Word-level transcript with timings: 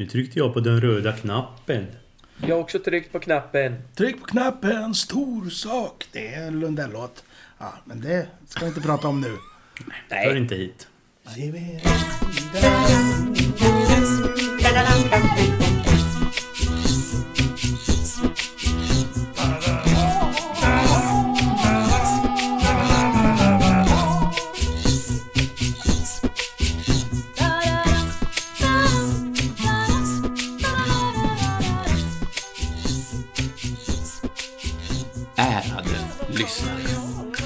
Nu 0.00 0.06
tryckte 0.06 0.38
jag 0.38 0.54
på 0.54 0.60
den 0.60 0.80
röda 0.80 1.12
knappen. 1.12 1.86
Jag 2.46 2.54
har 2.54 2.62
också 2.62 2.78
tryckt 2.78 3.12
på 3.12 3.18
knappen. 3.18 3.82
Tryck 3.94 4.20
på 4.20 4.26
knappen, 4.26 4.94
stor 4.94 5.50
sak. 5.50 6.06
Det 6.12 6.34
är 6.34 6.46
en 6.46 6.60
Lundell-låt. 6.60 7.24
Ja, 7.58 7.74
men 7.84 8.00
det 8.00 8.26
ska 8.48 8.60
vi 8.60 8.68
inte 8.68 8.80
prata 8.80 9.08
om 9.08 9.20
nu. 9.20 9.28
Hör 9.28 9.36
Nej, 10.08 10.36
inte 10.36 10.54
hit. 10.54 10.88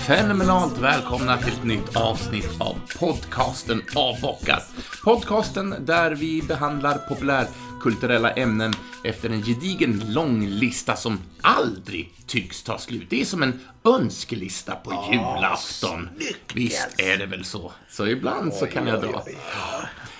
Fenomenalt 0.06 0.78
välkomna 0.78 1.38
till 1.38 1.52
ett 1.52 1.64
nytt 1.64 1.96
avsnitt 1.96 2.60
av 2.60 2.76
podcasten 2.98 3.82
Avbockat. 3.94 4.70
Podcasten 5.04 5.74
där 5.80 6.10
vi 6.10 6.42
behandlar 6.42 6.98
populärkulturella 6.98 8.30
ämnen 8.30 8.72
efter 9.04 9.30
en 9.30 9.42
gedigen 9.42 10.02
lång 10.12 10.46
lista 10.46 10.96
som 10.96 11.18
aldrig 11.40 12.12
tycks 12.26 12.62
ta 12.62 12.78
slut. 12.78 13.06
Det 13.10 13.20
är 13.20 13.24
som 13.24 13.42
en 13.42 13.60
önskelista 13.84 14.74
på 14.74 15.08
julafton. 15.12 16.08
Visst 16.54 16.88
är 16.98 17.18
det 17.18 17.26
väl 17.26 17.44
så? 17.44 17.72
Så 17.88 18.06
ibland 18.06 18.54
så 18.54 18.66
kan 18.66 18.86
jag 18.86 19.00
dra. 19.00 19.24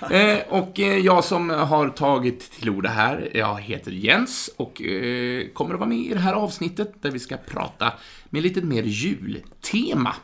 Eh, 0.15 0.39
och 0.49 0.81
eh, 0.81 0.99
jag 0.99 1.25
som 1.25 1.51
har 1.51 1.89
tagit 1.89 2.51
till 2.51 2.71
orda 2.71 2.89
här, 2.89 3.31
jag 3.35 3.61
heter 3.61 3.91
Jens 3.93 4.51
och 4.57 4.83
eh, 4.83 5.49
kommer 5.49 5.75
att 5.75 5.81
vara 5.81 5.89
med 5.89 5.99
i 5.99 6.15
det 6.15 6.21
här 6.21 6.33
avsnittet 6.33 7.03
där 7.03 7.11
vi 7.11 7.19
ska 7.19 7.37
prata 7.37 7.93
med 8.31 8.43
lite 8.43 8.61
mer 8.61 8.83
jultema. 8.83 10.15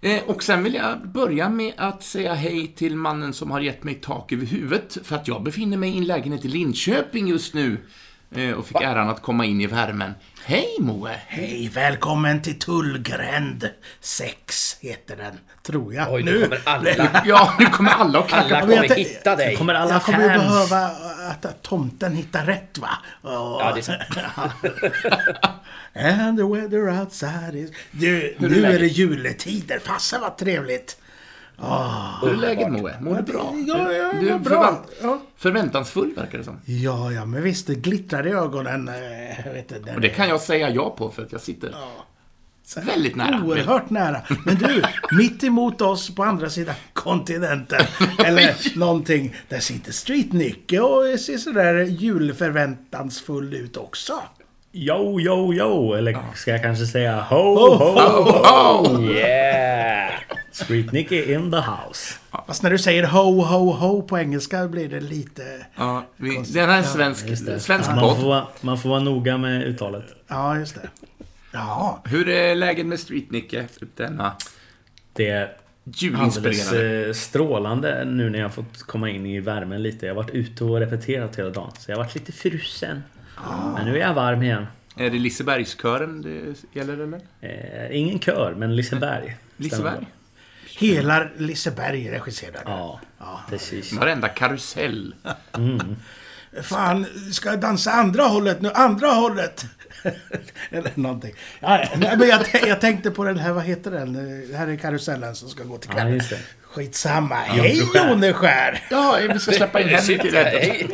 Eh, 0.00 0.22
och 0.26 0.42
sen 0.42 0.62
vill 0.62 0.74
jag 0.74 1.08
börja 1.08 1.48
med 1.48 1.72
att 1.76 2.02
säga 2.02 2.34
hej 2.34 2.66
till 2.66 2.96
mannen 2.96 3.32
som 3.32 3.50
har 3.50 3.60
gett 3.60 3.84
mig 3.84 3.94
tak 3.94 4.32
över 4.32 4.46
huvudet 4.46 4.98
för 5.02 5.16
att 5.16 5.28
jag 5.28 5.42
befinner 5.42 5.76
mig 5.76 5.90
i 5.94 5.98
en 5.98 6.04
lägenhet 6.04 6.44
i 6.44 6.48
Linköping 6.48 7.28
just 7.28 7.54
nu 7.54 7.78
och 8.58 8.66
fick 8.66 8.80
äran 8.80 9.08
att 9.08 9.22
komma 9.22 9.44
in 9.44 9.60
i 9.60 9.66
värmen. 9.66 10.14
Hej 10.44 10.76
Moe! 10.80 11.16
Hej, 11.26 11.70
välkommen 11.74 12.42
till 12.42 12.58
Tullgränd 12.58 13.68
6 14.00 14.76
heter 14.80 15.16
den, 15.16 15.38
tror 15.62 15.94
jag. 15.94 16.12
oj, 16.12 16.22
nu 16.22 16.42
kommer 16.42 16.60
alla, 16.64 17.22
Ja, 17.24 17.54
nu 17.58 17.66
kommer 17.66 17.90
alla 17.90 18.18
att 18.18 18.28
knacka 18.28 18.44
alla 18.56 18.60
på. 18.60 18.66
kommer 18.72 18.84
jag- 18.88 18.96
hitta 18.96 19.36
dig. 19.36 19.56
Kommer 19.56 19.74
alla 19.74 19.92
Jag 19.92 20.02
kommer 20.02 20.28
fans. 20.28 20.42
behöva 20.70 20.86
att, 21.30 21.44
att 21.46 21.62
tomten 21.62 22.16
hittar 22.16 22.44
rätt 22.46 22.78
va? 22.78 22.90
Och, 23.22 23.30
Ja, 23.32 23.72
det 23.74 23.80
är 23.80 23.82
sant. 23.82 24.00
And 25.94 26.38
the 26.38 26.44
weather 26.44 27.00
outside 27.00 27.54
is... 27.54 27.70
Du, 27.90 28.36
nu 28.38 28.64
är 28.64 28.78
det 28.78 28.86
juletider. 28.86 29.78
Fasen 29.78 30.20
vad 30.20 30.38
trevligt. 30.38 30.96
Hur 32.22 32.32
är 32.32 32.36
läget 32.36 32.72
Moe? 32.72 32.96
Mår 33.00 33.14
du 33.14 33.22
bra? 33.22 33.54
Ja, 33.66 33.92
ja, 33.92 34.12
du 34.20 34.28
ja, 34.28 34.34
är 34.34 34.38
bra. 34.38 34.84
Ja. 35.02 35.20
förväntansfull 35.36 36.14
verkar 36.16 36.38
det 36.38 36.44
som. 36.44 36.60
Ja, 36.64 37.12
ja, 37.12 37.24
men 37.24 37.42
visst, 37.42 37.66
det 37.66 37.74
glittrar 37.74 38.26
i 38.26 38.30
ögonen. 38.30 38.88
eh, 38.88 39.52
vet 39.52 39.72
inte, 39.72 39.94
Och 39.94 40.00
det 40.00 40.08
kan 40.08 40.28
jag 40.28 40.40
säga 40.40 40.70
ja 40.70 40.90
på 40.90 41.10
för 41.10 41.22
att 41.22 41.32
jag 41.32 41.40
sitter 41.40 41.74
väldigt 42.76 43.16
nära. 43.16 43.44
Oerhört 43.44 43.90
nära. 43.90 44.22
Men 44.44 44.54
du, 44.54 44.82
mitt 45.16 45.44
emot 45.44 45.80
oss 45.80 46.14
på 46.14 46.22
andra 46.22 46.50
sidan 46.50 46.74
kontinenten, 46.92 47.86
eller 48.24 48.78
någonting, 48.78 49.34
där 49.48 49.60
sitter 49.60 49.92
Street 49.92 50.32
Nicke 50.32 50.80
och 50.80 51.20
ser 51.20 51.38
sådär 51.38 51.74
julförväntansfull 51.82 53.54
ut 53.54 53.76
också. 53.76 54.22
Yo, 54.72 55.20
yo, 55.20 55.54
yo. 55.54 55.94
Eller 55.94 56.18
ska 56.34 56.50
jag 56.50 56.62
kanske 56.62 56.86
säga 56.86 57.20
ho, 57.20 57.36
ho, 57.76 58.00
ho. 58.30 59.02
Yeah! 59.02 60.10
Street 60.52 60.92
Nicky 60.92 61.32
in 61.34 61.50
the 61.50 61.56
house. 61.56 62.14
Fast 62.46 62.62
när 62.62 62.70
du 62.70 62.78
säger 62.78 63.06
ho, 63.06 63.40
ho, 63.42 63.72
ho 63.72 64.02
på 64.02 64.18
engelska 64.18 64.68
blir 64.68 64.88
det 64.88 65.00
lite... 65.00 65.42
Ja, 65.76 66.04
vi, 66.16 66.28
den 66.36 66.68
här 66.70 66.74
är 66.74 66.78
en 66.78 66.84
svensk, 66.84 67.46
det. 67.46 67.60
svensk 67.60 67.90
man, 67.90 68.00
får, 68.00 68.14
podd. 68.14 68.24
vara- 68.24 68.46
man 68.60 68.78
får 68.78 68.88
vara 68.90 69.00
noga 69.00 69.38
med 69.38 69.62
uttalet. 69.62 70.04
Ja, 70.28 70.58
just 70.58 70.74
det. 70.74 70.88
Ja, 71.52 72.02
Hur 72.04 72.28
är 72.28 72.54
läget 72.54 72.86
med 72.86 73.00
Street 73.00 73.30
Nicke? 73.30 73.66
Denna 73.96 74.32
Det 75.12 75.28
är 75.28 75.52
alldeles 76.16 76.72
eh, 76.72 77.12
strålande 77.12 78.04
nu 78.04 78.30
när 78.30 78.38
jag 78.38 78.54
fått 78.54 78.82
komma 78.82 79.10
in 79.10 79.26
i 79.26 79.40
värmen 79.40 79.82
lite. 79.82 80.06
Jag 80.06 80.14
har 80.14 80.22
varit 80.22 80.34
ute 80.34 80.64
och 80.64 80.78
repeterat 80.80 81.36
hela 81.38 81.50
dagen. 81.50 81.70
Så 81.78 81.90
jag 81.90 81.96
har 81.96 82.04
varit 82.04 82.14
lite 82.14 82.32
frusen. 82.32 83.02
Men 83.74 83.84
nu 83.86 83.96
är 83.96 84.00
jag 84.00 84.14
varm 84.14 84.42
igen. 84.42 84.66
Är 84.96 85.10
det 85.10 85.18
Lisebergskören 85.18 86.22
det 86.22 86.54
gäller 86.80 86.92
eller? 86.92 87.20
Eh, 87.40 87.96
ingen 88.00 88.20
kör, 88.20 88.54
men 88.54 88.76
Liseberg. 88.76 89.36
Liseberg? 89.56 90.06
hela 90.78 91.26
Liseberg 91.36 92.10
regisserade. 92.10 92.58
Ja, 92.66 93.00
precis. 93.50 93.92
Varenda 93.92 94.28
karusell. 94.28 95.14
Fan, 96.62 97.06
ska 97.32 97.48
jag 97.48 97.60
dansa 97.60 97.92
andra 97.92 98.22
hållet 98.22 98.60
nu? 98.60 98.70
Andra 98.74 99.08
hållet! 99.08 99.64
Eller 100.70 100.90
någonting. 100.94 101.34
Ja, 101.60 101.80
ja. 101.82 101.88
Men 102.16 102.28
jag, 102.28 102.40
jag 102.66 102.80
tänkte 102.80 103.10
på 103.10 103.24
den 103.24 103.38
här, 103.38 103.52
vad 103.52 103.64
heter 103.64 103.90
den? 103.90 104.12
Det 104.50 104.56
här 104.56 104.68
är 104.68 104.76
karusellen 104.76 105.34
som 105.34 105.48
ska 105.48 105.64
gå 105.64 105.78
till 105.78 105.90
Ja, 105.90 105.96
kvällen. 105.96 106.14
just 106.14 106.30
det. 106.30 106.38
Skitsamma. 106.72 107.34
Hej. 107.34 107.82
Joneskär! 107.94 108.80
Ja, 108.90 109.18
vi 109.32 109.38
ska 109.38 109.52
släppa 109.52 109.80
in 109.80 109.88
Henrik 109.88 110.24
i 110.24 110.36
hej. 110.36 110.86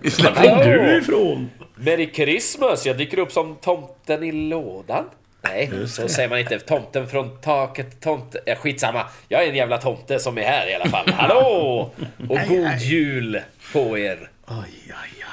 Vi 0.00 0.10
släpper 0.10 0.44
in... 0.44 0.58
du 0.58 0.98
ifrån? 0.98 1.50
Merry 1.74 2.10
Christmas! 2.14 2.86
Jag 2.86 2.98
dyker 2.98 3.18
upp 3.18 3.32
som 3.32 3.56
tomten 3.56 4.22
i 4.22 4.32
lådan. 4.32 5.04
Nej, 5.42 5.70
så 5.88 6.08
säger 6.08 6.28
man 6.28 6.38
inte. 6.38 6.58
Tomten 6.58 7.08
från 7.08 7.40
taket, 7.40 8.00
tomte... 8.00 8.38
Ja, 8.46 8.54
skitsamma. 8.54 9.06
Jag 9.28 9.44
är 9.44 9.48
en 9.48 9.54
jävla 9.54 9.78
tomte 9.78 10.18
som 10.18 10.38
är 10.38 10.42
här 10.42 10.70
i 10.70 10.74
alla 10.74 10.86
fall. 10.86 11.12
Hallå! 11.12 11.90
Och 12.28 12.38
god 12.48 12.78
jul 12.80 13.40
på 13.72 13.98
er! 13.98 14.30
Oj, 14.46 14.56
oj, 14.86 15.24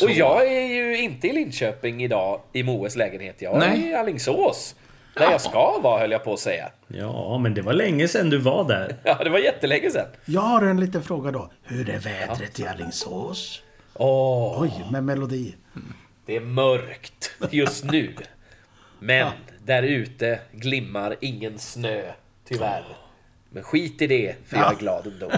oj. 0.00 0.04
Och 0.04 0.10
jag 0.10 0.46
är 0.46 0.66
ju 0.66 0.98
inte 0.98 1.28
i 1.28 1.32
Linköping 1.32 2.04
idag 2.04 2.40
i 2.52 2.62
Moes 2.62 2.96
lägenhet. 2.96 3.36
Jag 3.38 3.54
är 3.62 3.68
Nej. 3.68 3.90
i 3.90 3.94
Alingsås. 3.94 4.74
Där 5.16 5.30
jag 5.30 5.40
ska 5.40 5.78
vara 5.78 6.00
höll 6.00 6.10
jag 6.10 6.24
på 6.24 6.32
att 6.32 6.40
säga. 6.40 6.70
Ja, 6.88 7.38
men 7.38 7.54
det 7.54 7.62
var 7.62 7.72
länge 7.72 8.08
sedan 8.08 8.30
du 8.30 8.38
var 8.38 8.64
där. 8.68 8.96
Ja, 9.02 9.14
det 9.24 9.30
var 9.30 9.38
jättelänge 9.38 9.90
sedan. 9.90 10.06
Jag 10.24 10.40
har 10.40 10.62
en 10.62 10.80
liten 10.80 11.02
fråga 11.02 11.30
då. 11.30 11.50
Hur 11.62 11.90
är 11.90 11.98
vädret 11.98 12.60
i 12.60 12.66
Alingsås? 12.66 13.62
Åh, 13.94 14.62
Oj, 14.62 14.84
med 14.90 15.04
melodi. 15.04 15.54
det 16.26 16.36
är 16.36 16.40
mörkt 16.40 17.30
just 17.50 17.84
nu. 17.84 18.14
Men 18.98 19.32
där 19.64 19.82
ute 19.82 20.38
glimmar 20.52 21.16
ingen 21.20 21.58
snö, 21.58 22.02
tyvärr. 22.48 22.84
Men 23.50 23.62
skit 23.62 24.02
i 24.02 24.06
det, 24.06 24.34
för 24.46 24.56
jag 24.56 24.72
är 24.72 24.76
glad 24.76 25.06
ändå. 25.06 25.30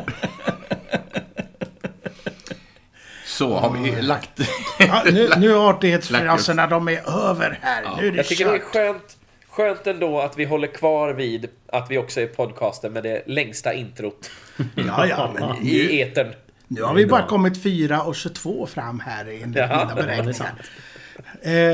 Så 3.27 3.55
har 3.57 3.71
vi 3.71 4.03
lagt... 4.03 4.41
Ja, 4.79 5.03
nu, 5.05 5.29
nu 5.39 5.51
är 5.53 5.69
artighetsfraserna, 5.71 6.67
de 6.67 6.89
är 6.89 7.29
över 7.31 7.59
här. 7.63 7.83
Nu 8.01 8.07
är 8.07 8.11
det 8.11 8.17
Jag 8.17 8.27
tycker 8.27 8.45
det 8.45 8.51
är 8.51 8.59
kört. 8.59 8.67
skönt, 8.73 9.17
skönt 9.59 9.87
ändå 9.87 10.21
att 10.21 10.39
vi 10.39 10.45
håller 10.45 10.69
kvar 10.69 11.13
vid 11.13 11.49
att 11.67 11.91
vi 11.91 11.99
också 11.99 12.21
är 12.21 12.27
podcasten 12.27 12.93
med 12.93 13.03
det 13.03 13.23
längsta 13.27 13.75
introt 13.75 14.31
Ja, 14.75 15.07
ja, 15.07 15.31
men 15.35 15.67
i 15.67 16.01
etern. 16.01 16.33
nu 16.69 16.83
har 16.83 16.95
vi 16.95 17.07
bara 17.07 17.27
kommit 17.27 17.63
4 17.63 18.03
och 18.03 18.17
22 18.17 18.67
fram 18.67 19.01
här 19.01 19.25
enligt 19.27 19.57
Ja, 19.57 19.67
mina 19.67 19.87
Ja, 19.89 19.95
beräkningar. 19.95 20.33
sant. 20.33 20.59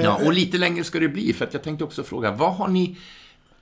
Ja, 0.04 0.20
och 0.24 0.32
lite 0.32 0.58
längre 0.58 0.84
ska 0.84 0.98
det 1.00 1.08
bli, 1.08 1.32
för 1.32 1.44
att 1.44 1.52
jag 1.54 1.62
tänkte 1.62 1.84
också 1.84 2.02
fråga, 2.04 2.30
vad 2.30 2.54
har 2.54 2.68
ni... 2.68 2.96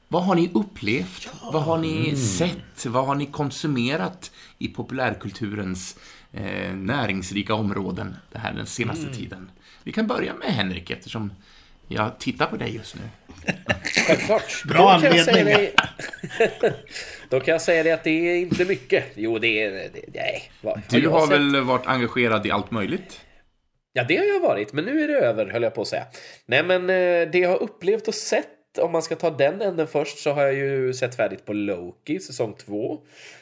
Vad 0.09 0.25
har 0.25 0.35
ni 0.35 0.51
upplevt? 0.55 1.29
Vad 1.53 1.63
har 1.63 1.79
ni 1.79 2.17
sett? 2.17 2.87
Vad 2.87 3.07
har 3.07 3.15
ni 3.15 3.27
konsumerat 3.27 4.31
i 4.59 4.69
populärkulturens 4.69 5.97
eh, 6.33 6.75
näringsrika 6.75 7.55
områden 7.55 8.17
det 8.33 8.39
här 8.39 8.53
den 8.53 8.67
senaste 8.67 9.15
tiden? 9.15 9.51
Vi 9.83 9.93
kan 9.93 10.07
börja 10.07 10.35
med 10.35 10.49
Henrik, 10.49 10.91
eftersom 10.91 11.33
jag 11.95 12.19
tittar 12.19 12.47
på 12.47 12.57
dig 12.57 12.75
just 12.77 12.95
nu. 12.97 13.03
Självklart. 14.07 14.65
Bra 14.69 14.95
Då 14.95 15.01
kan 15.09 15.17
jag 15.17 15.25
säga 15.25 15.39
anledning. 15.41 15.57
dig- 16.61 16.73
Då 17.29 17.41
kan 17.41 17.53
jag 17.53 17.63
säga 17.63 17.83
det 17.83 17.91
att 17.93 18.05
det 18.05 18.11
är 18.11 18.37
inte 18.37 18.65
mycket. 18.65 19.05
Jo, 19.15 19.39
det 19.39 19.63
är... 19.63 19.71
Det, 19.71 20.01
nej. 20.15 20.43
Vad, 20.61 20.81
Du 20.91 21.09
har 21.09 21.21
sett? 21.27 21.31
väl 21.37 21.61
varit 21.61 21.87
engagerad 21.87 22.47
i 22.47 22.51
allt 22.51 22.71
möjligt? 22.71 23.21
Ja, 23.93 24.05
det 24.09 24.17
har 24.17 24.25
jag 24.25 24.41
varit, 24.41 24.73
men 24.73 24.85
nu 24.85 25.05
är 25.05 25.09
det 25.09 25.15
över, 25.15 25.47
höll 25.47 25.63
jag 25.63 25.75
på 25.75 25.83
att 25.83 25.89
säga. 25.89 26.05
Nej, 26.47 26.63
men 26.65 26.83
eh, 26.91 27.31
det 27.31 27.39
jag 27.39 27.49
har 27.49 27.63
upplevt 27.63 28.09
och 28.09 28.15
sett, 28.15 28.79
om 28.79 28.93
man 28.93 29.03
ska 29.03 29.17
ta 29.17 29.31
den 29.31 29.63
änden 29.63 29.87
först, 29.87 30.19
så 30.19 30.33
har 30.33 30.43
jag 30.43 30.55
ju 30.55 30.93
sett 30.95 31.17
färdigt 31.17 31.45
på 31.47 31.53
Loki, 31.53 32.21
säsong 32.21 32.55
två. 32.67 32.99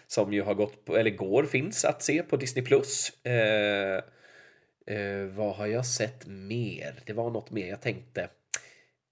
Som 0.07 0.33
ju 0.33 0.43
har 0.43 0.55
gått, 0.55 0.85
på, 0.85 0.97
eller 0.97 1.11
går, 1.11 1.45
finns 1.45 1.85
att 1.85 2.03
se 2.03 2.23
på 2.23 2.37
Disney+. 2.37 2.65
Plus. 2.65 3.13
Eh, 3.25 3.97
eh, 4.97 5.25
vad 5.37 5.57
har 5.57 5.67
jag 5.67 5.87
sett 5.87 6.27
mer? 6.27 6.95
Det 7.07 7.13
var 7.13 7.31
något 7.31 7.51
mer 7.51 7.67
jag 7.69 7.81
tänkte. 7.83 8.29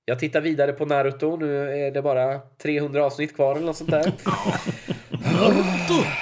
Jag 0.08 0.18
tittar 0.18 0.40
vidare 0.40 0.72
på 0.72 0.84
Naruto, 0.86 1.36
nu 1.36 1.86
är 1.86 1.90
det 1.90 2.02
bara 2.02 2.40
300 2.62 3.04
avsnitt 3.04 3.34
kvar 3.34 3.56
eller 3.56 3.66
något 3.66 3.76
sånt 3.76 3.90
där. 3.90 4.12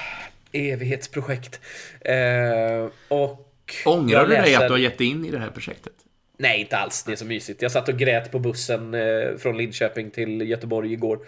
Evighetsprojekt. 0.52 1.60
Eh, 2.00 2.88
och 3.08 3.46
Ångrar 3.84 4.22
du 4.26 4.28
dig 4.34 4.40
läser- 4.42 4.56
att 4.62 4.68
du 4.68 4.72
har 4.74 4.78
gett 4.78 4.98
dig 4.98 5.06
in 5.06 5.24
i 5.24 5.30
det 5.30 5.38
här 5.38 5.50
projektet? 5.50 5.92
Nej, 6.38 6.60
inte 6.60 6.76
alls. 6.76 7.04
Det 7.04 7.12
är 7.12 7.16
så 7.16 7.24
mysigt. 7.24 7.62
Jag 7.62 7.72
satt 7.72 7.88
och 7.88 7.98
grät 7.98 8.30
på 8.32 8.38
bussen 8.38 8.94
eh, 8.94 9.36
från 9.38 9.56
Linköping 9.58 10.10
till 10.10 10.40
Göteborg 10.40 10.92
igår. 10.92 11.18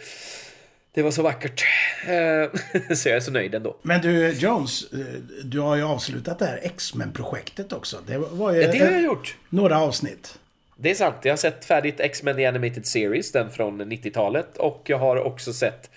Det 0.94 1.02
var 1.02 1.10
så 1.10 1.22
vackert. 1.22 1.64
Eh, 2.06 2.92
så 2.94 3.08
jag 3.08 3.16
är 3.16 3.20
så 3.20 3.30
nöjd 3.30 3.54
ändå. 3.54 3.76
Men 3.82 4.00
du, 4.00 4.28
Jones, 4.32 4.92
eh, 4.92 4.98
du 5.44 5.60
har 5.60 5.76
ju 5.76 5.82
avslutat 5.82 6.38
det 6.38 6.46
här 6.46 6.60
X-Men-projektet 6.62 7.72
också. 7.72 7.96
Det 8.06 8.18
var 8.18 8.52
ju 8.52 8.62
Ja, 8.62 8.72
det 8.72 8.78
har 8.78 8.90
jag 8.92 9.02
gjort. 9.02 9.36
några 9.48 9.80
avsnitt. 9.80 10.37
Det 10.80 10.90
är 10.90 10.94
sant. 10.94 11.16
Jag 11.22 11.32
har 11.32 11.36
sett 11.36 11.64
färdigt 11.64 12.00
X-Men 12.00 12.36
The 12.36 12.46
Animated 12.46 12.86
Series, 12.86 13.32
den 13.32 13.50
från 13.50 13.82
90-talet. 13.82 14.56
Och 14.56 14.82
jag 14.86 14.98
har 14.98 15.16
också 15.16 15.52
sett 15.52 15.90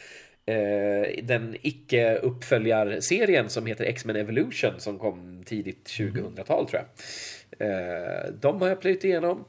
eh, 0.46 1.24
den 1.24 1.56
icke-uppföljarserien 1.62 3.48
som 3.48 3.66
heter 3.66 3.86
X-Men 3.86 4.16
Evolution 4.16 4.74
som 4.78 5.00
kom 5.00 5.44
tidigt 5.46 5.90
2000-tal 5.90 6.68
tror 6.68 6.82
jag. 6.82 7.68
Eh, 7.68 8.34
de 8.42 8.62
har 8.62 8.68
jag 8.68 8.82
plöjt 8.82 9.04
igenom. 9.04 9.46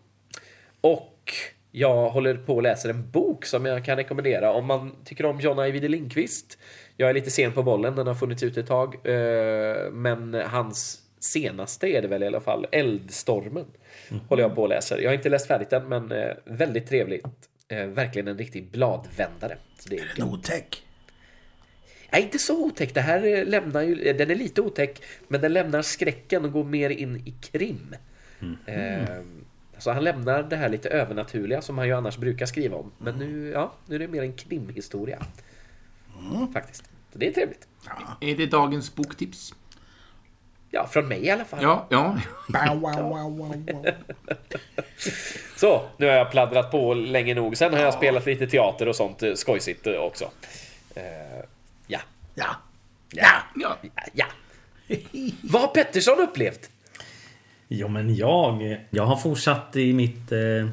Och 0.80 1.32
jag 1.70 2.10
håller 2.10 2.34
på 2.34 2.56
att 2.56 2.62
läsa 2.62 2.90
en 2.90 3.10
bok 3.10 3.44
som 3.44 3.66
jag 3.66 3.84
kan 3.84 3.96
rekommendera 3.96 4.52
om 4.52 4.66
man 4.66 4.96
tycker 5.04 5.26
om 5.26 5.40
John 5.40 5.58
Ajvide 5.58 5.88
Lindqvist. 5.88 6.58
Jag 6.96 7.10
är 7.10 7.14
lite 7.14 7.30
sen 7.30 7.52
på 7.52 7.62
bollen, 7.62 7.96
den 7.96 8.06
har 8.06 8.14
funnits 8.14 8.42
ute 8.42 8.60
ett 8.60 8.66
tag. 8.66 8.94
Eh, 9.06 9.90
men 9.90 10.34
hans 10.34 11.02
senaste 11.24 11.88
är 11.88 12.02
det 12.02 12.08
väl 12.08 12.22
i 12.22 12.26
alla 12.26 12.40
fall, 12.40 12.66
Eldstormen. 12.72 13.66
Håller 14.28 14.42
jag 14.42 14.54
på 14.54 14.62
och 14.62 14.68
läser. 14.68 14.98
Jag 14.98 15.10
har 15.10 15.14
inte 15.14 15.28
läst 15.28 15.46
färdigt 15.46 15.70
den, 15.70 15.88
men 15.88 16.12
eh, 16.12 16.32
väldigt 16.44 16.88
trevligt. 16.88 17.24
Eh, 17.68 17.86
verkligen 17.86 18.28
en 18.28 18.38
riktig 18.38 18.70
bladvändare. 18.70 19.58
Så 19.78 19.88
det 19.88 19.98
är 19.98 20.12
En 20.16 20.22
otäck. 20.22 20.82
Nej, 22.12 22.22
inte 22.22 22.38
så 22.38 22.64
otäck. 22.64 22.94
Det 22.94 23.00
här 23.00 23.24
eh, 23.24 23.44
lämnar 23.44 23.82
ju, 23.82 24.02
eh, 24.02 24.16
den 24.16 24.30
är 24.30 24.34
lite 24.34 24.60
otäck, 24.60 25.02
men 25.28 25.40
den 25.40 25.52
lämnar 25.52 25.82
skräcken 25.82 26.44
och 26.44 26.52
går 26.52 26.64
mer 26.64 26.90
in 26.90 27.16
i 27.16 27.34
krim. 27.40 27.96
Eh, 28.66 29.22
så 29.78 29.90
han 29.92 30.04
lämnar 30.04 30.42
det 30.42 30.56
här 30.56 30.68
lite 30.68 30.88
övernaturliga 30.88 31.62
som 31.62 31.78
han 31.78 31.86
ju 31.86 31.92
annars 31.92 32.18
brukar 32.18 32.46
skriva 32.46 32.76
om. 32.76 32.92
Men 32.98 33.14
nu, 33.18 33.50
ja, 33.50 33.72
nu 33.86 33.94
är 33.94 33.98
det 33.98 34.08
mer 34.08 34.22
en 34.22 34.32
krimhistoria. 34.32 35.26
Faktiskt. 36.52 36.84
Så 37.12 37.18
det 37.18 37.28
är 37.28 37.32
trevligt. 37.32 37.68
Är 38.20 38.36
det 38.36 38.46
dagens 38.46 38.94
boktips? 38.94 39.54
Ja, 40.74 40.86
från 40.86 41.08
mig 41.08 41.24
i 41.24 41.30
alla 41.30 41.44
fall. 41.44 41.62
Ja, 41.62 41.86
ja. 41.90 42.18
Bow, 42.48 42.80
wow, 42.80 42.94
wow, 42.94 43.36
wow, 43.38 43.66
wow. 43.66 43.86
Så, 45.56 45.82
nu 45.96 46.06
har 46.06 46.14
jag 46.14 46.30
pladdrat 46.30 46.70
på 46.70 46.94
länge 46.94 47.34
nog. 47.34 47.56
Sen 47.56 47.72
har 47.72 47.80
jag 47.80 47.94
spelat 47.94 48.26
lite 48.26 48.46
teater 48.46 48.88
och 48.88 48.96
sånt 48.96 49.22
eh, 49.22 49.34
skojsigt 49.34 49.86
eh, 49.86 49.94
också. 49.94 50.24
Eh, 50.94 51.02
ja. 51.86 52.00
Ja. 52.34 52.56
Ja. 53.12 53.26
ja. 53.54 53.76
Ja. 53.82 54.02
ja. 54.12 54.26
Vad 55.42 55.62
har 55.62 55.68
Pettersson 55.68 56.20
upplevt? 56.20 56.70
Ja, 57.68 57.88
men 57.88 58.14
jag, 58.14 58.78
jag 58.90 59.06
har 59.06 59.16
fortsatt 59.16 59.76
i 59.76 59.92
mitt 59.92 60.32
eh, 60.32 60.68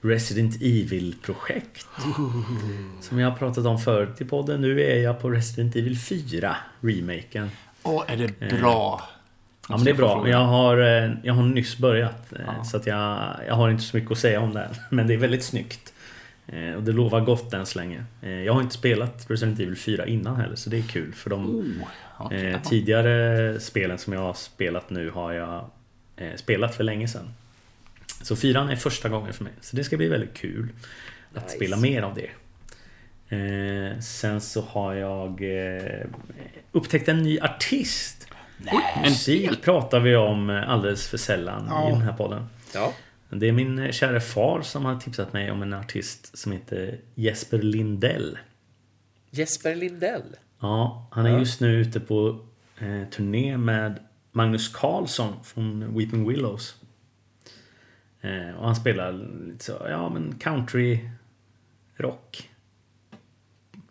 Resident 0.00 0.62
Evil-projekt. 0.62 1.86
Som 3.00 3.18
jag 3.18 3.30
har 3.30 3.36
pratat 3.36 3.66
om 3.66 3.78
förut 3.78 4.20
i 4.20 4.24
podden. 4.24 4.60
Nu 4.60 4.82
är 4.82 5.02
jag 5.02 5.20
på 5.20 5.30
Resident 5.30 5.76
Evil 5.76 5.98
4, 5.98 6.56
remaken. 6.80 7.50
Åh, 7.84 8.04
är 8.08 8.16
det 8.16 8.38
bra? 8.60 9.02
Ja, 9.68 9.76
men 9.76 9.84
det 9.84 9.90
är 9.90 9.94
bra. 9.94 10.28
Jag 10.28 10.38
har, 10.44 10.78
eh, 10.78 11.10
jag 11.22 11.34
har 11.34 11.42
nyss 11.42 11.78
börjat. 11.78 12.32
eh, 12.32 12.62
Så 12.62 12.76
att 12.76 12.86
jag, 12.86 13.36
jag 13.48 13.54
har 13.54 13.70
inte 13.70 13.82
så 13.82 13.96
mycket 13.96 14.12
att 14.12 14.18
säga 14.18 14.40
om 14.40 14.54
det. 14.54 14.70
Men 14.90 15.06
det 15.06 15.14
är 15.14 15.18
väldigt 15.18 15.44
snyggt. 15.44 15.92
Eh, 16.46 16.72
Och 16.74 16.82
det 16.82 16.92
lovar 16.92 17.20
gott 17.20 17.52
än 17.52 17.66
så 17.66 17.78
länge. 17.78 18.04
Eh, 18.22 18.30
Jag 18.30 18.52
har 18.52 18.60
inte 18.62 18.74
spelat 18.74 19.26
Resident 19.30 19.60
Evil 19.60 19.76
4 19.76 20.06
innan 20.06 20.36
heller, 20.36 20.56
så 20.56 20.70
det 20.70 20.78
är 20.78 20.82
kul. 20.82 21.12
För 21.14 21.30
de 21.30 21.64
Oh, 22.18 22.34
eh, 22.34 22.60
tidigare 22.62 23.60
spelen 23.60 23.98
som 23.98 24.12
jag 24.12 24.20
har 24.20 24.34
spelat 24.34 24.90
nu 24.90 25.10
har 25.10 25.32
jag 25.32 25.64
eh, 26.16 26.34
spelat 26.36 26.74
för 26.74 26.84
länge 26.84 27.08
sedan. 27.08 27.28
Så 28.22 28.36
fyran 28.36 28.68
är 28.70 28.76
första 28.76 29.08
gången 29.08 29.32
för 29.32 29.44
mig. 29.44 29.52
Så 29.60 29.76
det 29.76 29.84
ska 29.84 29.96
bli 29.96 30.08
väldigt 30.08 30.34
kul 30.34 30.68
att 31.34 31.44
Nice. 31.44 31.56
spela 31.56 31.76
mer 31.76 32.02
av 32.02 32.14
det. 32.14 32.30
Eh, 33.28 33.98
sen 34.00 34.40
så 34.40 34.60
har 34.60 34.94
jag 34.94 35.42
eh, 35.42 36.06
upptäckt 36.72 37.08
en 37.08 37.22
ny 37.22 37.40
artist. 37.40 38.28
en 38.96 39.02
Musik 39.02 39.62
pratar 39.62 40.00
vi 40.00 40.16
om 40.16 40.50
eh, 40.50 40.70
alldeles 40.70 41.08
för 41.08 41.16
sällan 41.18 41.66
Ja. 41.70 41.88
i 41.88 41.92
den 41.92 42.00
här 42.02 42.12
podden. 42.12 42.46
Ja. 42.74 42.92
Det 43.30 43.48
är 43.48 43.52
min 43.52 43.78
eh, 43.78 43.90
kära 43.90 44.20
far 44.20 44.62
som 44.62 44.84
har 44.84 44.96
tipsat 45.00 45.32
mig 45.32 45.50
om 45.50 45.62
en 45.62 45.72
artist 45.74 46.38
som 46.38 46.52
heter 46.52 46.98
Jesper 47.14 47.58
Lindell. 47.58 48.38
Jesper 49.30 49.74
Lindell. 49.74 50.36
Ja, 50.60 51.08
han 51.10 51.26
är 51.26 51.30
Ja. 51.30 51.38
just 51.38 51.60
nu 51.60 51.74
ute 51.80 52.00
på 52.00 52.40
eh, 52.78 53.08
turné 53.10 53.56
med 53.56 53.98
Magnus 54.32 54.68
Carlsson 54.68 55.44
från 55.44 55.96
Weeping 55.98 56.28
Willows. 56.28 56.76
Eh, 58.20 58.56
och 58.58 58.66
han 58.66 58.76
spelar 58.76 59.12
lite 59.46 59.64
så, 59.64 59.72
ja 59.88 60.08
men 60.08 60.34
country 60.38 61.10
rock. 61.96 62.50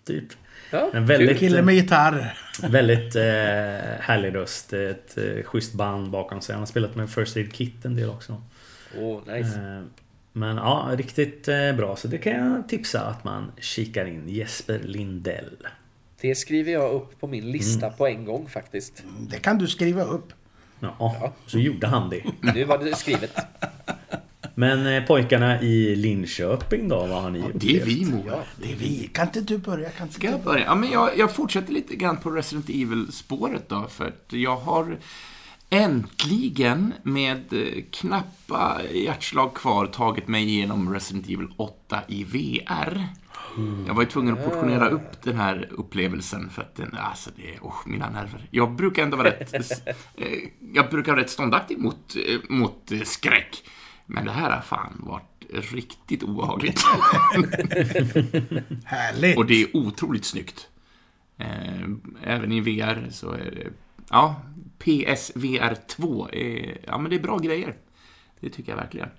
Typ. 0.05 0.25
Ja, 0.71 0.89
En 0.94 1.05
väldigt, 1.05 1.39
Kille 1.39 1.61
med 1.61 1.75
gitarr. 1.75 2.38
väldigt 2.69 3.15
eh, 3.15 3.21
härlig 4.00 4.35
röst. 4.35 4.73
Ett 4.73 5.17
eh, 5.17 5.44
schysst 5.44 5.73
band 5.73 6.09
bakom 6.11 6.41
sig. 6.41 6.53
Han 6.53 6.61
har 6.61 6.65
spelat 6.67 6.95
med 6.95 7.09
First 7.09 7.38
Aid 7.38 7.53
Kit 7.53 7.85
en 7.85 7.95
del 7.95 8.09
också. 8.09 8.41
Åh, 9.00 9.19
nice. 9.27 9.59
Eh, 9.59 9.83
Men 10.31 10.57
ja, 10.57 10.89
riktigt 10.95 11.47
eh, 11.47 11.73
bra. 11.73 11.95
Så 11.95 12.07
det 12.07 12.17
kan 12.17 12.33
jag 12.33 12.69
tipsa 12.69 13.01
att 13.01 13.23
man 13.23 13.51
kikar 13.59 14.05
in. 14.05 14.29
Jesper 14.29 14.79
Lindell. 14.79 15.57
Det 16.21 16.35
skriver 16.35 16.71
jag 16.71 16.91
upp 16.91 17.19
på 17.19 17.27
min 17.27 17.51
lista 17.51 17.89
på 17.89 18.07
en 18.07 18.25
gång 18.25 18.50
faktiskt. 18.50 19.03
Det 19.29 19.39
kan 19.39 19.57
du 19.57 19.67
skriva 19.67 20.03
upp. 20.03 20.33
Ja, 20.79 21.33
så 21.47 21.59
gjorde 21.59 21.88
han 21.88 22.09
det. 22.09 22.23
Nu 22.53 22.63
var 22.63 22.77
det 22.77 22.95
skrivet. 22.97 23.38
Men 24.55 24.88
eh, 24.88 25.03
pojkarna 25.03 25.61
i 25.61 25.95
Linköping 25.95 26.89
då, 26.89 27.05
vad 27.05 27.21
har 27.21 27.29
ni 27.29 27.44
Det 27.53 27.77
är 27.77 27.85
vi, 27.85 28.05
Moa. 28.05 28.39
Det 28.61 28.71
är 28.71 28.75
vi. 28.75 29.09
Kan 29.13 29.27
inte 29.27 29.41
du 29.41 29.57
börja? 29.57 29.89
Kan 29.89 30.07
inte 30.07 30.15
Ska 30.15 30.29
jag 30.29 30.44
börja? 30.44 30.65
Ja, 30.65 30.75
men 30.75 30.91
jag, 30.91 31.17
jag 31.17 31.35
fortsätter 31.35 31.73
lite 31.73 31.95
grann 31.95 32.17
på 32.17 32.29
Resident 32.29 32.69
Evil-spåret 32.69 33.69
då, 33.69 33.88
för 33.89 34.07
att 34.07 34.25
jag 34.29 34.55
har 34.55 34.97
äntligen 35.69 36.94
med 37.03 37.53
eh, 37.53 37.83
knappa 37.91 38.81
hjärtslag 38.94 39.53
kvar 39.53 39.85
tagit 39.85 40.27
mig 40.27 40.44
igenom 40.44 40.94
Resident 40.94 41.25
Evil 41.25 41.47
8 41.57 42.00
i 42.07 42.23
VR. 42.23 43.07
Jag 43.88 43.94
var 43.94 44.01
ju 44.03 44.09
tvungen 44.09 44.38
att 44.38 44.45
portionera 44.45 44.89
upp 44.89 45.21
den 45.23 45.38
här 45.38 45.69
upplevelsen 45.71 46.50
för 46.50 46.61
att 46.61 46.75
den, 46.75 46.97
alltså 46.97 47.29
det, 47.35 47.59
oh, 47.61 47.75
mina 47.85 48.09
nerver. 48.09 48.47
Jag 48.51 48.71
brukar 48.71 49.03
ändå 49.03 49.17
vara 49.17 49.29
rätt, 49.29 49.53
eh, 50.17 50.27
jag 50.73 50.89
brukar 50.89 51.11
vara 51.11 51.21
rätt 51.21 51.29
ståndaktig 51.29 51.77
mot, 51.77 52.15
eh, 52.15 52.39
mot 52.50 52.91
eh, 52.91 53.01
skräck. 53.01 53.63
Men 54.05 54.25
det 54.25 54.31
här 54.31 54.50
har 54.51 54.62
fan 54.62 55.01
varit 55.05 55.24
riktigt 55.72 56.24
obehagligt. 56.24 56.81
Härligt. 58.86 59.38
Och 59.38 59.45
det 59.45 59.62
är 59.62 59.77
otroligt 59.77 60.25
snyggt. 60.25 60.67
Eh, 61.38 61.81
även 62.24 62.51
i 62.51 62.60
VR 62.62 63.07
så 63.12 63.31
är 63.31 63.51
det... 63.51 63.69
Ja, 64.10 64.41
PSVR 64.79 65.75
2 65.88 66.29
är... 66.31 66.77
Ja, 66.88 66.98
men 66.98 67.10
det 67.10 67.15
är 67.15 67.19
bra 67.19 67.38
grejer. 67.38 67.75
Det 68.39 68.50
tycker 68.50 68.72
jag 68.72 68.77
verkligen. 68.77 69.10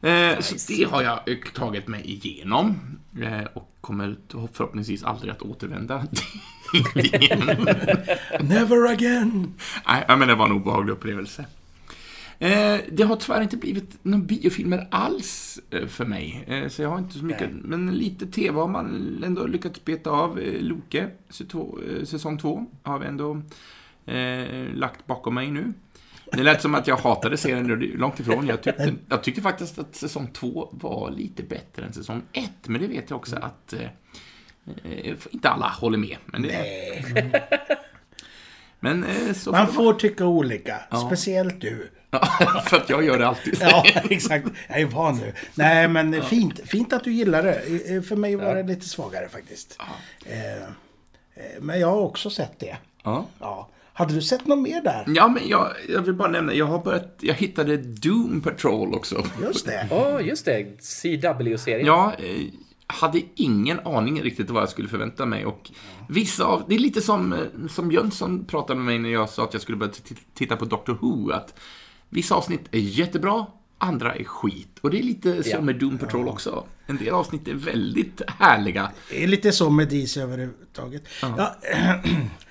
Eh, 0.00 0.40
Så 0.40 0.72
det 0.72 0.84
har 0.90 1.02
jag 1.02 1.28
eh, 1.28 1.36
tagit 1.54 1.88
mig 1.88 2.10
igenom. 2.10 2.80
Och 3.54 3.72
kommer 3.80 4.16
förhoppningsvis 4.52 5.04
aldrig 5.04 5.32
att 5.32 5.42
återvända 5.42 6.06
till 6.92 7.06
igen. 7.06 7.40
Never 8.40 8.92
again. 8.92 9.54
Nej, 9.86 10.04
men 10.08 10.28
det 10.28 10.34
var 10.34 10.46
en 10.46 10.52
obehaglig 10.52 10.92
upplevelse. 10.92 11.44
Eh, 12.38 12.80
det 12.92 13.02
har 13.02 13.16
tyvärr 13.16 13.42
inte 13.42 13.56
blivit 13.56 13.98
några 14.04 14.24
biofilmer 14.24 14.88
alls 14.90 15.60
eh, 15.70 15.86
för 15.86 16.04
mig. 16.04 16.44
Eh, 16.46 16.68
så 16.68 16.82
jag 16.82 16.88
har 16.88 16.98
inte 16.98 17.18
så 17.18 17.24
mycket, 17.24 17.50
men 17.52 17.90
lite 17.90 18.26
TV 18.26 18.58
har 18.60 18.68
man 18.68 19.22
ändå 19.26 19.46
lyckats 19.46 19.84
beta 19.84 20.10
av. 20.10 20.38
Loke, 20.60 21.08
säsong- 22.04 22.38
två, 22.38 22.66
har 22.82 22.98
vi 22.98 23.06
ändå 23.06 23.42
lagt 24.74 25.06
bakom 25.06 25.34
mig 25.34 25.50
nu. 25.50 25.72
Det 26.32 26.42
lät 26.42 26.62
som 26.62 26.74
att 26.74 26.86
jag 26.86 26.96
hatade 26.96 27.36
serien, 27.36 27.66
långt 27.96 28.20
ifrån. 28.20 28.46
Jag 28.46 28.62
tyckte, 28.62 28.94
jag 29.08 29.22
tyckte 29.22 29.40
faktiskt 29.42 29.78
att 29.78 29.94
säsong 29.94 30.30
två 30.32 30.68
var 30.72 31.10
lite 31.10 31.42
bättre 31.42 31.86
än 31.86 31.92
säsong 31.92 32.22
ett, 32.32 32.68
men 32.68 32.80
det 32.80 32.86
vet 32.86 33.10
jag 33.10 33.16
också 33.16 33.36
att 33.36 33.72
eh, 33.72 35.14
inte 35.30 35.48
alla 35.48 35.68
håller 35.68 35.98
med. 35.98 36.16
Men, 36.26 36.42
det, 36.42 36.50
men 38.80 39.04
eh, 39.04 39.32
så 39.34 39.50
Man 39.52 39.72
får 39.72 39.94
tycka 39.94 40.24
olika. 40.26 40.76
Speciellt 41.06 41.60
du. 41.60 41.90
För 42.66 42.76
att 42.76 42.90
jag 42.90 43.04
gör 43.04 43.18
det 43.18 43.28
alltid. 43.28 43.56
Ja, 43.60 43.84
exakt. 44.10 44.46
Jag 44.68 44.80
är 44.80 44.86
van 44.86 45.16
nu. 45.18 45.32
Nej, 45.54 45.88
men 45.88 46.22
fint, 46.22 46.60
fint 46.64 46.92
att 46.92 47.04
du 47.04 47.12
gillar 47.12 47.42
det. 47.42 47.60
Eh, 47.94 48.02
För 48.02 48.16
mig 48.16 48.36
var 48.36 48.54
det 48.54 48.62
lite 48.62 48.88
svagare 48.88 49.28
faktiskt. 49.28 49.78
Eh, 50.26 50.52
eh, 50.52 50.62
Men 51.60 51.80
jag 51.80 51.88
har 51.88 52.00
också 52.00 52.30
sett 52.30 52.58
det. 52.58 52.76
Ja. 53.04 53.26
Ja. 53.40 53.68
Hade 53.92 54.14
du 54.14 54.22
sett 54.22 54.46
något 54.46 54.58
mer 54.58 54.80
där? 54.80 55.04
Ja, 55.06 55.28
men 55.28 55.48
jag, 55.48 55.72
jag 55.88 56.02
vill 56.02 56.14
bara 56.14 56.28
nämna, 56.30 56.54
jag 56.54 56.66
har 56.66 56.78
börjat, 56.78 57.16
jag 57.20 57.34
hittade 57.34 57.76
Doom 57.76 58.40
Patrol 58.40 58.94
också. 58.94 59.24
Just 59.42 59.66
det. 59.66 59.88
Åh, 59.90 60.26
just 60.26 60.44
det. 60.44 60.66
CW-serien. 60.80 61.86
Ja, 61.86 62.12
hade 62.86 63.22
ingen 63.34 63.80
aning 63.80 64.22
riktigt 64.22 64.50
vad 64.50 64.62
jag 64.62 64.68
skulle 64.68 64.88
förvänta 64.88 65.26
mig. 65.26 65.46
Och 65.46 65.70
vissa 66.08 66.44
av, 66.44 66.64
det 66.68 66.74
är 66.74 66.78
lite 66.78 67.00
som, 67.00 67.32
eh, 67.32 67.38
som 67.70 67.92
Jönsson 67.92 68.44
pratade 68.44 68.76
med 68.76 68.86
mig 68.86 68.98
när 68.98 69.08
jag 69.08 69.28
sa 69.28 69.44
att 69.44 69.52
jag 69.52 69.62
skulle 69.62 69.78
börja 69.78 69.92
titta 70.34 70.56
på 70.56 70.64
Doctor 70.64 70.98
Who. 71.00 71.30
Att 71.32 71.54
vissa 72.08 72.34
avsnitt 72.34 72.60
är 72.70 72.78
jättebra, 72.78 73.46
andra 73.78 74.14
är 74.14 74.24
skit. 74.24 74.78
Och 74.80 74.90
det 74.90 74.98
är 74.98 75.02
lite 75.02 75.42
så 75.42 75.50
Ja. 75.50 75.60
med 75.60 75.76
Doom 75.76 75.98
Patrol 75.98 76.28
också. 76.28 76.64
En 76.86 76.96
del 76.96 77.14
avsnitt 77.14 77.48
är 77.48 77.54
väldigt 77.54 78.20
härliga. 78.38 78.90
Det 79.10 79.24
är 79.24 79.26
lite 79.28 79.52
så 79.52 79.70
med 79.70 79.88
DC 79.88 80.20
överhuvudtaget. 80.20 81.02
Ja. 81.22 81.56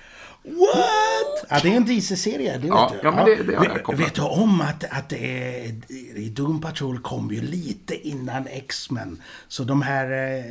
What? 0.46 1.46
Ja, 1.48 1.58
det 1.62 1.68
är 1.72 1.76
en 1.76 1.84
DC-serie, 1.84 2.52
det 2.52 2.58
vet 2.58 2.68
Ja, 2.68 2.92
du. 2.92 3.08
ja, 3.08 3.10
men 3.14 3.24
det- 3.24 3.42
det 3.42 3.56
har 3.56 3.64
jag 3.64 3.88
vet, 3.96 4.06
vet 4.06 4.14
du 4.14 4.22
om 4.22 4.60
att, 4.60 4.84
att 4.90 5.08
det 5.08 5.16
är, 5.58 5.92
i 6.18 6.28
Doom 6.28 6.60
Patrol 6.60 6.98
kom 6.98 7.30
ju 7.30 7.40
lite 7.40 8.08
innan 8.08 8.46
X-Men. 8.46 9.22
Så 9.48 9.64
de 9.64 9.82
här 9.82 10.36
eh, 10.38 10.44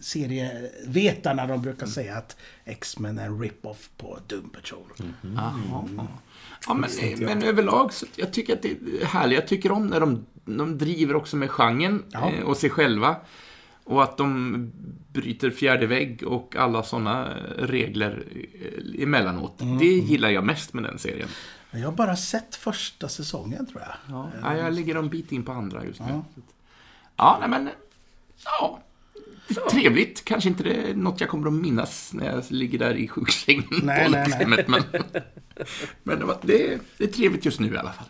serievetarna, 0.00 1.46
de 1.46 1.62
brukar 1.62 1.86
säga 1.86 2.16
att 2.16 2.36
X-Men 2.64 3.18
är 3.18 3.26
en 3.26 3.40
rip-off 3.42 3.90
på 3.96 4.18
Doom 4.26 4.50
Patrol. 4.50 4.92
Mm. 5.00 5.34
Jaha. 5.36 6.06
Ja, 6.66 6.74
men, 6.74 6.90
men 7.18 7.42
överlag 7.42 7.92
så 7.92 8.06
jag 8.16 8.32
tycker 8.32 8.52
att 8.52 8.62
det 8.62 8.70
är 8.70 9.04
härligt. 9.06 9.38
Jag 9.38 9.48
tycker 9.48 9.72
om 9.72 9.86
när 9.86 10.00
de, 10.00 10.26
de 10.44 10.78
driver 10.78 11.16
också 11.16 11.36
med 11.36 11.50
genren 11.50 12.02
Ja. 12.10 12.32
eh, 12.32 12.44
och 12.44 12.56
sig 12.56 12.70
själva. 12.70 13.16
Och 13.88 14.02
att 14.02 14.16
de 14.16 14.72
bryter 15.12 15.50
fjärde 15.50 15.86
vägg 15.86 16.22
och 16.26 16.56
alla 16.56 16.82
sådana 16.82 17.34
regler 17.58 18.24
eh, 18.96 19.02
emellanåt. 19.02 19.58
Det 19.78 19.84
gillar 19.86 20.30
jag 20.30 20.44
mest 20.44 20.72
med 20.74 20.82
den 20.82 20.98
serien. 20.98 21.28
Jag 21.70 21.80
har 21.80 21.92
bara 21.92 22.16
sett 22.16 22.54
första 22.54 23.08
säsongen 23.08 23.66
tror 23.66 23.80
jag. 23.82 24.14
Ja, 24.16 24.30
ja, 24.42 24.56
jag 24.56 24.72
ligger 24.74 24.94
en 24.94 25.08
bit 25.08 25.32
in 25.32 25.44
på 25.44 25.52
andra 25.52 25.84
just 25.84 26.00
nu. 26.00 26.22
Ja, 27.16 27.36
nej 27.40 27.48
men... 27.48 27.68
Ja. 28.44 28.80
Trevligt. 29.70 30.24
Kanske 30.24 30.48
inte 30.48 30.62
det 30.62 30.74
är 30.90 30.94
något 30.94 31.20
jag 31.20 31.28
kommer 31.30 31.46
att 31.48 31.52
minnas 31.54 32.12
när 32.12 32.26
jag 32.26 32.44
ligger 32.48 32.78
där 32.78 32.94
i 32.94 33.08
sjuksängen 33.08 33.64
Nej, 33.82 34.04
på 34.04 34.10
nej, 34.10 34.46
nej. 34.48 34.64
Men, 34.68 34.82
men 36.02 36.18
det, 36.18 36.38
det, 36.42 36.72
är- 36.72 36.78
det 36.98 37.04
är 37.04 37.08
trevligt 37.08 37.44
just 37.44 37.60
nu 37.60 37.74
i 37.74 37.78
alla 37.78 37.92
fall. 37.92 38.06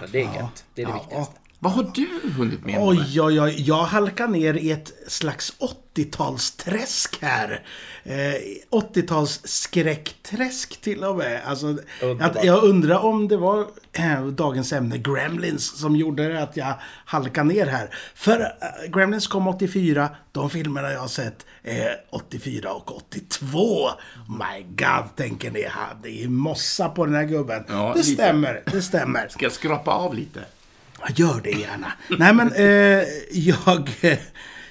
Men 0.00 0.08
det 0.12 0.18
är 0.22 0.34
gött. 0.34 0.64
Det 0.74 0.82
är 0.82 0.86
det 0.86 0.92
viktigaste. 0.92 1.40
Vad 1.58 1.72
har 1.72 1.90
du 1.94 2.30
hunnit 2.36 2.64
med? 2.64 2.76
Oj, 2.80 3.20
oj, 3.20 3.40
oj. 3.40 3.54
Jag 3.58 3.84
halkar 3.84 4.28
ner 4.28 4.54
i 4.54 4.70
ett 4.70 4.92
slags 5.06 5.52
80-talsträsk 5.94 7.18
här. 7.20 7.62
Eh, 8.04 8.34
80-tals 8.70 9.40
skräckträsk 9.44 10.80
till 10.80 11.04
och 11.04 11.16
med. 11.16 11.40
Alltså, 11.44 11.78
att 12.20 12.44
jag 12.44 12.64
undrar 12.64 12.98
om 12.98 13.28
det 13.28 13.36
var 13.36 13.66
eh, 13.92 14.26
dagens 14.26 14.72
ämne 14.72 14.98
Gremlins 14.98 15.78
som 15.78 15.96
gjorde 15.96 16.42
att 16.42 16.56
jag 16.56 16.74
halkade 17.04 17.48
ner 17.48 17.66
här. 17.66 17.94
För 18.14 18.40
eh, 18.40 18.90
Gremlins 18.90 19.26
kom 19.26 19.48
84. 19.48 20.08
De 20.32 20.50
filmerna 20.50 20.92
jag 20.92 21.00
har 21.00 21.08
sett 21.08 21.46
är 21.62 21.96
84 22.10 22.72
och 22.72 22.96
82. 22.96 23.58
My 24.28 24.62
God, 24.68 25.16
tänker 25.16 25.50
ni. 25.50 25.64
Hade 25.64 26.08
ju 26.08 26.28
mossa 26.28 26.88
på 26.88 27.06
den 27.06 27.14
här 27.14 27.24
gubben. 27.24 27.64
Ja, 27.68 27.92
det 27.92 27.98
lite. 27.98 28.10
stämmer, 28.10 28.62
det 28.72 28.82
stämmer. 28.82 29.28
Ska 29.28 29.44
jag 29.44 29.52
skrapa 29.52 29.90
av 29.90 30.14
lite? 30.14 30.40
Gör 31.14 31.40
det 31.44 31.50
gärna. 31.50 31.92
Nej 32.18 32.34
men, 32.34 32.52
eh, 32.52 33.04
jag, 33.32 33.90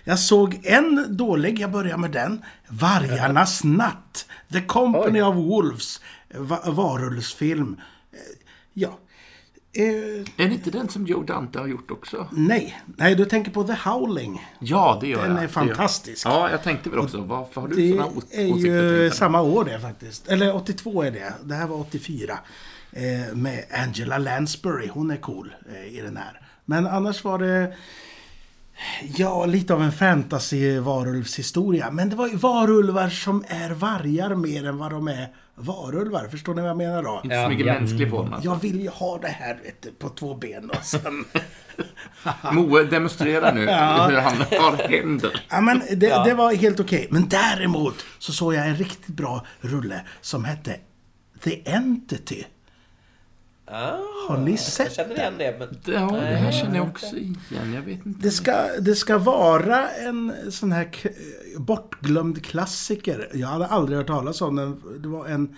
jag 0.04 0.20
såg 0.20 0.60
en 0.64 1.18
dålig, 1.18 1.60
jag 1.60 1.72
börjar 1.72 1.98
med 1.98 2.12
den. 2.12 2.42
Vargarnas 2.68 3.64
natt. 3.64 4.26
The 4.54 4.62
Company 4.62 5.22
of 5.22 5.36
Wolves. 5.36 6.02
Va 6.36 6.60
varulvsfilm. 6.66 7.78
Eh, 8.14 8.18
ja. 8.74 9.00
Eh, 9.78 9.84
Är 9.86 10.48
det 10.48 10.54
inte 10.54 10.72
den 10.72 10.90
som 10.90 11.06
Joe 11.08 11.24
Dante 11.24 11.60
har 11.60 11.68
gjort 11.68 11.92
också? 11.92 12.28
nej, 12.32 12.82
nej, 12.86 13.16
du 13.16 13.26
tänker 13.26 13.52
på 13.52 13.64
The 13.64 13.74
Howling. 13.90 14.48
Ja, 14.60 14.98
det 15.02 15.08
gör 15.08 15.18
Den 15.22 15.26
jag. 15.26 15.32
är 15.32 15.36
Det 15.36 15.42
gör- 15.42 15.48
fantastisk. 15.50 16.26
Ja, 16.28 16.52
jag 16.52 16.64
tänkte 16.64 16.90
väl 16.90 17.00
också. 17.00 17.22
Varför 17.22 17.62
har 17.62 17.68
du 17.68 17.76
Det 17.76 17.90
sådana 17.92 18.06
ås- 18.12 18.26
är 18.32 18.52
åsikter? 18.52 18.72
ju 18.72 18.80
tänkte 18.90 19.04
jag? 19.04 19.14
samma 19.14 19.42
år 19.42 19.66
det 19.66 19.80
faktiskt. 19.80 20.28
Eller 20.28 20.56
82 20.56 21.04
är 21.04 21.12
det. 21.12 21.34
Det 21.44 21.56
här 21.56 21.68
var 21.68 21.78
84. 21.80 22.40
Eh, 22.96 23.36
med 23.36 23.64
Angela 23.72 24.18
Lansbury. 24.18 24.88
Hon 24.88 25.12
är 25.12 25.18
cool 25.18 25.56
eh, 25.70 25.98
i 25.98 26.02
den 26.02 26.18
här. 26.18 26.42
Men 26.66 26.88
annars 26.88 27.24
var 27.24 27.40
det... 27.40 27.74
Ja, 29.16 29.46
lite 29.46 29.74
av 29.74 29.84
en 29.84 29.92
fantasy-varulvshistoria. 29.92 31.92
Men 31.92 32.10
det 32.10 32.16
var 32.16 32.28
ju 32.28 32.36
varulvar 32.36 33.10
som 33.10 33.44
är 33.48 33.70
vargar 33.70 34.36
mer 34.36 34.68
än 34.68 34.78
vad 34.78 34.92
de 34.92 35.08
är 35.08 35.28
varulvar. 35.56 36.28
Förstår 36.28 36.54
ni 36.54 36.62
vad 36.62 36.70
jag 36.70 36.78
menar 36.78 37.04
då? 37.04 37.22
Inte 37.24 37.36
så 37.36 37.42
Ja, 37.42 37.50
mycket 37.50 37.66
ja. 37.66 37.74
mänsklig 37.74 38.10
form 38.10 38.34
alltså. 38.34 38.50
Jag 38.50 38.62
vill 38.62 38.82
ju 38.82 38.90
ha 38.90 39.18
det 39.18 39.28
här 39.28 39.60
vet 39.64 39.82
du, 39.82 39.92
på 39.92 40.10
två 40.10 40.36
ben 40.36 40.70
och 40.70 40.84
sen... 40.86 41.26
Moe 42.52 42.84
demonstrerar 42.84 43.54
nu 43.54 43.60
hur 43.62 44.22
han 44.22 44.38
har 44.38 44.90
händer. 44.90 45.42
Ja, 45.50 45.62
men 45.62 45.80
det, 45.80 46.24
det 46.26 46.34
var 46.34 46.54
helt 46.54 46.80
okej. 46.80 47.08
Men 47.12 47.28
däremot 47.30 48.06
så 48.20 48.32
såg 48.32 48.54
jag 48.54 48.68
en 48.68 48.76
riktigt 48.76 49.16
bra 49.16 49.46
rulle 49.62 50.02
som 50.22 50.46
hette 50.46 50.76
The 51.44 51.72
Entity. 51.72 52.46
Ah, 53.68 53.98
Har 54.28 54.38
ni 54.38 54.52
jag 54.52 54.60
sett 54.60 54.94
känner 54.94 55.16
igen 55.16 55.34
det, 55.38 55.56
men... 55.60 55.78
Ja, 55.86 56.12
det 56.12 56.36
här 56.36 56.52
känner 56.52 56.76
jag 56.76 56.88
också 56.88 57.16
igen. 57.18 57.74
Jag 57.76 57.82
vet 57.82 58.06
inte. 58.06 58.20
Det 58.22 58.32
ska, 58.32 58.68
det 58.80 58.96
ska 58.96 59.18
vara 59.18 59.90
en 59.90 60.34
sån 60.50 60.72
här 60.72 60.90
bortglömd 61.58 62.44
klassiker. 62.46 63.30
Jag 63.34 63.48
hade 63.48 63.66
aldrig 63.68 63.98
hört 63.98 64.08
talas 64.08 64.42
om 64.42 64.56
den. 64.56 64.82
Det 65.00 65.08
var 65.08 65.26
en, 65.28 65.58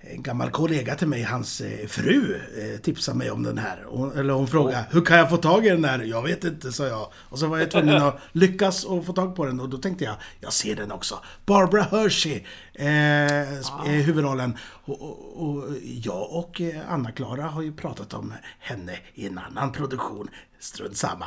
en 0.00 0.22
gammal 0.22 0.50
kollega 0.50 0.94
till 0.94 1.08
mig, 1.08 1.22
hans 1.22 1.60
eh, 1.60 1.86
fru, 1.86 2.40
eh, 2.58 2.80
tipsade 2.80 3.18
mig 3.18 3.30
om 3.30 3.42
den 3.42 3.58
här. 3.58 3.84
Hon, 3.86 4.18
eller 4.18 4.32
hon 4.32 4.48
frågade, 4.48 4.84
hur 4.90 5.00
kan 5.04 5.18
jag 5.18 5.30
få 5.30 5.36
tag 5.36 5.66
i 5.66 5.68
den 5.68 5.84
här? 5.84 5.98
Jag 5.98 6.22
vet 6.22 6.44
inte, 6.44 6.72
sa 6.72 6.86
jag. 6.86 7.12
Och 7.14 7.38
så 7.38 7.46
var 7.46 7.58
jag 7.58 7.70
tvungen 7.70 8.02
att 8.02 8.20
lyckas 8.32 8.84
och 8.84 9.06
få 9.06 9.12
tag 9.12 9.36
på 9.36 9.46
den. 9.46 9.60
Och 9.60 9.68
då 9.68 9.78
tänkte 9.78 10.04
jag, 10.04 10.14
jag 10.40 10.52
ser 10.52 10.76
den 10.76 10.92
också. 10.92 11.18
Barbara 11.46 11.82
Hershey 11.82 12.44
eh, 12.74 12.84
sp- 12.84 13.86
är 13.88 14.02
huvudrollen. 14.02 14.56
Och, 14.84 15.02
och, 15.02 15.48
och 15.48 15.64
jag 15.82 16.32
och 16.32 16.60
eh, 16.60 16.92
Anna-Klara 16.92 17.42
har 17.42 17.62
ju 17.62 17.72
pratat 17.72 18.14
om 18.14 18.34
henne 18.58 18.98
i 19.14 19.26
en 19.26 19.38
annan 19.38 19.72
produktion. 19.72 20.28
Strunt 20.60 20.96
samma. 20.96 21.26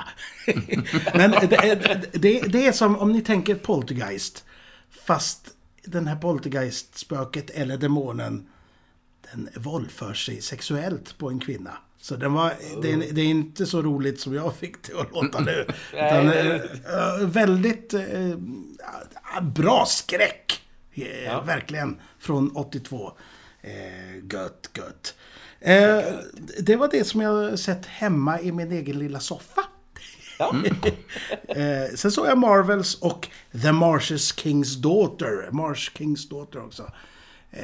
Men 1.14 1.32
det, 1.32 2.10
det, 2.14 2.42
det 2.42 2.68
är 2.68 2.72
som 2.72 2.96
om 2.96 3.12
ni 3.12 3.22
tänker 3.22 3.56
Poltergeist. 3.56 4.46
Fast 5.06 5.48
den 5.86 6.08
här 6.08 6.16
Poltergeist-spöket 6.16 7.50
eller 7.50 7.78
demonen 7.78 8.48
den 9.32 9.50
våldför 9.56 10.14
sig 10.14 10.42
sexuellt 10.42 11.18
på 11.18 11.30
en 11.30 11.40
kvinna. 11.40 11.72
Så 11.98 12.16
den 12.16 12.34
var, 12.34 12.54
det, 12.82 12.92
är, 12.92 13.14
det 13.14 13.22
är 13.22 13.26
inte 13.26 13.66
så 13.66 13.82
roligt 13.82 14.20
som 14.20 14.34
jag 14.34 14.56
fick 14.56 14.84
det 14.84 15.00
att 15.00 15.12
låta 15.12 15.40
nu. 15.40 15.66
Utan, 15.94 16.30
eh, 16.30 16.62
väldigt 17.28 17.94
eh, 17.94 18.38
bra 19.42 19.86
skräck. 19.88 20.62
Eh, 20.94 21.46
Verkligen. 21.46 22.00
Från 22.20 22.56
82. 22.56 23.12
Eh, 23.62 23.72
gött, 24.32 24.70
gött. 24.74 25.16
Eh, 25.60 26.00
det 26.60 26.76
var 26.76 26.88
det 26.92 27.04
som 27.04 27.22
jag 27.22 27.60
sett 27.60 27.86
hemma 27.86 28.42
i 28.42 28.52
min 28.52 28.72
egen 28.72 29.00
lilla 29.00 29.20
soffa. 29.20 29.64
Ja. 30.40 30.56
Eh, 31.48 31.96
sen 31.96 32.12
såg 32.12 32.28
jag 32.28 32.38
Marvels 32.38 32.96
och 32.96 33.28
The 33.62 33.72
Marshes 33.72 34.36
King's 34.36 34.82
Daughter. 34.82 35.52
Marsh 35.52 35.92
King's 35.92 36.30
Daughter 36.30 36.66
också. 36.66 36.92
Eh, 37.52 37.62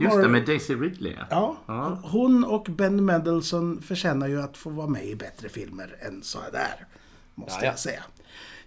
Just 0.00 0.16
det, 0.22 0.28
med 0.28 0.46
Daisy 0.46 0.74
Ridley. 0.74 1.12
Ja, 1.30 1.56
Ja. 1.66 1.98
hon 2.02 2.44
och 2.44 2.66
Ben 2.70 3.04
Mendelsohn 3.04 3.82
förtjänar 3.82 4.28
ju 4.28 4.42
att 4.42 4.56
få 4.56 4.70
vara 4.70 4.86
med 4.86 5.04
i 5.06 5.14
bättre 5.16 5.48
filmer 5.48 5.96
än 6.00 6.22
så 6.22 6.38
där. 6.52 6.86
Måste 7.34 7.52
Ja, 7.54 7.60
ja. 7.62 7.66
jag 7.66 7.78
säga. 7.78 8.02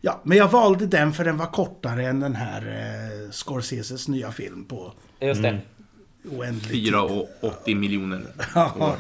Ja, 0.02 0.22
men 0.24 0.38
jag 0.38 0.48
valde 0.52 0.86
den 0.86 1.14
för 1.14 1.26
den 1.26 1.38
var 1.38 1.46
kortare 1.46 2.06
än 2.08 2.20
den 2.20 2.36
här 2.36 2.62
eh, 3.26 3.32
Scorseses 3.32 4.08
nya 4.08 4.32
film 4.32 4.66
på 4.66 4.94
Just 5.20 5.42
det. 5.42 5.60
oändlig 6.32 6.86
4 6.86 7.02
och 7.02 7.30
80 7.42 7.76
miljoner. 7.76 8.22
Ja, 8.56 8.96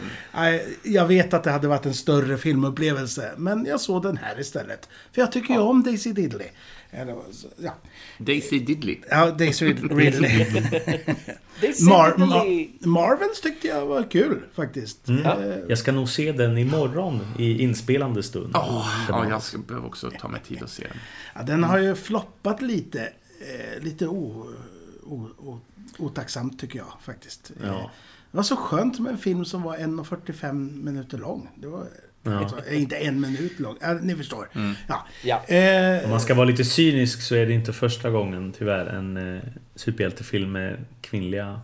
jag 0.83 1.05
vet 1.07 1.33
att 1.33 1.43
det 1.43 1.51
hade 1.51 1.67
varit 1.67 1.85
en 1.85 1.93
större 1.93 2.37
filmupplevelse, 2.37 3.31
men 3.37 3.65
jag 3.65 3.81
såg 3.81 4.03
den 4.03 4.17
här 4.17 4.39
istället. 4.39 4.89
För 5.11 5.21
jag 5.21 5.31
tycker 5.31 5.53
ju 5.53 5.59
om 5.59 5.83
Daisy 5.83 6.11
Diddley. 6.13 6.47
Eller, 7.01 7.15
så- 7.31 7.47
ja, 7.57 7.73
Daisy 8.17 8.59
Diddley. 8.59 8.97
ja 9.09 9.31
Daisy 9.31 9.65
Ridley. 9.73 10.45
Det 11.61 11.67
är 11.67 11.89
Mar. 11.89 12.17
Ma 12.17 12.43
Marvels 12.91 13.41
tyckte 13.41 13.67
jag 13.67 13.85
var 13.85 14.11
kul 14.11 14.41
faktiskt. 14.53 15.07
Mm. 15.07 15.25
Eh, 15.25 15.57
Jag 15.69 15.77
ska 15.77 15.91
nog 15.91 16.09
se 16.09 16.31
den 16.31 16.57
imorgon 16.57 17.19
i 17.39 17.61
inspelande 17.63 18.23
stund. 18.23 18.51
Åh, 18.55 18.89
ja, 19.09 19.29
jag 19.29 19.41
ska 19.43 19.57
behöva 19.57 19.87
också 19.87 20.11
ta 20.19 20.27
mig 20.27 20.41
tid 20.47 20.63
att 20.63 20.69
se 20.69 20.83
den. 20.83 20.97
Ja, 21.35 21.41
den 21.43 21.63
har 21.63 21.77
ju 21.77 21.95
floppat 21.95 22.61
lite. 22.61 23.01
Eh, 23.41 23.83
lite 23.83 24.07
o, 24.07 24.47
o, 25.03 25.29
o, 25.37 25.59
otacksamt 25.97 26.59
tycker 26.59 26.79
jag 26.79 26.93
faktiskt. 27.01 27.51
Ja. 27.63 27.91
Det 28.31 28.37
var 28.37 28.43
så 28.43 28.55
skönt 28.55 28.99
med 28.99 29.11
en 29.11 29.17
film 29.17 29.45
som 29.45 29.61
var 29.61 29.77
1.45 29.77 30.83
minuter 30.83 31.17
lång. 31.17 31.49
Det 31.55 31.67
var 31.67 31.87
Ja. 32.31 32.39
alltså, 32.39 32.57
eh, 32.69 32.81
inte 32.81 32.95
en 32.95 33.21
minut 33.21 33.59
lång. 33.59 33.75
Ja, 33.81 33.93
ni 34.01 34.15
förstår. 34.15 34.47
Ja. 34.87 35.05
Ja. 35.23 35.43
Eh, 35.55 36.03
Om 36.03 36.09
man 36.09 36.19
ska 36.19 36.33
vara 36.33 36.45
lite 36.45 36.65
cynisk 36.65 37.21
så 37.21 37.35
är 37.35 37.45
det 37.45 37.53
inte 37.53 37.73
första 37.73 38.09
gången 38.09 38.53
tyvärr 38.57 38.85
en 38.85 39.35
eh, 39.35 39.41
superhjältefilm 39.75 40.51
med 40.51 40.77
kvinnliga 41.01 41.61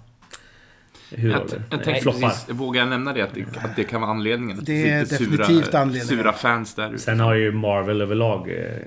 huvudroller. 1.12 1.62
jag 1.70 1.88
eh, 1.88 2.01
floppar. 2.01 2.53
vågar 2.53 2.82
jag 2.82 2.89
nämna 2.89 3.13
det? 3.13 3.22
Att 3.22 3.34
det, 3.34 3.46
att 3.58 3.75
det 3.75 3.84
kan 3.84 4.01
vara 4.01 4.12
anledningen? 4.12 4.60
Det 4.63 4.89
är 4.89 5.00
Lite 5.01 5.13
definitivt 5.17 5.65
sura, 5.65 5.79
anledningen. 5.79 6.08
Sura 6.24 6.34
fans 6.34 6.75
där 6.75 6.89
ute. 6.89 6.98
Sen 7.03 7.20
har 7.20 7.34
ju 7.34 7.51
Marvel 7.51 8.01
överlag 8.01 8.50
eh, 8.51 8.77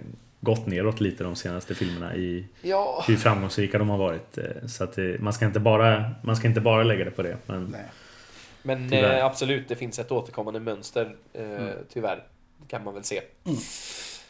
gått 0.41 0.67
neråt 0.67 1.01
lite 1.01 1.25
de 1.25 1.37
senaste 1.37 1.75
filmerna 1.75 2.15
i 2.17 2.45
Ja. 2.63 3.05
hur 3.09 3.17
framgångsrika 3.17 3.79
de 3.79 3.89
har 3.89 3.99
varit. 3.99 4.39
Eh, 4.39 4.45
Så 4.67 4.85
att 4.85 4.93
det, 4.97 5.21
man, 5.21 5.33
ska 5.33 5.47
inte 5.47 5.61
bara, 5.61 6.11
man 6.23 6.37
ska 6.37 6.49
inte 6.49 6.61
bara 6.61 6.83
lägga 6.83 7.05
det 7.05 7.11
på 7.11 7.23
det. 7.23 7.37
Men 7.47 7.65
Nej. 7.65 7.81
Men 8.67 8.93
eh, 8.93 9.25
absolut, 9.25 9.69
det 9.69 9.77
finns 9.77 9.99
ett 9.99 10.13
återkommande 10.13 10.61
mönster. 10.61 11.17
Eh, 11.33 11.43
Tyvärr. 11.93 12.17
Det 12.61 12.67
kan 12.69 12.85
man 12.85 12.95
väl 12.95 13.05
se. 13.05 13.21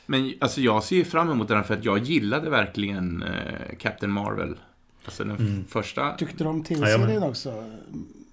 Men 0.07 0.35
alltså 0.41 0.61
jag 0.61 0.83
ser 0.85 0.97
ju 0.97 1.05
fram 1.05 1.31
emot 1.31 1.49
den 1.49 1.65
för 1.65 1.75
att 1.75 1.85
jag 1.85 1.99
gillade 1.99 2.51
verkligen 2.51 3.23
eh, 3.23 3.77
Captain 3.79 4.13
Marvel. 4.13 4.57
Alltså 5.05 5.25
den 5.25 5.37
f- 5.65 5.71
första. 5.73 6.17
Tyckte 6.17 6.45
du 6.45 6.49
om 6.51 6.57
jag 6.57 6.67
tv-serien 6.67 7.23
också? 7.23 7.65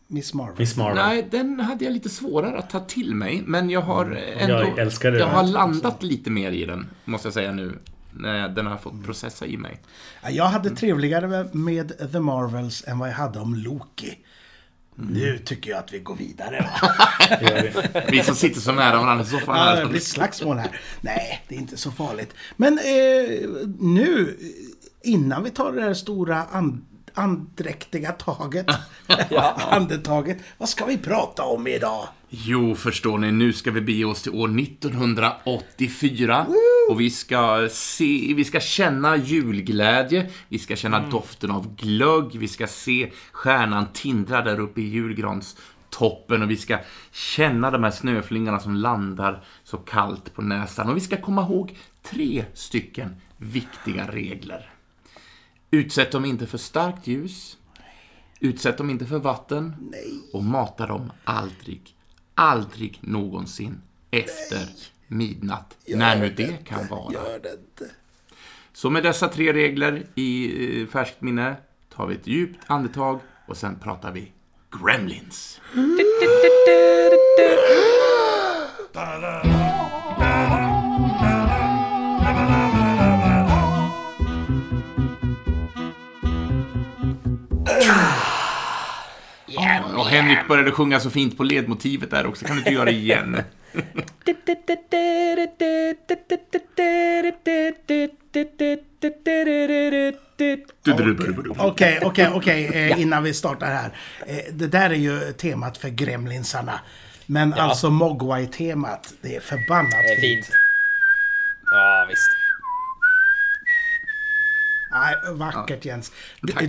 Miss 0.08 0.34
Marvel? 0.34 0.56
Miss 0.60 0.78
Marvel. 0.78 0.96
Nej, 0.96 1.28
den 1.32 1.60
hade 1.60 1.86
jag 1.86 1.94
lite 1.94 2.10
svårare 2.10 2.58
att 2.58 2.70
ta 2.70 2.80
till 2.80 3.16
mig. 3.16 3.42
Men 3.46 3.70
jag 3.70 3.82
har 3.82 4.06
ändå... 4.38 4.54
Jag 4.54 4.80
älskade 4.80 5.20
Jag 5.20 5.28
den. 5.28 5.36
har 5.36 5.44
landat 5.44 6.04
lite 6.04 6.30
mer 6.30 6.52
i 6.52 6.66
den, 6.66 6.88
måste 7.06 7.28
jag 7.28 7.34
säga 7.34 7.52
nu. 7.52 7.78
När 8.16 8.50
den 8.50 8.66
har 8.68 8.78
fått 8.78 9.06
processa 9.06 9.46
i 9.46 9.58
mig. 9.58 9.82
Ja, 10.24 10.30
Jag 10.30 10.46
hade 10.46 10.70
trevligare 10.70 11.50
med 11.52 12.12
The 12.12 12.20
Marvels 12.20 12.84
än 12.88 13.00
vad 13.00 13.10
jag 13.10 13.14
hade 13.16 13.40
om 13.40 13.56
Loki. 13.56 14.18
Nu 14.96 15.38
tycker 15.38 15.72
jag 15.72 15.80
att 15.80 15.94
vi 15.94 16.00
går 16.00 16.16
vidare. 16.16 16.70
Vi. 18.10 18.24
Som 18.24 18.36
sitter 18.36 18.62
så 18.62 18.72
nära 18.72 19.02
varandra 19.02 19.26
i 19.26 19.28
soffan 19.28 19.58
Ja, 19.58 19.76
det 19.76 19.90
blir 19.90 20.00
slagsmål 20.00 20.58
här. 20.58 20.80
Nej, 21.02 21.44
det 21.48 21.56
är 21.56 21.60
inte 21.60 21.78
så 21.78 21.92
farligt. 21.92 22.34
Men 22.58 22.78
eh, 22.78 23.50
nu, 23.80 24.38
innan 25.04 25.44
vi 25.44 25.50
tar 25.50 25.72
det 25.72 25.82
här 25.82 25.94
stora 25.94 26.44
and, 26.44 26.86
andräktiga 27.14 28.12
taget, 28.12 28.66
andetaget, 29.70 30.38
vad 30.58 30.70
ska 30.70 30.86
vi 30.86 30.98
prata 30.98 31.44
om 31.44 31.68
idag? 31.68 32.08
Jo, 32.30 32.76
förstår 32.76 33.18
ni, 33.18 33.32
nu 33.32 33.54
ska 33.54 33.72
vi 33.72 33.82
bege 33.82 34.06
oss 34.06 34.22
till 34.22 34.32
år 34.32 34.60
1984. 34.60 36.46
Och 36.90 37.02
vi 37.02 37.10
ska 37.10 37.68
se, 37.72 38.34
vi 38.36 38.46
ska 38.46 38.60
känna 38.60 39.18
julglädje, 39.18 40.30
vi 40.50 40.60
ska 40.60 40.76
känna 40.76 41.00
doften 41.10 41.52
av 41.52 41.76
glögg, 41.76 42.36
vi 42.36 42.48
ska 42.48 42.68
se 42.68 43.12
stjärnan 43.32 43.88
tindra 43.94 44.42
där 44.42 44.60
uppe 44.60 44.82
i 44.82 44.90
julgranstoppen 44.90 46.42
och 46.42 46.52
vi 46.52 46.58
ska 46.58 46.78
känna 47.12 47.72
de 47.72 47.84
här 47.84 47.92
snöflingorna 47.92 48.60
som 48.60 48.76
landar 48.76 49.44
så 49.64 49.78
kallt 49.78 50.34
på 50.34 50.42
näsan. 50.42 50.90
Och 50.90 50.98
vi 50.98 51.02
ska 51.02 51.18
komma 51.18 51.42
ihåg 51.42 51.78
tre 52.04 52.46
stycken 52.54 53.16
viktiga 53.38 54.08
regler. 54.08 54.73
Utsätt 55.74 56.12
dem 56.12 56.26
inte 56.26 56.46
för 56.46 56.58
starkt 56.58 57.08
ljus. 57.08 57.58
Utsätt 58.40 58.78
dem 58.78 58.90
inte 58.90 59.06
för 59.06 59.20
vatten. 59.20 59.94
Och 60.34 60.44
mata 60.44 60.88
dem 60.88 61.12
aldrig, 61.24 61.96
aldrig 62.36 63.00
någonsin 63.02 63.82
efter 64.12 64.68
midnatt. 65.08 65.78
när 65.88 66.20
nu 66.20 66.30
det 66.30 66.66
kan 66.66 66.88
vara. 66.88 67.14
Gör 67.14 67.40
det 67.44 67.52
inte. 67.52 67.96
Så 68.74 68.90
med 68.90 69.04
dessa 69.04 69.28
tre 69.28 69.54
regler 69.54 70.06
i 70.16 70.82
eh, 70.82 70.88
färskt 70.88 71.22
minne 71.22 71.56
tar 71.96 72.08
vi 72.08 72.16
ett 72.16 72.28
djupt 72.28 72.60
andetag 72.68 73.20
och 73.48 73.58
sen 73.58 73.80
pratar 73.80 74.12
vi 74.12 74.32
Gremlins. 74.72 75.62
Och 90.04 90.10
Henrik 90.10 90.48
började 90.48 90.72
sjunga 90.72 91.00
så 91.00 91.10
fint 91.10 91.38
på 91.38 91.44
ledmotivet 91.44 92.12
där 92.12 92.26
också. 92.26 92.46
Kan 92.46 92.56
du 92.56 92.60
inte 92.60 92.72
göra 92.74 92.86
det 92.86 92.92
igen? 92.92 93.42
Okej, 101.58 102.00
okej, 102.04 102.30
okej, 102.34 102.96
innan 102.98 103.24
vi 103.24 103.34
startar 103.34 103.68
här. 103.68 103.92
Det 104.52 104.68
där 104.68 104.90
är 104.90 104.96
ju 104.96 105.34
temat 105.34 105.78
för 105.78 105.90
Gremlinsarna. 105.90 106.80
Men 107.26 107.54
alltså 107.54 107.90
Mogwai-temat, 107.90 109.14
det 109.22 109.36
är 109.36 109.40
förbannat 109.40 109.92
Det 109.92 110.14
är 110.14 110.22
fint. 110.22 110.46
fint. 110.46 110.56
Ja, 111.72 112.06
visst. 112.10 112.30
Nej, 114.92 115.16
vackert 115.34 115.86
Jens. 115.86 116.12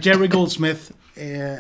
Jerry 0.01 0.27
Goldsmith, 0.27 0.81
eh, 1.15 1.59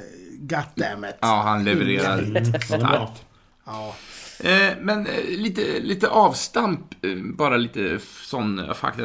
goddammit. 0.48 1.16
Ja, 1.20 1.42
han 1.42 1.64
levererar 1.64 2.18
är 2.18 2.40
bra. 2.50 2.60
starkt. 2.60 3.24
Ja. 3.64 3.94
Eh, 4.40 4.72
Men 4.80 5.06
eh, 5.06 5.24
lite, 5.28 5.80
lite 5.80 6.08
avstamp, 6.08 7.04
eh, 7.04 7.16
bara 7.16 7.56
lite 7.56 7.98
sån 8.22 8.74
fakta. 8.74 9.02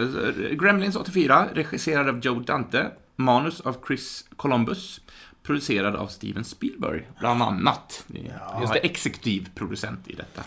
Gremlins 0.51 0.95
84, 0.95 1.47
regisserad 1.53 2.09
av 2.09 2.19
Joe 2.19 2.39
Dante. 2.39 2.87
Manus 3.15 3.61
av 3.61 3.75
Chris 3.87 4.25
Columbus. 4.35 5.01
Producerad 5.43 5.95
av 5.95 6.07
Steven 6.07 6.43
Spielberg, 6.43 7.07
bland 7.19 7.41
annat. 7.43 8.05
Ja, 8.07 8.57
Just 8.61 8.73
det. 8.73 8.79
exekutiv 8.79 9.49
producent 9.55 10.07
i 10.07 10.13
detta. 10.13 10.43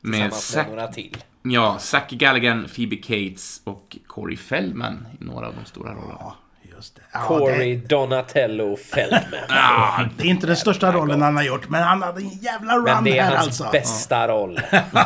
Med 0.00 0.30
Tillsammans 0.32 0.54
med 0.56 0.64
Zac, 0.64 0.66
några 0.68 0.86
till. 0.92 1.16
ja, 1.42 1.78
Zac 1.78 2.10
Galligan, 2.10 2.68
Phoebe 2.74 2.96
Cates 2.96 3.60
och 3.64 3.96
Corey 4.06 4.36
Feldman 4.36 5.06
i 5.20 5.24
några 5.24 5.46
av 5.46 5.54
de 5.54 5.64
stora 5.64 5.92
rollerna. 5.94 6.16
Ja, 6.20 6.36
just 6.80 6.96
det. 6.96 7.02
Ja, 7.12 7.20
Corey 7.20 7.76
det. 7.76 7.88
Donatello 7.88 8.76
Feldman. 8.76 10.10
Det 10.16 10.24
är 10.24 10.26
inte 10.26 10.46
den 10.46 10.56
största 10.56 10.92
rollen 10.92 11.22
han 11.22 11.36
har 11.36 11.42
gjort, 11.42 11.68
men 11.68 11.82
han 11.82 12.02
hade 12.02 12.20
en 12.20 12.28
jävla 12.28 12.76
run 12.76 12.84
Men 12.84 13.04
det 13.04 13.18
är 13.18 13.22
här 13.22 13.36
hans 13.36 13.46
alltså. 13.46 13.68
bästa 13.72 14.28
roll. 14.28 14.60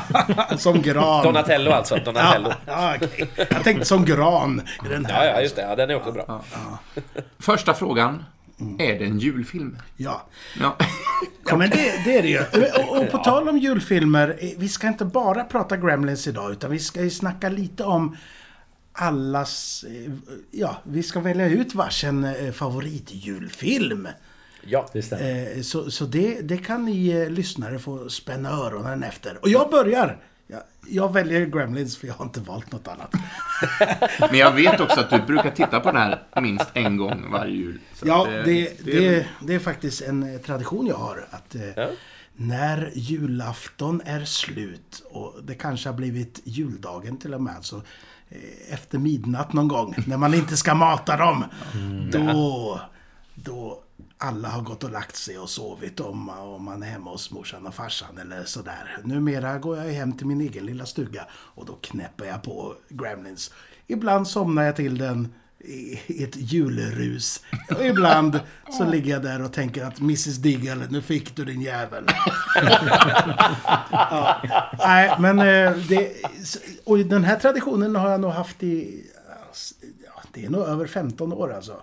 Som 0.56 0.82
gran. 0.82 1.24
Donatello 1.24 1.70
alltså. 1.70 1.96
Donatello. 1.96 2.52
Ja, 2.66 2.94
okej. 2.96 3.28
Jag 3.36 3.64
tänkte 3.64 3.84
som 3.84 4.04
gran 4.04 4.62
i 4.84 4.88
den 4.88 5.04
här. 5.04 5.26
Ja, 5.26 5.32
ja, 5.32 5.40
just 5.40 5.56
det. 5.56 5.62
Ja, 5.62 5.76
den 5.76 5.90
är 5.90 5.94
också 5.94 6.12
bra. 6.12 6.42
Första 7.38 7.74
frågan. 7.74 8.24
Är 8.78 8.98
det 8.98 9.04
en 9.04 9.18
julfilm? 9.18 9.78
Ja. 9.96 10.22
Ja. 10.60 10.76
Ja, 11.48 11.56
men 11.56 11.70
det, 11.70 12.04
det 12.04 12.18
är 12.18 12.22
det 12.22 12.28
ju. 12.28 12.40
Och, 12.88 12.98
och 12.98 13.10
på 13.10 13.18
tal 13.18 13.48
om 13.48 13.58
julfilmer, 13.58 14.36
eh, 14.38 14.50
vi 14.58 14.68
ska 14.68 14.88
inte 14.88 15.04
bara 15.04 15.44
prata 15.44 15.76
Gremlins 15.76 16.26
idag, 16.26 16.52
utan 16.52 16.70
vi 16.70 16.78
ska 16.78 17.02
ju 17.02 17.10
snacka 17.10 17.48
lite 17.48 17.84
om 17.84 18.16
allas... 18.94 19.84
eh, 19.88 20.12
Ja, 20.50 20.76
vi 20.84 21.02
ska 21.02 21.20
välja 21.20 21.48
ut 21.48 21.74
varsin 21.74 22.24
eh, 22.24 22.52
favoritjulfilm. 22.52 24.08
Ja. 24.66 24.88
Det 24.92 25.02
stämmer. 25.02 25.56
Eh, 25.56 25.62
Så, 25.62 25.90
så 25.90 26.04
det, 26.04 26.40
det 26.40 26.56
kan 26.56 26.84
ni 26.84 27.30
lyssnare 27.30 27.78
få 27.78 28.08
spänna 28.08 28.50
öronen 28.50 29.02
efter. 29.02 29.38
Och 29.42 29.48
jag 29.48 29.70
börjar! 29.70 30.18
Jag, 30.46 30.60
jag 30.88 31.12
väljer 31.12 31.46
Gremlins 31.46 31.96
för 31.96 32.06
jag 32.06 32.14
har 32.14 32.24
inte 32.24 32.40
valt 32.40 32.72
något 32.72 32.88
annat. 32.88 33.12
Men 34.20 34.38
jag 34.38 34.52
vet 34.52 34.80
också 34.80 35.00
att 35.00 35.10
du 35.10 35.18
brukar 35.22 35.50
titta 35.50 35.80
på 35.80 35.92
den 35.92 36.00
här 36.00 36.22
minst 36.42 36.66
en 36.74 36.96
gång 36.96 37.30
varje 37.32 37.54
jul. 37.54 37.78
Så 37.94 38.06
Ja, 38.08 38.28
eh, 38.32 38.44
det, 38.44 38.84
det, 38.84 39.26
det 39.42 39.54
är 39.54 39.58
faktiskt 39.58 40.02
en 40.02 40.38
tradition 40.46 40.86
jag 40.86 40.96
har. 40.96 41.26
Att 41.30 41.56
Ja. 41.76 41.88
när 42.36 42.90
julafton 42.94 44.02
är 44.04 44.24
slut 44.24 45.02
och 45.10 45.34
det 45.42 45.54
kanske 45.54 45.88
har 45.88 45.96
blivit 45.96 46.40
juldagen 46.44 47.16
till 47.16 47.34
och 47.34 47.42
med. 47.42 47.56
Så 47.60 47.82
efter 48.68 48.98
midnatt 48.98 49.52
någon 49.52 49.68
gång, 49.68 49.94
när 50.06 50.16
man 50.16 50.34
inte 50.34 50.56
ska 50.56 50.74
mata 50.74 51.16
dem. 51.16 51.44
Då, 52.12 52.80
då 53.34 53.80
alla 54.18 54.48
har 54.48 54.62
gått 54.62 54.84
och 54.84 54.90
lagt 54.90 55.16
sig 55.16 55.38
och 55.38 55.50
sovit 55.50 56.00
om, 56.00 56.28
om 56.28 56.64
man 56.64 56.82
är 56.82 56.86
hemma 56.86 57.10
hos 57.10 57.30
morsan 57.30 57.66
och 57.66 57.74
farsan 57.74 58.18
eller 58.18 58.44
sådär. 58.44 58.98
Numera 59.04 59.58
går 59.58 59.76
jag 59.76 59.92
hem 59.92 60.12
till 60.12 60.26
min 60.26 60.40
egen 60.40 60.66
lilla 60.66 60.86
stuga 60.86 61.26
och 61.32 61.66
då 61.66 61.72
knäpper 61.72 62.24
jag 62.24 62.42
på 62.42 62.74
Gremlins. 62.88 63.50
Ibland 63.86 64.28
somnar 64.28 64.62
jag 64.62 64.76
till 64.76 64.98
den 64.98 65.32
i 65.66 66.24
ett 66.24 66.36
julrus. 66.36 67.40
Och 67.76 67.84
ibland 67.84 68.40
så 68.70 68.84
ligger 68.84 69.12
jag 69.12 69.22
där 69.22 69.42
och 69.44 69.52
tänker 69.52 69.84
att 69.84 69.98
Mrs 69.98 70.36
Diggle, 70.36 70.86
nu 70.90 71.02
fick 71.02 71.36
du 71.36 71.44
din 71.44 71.62
jävel. 71.62 72.04
ja. 73.90 74.42
Nej, 74.78 75.16
men 75.18 75.38
eh, 75.38 75.76
det... 75.88 76.12
Och 76.84 76.98
den 76.98 77.24
här 77.24 77.36
traditionen 77.36 77.96
har 77.96 78.10
jag 78.10 78.20
nog 78.20 78.30
haft 78.30 78.62
i... 78.62 79.04
ja, 80.04 80.22
Det 80.32 80.44
är 80.44 80.50
nog 80.50 80.66
över 80.66 80.86
15 80.86 81.32
år 81.32 81.52
alltså. 81.52 81.80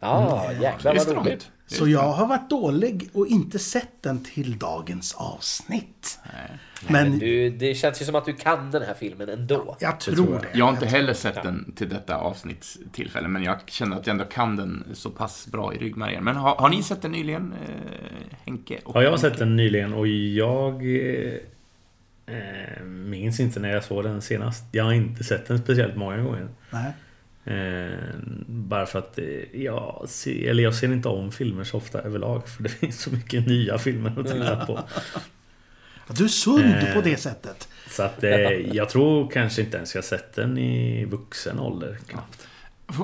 Ja, 0.00 0.52
jäklar 0.60 0.94
Visst 0.94 1.06
vad 1.06 1.16
roligt. 1.26 1.50
Så 1.66 1.88
jag 1.88 2.12
har 2.12 2.26
varit 2.26 2.50
dålig 2.50 3.10
och 3.12 3.26
inte 3.26 3.58
sett 3.58 4.02
den 4.02 4.24
till 4.24 4.58
dagens 4.58 5.14
avsnitt. 5.14 6.18
Men 6.88 7.18
Du, 7.18 7.50
det 7.50 7.74
känns 7.74 8.00
ju 8.02 8.04
som 8.04 8.14
att 8.14 8.24
du 8.24 8.32
kan 8.32 8.70
den 8.70 8.82
här 8.82 8.94
filmen 8.94 9.28
ändå. 9.28 9.76
jag 9.80 10.00
tror 10.00 10.38
det. 10.52 10.58
Jag 10.58 10.64
har 10.64 10.72
inte 10.72 10.86
heller 10.86 11.14
sett 11.14 11.42
den 11.42 11.72
till 11.76 11.88
detta 11.88 12.16
avsnittstillfälle, 12.16 13.28
men 13.28 13.42
jag 13.42 13.56
känner 13.66 13.96
att 13.96 14.06
jag 14.06 14.12
ändå 14.14 14.24
kan 14.24 14.56
den 14.56 14.84
så 14.94 15.10
pass 15.10 15.46
bra 15.46 15.74
i 15.74 15.78
ryggmärgen. 15.78 16.24
Men 16.24 16.36
har, 16.36 16.54
har 16.56 16.68
ni 16.68 16.82
sett 16.82 17.02
den 17.02 17.12
nyligen, 17.12 17.52
eh, 17.68 18.36
Henke? 18.44 18.78
och 18.84 18.96
Ja, 18.96 19.02
jag 19.02 19.10
har 19.10 19.16
Henke? 19.18 19.30
sett 19.30 19.38
den 19.38 19.56
nyligen 19.56 19.94
och 19.94 20.06
jag 20.06 20.74
eh, 20.74 21.34
eh, 22.36 22.82
minns 22.84 23.40
inte 23.40 23.60
när 23.60 23.72
jag 23.72 23.84
såg 23.84 24.04
den 24.04 24.22
senast. 24.22 24.64
Jag 24.72 24.84
har 24.84 24.92
inte 24.92 25.24
sett 25.24 25.46
den 25.48 25.58
speciellt 25.58 25.96
många 25.96 26.16
gånger. 26.16 26.48
Nej. 26.70 26.92
Eh, 27.48 28.14
bara 28.46 28.86
för 28.86 28.98
att 28.98 29.18
eh, 29.18 29.24
jag 29.62 30.04
ser, 30.08 30.48
eller 30.50 30.62
jag 30.62 30.74
ser 30.74 30.92
inte 30.92 31.08
om 31.08 31.32
filmer 31.32 31.64
så 31.64 31.76
ofta 31.76 32.00
överlag. 32.00 32.48
För 32.48 32.62
det 32.62 32.68
finns 32.80 33.00
så 33.02 33.10
mycket 33.10 33.46
nya 33.46 33.78
filmer 33.78 34.20
att 34.20 34.26
titta 34.26 34.66
på. 34.66 34.80
Du 36.08 36.24
är 36.24 36.28
sund 36.28 36.74
Eh. 36.74 36.94
på 36.94 37.00
det 37.00 37.16
sättet. 37.16 37.68
Så 37.90 38.02
att 38.02 38.24
eh, 38.24 38.30
jag 38.50 38.88
tror 38.88 39.30
kanske 39.30 39.62
inte 39.62 39.76
ens 39.76 39.94
jag 39.94 40.04
sett 40.04 40.34
den 40.34 40.58
i 40.58 41.04
vuxen 41.04 41.58
ålder 41.58 41.98
knappt. 42.08 42.46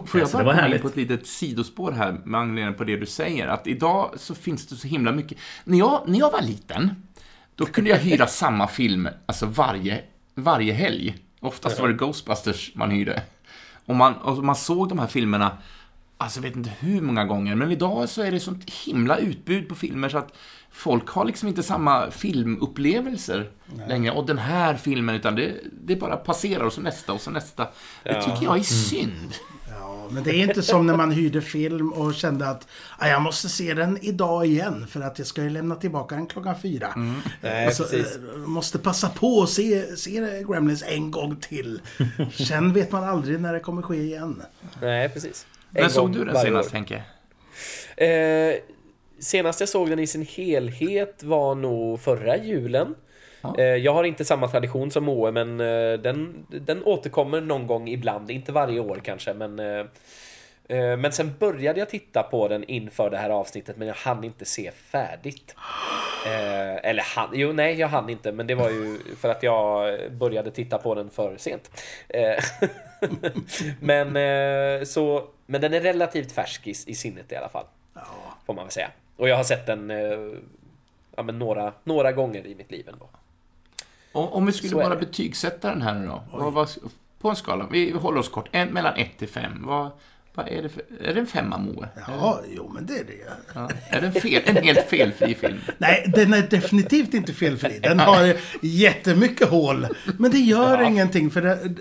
Får 0.06 0.20
jag 0.20 0.30
bara 0.30 0.54
komma 0.54 0.74
in 0.74 0.80
på 0.82 0.88
ett 0.88 0.96
litet 0.96 1.26
sidospår 1.26 1.92
här 1.92 2.12
med 2.24 2.40
anledning 2.40 2.74
på 2.74 2.84
det 2.84 2.96
du 2.96 3.06
säger? 3.06 3.46
Att 3.46 3.66
idag 3.66 4.14
så 4.16 4.34
finns 4.34 4.66
det 4.66 4.74
så 4.76 4.88
himla 4.88 5.12
mycket. 5.12 5.38
När 5.64 5.78
jag, 5.78 6.02
när 6.06 6.18
jag 6.18 6.30
var 6.32 6.42
liten, 6.42 6.90
då 7.54 7.66
kunde 7.66 7.90
jag 7.90 7.96
hyra 7.98 8.26
samma 8.42 8.68
film 8.68 9.08
alltså 9.26 9.46
varje, 9.46 10.00
varje 10.34 10.72
helg. 10.72 11.16
Oftast 11.40 11.80
var 11.80 11.88
det 11.88 11.94
Ghostbusters 11.94 12.72
man 12.74 12.90
hyrde. 12.90 13.22
Och 13.86 13.94
man, 13.96 14.14
och 14.14 14.44
man 14.44 14.56
såg 14.56 14.88
de 14.88 14.98
här 14.98 15.06
filmerna, 15.06 15.58
alltså 16.18 16.38
jag 16.38 16.42
vet 16.42 16.56
inte 16.56 16.72
hur 16.78 17.00
många 17.00 17.24
gånger, 17.24 17.54
men 17.54 17.72
idag 17.72 18.08
så 18.08 18.22
är 18.22 18.30
det 18.30 18.40
sånt 18.40 18.70
himla 18.70 19.16
utbud 19.16 19.68
på 19.68 19.74
filmer 19.74 20.08
så 20.08 20.18
att 20.18 20.34
folk 20.70 21.08
har 21.08 21.24
liksom 21.24 21.48
inte 21.48 21.62
samma 21.62 22.10
filmupplevelser 22.10 23.50
längre. 23.88 24.12
Och 24.12 24.26
den 24.26 24.38
här 24.38 24.74
filmen, 24.74 25.14
utan 25.14 25.34
det, 25.34 25.54
det 25.84 25.96
bara 25.96 26.16
passerar 26.16 26.64
och 26.64 26.72
så 26.72 26.80
nästa 26.80 27.12
och 27.12 27.20
så 27.20 27.30
nästa. 27.30 27.66
Det 28.02 28.22
tycker 28.22 28.42
jag 28.44 28.58
är 28.58 28.62
synd. 28.62 29.34
Ja, 30.08 30.14
men 30.14 30.22
det 30.24 30.30
är 30.30 30.48
inte 30.48 30.62
som 30.62 30.86
när 30.86 30.96
man 30.96 31.10
hyrde 31.10 31.40
film 31.42 31.92
och 31.92 32.14
kände 32.14 32.48
att 32.48 32.68
ah, 32.98 33.08
jag 33.08 33.22
måste 33.22 33.48
se 33.48 33.74
den 33.74 33.98
idag 34.02 34.46
igen 34.46 34.86
för 34.90 35.00
att 35.00 35.18
jag 35.18 35.26
ska 35.28 35.42
ju 35.42 35.50
lämna 35.50 35.74
tillbaka 35.76 36.14
den 36.14 36.26
klockan 36.26 36.54
fyra. 36.62 36.92
Mm. 36.96 37.14
Nej, 37.40 37.74
så, 37.74 37.82
precis. 37.82 38.16
eh, 38.16 38.36
måste 38.36 38.78
passa 38.78 39.08
på 39.08 39.42
att 39.42 39.50
se, 39.50 39.96
se 39.96 40.42
Gremlins 40.48 40.84
en 40.86 41.10
gång 41.10 41.36
till. 41.36 41.80
Sen 42.48 42.72
vet 42.72 42.92
man 42.92 43.04
aldrig 43.04 43.40
när 43.40 43.52
det 43.52 43.60
kommer 43.60 43.82
ske 43.82 43.96
igen. 43.96 44.42
Nej, 44.80 45.08
precis. 45.08 45.46
En 45.72 45.82
När 45.82 45.88
såg 45.88 46.12
du 46.12 46.24
den 46.24 46.36
senast, 46.36 46.70
år. 46.70 46.74
Henke? 46.74 47.02
Eh, 47.96 48.54
senast 49.18 49.60
jag 49.60 49.68
såg 49.68 49.90
den 49.90 49.98
i 49.98 50.06
sin 50.06 50.26
helhet 50.26 51.22
var 51.22 51.54
nog 51.54 52.00
förra 52.00 52.36
julen. 52.36 52.94
Ja. 53.44 53.54
Eh, 53.58 53.64
jag 53.64 53.94
har 53.94 54.04
inte 54.04 54.24
samma 54.24 54.48
tradition 54.48 54.90
som 54.90 55.04
Moe, 55.04 55.30
men 55.30 55.60
eh, 55.60 55.98
den, 55.98 56.46
den 56.48 56.84
återkommer 56.84 57.40
någon 57.40 57.66
gång 57.66 57.88
ibland. 57.88 58.30
Inte 58.30 58.52
varje 58.52 58.80
år 58.80 59.00
kanske, 59.04 59.34
men... 59.34 59.58
Eh, 59.58 60.96
men 60.96 61.12
sen 61.12 61.34
började 61.38 61.78
jag 61.78 61.88
titta 61.88 62.22
på 62.22 62.48
den 62.48 62.64
inför 62.64 63.10
det 63.10 63.16
här 63.16 63.30
avsnittet, 63.30 63.76
men 63.76 63.88
jag 63.88 63.94
hann 63.94 64.24
inte 64.24 64.44
se 64.44 64.70
färdigt. 64.70 65.56
Eh, 66.26 66.90
eller 66.90 67.02
han, 67.16 67.30
jo 67.32 67.52
nej 67.52 67.74
jag 67.74 67.88
hann 67.88 68.10
inte 68.10 68.32
men 68.32 68.46
det 68.46 68.54
var 68.54 68.70
ju 68.70 68.98
för 69.20 69.28
att 69.28 69.42
jag 69.42 69.98
började 70.12 70.50
titta 70.50 70.78
på 70.78 70.94
den 70.94 71.10
för 71.10 71.36
sent. 71.36 71.70
Eh, 72.08 72.44
men, 73.80 74.16
eh, 74.16 74.84
så, 74.84 75.28
men 75.46 75.60
den 75.60 75.74
är 75.74 75.80
relativt 75.80 76.32
färsk 76.32 76.66
i, 76.66 76.70
i 76.70 76.94
sinnet 76.94 77.32
i 77.32 77.36
alla 77.36 77.48
fall. 77.48 77.64
Får 78.46 78.54
man 78.54 78.64
väl 78.64 78.72
säga. 78.72 78.90
Och 79.16 79.28
jag 79.28 79.36
har 79.36 79.44
sett 79.44 79.66
den 79.66 79.92
ja, 81.16 81.22
men 81.22 81.38
några, 81.38 81.72
några 81.84 82.12
gånger 82.12 82.46
i 82.46 82.54
mitt 82.54 82.70
liv 82.70 82.88
ändå. 82.88 83.08
Om, 84.14 84.28
om 84.28 84.46
vi 84.46 84.52
skulle 84.52 84.74
bara 84.74 84.94
det. 84.94 85.00
betygsätta 85.00 85.68
den 85.70 85.82
här 85.82 85.94
nu 85.94 86.06
då. 86.06 86.22
Vad, 86.32 86.52
vad, 86.52 86.68
på 87.20 87.30
en 87.30 87.36
skala, 87.36 87.68
vi 87.70 87.90
håller 87.90 88.18
oss 88.18 88.28
kort. 88.28 88.48
En, 88.52 88.68
mellan 88.68 88.94
1 88.96 89.18
till 89.18 89.28
5. 89.28 89.52
Vad, 89.66 89.90
vad 90.34 90.48
är 90.48 90.62
det 90.62 90.68
för... 90.68 90.82
Är 91.00 91.14
det 91.14 91.20
en 91.20 91.26
femma, 91.26 91.58
Moe? 91.58 91.88
Ja, 92.06 92.40
jo 92.56 92.70
men 92.74 92.86
det 92.86 92.98
är 92.98 93.04
det. 93.04 93.32
Ja. 93.54 93.70
Är 93.88 94.00
det 94.00 94.06
en, 94.06 94.12
fel, 94.12 94.42
en 94.44 94.56
helt 94.56 94.86
felfri 94.88 95.34
film? 95.34 95.58
Nej, 95.78 96.12
den 96.14 96.34
är 96.34 96.42
definitivt 96.42 97.14
inte 97.14 97.32
felfri. 97.32 97.78
Den 97.78 97.98
har 97.98 98.36
jättemycket 98.62 99.48
hål. 99.48 99.86
Men 100.18 100.30
det 100.30 100.38
gör 100.38 100.82
ingenting 100.82 101.30
för 101.30 101.42
det, 101.42 101.74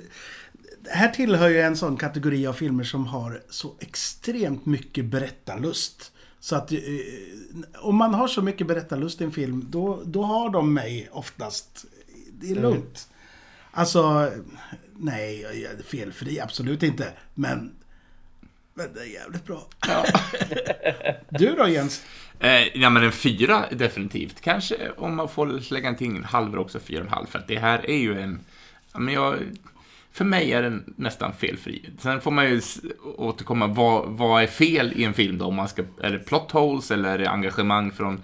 det 0.79 0.89
här 0.89 1.09
tillhör 1.09 1.49
ju 1.49 1.61
en 1.61 1.77
sån 1.77 1.97
kategori 1.97 2.47
av 2.47 2.53
filmer 2.53 2.83
som 2.83 3.07
har 3.07 3.41
så 3.49 3.73
extremt 3.79 4.65
mycket 4.65 5.05
berättarlust. 5.05 6.11
Så 6.39 6.55
att 6.55 6.71
eh, 6.71 6.79
om 7.81 7.95
man 7.95 8.13
har 8.13 8.27
så 8.27 8.41
mycket 8.41 8.67
berättarlust 8.67 9.21
i 9.21 9.23
en 9.23 9.31
film, 9.31 9.65
då, 9.69 10.01
då 10.05 10.23
har 10.23 10.49
de 10.49 10.73
mig 10.73 11.09
oftast. 11.11 11.85
Det 12.43 12.51
är 12.51 12.61
lugnt. 12.61 13.07
Alltså, 13.71 14.31
nej, 14.97 15.45
felfri, 15.85 16.39
absolut 16.39 16.83
inte. 16.83 17.13
Men, 17.33 17.71
men 18.73 18.93
det 18.93 18.99
är 18.99 19.05
jävligt 19.05 19.45
bra. 19.45 19.67
du 21.29 21.55
då 21.55 21.67
Jens? 21.67 22.05
Eh, 22.39 22.77
ja, 22.77 22.89
men 22.89 23.03
en 23.03 23.11
fyra 23.11 23.65
definitivt. 23.71 24.41
Kanske 24.41 24.75
om 24.97 25.15
man 25.15 25.29
får 25.29 25.59
slänga 25.59 25.93
till 25.93 26.07
en 26.07 26.23
halv 26.23 26.59
också, 26.59 26.79
fyra 26.79 26.99
och 26.99 27.05
en 27.05 27.13
halv. 27.13 27.25
För 27.25 27.39
att 27.39 27.47
det 27.47 27.59
här 27.59 27.89
är 27.89 27.97
ju 27.97 28.21
en... 28.21 28.39
Ja, 28.93 28.99
men 28.99 29.13
jag, 29.13 29.37
för 30.11 30.25
mig 30.25 30.53
är 30.53 30.61
den 30.61 30.93
nästan 30.97 31.33
felfri. 31.33 31.89
Sen 31.99 32.21
får 32.21 32.31
man 32.31 32.45
ju 32.45 32.61
återkomma, 33.17 33.67
vad, 33.67 34.09
vad 34.09 34.43
är 34.43 34.47
fel 34.47 34.93
i 34.95 35.03
en 35.03 35.13
film 35.13 35.37
då? 35.37 35.45
Om 35.45 35.55
man 35.55 35.67
ska, 35.67 35.83
är 36.01 36.11
det 36.11 36.19
plot 36.19 36.51
holes 36.51 36.91
eller 36.91 37.09
är 37.09 37.17
det 37.17 37.29
engagemang 37.29 37.91
från 37.91 38.21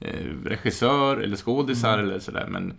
eh, 0.00 0.26
regissör 0.44 1.16
eller 1.16 1.36
skådisar 1.36 1.98
eller 1.98 2.18
sådär. 2.18 2.46
Men 2.48 2.74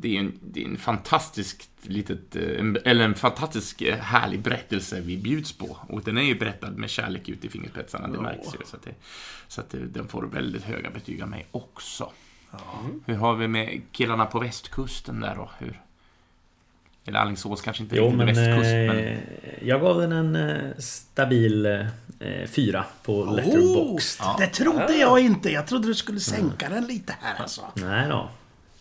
det 0.00 0.16
är 0.16 0.20
en, 0.20 0.32
det 0.40 0.62
är 0.62 0.64
en 0.64 0.76
fantastisk 0.76 1.68
litet, 1.82 2.36
eh, 2.36 2.64
eller 2.84 3.04
en 3.04 3.14
fantastisk 3.14 3.82
eh, 3.82 3.98
härlig 3.98 4.40
berättelse 4.40 5.00
vi 5.00 5.16
bjuds 5.16 5.52
på. 5.52 5.76
Och 5.88 6.02
den 6.02 6.18
är 6.18 6.22
ju 6.22 6.38
berättad 6.38 6.70
med 6.70 6.90
kärlek 6.90 7.28
ut 7.28 7.44
i 7.44 7.48
fingerspetsarna, 7.48 8.08
det 8.08 8.20
märks 8.20 8.54
ju. 8.54 8.58
Så 8.66 8.76
att, 8.76 8.82
det, 8.82 8.94
så 9.48 9.60
att 9.60 9.70
det, 9.70 9.78
den 9.78 10.08
får 10.08 10.22
väldigt 10.22 10.64
höga 10.64 10.90
betyg 10.90 11.22
av 11.22 11.28
mig 11.28 11.46
också. 11.50 12.12
Hur 13.06 13.14
har 13.14 13.34
vi 13.34 13.48
med 13.48 13.80
killarna 13.92 14.26
på 14.26 14.38
västkusten 14.38 15.20
där 15.20 15.34
då? 15.34 15.50
Hur? 15.58 15.80
Eller 17.04 17.18
Alingsås 17.18 17.62
kanske 17.62 17.82
inte 17.82 17.96
Jo 17.96 18.04
riktigt 18.04 18.20
är 18.20 18.26
men, 18.26 18.34
västkust, 18.34 18.74
eh, 18.74 18.94
men... 18.94 19.68
jag 19.68 19.80
gav 19.80 20.00
den 20.00 20.12
en 20.12 20.74
stabil 20.78 21.66
eh, 21.66 22.46
fyra 22.46 22.84
på 23.02 23.24
Letterboxd. 23.24 24.20
Oh, 24.20 24.38
det 24.38 24.46
trodde 24.46 24.96
jag 24.96 25.20
inte. 25.20 25.50
Jag 25.50 25.66
trodde 25.66 25.86
du 25.86 25.94
skulle 25.94 26.20
sänka 26.20 26.68
den 26.68 26.86
lite 26.86 27.14
här 27.20 27.42
alltså. 27.42 27.62
Nej 27.74 28.08
då. 28.08 28.30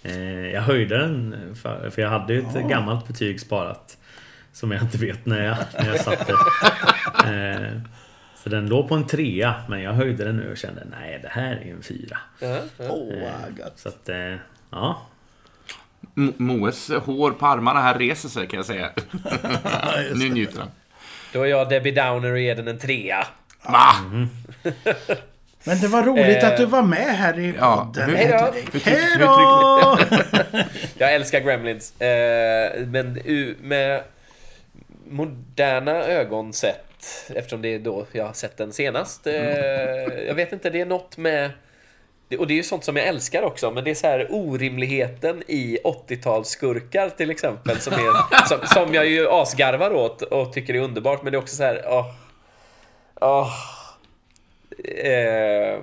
Eh, 0.07 0.47
jag 0.53 0.61
höjde 0.61 0.97
den 0.97 1.55
för, 1.55 1.89
för 1.89 2.01
jag 2.01 2.09
hade 2.09 2.33
ju 2.33 2.39
ett 2.39 2.69
gammalt 2.69 3.07
betyg 3.07 3.39
sparat. 3.41 3.97
Som 4.53 4.71
jag 4.71 4.81
inte 4.81 4.97
vet 4.97 5.25
när 5.25 5.45
jag, 5.45 5.57
när 5.73 5.87
jag 5.87 5.99
satte. 5.99 6.33
Eh, 7.27 7.81
så 8.43 8.49
den 8.49 8.69
låg 8.69 8.89
på 8.89 8.95
en 8.95 9.07
trea 9.07 9.55
men 9.69 9.81
jag 9.81 9.93
höjde 9.93 10.23
den 10.25 10.37
nu 10.37 10.51
och 10.51 10.57
kände 10.57 10.83
nej 10.91 11.19
det 11.21 11.27
här 11.29 11.51
är 11.55 11.71
en 11.71 11.83
fyra. 11.83 12.17
Ja, 12.39 12.47
ja. 12.77 12.85
Åh, 12.89 13.13
vad 13.21 13.59
gött. 13.59 13.73
Så 13.79 13.89
att 13.89 14.09
eh, 14.09 14.35
ja. 14.69 15.01
Mo- 16.15 16.33
Moes 16.37 16.89
hår 16.89 17.31
på 17.31 17.45
armarna 17.47 17.79
här 17.81 17.99
reser 17.99 18.29
sig 18.29 18.47
kan 18.47 18.57
jag 18.57 18.65
säga. 18.65 18.89
nu 20.15 20.29
njuter 20.29 20.59
han. 20.59 20.69
Då 21.33 21.41
är 21.41 21.45
jag 21.47 21.69
Debbie 21.69 21.91
Downer 21.91 22.31
och 22.31 22.39
ger 22.39 22.55
den 22.55 22.67
en 22.67 22.79
trea. 22.79 23.27
Va? 23.63 23.91
Men 25.67 25.79
det 25.81 25.87
var 25.87 26.03
roligt 26.03 26.43
Eh, 26.43 26.47
att 26.49 26.57
du 26.57 26.65
var 26.65 26.81
med 26.81 27.17
här 27.17 27.39
i 27.39 27.53
ja, 27.59 27.75
podden. 27.93 28.15
Hej 28.15 28.27
då! 28.27 28.79
Hej 28.83 29.17
då! 29.19 29.97
Jag 30.97 31.13
älskar 31.15 31.39
Gremlins. 31.39 32.01
Eh, 32.01 32.79
men 32.87 33.21
med 33.61 34.01
moderna 35.09 35.91
ögon 36.03 36.53
sett, 36.53 37.31
eftersom 37.35 37.61
det 37.61 37.73
är 37.73 37.79
då 37.79 38.05
jag 38.11 38.25
har 38.25 38.33
sett 38.33 38.57
den 38.57 38.73
senast. 38.73 39.27
Eh, 39.27 39.35
jag 40.27 40.33
vet 40.35 40.51
inte, 40.53 40.69
det 40.69 40.81
är 40.81 40.85
något 40.85 41.17
med... 41.17 41.51
det- 42.27 42.37
Och 42.37 42.47
det 42.47 42.53
är 42.53 42.55
ju 42.55 42.63
sånt 42.63 42.83
som 42.83 42.95
jag 42.97 43.07
älskar 43.07 43.43
också, 43.43 43.71
men 43.71 43.83
det 43.83 43.91
är 43.91 43.95
så 43.95 44.07
här 44.07 44.27
orimligheten 44.29 45.43
i 45.47 45.77
80-talsskurkar 45.83 47.09
till 47.09 47.29
exempel. 47.31 47.79
Som, 47.79 47.93
är, 47.93 48.45
som, 48.47 48.57
som 48.67 48.93
jag 48.93 49.05
ju 49.07 49.27
asgarvar 49.29 49.93
åt 49.93 50.21
och 50.21 50.53
tycker 50.53 50.73
är 50.73 50.79
underbart, 50.79 51.23
men 51.23 51.31
det 51.31 51.37
är 51.37 51.41
också 51.41 51.55
så 51.55 51.63
här... 51.63 51.81
åh, 51.87 52.05
åh, 53.21 53.51
eh, 54.83 55.79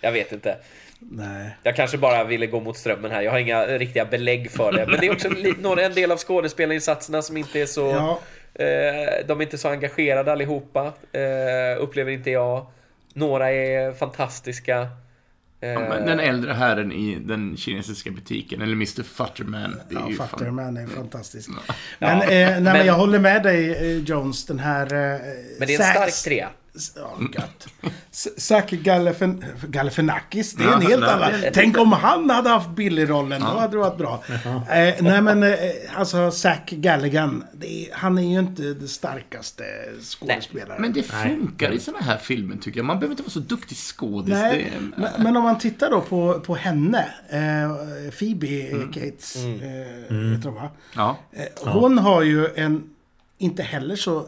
jag 0.00 0.12
vet 0.12 0.32
inte. 0.32 0.56
Nej. 0.98 1.56
Jag 1.62 1.76
kanske 1.76 1.98
bara 1.98 2.24
ville 2.24 2.46
gå 2.46 2.60
mot 2.60 2.76
strömmen 2.76 3.10
här. 3.10 3.22
Jag 3.22 3.30
har 3.30 3.38
inga 3.38 3.66
riktiga 3.66 4.04
belägg 4.04 4.50
för 4.50 4.72
det. 4.72 4.86
Men 4.86 5.00
det 5.00 5.06
är 5.06 5.12
också 5.12 5.28
några, 5.60 5.82
en 5.82 5.94
del 5.94 6.12
av 6.12 6.18
skådespelarinsatserna 6.18 7.22
som 7.22 7.36
inte 7.36 7.60
är 7.60 7.66
så... 7.66 7.86
Ja. 7.90 8.20
Eh, 8.64 9.26
de 9.26 9.40
är 9.40 9.42
inte 9.44 9.58
så 9.58 9.68
engagerade 9.68 10.32
allihopa. 10.32 10.92
Eh, 11.12 11.82
upplever 11.82 12.12
inte 12.12 12.30
jag. 12.30 12.66
Några 13.14 13.50
är 13.52 13.92
fantastiska. 13.92 14.88
Eh, 15.60 15.68
Ja, 15.70 15.80
men 15.80 16.06
Den 16.06 16.20
äldre 16.20 16.52
herren 16.52 16.92
i 16.92 17.18
den 17.20 17.56
kinesiska 17.56 18.10
butiken, 18.10 18.62
eller 18.62 18.72
Mr 18.72 19.02
Futterman. 19.02 19.80
Det 19.88 19.94
är 19.94 20.00
Ja, 20.00 20.08
ju 20.10 20.16
fan... 20.16 20.28
Fatterman 20.28 20.76
är 20.76 20.86
fantastisk. 20.86 21.50
Men, 21.98 22.22
eh, 22.22 22.28
nej, 22.28 22.60
men 22.60 22.86
jag 22.86 22.94
håller 22.94 23.18
med 23.18 23.42
dig 23.42 23.70
eh, 23.70 23.96
Jones. 24.02 24.46
Den 24.46 24.58
här... 24.58 24.84
Eh, 24.94 25.20
men 25.58 25.68
det 25.68 25.74
är 25.74 25.80
en 25.80 25.92
stark 25.94 26.24
trea. 26.24 26.48
Ja, 26.96 27.16
gött. 27.34 27.66
S- 28.12 28.28
Zac 28.48 28.64
Galifen, 28.70 29.44
Galifianakis, 29.68 30.52
det 30.54 30.64
är 30.64 30.66
en 30.66 30.82
Ja, 30.82 30.88
helt 30.88 31.00
nej, 31.00 31.10
annan. 31.10 31.30
Tänk 31.52 31.78
om 31.78 31.92
han 31.92 32.30
hade 32.30 32.48
haft 32.50 32.70
Billy-rollen, 32.70 33.40
då 33.40 33.46
hade 33.46 33.72
det 33.72 33.78
varit 33.78 33.98
bra. 33.98 34.22
Eh, 34.26 34.94
nej 35.00 35.22
men, 35.22 35.42
eh, 35.42 35.58
alltså 35.94 36.30
Zac 36.30 36.58
Galligan, 36.70 37.44
det 37.54 37.66
är, 37.88 37.94
han 37.94 38.18
är 38.18 38.22
ju 38.32 38.38
inte 38.38 38.62
det 38.62 38.88
starkaste 38.88 39.64
skådespelaren. 40.02 40.82
Men 40.82 40.92
det 40.92 41.02
funkar 41.02 41.70
i 41.72 41.80
såna 41.80 41.98
här 41.98 42.16
filmer 42.18 42.56
tycker 42.56 42.78
jag. 42.78 42.84
Man 42.86 42.98
behöver 42.98 43.12
inte 43.12 43.22
vara 43.22 43.30
så 43.30 43.40
duktig 43.40 43.76
skådis. 43.78 44.28
Nej, 44.34 44.72
Det, 44.96 45.00
men, 45.02 45.22
men 45.22 45.36
om 45.36 45.42
man 45.42 45.58
tittar 45.58 45.90
då 45.90 46.00
på, 46.00 46.40
på 46.40 46.54
henne, 46.54 47.08
eh, 47.30 48.10
Phoebe 48.18 48.70
Cates, 48.92 49.36
eh, 49.36 50.16
vet 50.16 50.42
du 50.42 50.50
va? 50.50 50.70
ja. 50.94 51.18
Eh, 51.32 51.72
Hon 51.72 51.98
har 51.98 52.22
ju 52.22 52.48
en, 52.54 52.82
inte 53.38 53.62
heller 53.62 53.96
så 53.96 54.26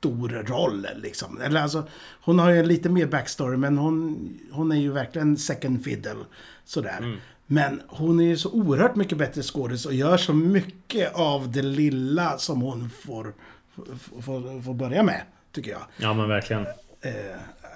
stor 0.00 0.28
roll 0.28 0.86
liksom. 0.96 1.40
Eller 1.40 1.62
alltså, 1.62 1.88
hon 2.20 2.38
har 2.38 2.50
ju 2.50 2.58
en 2.58 2.68
lite 2.68 2.88
mer 2.88 3.06
backstory 3.06 3.56
men 3.56 3.78
hon, 3.78 4.28
hon 4.52 4.72
är 4.72 4.76
ju 4.76 4.92
verkligen 4.92 5.36
second 5.36 5.84
fiddle. 5.84 6.24
Sådär. 6.64 7.18
Men 7.46 7.82
hon 7.86 8.20
är 8.20 8.24
ju 8.24 8.36
så 8.36 8.50
oerhört 8.50 8.96
mycket 8.96 9.18
bättre 9.18 9.42
skådis 9.42 9.86
och 9.86 9.94
gör 9.94 10.16
så 10.16 10.32
mycket 10.32 11.14
av 11.14 11.52
det 11.52 11.62
lilla 11.62 12.38
som 12.38 12.60
hon 12.60 12.90
får, 12.90 13.34
får, 13.74 14.22
får, 14.22 14.62
får 14.62 14.74
börja 14.74 15.02
med, 15.02 15.22
tycker 15.52 15.70
jag. 15.70 15.82
Ja, 15.96 16.14
men 16.14 16.28
verkligen. 16.28 16.66
Eh, 17.00 17.12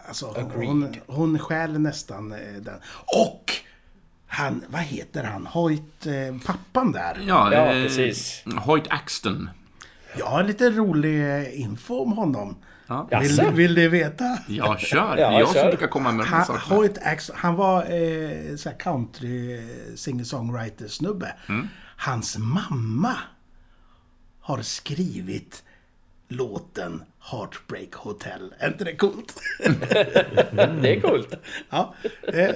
alltså, 0.09 0.27
Agreed. 0.27 0.69
hon, 0.69 0.97
hon 1.07 1.39
stjäl 1.39 1.79
nästan 1.79 2.33
eh, 2.33 2.39
den. 2.61 2.77
Och! 3.07 3.53
Han, 4.27 4.65
vad 4.69 4.81
heter 4.83 5.25
han? 5.25 5.47
Hoyt, 5.47 6.07
eh, 6.07 6.47
pappan 6.47 6.93
där. 6.93 7.25
Ja, 7.27 7.55
Ja, 7.55 7.73
eh, 7.75 7.83
precis. 7.83 8.43
Hoyt 8.65 8.87
Axton. 8.89 9.51
Jag 10.19 10.27
har 10.27 10.43
lite 10.43 10.71
rolig 10.71 11.21
eh, 11.21 11.61
info 11.61 11.99
om 12.03 12.13
honom. 12.13 12.57
Ja. 12.87 13.09
Vill, 13.21 13.41
vill 13.53 13.75
ni 13.75 13.89
veta? 13.89 14.39
Ja, 14.49 14.77
kör. 14.79 15.17
Det 15.17 15.23
är 15.23 15.39
jag 15.39 15.49
som 15.49 15.69
brukar 15.69 15.87
komma 15.87 16.13
med 16.13 16.27
de 16.27 16.29
Han, 16.29 16.45
sakerna. 16.47 16.77
Hoyt 16.77 16.99
Axel, 17.03 17.37
han 17.39 17.55
var 17.55 17.83
eh, 17.83 18.57
så 18.57 18.71
country 18.71 19.55
eh, 19.59 19.95
singer-songwriter-snubbe. 19.95 21.33
Mm. 21.49 21.69
Hans 21.97 22.39
mamma 22.39 23.15
har 24.41 24.63
skrivit 24.63 25.63
låten 26.29 27.03
Heartbreak 27.31 27.95
Hotel. 27.95 28.55
Är 28.59 28.69
inte 28.69 28.85
det 28.85 28.97
coolt? 28.97 29.35
Det 30.83 30.97
är 30.97 31.01
coolt. 31.01 31.35
ja, 31.71 31.95
eh, 32.33 32.51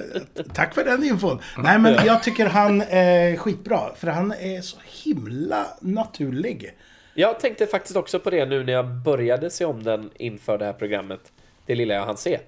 tack 0.53 0.73
för 0.73 0.83
den 0.83 1.03
infon. 1.03 1.39
Nej, 1.57 1.79
men 1.79 2.05
jag 2.05 2.23
tycker 2.23 2.45
han 2.45 2.81
är 2.81 3.37
skitbra. 3.37 3.95
För 3.95 4.07
han 4.07 4.31
är 4.31 4.61
så 4.61 4.77
himla 5.03 5.65
naturlig. 5.81 6.75
Jag 7.13 7.39
tänkte 7.39 7.67
faktiskt 7.67 7.95
också 7.95 8.19
på 8.19 8.29
det 8.29 8.45
nu 8.45 8.63
när 8.63 8.73
jag 8.73 8.85
började 8.87 9.49
se 9.49 9.65
om 9.65 9.83
den 9.83 10.09
inför 10.15 10.57
det 10.57 10.65
här 10.65 10.73
programmet. 10.73 11.31
Det 11.65 11.75
lilla 11.75 11.93
jag 11.93 12.05
hann 12.05 12.17
se. 12.17 12.39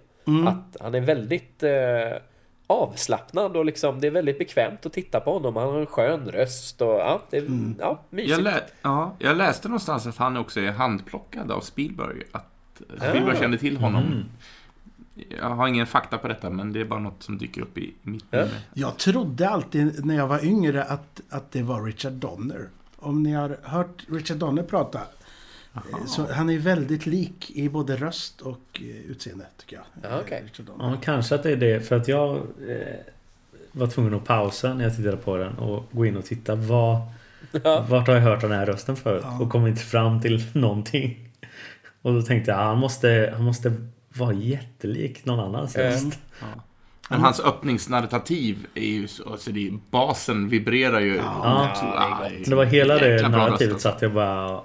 Att 0.47 0.81
han 0.81 0.95
är 0.95 1.01
väldigt 1.01 1.63
eh, 1.63 1.71
avslappnad 2.67 3.57
och 3.57 3.65
liksom 3.65 4.01
det 4.01 4.07
är 4.07 4.11
väldigt 4.11 4.37
bekvämt 4.37 4.85
att 4.85 4.93
titta 4.93 5.19
på 5.19 5.33
honom. 5.33 5.55
Han 5.55 5.69
har 5.69 5.79
en 5.79 5.85
skön 5.85 6.31
röst 6.31 6.81
och 6.81 6.87
ja, 6.87 7.21
det 7.29 7.37
är 7.37 7.45
ja, 7.79 8.01
mysigt. 8.09 8.31
Jag, 8.31 8.41
lä 8.43 8.61
ja, 8.81 9.15
jag 9.19 9.37
läste 9.37 9.67
någonstans 9.67 10.07
att 10.07 10.17
han 10.17 10.37
också 10.37 10.59
är 10.59 10.71
handplockad 10.71 11.51
av 11.51 11.61
Spielberg. 11.61 12.23
Att 12.31 12.81
Spielberg 12.97 13.37
kände 13.37 13.57
till 13.57 13.77
honom. 13.77 14.25
Jag 15.39 15.49
har 15.49 15.67
ingen 15.67 15.87
fakta 15.87 16.17
på 16.17 16.27
detta, 16.27 16.49
men 16.49 16.73
det 16.73 16.81
är 16.81 16.85
bara 16.85 16.99
något 16.99 17.23
som 17.23 17.37
dyker 17.37 17.61
upp 17.61 17.77
i 17.77 17.93
mitt 18.01 18.25
Ja. 18.29 18.39
minne. 18.39 18.61
Jag 18.73 18.97
trodde 18.97 19.49
alltid 19.49 20.05
när 20.05 20.15
jag 20.15 20.27
var 20.27 20.45
yngre 20.45 20.83
att, 20.83 21.21
att 21.29 21.51
det 21.51 21.63
var 21.63 21.83
Richard 21.83 22.13
Donner. 22.13 22.69
Om 23.01 23.23
ni 23.23 23.31
har 23.33 23.57
hört 23.63 24.03
Richard 24.09 24.37
Donner 24.37 24.63
prata. 24.63 24.99
eh, 25.75 26.05
Så 26.07 26.33
han 26.33 26.49
är 26.49 26.57
väldigt 26.57 27.05
lik 27.05 27.51
i 27.55 27.69
både 27.69 27.95
röst 27.95 28.41
och 28.41 28.61
eh, 28.73 29.11
utseende, 29.11 29.45
tycker 29.57 29.75
jag. 29.75 30.11
Ja, 30.11 30.19
okej. 30.25 30.43
Eh. 30.59 30.65
Ja, 30.79 30.97
kanske 31.03 31.35
att 31.35 31.43
det 31.43 31.51
är 31.51 31.55
det. 31.55 31.81
För 31.87 31.95
att 31.95 32.07
jag 32.07 32.35
eh, 32.37 32.41
var 33.71 33.87
tvungen 33.87 34.13
att 34.13 34.25
pausa 34.25 34.73
när 34.73 34.83
jag 34.83 34.95
tittade 34.95 35.17
på 35.17 35.37
den 35.37 35.57
och 35.57 35.83
gå 35.91 36.05
in 36.05 36.17
och 36.17 36.25
titta. 36.25 36.55
Vad, 36.55 36.97
Ja. 37.63 37.85
Vart 37.89 38.07
har 38.07 38.15
jag 38.15 38.21
hört 38.21 38.41
den 38.41 38.51
här 38.51 38.65
rösten 38.65 38.95
förut? 38.95 39.23
Ja. 39.25 39.39
Och 39.41 39.49
kom 39.49 39.67
inte 39.67 39.81
fram 39.81 40.21
till 40.21 40.45
någonting. 40.53 41.29
Och 42.01 42.13
då 42.13 42.21
tänkte 42.21 42.51
jag, 42.51 42.57
han 42.57 42.77
måste, 42.77 43.31
han 43.35 43.43
måste 43.43 43.73
vara 44.13 44.33
jättelik 44.33 45.25
någon 45.25 45.39
annans 45.39 45.75
Mm. 45.75 45.91
röst. 45.91 46.19
Men 47.11 47.21
hans 47.21 47.39
öppningsnarrativ 47.39 48.67
är 48.75 48.85
ju 48.85 49.07
så, 49.07 49.31
alltså 49.31 49.51
det, 49.51 49.71
basen 49.89 50.49
vibrerar 50.49 50.99
ju. 50.99 51.15
Ja, 51.15 51.69
är 51.81 51.97
ah, 51.97 52.29
det 52.45 52.55
var 52.55 52.65
hela 52.65 52.97
det 52.97 53.29
narrativet 53.29 53.81
satt 53.81 54.01
jag 54.01 54.13
bara... 54.13 54.61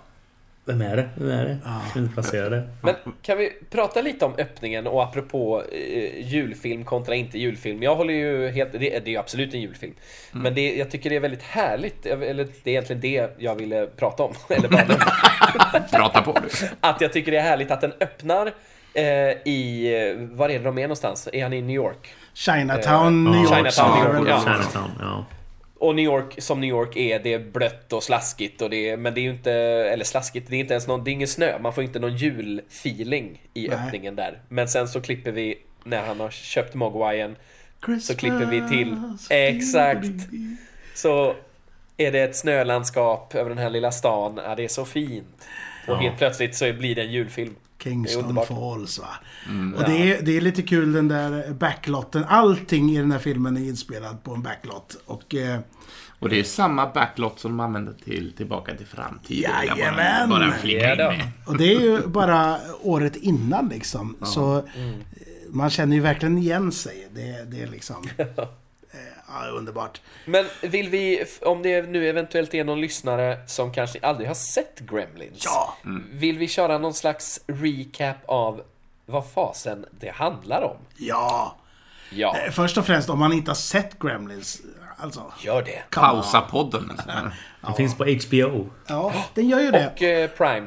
Vem 0.64 0.82
är 0.82 0.96
det? 0.96 1.08
Vem 1.14 1.30
är 1.30 1.44
det? 1.44 1.58
Ja. 1.64 1.82
Jag 1.94 2.12
placera 2.12 2.48
det. 2.48 2.68
Men 2.82 2.94
kan 3.22 3.38
vi 3.38 3.52
prata 3.70 4.02
lite 4.02 4.24
om 4.24 4.34
öppningen 4.38 4.86
och 4.86 5.02
apropå 5.02 5.62
eh, 5.72 6.32
julfilm 6.32 6.84
kontra 6.84 7.14
inte 7.14 7.38
julfilm. 7.38 7.82
Jag 7.82 7.96
håller 7.96 8.14
ju 8.14 8.48
helt, 8.48 8.72
det, 8.72 8.78
det 8.78 8.96
är 8.96 9.08
ju 9.08 9.16
absolut 9.16 9.54
en 9.54 9.60
julfilm. 9.60 9.94
Men 10.32 10.54
det, 10.54 10.76
jag 10.76 10.90
tycker 10.90 11.10
det 11.10 11.16
är 11.16 11.20
väldigt 11.20 11.42
härligt, 11.42 12.06
eller 12.06 12.44
det 12.44 12.70
är 12.70 12.72
egentligen 12.72 13.00
det 13.00 13.34
jag 13.38 13.54
ville 13.54 13.86
prata 13.86 14.22
om. 14.22 14.34
Eller 14.48 14.68
bara 14.68 14.84
Prata 15.92 16.22
på 16.22 16.32
du. 16.32 16.68
att 16.80 17.00
jag 17.00 17.12
tycker 17.12 17.32
det 17.32 17.38
är 17.38 17.42
härligt 17.42 17.70
att 17.70 17.80
den 17.80 17.92
öppnar 18.00 18.52
eh, 18.94 19.04
i, 19.44 19.92
eh, 19.94 20.36
var 20.36 20.48
är 20.48 20.58
det 20.58 20.64
de 20.64 20.78
är 20.78 20.82
någonstans? 20.82 21.28
Är 21.32 21.42
han 21.42 21.52
i 21.52 21.62
New 21.62 21.76
York? 21.76 22.14
Chinatown, 22.36 23.26
Eh, 23.26 23.32
New 23.32 23.42
York. 23.42 23.72
Chinatown, 23.72 24.04
New 24.04 24.14
York, 24.18 24.28
ja. 24.28 24.40
Chinatown, 24.40 24.90
ja. 25.00 25.24
Och 25.78 25.94
New 25.94 26.04
York, 26.04 26.34
som 26.38 26.60
New 26.60 26.70
York 26.70 26.96
är, 26.96 27.18
det 27.18 27.34
är 27.34 27.38
blött 27.38 27.92
och 27.92 28.02
slaskigt 28.02 28.62
och 28.62 28.70
det 28.70 28.90
är, 28.90 28.96
men 28.96 29.14
det 29.14 29.20
är 29.20 29.22
ju 29.22 29.30
inte, 29.30 29.52
eller 29.52 30.04
slaskigt, 30.04 30.50
det 30.50 30.56
är 30.56 30.60
inte 30.60 30.74
ens 30.74 30.86
någon, 30.86 31.04
det 31.04 31.10
är 31.10 31.12
ingen 31.12 31.28
snö, 31.28 31.58
man 31.58 31.72
får 31.72 31.84
inte 31.84 31.98
någon 31.98 32.16
julfeeling 32.16 33.42
i 33.54 33.68
Nej. 33.68 33.78
öppningen 33.78 34.16
där. 34.16 34.38
Men 34.48 34.68
sen 34.68 34.88
så 34.88 35.00
klipper 35.00 35.32
vi, 35.32 35.58
när 35.84 36.06
han 36.06 36.20
har 36.20 36.30
köpt 36.30 36.74
Mogwaien, 36.74 37.36
så 38.02 38.16
klipper 38.16 38.46
vi 38.46 38.68
till, 38.68 38.96
exakt, 39.30 40.28
så 40.94 41.34
är 41.96 42.12
det 42.12 42.20
ett 42.22 42.36
snölandskap 42.36 43.34
över 43.34 43.50
den 43.50 43.58
här 43.58 43.70
lilla 43.70 43.92
stan, 43.92 44.40
ja 44.44 44.54
det 44.54 44.64
är 44.64 44.68
så 44.68 44.84
fint. 44.84 45.46
Och 45.88 45.96
helt 45.98 46.18
plötsligt 46.18 46.56
så 46.56 46.72
blir 46.72 46.94
det 46.94 47.02
en 47.02 47.12
julfilm. 47.12 47.54
Det 47.86 47.90
är 47.90 48.14
Kingston. 48.14 48.38
Falls 48.46 48.98
va. 48.98 49.08
och 49.76 49.84
det 49.84 50.12
är, 50.12 50.22
det 50.22 50.36
är 50.36 50.40
lite 50.40 50.62
kul 50.62 50.92
den 50.92 51.08
där 51.08 51.52
backlotten. 51.52 52.24
Allting 52.28 52.90
i 52.90 52.98
den 52.98 53.12
här 53.12 53.18
filmen 53.18 53.56
är 53.56 53.60
inspelat 53.60 54.24
på 54.24 54.34
en 54.34 54.42
backlot. 54.42 54.96
Och 55.06 55.34
eh, 55.34 55.60
Och 56.18 56.28
det 56.28 56.38
är 56.40 56.44
samma 56.44 56.86
backlot 56.92 57.38
som 57.40 57.50
de 57.50 57.60
använder 57.60 57.92
till 58.04 58.32
Tillbaka 58.36 58.74
till 58.74 58.86
framtiden. 58.86 59.50
Jajamän! 59.66 60.28
Bara, 60.28 60.40
bara 60.40 60.52
flika 60.52 60.92
in 60.92 60.98
Ja 60.98 61.04
då. 61.04 61.10
med. 61.16 61.30
Och 61.46 61.58
det 61.58 61.74
är 61.74 61.80
ju 61.80 62.06
bara 62.06 62.56
året 62.82 63.16
innan 63.16 63.68
liksom. 63.68 64.16
Så 64.22 64.44
Mm. 64.76 64.90
eh, 64.90 64.96
man 65.50 65.70
känner 65.70 65.96
ju 65.96 66.02
verkligen 66.02 66.38
igen 66.38 66.72
sig. 66.72 67.08
Det, 67.14 67.50
det 67.50 67.62
är 67.62 67.66
liksom... 67.66 68.08
ja, 69.28 69.48
underbart. 69.48 70.00
Men 70.24 70.46
vill 70.62 70.88
vi, 70.88 71.24
om 71.42 71.62
det 71.62 71.82
nu 71.82 72.08
eventuellt 72.08 72.54
är 72.54 72.64
någon 72.64 72.80
lyssnare 72.80 73.38
som 73.46 73.72
kanske 73.72 73.98
aldrig 74.02 74.28
har 74.28 74.34
sett 74.34 74.78
Gremlins. 74.80 75.42
Ja. 75.44 75.76
Vill 76.12 76.38
vi 76.38 76.48
köra 76.48 76.78
någon 76.78 76.94
slags 76.94 77.40
recap 77.46 78.16
av 78.26 78.62
vad 79.06 79.30
fasen 79.30 79.86
det 79.90 80.10
handlar 80.10 80.62
om? 80.62 80.76
Ja. 80.96 81.56
Ja, 82.10 82.36
Eh, 82.38 82.50
Först 82.52 82.78
och 82.78 82.86
främst 82.86 83.10
om 83.10 83.18
man 83.18 83.32
inte 83.32 83.50
har 83.50 83.56
sett 83.56 83.98
Gremlins. 83.98 84.60
Alltså. 84.98 85.32
gör 85.44 85.62
det. 85.62 85.82
Pausa 85.90 86.40
podden. 86.40 86.92
Den 87.60 87.74
finns 87.74 87.94
på 87.94 88.04
HBO. 88.04 88.70
Ja, 88.86 89.12
den 89.34 89.48
gör 89.48 89.60
ju 89.60 89.70
det. 89.70 89.92
Och 89.96 90.02
eh, 90.02 90.30
Prime. 90.30 90.66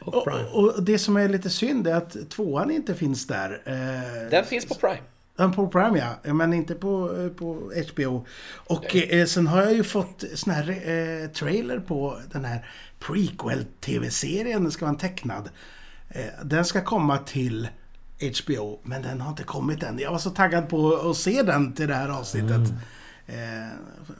Och 0.00 0.24
Prime. 0.24 0.44
Och, 0.52 0.64
och 0.74 0.82
det 0.82 0.98
som 0.98 1.16
är 1.16 1.28
lite 1.28 1.50
synd 1.50 1.86
är 1.86 1.94
att 1.94 2.30
tvåan 2.30 2.70
inte 2.70 2.94
finns 2.94 3.26
där. 3.26 3.62
Eh, 3.66 4.30
Den 4.30 4.44
finns 4.44 4.66
på 4.66 4.74
Prime. 4.74 4.98
På 5.36 5.68
Prime 5.68 6.02
ja, 6.22 6.34
men 6.34 6.52
inte 6.52 6.74
på, 6.74 7.16
eh, 7.18 7.28
på 7.28 7.72
HBO. 7.92 8.26
Och 8.54 8.96
eh, 8.96 9.26
sen 9.26 9.46
har 9.46 9.62
jag 9.62 9.74
ju 9.74 9.84
fått 9.84 10.24
sån 10.34 10.52
här 10.52 10.70
eh, 10.70 11.30
trailer 11.30 11.78
på 11.78 12.20
den 12.32 12.44
här 12.44 12.66
prequel-tv-serien. 12.98 14.62
Den 14.62 14.72
ska 14.72 14.84
vara 14.84 14.92
en 14.92 14.98
tecknad. 14.98 15.50
Eh, 16.08 16.44
den 16.44 16.64
ska 16.64 16.80
komma 16.80 17.18
till 17.18 17.68
HBO, 18.20 18.80
men 18.82 19.02
den 19.02 19.20
har 19.20 19.30
inte 19.30 19.42
kommit 19.42 19.82
än. 19.82 19.98
Jag 19.98 20.10
var 20.10 20.18
så 20.18 20.30
taggad 20.30 20.68
på 20.68 20.94
att 20.94 21.16
se 21.16 21.42
den 21.42 21.72
till 21.72 21.88
det 21.88 21.94
här 21.94 22.08
avsnittet. 22.08 22.72
Eh, 23.26 23.68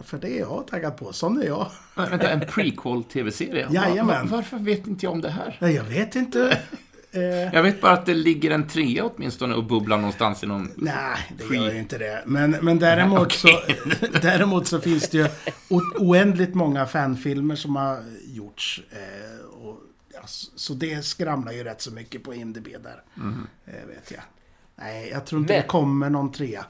för 0.05 0.18
det 0.18 0.29
är 0.29 0.40
jag 0.40 0.66
taggad 0.70 0.96
på. 0.96 1.12
Sån 1.12 1.42
är 1.42 1.46
jag. 1.46 1.70
Vänta, 1.94 2.31
en 2.31 2.40
prequel-tv-serie? 2.40 3.68
Jajamän. 3.72 4.29
Var, 4.29 4.37
varför 4.37 4.59
vet 4.59 4.87
inte 4.87 5.07
jag 5.07 5.12
om 5.12 5.20
det 5.20 5.31
här? 5.31 5.57
Jag 5.61 5.85
vet 5.85 6.16
inte. 6.16 6.59
Eh, 7.16 7.55
Jag 7.55 7.62
vet 7.62 7.81
bara 7.81 7.92
att 7.92 8.07
det 8.07 8.14
ligger 8.14 8.50
en 8.50 8.68
trea 8.68 9.05
åtminstone 9.05 9.55
och 9.55 9.64
bubblar 9.64 9.96
någonstans 9.96 10.44
i 10.44 10.46
någon... 10.46 10.72
Nej, 10.76 11.18
det 11.38 11.55
gör 11.57 11.72
ju 11.72 11.79
inte 11.79 11.98
det. 11.98 12.22
Men, 12.26 12.50
men 12.50 12.79
däremot, 12.79 13.33
så, 13.33 13.48
däremot 14.22 14.66
så 14.66 14.81
finns 14.81 15.09
det 15.09 15.18
ju 15.18 15.26
oändligt 15.98 16.55
många 16.55 16.87
fanfilmer 16.87 17.55
som 17.57 17.76
har 17.76 17.98
gjorts. 18.26 18.81
Eh, 18.92 19.46
och, 19.66 19.79
ja, 20.14 20.20
så 20.57 20.72
det 20.74 21.05
skramlar 21.05 21.52
ju 21.52 21.64
rätt 21.64 21.81
så 21.81 21.90
mycket 21.92 22.24
på 22.24 22.35
IMDB 22.35 22.66
där. 22.83 23.02
Eh, 23.66 23.87
vet 23.88 24.11
jag. 24.11 24.22
Nej, 24.76 25.09
jag 25.12 25.26
tror 25.26 25.40
inte 25.40 25.52
Men- 25.52 25.62
det 25.62 25.68
kommer 25.68 26.11
någon 26.11 26.33
trea. 26.33 26.64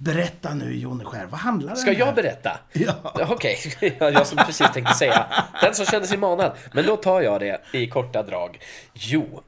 Berätta 0.00 0.54
nu 0.54 0.76
Joneskär, 0.76 1.26
vad 1.30 1.40
handlar 1.40 1.74
Ska 1.74 1.90
den 1.90 2.00
här? 2.00 2.06
jag 2.06 2.14
berätta? 2.14 2.50
Ja. 2.72 3.26
Okej, 3.28 3.58
jag 4.00 4.26
som 4.26 4.38
precis 4.38 4.70
tänkte 4.74 4.94
säga. 4.94 5.26
Den 5.62 5.74
som 5.74 5.86
kände 5.86 6.06
sig 6.08 6.18
manad. 6.18 6.52
Men 6.72 6.86
då 6.86 6.96
tar 6.96 7.20
jag 7.20 7.40
det 7.40 7.60
i 7.72 7.86
korta 7.88 8.22
drag. 8.22 8.58
Jo, 8.92 9.42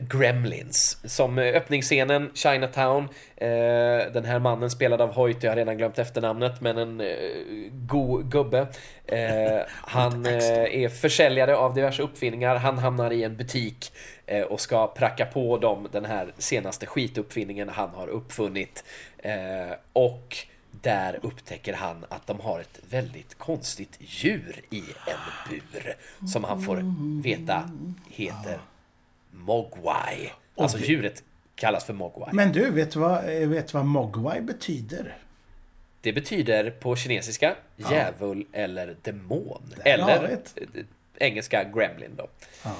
Gremlins. 0.00 0.98
Som 1.04 1.38
eh, 1.38 1.56
öppningsscenen, 1.56 2.30
Chinatown. 2.34 3.08
Eh, 3.36 3.48
den 4.12 4.24
här 4.24 4.38
mannen 4.38 4.70
spelad 4.70 5.00
av 5.00 5.12
Hoyt, 5.14 5.42
jag 5.42 5.50
har 5.50 5.56
redan 5.56 5.78
glömt 5.78 5.98
efternamnet, 5.98 6.60
men 6.60 6.78
en 6.78 7.00
eh, 7.00 7.06
god 7.70 8.30
gubbe. 8.30 8.66
Eh, 9.06 9.60
han 9.68 10.26
eh, 10.26 10.82
är 10.82 10.88
försäljare 10.88 11.56
av 11.56 11.74
diverse 11.74 12.02
uppfinningar. 12.02 12.56
Han 12.56 12.78
hamnar 12.78 13.10
i 13.10 13.24
en 13.24 13.36
butik 13.36 13.92
eh, 14.26 14.42
och 14.42 14.60
ska 14.60 14.86
pracka 14.86 15.26
på 15.26 15.58
dem 15.58 15.88
den 15.92 16.04
här 16.04 16.32
senaste 16.38 16.86
skituppfinningen 16.86 17.68
han 17.68 17.90
har 17.90 18.08
uppfunnit. 18.08 18.84
Eh, 19.18 19.76
och 19.92 20.36
där 20.70 21.18
upptäcker 21.22 21.72
han 21.72 22.04
att 22.08 22.26
de 22.26 22.40
har 22.40 22.60
ett 22.60 22.80
väldigt 22.90 23.38
konstigt 23.38 23.96
djur 23.98 24.60
i 24.70 24.78
en 24.80 25.50
bur. 25.50 25.96
Som 26.32 26.44
han 26.44 26.62
får 26.62 26.82
veta 27.22 27.70
heter 28.10 28.58
Mogwai. 29.34 30.32
Alltså 30.56 30.78
djuret 30.78 31.22
kallas 31.54 31.84
för 31.84 31.92
Mogwai. 31.92 32.30
Men 32.32 32.52
du, 32.52 32.70
vet 32.70 32.90
du 32.90 32.98
vad, 32.98 33.42
eh, 33.42 33.48
vet 33.48 33.74
vad 33.74 33.84
Mogwai 33.84 34.40
betyder? 34.40 35.16
Det 36.00 36.12
betyder 36.12 36.70
på 36.70 36.96
kinesiska 36.96 37.54
djävul 37.76 38.46
eller 38.52 38.96
demon. 39.02 39.74
Eller 39.84 40.28
vi 40.28 40.80
eh, 40.80 40.84
engelska 41.18 41.64
gremlin 41.64 42.10
då. 42.16 42.26
Ja. 42.64 42.70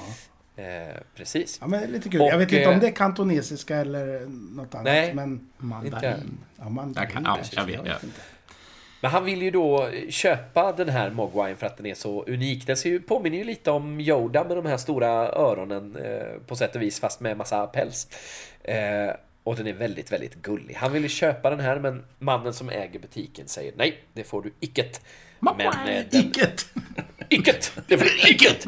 Eh, 0.63 0.95
precis. 1.15 1.57
Ja, 1.61 1.67
men 1.67 1.91
lite 1.91 2.09
kul. 2.09 2.21
Och, 2.21 2.27
jag 2.27 2.37
vet 2.37 2.51
inte 2.51 2.67
om 2.67 2.73
eh, 2.73 2.79
det 2.79 2.87
är 2.87 2.91
kantonesiska 2.91 3.77
eller 3.77 4.25
något 4.55 4.73
annat. 4.75 4.83
Nej. 4.85 5.13
men 5.13 5.31
Inte. 5.31 5.49
mandarin. 5.57 6.37
Ja, 6.57 6.69
mandarin. 6.69 6.93
Jag 6.95 7.11
kan- 7.11 7.23
ja, 7.25 7.39
jag 7.51 7.65
vet, 7.65 7.81
ja. 7.85 7.93
inte. 8.03 8.21
Men 9.05 9.11
han 9.11 9.25
vill 9.25 9.41
ju 9.41 9.51
då 9.51 9.89
köpa 10.09 10.71
den 10.71 10.89
här 10.89 11.09
Mogwai 11.09 11.55
för 11.55 11.65
att 11.65 11.77
den 11.77 11.85
är 11.85 11.95
så 11.95 12.23
unik. 12.23 12.67
Den 12.67 12.77
ser 12.77 12.89
ju, 12.89 12.99
påminner 13.01 13.37
ju 13.37 13.43
lite 13.43 13.71
om 13.71 13.99
Yoda 13.99 14.43
med 14.43 14.57
de 14.57 14.65
här 14.65 14.77
stora 14.77 15.09
öronen 15.29 15.95
eh, 15.95 16.41
på 16.47 16.55
sätt 16.55 16.75
och 16.75 16.81
vis 16.81 16.99
fast 16.99 17.19
med 17.19 17.37
massa 17.37 17.67
päls. 17.67 18.07
Eh, 18.63 19.09
och 19.43 19.55
den 19.55 19.67
är 19.67 19.73
väldigt, 19.73 20.11
väldigt 20.11 20.35
gullig. 20.35 20.75
Han 20.75 20.93
vill 20.93 21.03
ju 21.03 21.09
köpa 21.09 21.49
den 21.49 21.59
här 21.59 21.79
men 21.79 22.03
mannen 22.19 22.53
som 22.53 22.69
äger 22.69 22.99
butiken 22.99 23.47
säger 23.47 23.73
nej, 23.75 23.97
det 24.13 24.23
får 24.23 24.41
du 24.41 24.53
icket. 24.59 25.01
Men 25.39 25.59
eh, 25.61 26.03
den, 26.11 26.21
Icket. 26.21 26.65
Icket! 27.29 27.71
Det 27.87 27.97
får 27.97 28.05
du 28.05 28.29
icket! 28.29 28.65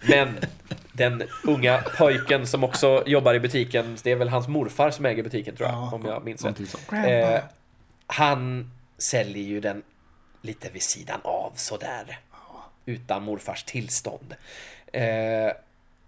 Men 0.00 0.36
den 0.92 1.22
unga 1.44 1.82
pojken 1.98 2.46
som 2.46 2.64
också 2.64 3.02
jobbar 3.06 3.34
i 3.34 3.40
butiken, 3.40 3.96
det 4.02 4.10
är 4.12 4.16
väl 4.16 4.28
hans 4.28 4.48
morfar 4.48 4.90
som 4.90 5.06
äger 5.06 5.22
butiken 5.22 5.56
tror 5.56 5.68
jag, 5.68 5.78
Ja, 5.78 5.90
om 5.94 6.04
jag 6.06 6.24
minns 6.24 6.44
rätt. 6.44 6.60
Han 8.08 8.70
säljer 8.98 9.42
ju 9.44 9.60
den 9.60 9.82
lite 10.42 10.68
vid 10.70 10.82
sidan 10.82 11.20
av 11.24 11.52
sådär. 11.56 12.18
Utan 12.86 13.22
morfars 13.22 13.64
tillstånd. 13.64 14.34
Eh, 14.92 15.04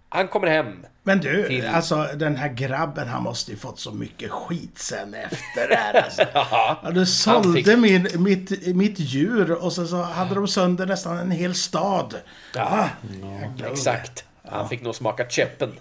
han 0.08 0.28
kommer 0.28 0.46
hem. 0.46 0.86
Men 1.02 1.20
du, 1.20 1.46
Till- 1.48 1.66
alltså 1.66 2.08
den 2.16 2.36
här 2.36 2.48
grabben 2.48 3.08
han 3.08 3.22
måste 3.22 3.50
ju 3.50 3.56
fått 3.56 3.80
så 3.80 3.92
mycket 3.92 4.30
skit 4.30 4.78
sen 4.78 5.14
efter 5.14 5.68
det 5.68 5.74
här 5.74 6.02
alltså. 6.04 6.22
Ja, 6.34 6.90
du 6.94 7.06
sålde 7.06 7.52
fick- 7.62 7.78
min, 7.78 8.08
mitt, 8.14 8.66
mitt 8.76 8.98
djur 8.98 9.50
och 9.52 9.72
så, 9.72 9.86
så 9.86 10.02
hade 10.02 10.34
de 10.34 10.48
sönder 10.48 10.86
nästan 10.86 11.18
en 11.18 11.30
hel 11.30 11.54
stad. 11.54 12.14
Ja, 12.54 12.88
jäkla 13.02 13.66
unge. 13.66 13.72
exakt. 13.72 14.24
Han 14.50 14.68
fick 14.68 14.82
nog 14.82 14.94
smaka 14.94 15.28
käppen. 15.28 15.72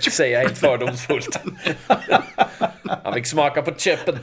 Säger 0.10 0.32
jag 0.32 0.40
helt 0.40 0.58
fördomsfullt. 0.58 1.40
Han 3.04 3.14
fick 3.14 3.26
smaka 3.26 3.62
på 3.62 3.74
käppen. 3.78 4.18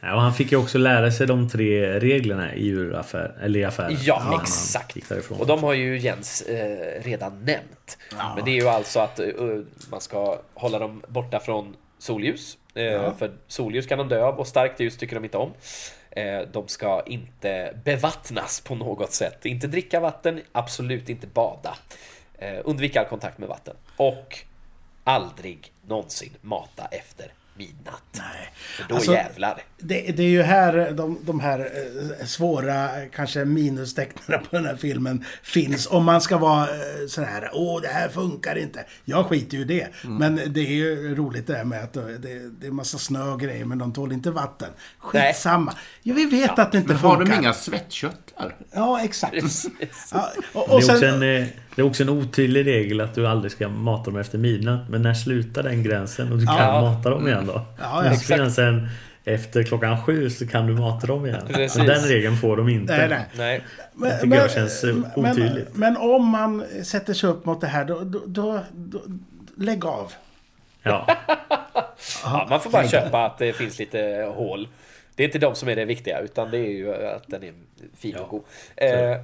Ja, 0.00 0.14
och 0.14 0.20
han 0.20 0.34
fick 0.34 0.52
ju 0.52 0.58
också 0.58 0.78
lära 0.78 1.10
sig 1.10 1.26
de 1.26 1.48
tre 1.48 2.00
reglerna 2.00 2.54
i 2.54 2.64
djuraffär, 2.64 3.36
eller 3.42 3.60
i 3.60 3.64
affären. 3.64 3.96
Ja, 4.00 4.40
exakt. 4.42 4.96
Och 5.30 5.46
de 5.46 5.62
har 5.62 5.72
ju 5.72 5.98
Jens 5.98 6.42
eh, 6.42 7.02
redan 7.02 7.44
nämnt. 7.44 7.98
Men 8.36 8.44
det 8.44 8.50
är 8.50 8.60
ju 8.62 8.68
alltså 8.68 9.00
att 9.00 9.18
eh, 9.20 9.26
man 9.90 10.00
ska 10.00 10.38
hålla 10.54 10.78
dem 10.78 11.02
borta 11.08 11.40
från 11.40 11.76
solljus. 11.98 12.58
Eh, 12.74 13.16
För 13.18 13.30
solljus 13.48 13.86
kan 13.86 13.98
de 13.98 14.08
dö 14.08 14.22
av 14.24 14.38
och 14.38 14.46
starkt 14.46 14.80
ljus 14.80 14.96
tycker 14.96 15.14
de 15.14 15.24
inte 15.24 15.38
om. 15.38 15.52
Eh, 16.18 16.40
de 16.52 16.68
ska 16.68 17.02
inte 17.06 17.78
bevattnas 17.84 18.60
på 18.60 18.74
något 18.74 19.12
sätt. 19.12 19.46
Inte 19.46 19.66
dricka 19.66 20.00
vatten, 20.00 20.40
absolut 20.52 21.08
inte 21.08 21.26
bada. 21.26 21.76
Eh, 22.38 22.60
undvik 22.64 22.96
all 22.96 23.06
kontakt 23.06 23.38
med 23.38 23.48
vatten. 23.48 23.76
Och 23.96 24.38
aldrig 25.04 25.72
någonsin 25.86 26.32
mata 26.40 26.88
efter 26.90 27.32
midnatt. 27.58 28.02
Nej. 28.12 28.52
För 28.76 28.84
då 28.88 28.94
Alltså, 28.94 29.12
jävlar. 29.12 29.62
Det, 29.78 30.00
det 30.16 30.22
är 30.22 30.28
ju 30.28 30.42
här 30.42 30.90
de, 30.92 31.18
de 31.22 31.40
här 31.40 31.58
eh, 32.20 32.26
svåra, 32.26 32.88
kanske 33.14 33.44
minustecknen 33.44 34.40
på 34.50 34.56
den 34.56 34.66
här 34.66 34.76
filmen 34.76 35.24
finns. 35.42 35.86
Om 35.86 36.04
man 36.04 36.20
ska 36.20 36.38
vara 36.38 36.62
eh, 36.62 37.06
sån 37.08 37.24
här, 37.24 37.50
åh 37.52 37.80
det 37.82 37.88
här 37.88 38.08
funkar 38.08 38.58
inte. 38.58 38.84
Jag 39.04 39.26
skiter 39.26 39.56
ju 39.56 39.62
i 39.62 39.64
det. 39.66 39.88
Men 40.02 40.40
det 40.46 40.60
är 40.60 40.72
ju 40.72 41.14
roligt 41.14 41.46
det 41.46 41.56
här 41.56 41.64
med 41.64 41.84
att 41.84 41.92
det, 41.92 42.18
det 42.60 42.66
är 42.66 42.70
massa 42.70 42.98
snö 42.98 43.22
och 43.30 43.40
grejer, 43.40 43.64
men 43.64 43.78
de 43.78 43.92
tål 43.92 44.12
inte 44.12 44.30
vatten. 44.30 44.68
Skitsamma. 44.98 45.74
Ja, 46.02 46.14
vi 46.14 46.24
vet 46.26 46.58
att 46.58 46.72
det 46.72 46.78
inte 46.78 46.92
Men 46.92 46.96
har 47.02 47.16
funkar. 47.16 47.34
de 47.34 47.40
inga 47.40 47.52
svettkörtlar? 47.54 48.56
Ja, 48.72 49.00
exakt. 49.04 49.34
Ja, 50.12 50.30
och, 50.52 50.52
Det 50.52 50.58
och 50.58 50.70
är, 50.70 50.74
också 50.76 50.98
sen, 50.98 51.22
en, 51.22 51.42
eh, 51.42 51.48
det 51.78 51.82
är 51.82 51.86
också 51.86 52.02
en 52.02 52.08
otydlig 52.08 52.66
regel 52.66 53.00
att 53.00 53.14
du 53.14 53.26
aldrig 53.26 53.52
ska 53.52 53.68
mata 53.68 54.10
dem 54.10 54.20
efter 54.20 54.38
midnatt. 54.38 54.88
Men 54.88 55.02
när 55.02 55.14
slutar 55.14 55.62
den 55.62 55.82
gränsen 55.82 56.32
och 56.32 56.38
du 56.38 56.46
kan 56.46 56.56
Ja. 56.56 56.80
mata 56.80 57.10
dem 57.10 57.28
igen 57.28 57.46
då? 57.46 57.52
Ja, 57.52 57.64
ja. 57.80 58.02
När 58.02 58.10
Exakt. 58.10 58.28
gränsen 58.28 58.88
efter 59.24 59.62
klockan 59.62 60.02
sju 60.04 60.30
så 60.30 60.46
kan 60.46 60.66
du 60.66 60.72
mata 60.74 61.06
dem 61.06 61.26
igen. 61.26 61.42
Precis. 61.46 61.86
Den 61.86 62.02
regeln 62.04 62.36
får 62.36 62.56
de 62.56 62.68
inte. 62.68 62.96
nej, 62.96 63.08
nej. 63.08 63.24
Nej. 63.94 64.10
Det 64.10 64.18
tycker 64.20 64.36
jag 64.36 64.50
känns 64.50 64.84
eh, 64.84 64.94
men, 65.16 65.30
otydligt. 65.32 65.68
men 65.76 65.96
om 65.96 66.24
man 66.28 66.64
sätter 66.84 67.14
sig 67.14 67.28
upp 67.30 67.44
mot 67.44 67.60
det 67.60 67.66
här, 67.66 67.84
då, 67.84 68.00
då, 68.04 68.22
då, 68.26 68.60
då 68.72 69.00
lägg 69.56 69.84
av. 69.84 70.12
Ja. 70.82 71.06
Ja, 72.24 72.46
man 72.50 72.60
får 72.60 72.70
bara 72.70 72.88
köpa 72.88 73.24
att 73.24 73.38
det 73.38 73.52
finns 73.52 73.78
lite 73.78 74.32
hål. 74.34 74.68
Det 75.14 75.22
är 75.22 75.24
inte 75.26 75.38
de 75.38 75.54
som 75.54 75.68
är 75.68 75.76
det 75.76 75.84
viktiga, 75.84 76.20
utan 76.20 76.50
det 76.50 76.58
är 76.58 76.70
ju 76.70 76.94
att 76.94 77.24
den 77.26 77.42
är 77.42 77.52
fin 77.98 78.16
och 78.16 78.28
god. 78.28 78.42
Eh, 78.76 79.16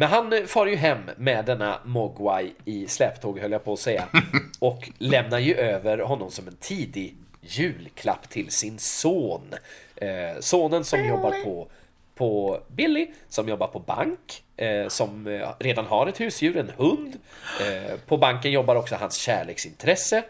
men 0.00 0.08
han 0.08 0.46
far 0.46 0.66
ju 0.66 0.76
hem 0.76 1.10
med 1.16 1.44
denna 1.44 1.78
Mogwai 1.84 2.52
i 2.64 2.86
släptåg, 2.86 3.38
höll 3.38 3.52
jag 3.52 3.64
på 3.64 3.72
att 3.72 3.78
säga. 3.78 4.08
Och 4.58 4.90
lämnar 4.98 5.38
ju 5.38 5.54
över 5.54 5.98
honom 5.98 6.30
som 6.30 6.48
en 6.48 6.56
tidig 6.56 7.16
julklapp 7.40 8.28
till 8.28 8.50
sin 8.50 8.78
son. 8.78 9.54
Eh, 9.96 10.40
sonen 10.40 10.84
som 10.84 11.08
jobbar 11.08 11.44
på 11.44 11.68
på 12.14 12.60
Billy 12.68 13.10
som 13.28 13.48
jobbar 13.48 13.66
på 13.66 13.78
bank, 13.78 14.42
eh, 14.56 14.88
som 14.88 15.26
eh, 15.26 15.48
redan 15.58 15.86
har 15.86 16.06
ett 16.06 16.20
husdjur, 16.20 16.56
en 16.56 16.72
hund. 16.76 17.18
Eh, 17.60 17.98
på 18.06 18.16
banken 18.16 18.52
jobbar 18.52 18.76
också 18.76 18.94
hans 18.94 19.16
kärleksintresse. 19.16 20.22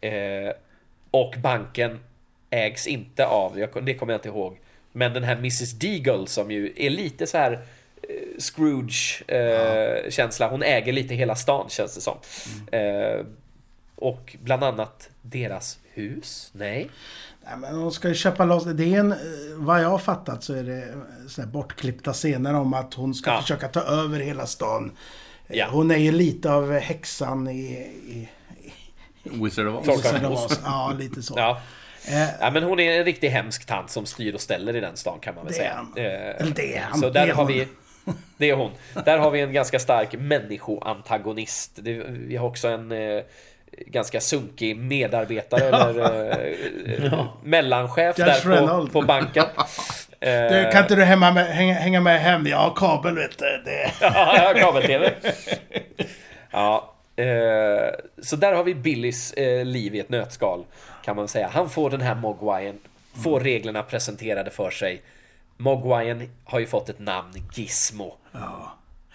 Eh, 0.00 0.52
och 1.10 1.34
banken 1.38 2.00
ägs 2.50 2.86
inte 2.86 3.26
av, 3.26 3.68
det 3.82 3.94
kommer 3.94 4.12
jag 4.12 4.18
inte 4.18 4.28
ihåg, 4.28 4.58
men 4.92 5.12
den 5.12 5.24
här 5.24 5.36
Mrs 5.36 5.72
Deagle 5.72 6.26
som 6.26 6.50
ju 6.50 6.72
är 6.76 6.90
lite 6.90 7.26
så 7.26 7.38
här 7.38 7.60
eh, 8.08 8.14
Scrooge-känsla. 8.38 10.48
Hon 10.48 10.62
äger 10.62 10.92
lite 10.92 11.14
hela 11.14 11.34
stan 11.34 11.68
känns 11.68 11.94
det 11.94 12.00
som. 12.00 12.18
Eh, 12.72 13.20
och 13.96 14.36
bland 14.42 14.64
annat 14.64 15.08
deras 15.22 15.78
hus? 15.92 16.50
Nej? 16.52 16.90
Nej, 17.44 17.56
men 17.56 17.80
de 17.80 17.90
ska 17.92 18.08
ju 18.08 18.14
köpa 18.14 18.44
loss. 18.44 18.64
Det 18.64 18.94
är 18.94 19.00
en, 19.00 19.12
eh, 19.12 19.18
vad 19.54 19.82
jag 19.82 19.88
har 19.88 19.98
fattat 19.98 20.44
så 20.44 20.54
är 20.54 20.62
det 20.62 20.82
eh, 20.82 20.88
så 21.28 21.40
här 21.40 21.48
bortklippta 21.48 22.12
scener 22.12 22.54
om 22.54 22.74
att 22.74 22.94
hon 22.94 23.14
ska 23.14 23.30
Ja. 23.30 23.40
försöka 23.40 23.68
ta 23.68 23.80
över 23.80 24.20
hela 24.20 24.46
stan. 24.46 24.92
Eh, 25.48 25.56
Ja. 25.56 25.66
Hon 25.70 25.90
är 25.90 25.96
ju 25.96 26.12
lite 26.12 26.50
av 26.52 26.72
häxan 26.78 27.48
i... 27.48 27.60
i 28.08 28.28
Wizard 29.22 29.66
of 29.66 29.88
Oz. 29.88 29.98
Wizard 29.98 30.24
of 30.24 30.44
Oz. 30.44 30.60
Ja, 30.64 30.94
lite 30.98 31.22
så. 31.22 31.34
Ja. 31.38 31.60
Eh, 32.08 32.28
Ja, 32.40 32.50
men 32.50 32.62
hon 32.62 32.80
är 32.80 32.98
en 32.98 33.04
riktig 33.04 33.28
hemsk 33.28 33.66
tant 33.66 33.90
som 33.90 34.06
styr 34.06 34.34
och 34.34 34.40
ställer 34.40 34.76
i 34.76 34.80
den 34.80 34.96
stan 34.96 35.18
kan 35.20 35.34
man 35.34 35.44
väl 35.44 35.52
Det 35.54 35.58
är 35.58 35.62
säga. 35.62 35.74
han. 35.74 35.92
Eh, 35.96 36.42
Eller 36.42 36.54
det 36.56 36.76
är 36.76 36.82
han. 36.82 37.00
Så 37.00 37.06
Det 37.06 37.12
där 37.12 37.26
är 37.28 37.32
har 37.32 37.44
hon. 37.44 37.52
vi... 37.52 37.68
Det 38.38 38.50
är 38.50 38.54
hon. 38.54 38.70
Där 39.04 39.18
har 39.18 39.30
vi 39.30 39.40
en 39.40 39.52
ganska 39.52 39.78
stark 39.78 40.14
människoantagonist. 40.18 41.72
Det, 41.74 41.92
vi 42.08 42.36
har 42.36 42.46
också 42.48 42.68
en 42.68 42.92
eh, 42.92 43.22
ganska 43.86 44.20
sunkig 44.20 44.76
medarbetare 44.76 45.64
eller 45.68 46.40
eh, 46.86 47.26
mellanchef 47.44 48.18
Josh 48.18 48.24
där 48.24 48.42
på, 48.42 48.48
Reynolds. 48.48 48.92
på 48.92 49.02
banken. 49.02 49.44
du, 50.20 50.70
kan 50.72 50.82
inte 50.82 50.94
du 50.94 51.04
hemma 51.04 51.32
med, 51.32 51.46
hänga, 51.46 51.74
hänga 51.74 52.00
med 52.00 52.20
hem? 52.20 52.46
Jag 52.46 52.58
har 52.58 52.74
kabel 52.76 53.14
vet 53.14 53.38
du. 53.38 53.62
Det. 53.64 53.92
Ja, 54.00 54.36
jag 54.36 54.44
har 54.44 54.54
kabel-tv. 54.54 55.12
Ja, 56.50 56.94
eh, 57.16 57.94
så 58.22 58.36
där 58.36 58.52
har 58.52 58.64
vi 58.64 58.74
Billys 58.74 59.32
eh, 59.32 59.64
liv 59.64 59.94
i 59.94 60.00
ett 60.00 60.08
nötskal. 60.08 60.64
Kan 61.04 61.16
man 61.16 61.28
säga. 61.28 61.50
Han 61.52 61.70
får 61.70 61.90
den 61.90 62.00
här 62.00 62.14
Mogwaien, 62.14 62.78
får 63.24 63.40
reglerna 63.40 63.82
presenterade 63.82 64.50
för 64.50 64.70
sig. 64.70 65.02
Mogwaien 65.56 66.28
har 66.44 66.58
ju 66.60 66.66
fått 66.66 66.88
ett 66.88 66.98
namn, 66.98 67.32
Gizmo. 67.54 68.16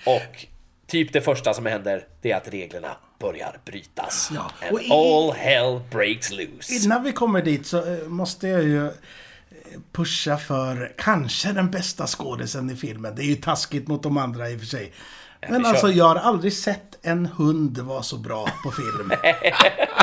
Och 0.05 0.45
typ 0.87 1.13
det 1.13 1.21
första 1.21 1.53
som 1.53 1.65
händer, 1.65 2.05
det 2.21 2.31
är 2.31 2.37
att 2.37 2.47
reglerna 2.47 2.97
börjar 3.19 3.59
brytas. 3.65 4.31
Ja, 4.35 4.51
och 4.71 4.81
i- 4.81 4.91
all 4.91 5.31
hell 5.31 5.81
breaks 5.91 6.31
loose. 6.31 6.73
Innan 6.85 7.03
vi 7.03 7.11
kommer 7.11 7.41
dit 7.41 7.65
så 7.67 7.93
eh, 7.93 8.07
måste 8.07 8.47
jag 8.47 8.63
ju 8.63 8.85
eh, 8.87 8.91
pusha 9.91 10.37
för 10.37 10.93
kanske 10.97 11.51
den 11.51 11.71
bästa 11.71 12.07
skådisen 12.07 12.69
i 12.69 12.75
filmen. 12.75 13.15
Det 13.15 13.21
är 13.23 13.25
ju 13.27 13.35
taskigt 13.35 13.87
mot 13.87 14.03
de 14.03 14.17
andra 14.17 14.49
i 14.49 14.55
och 14.55 14.59
för 14.59 14.67
sig. 14.67 14.93
Men 15.49 15.65
alltså 15.65 15.89
jag 15.91 16.05
har 16.05 16.15
aldrig 16.15 16.53
sett 16.53 16.97
en 17.01 17.25
hund 17.25 17.77
vara 17.77 18.03
så 18.03 18.17
bra 18.17 18.47
på 18.63 18.71
film. 18.71 19.11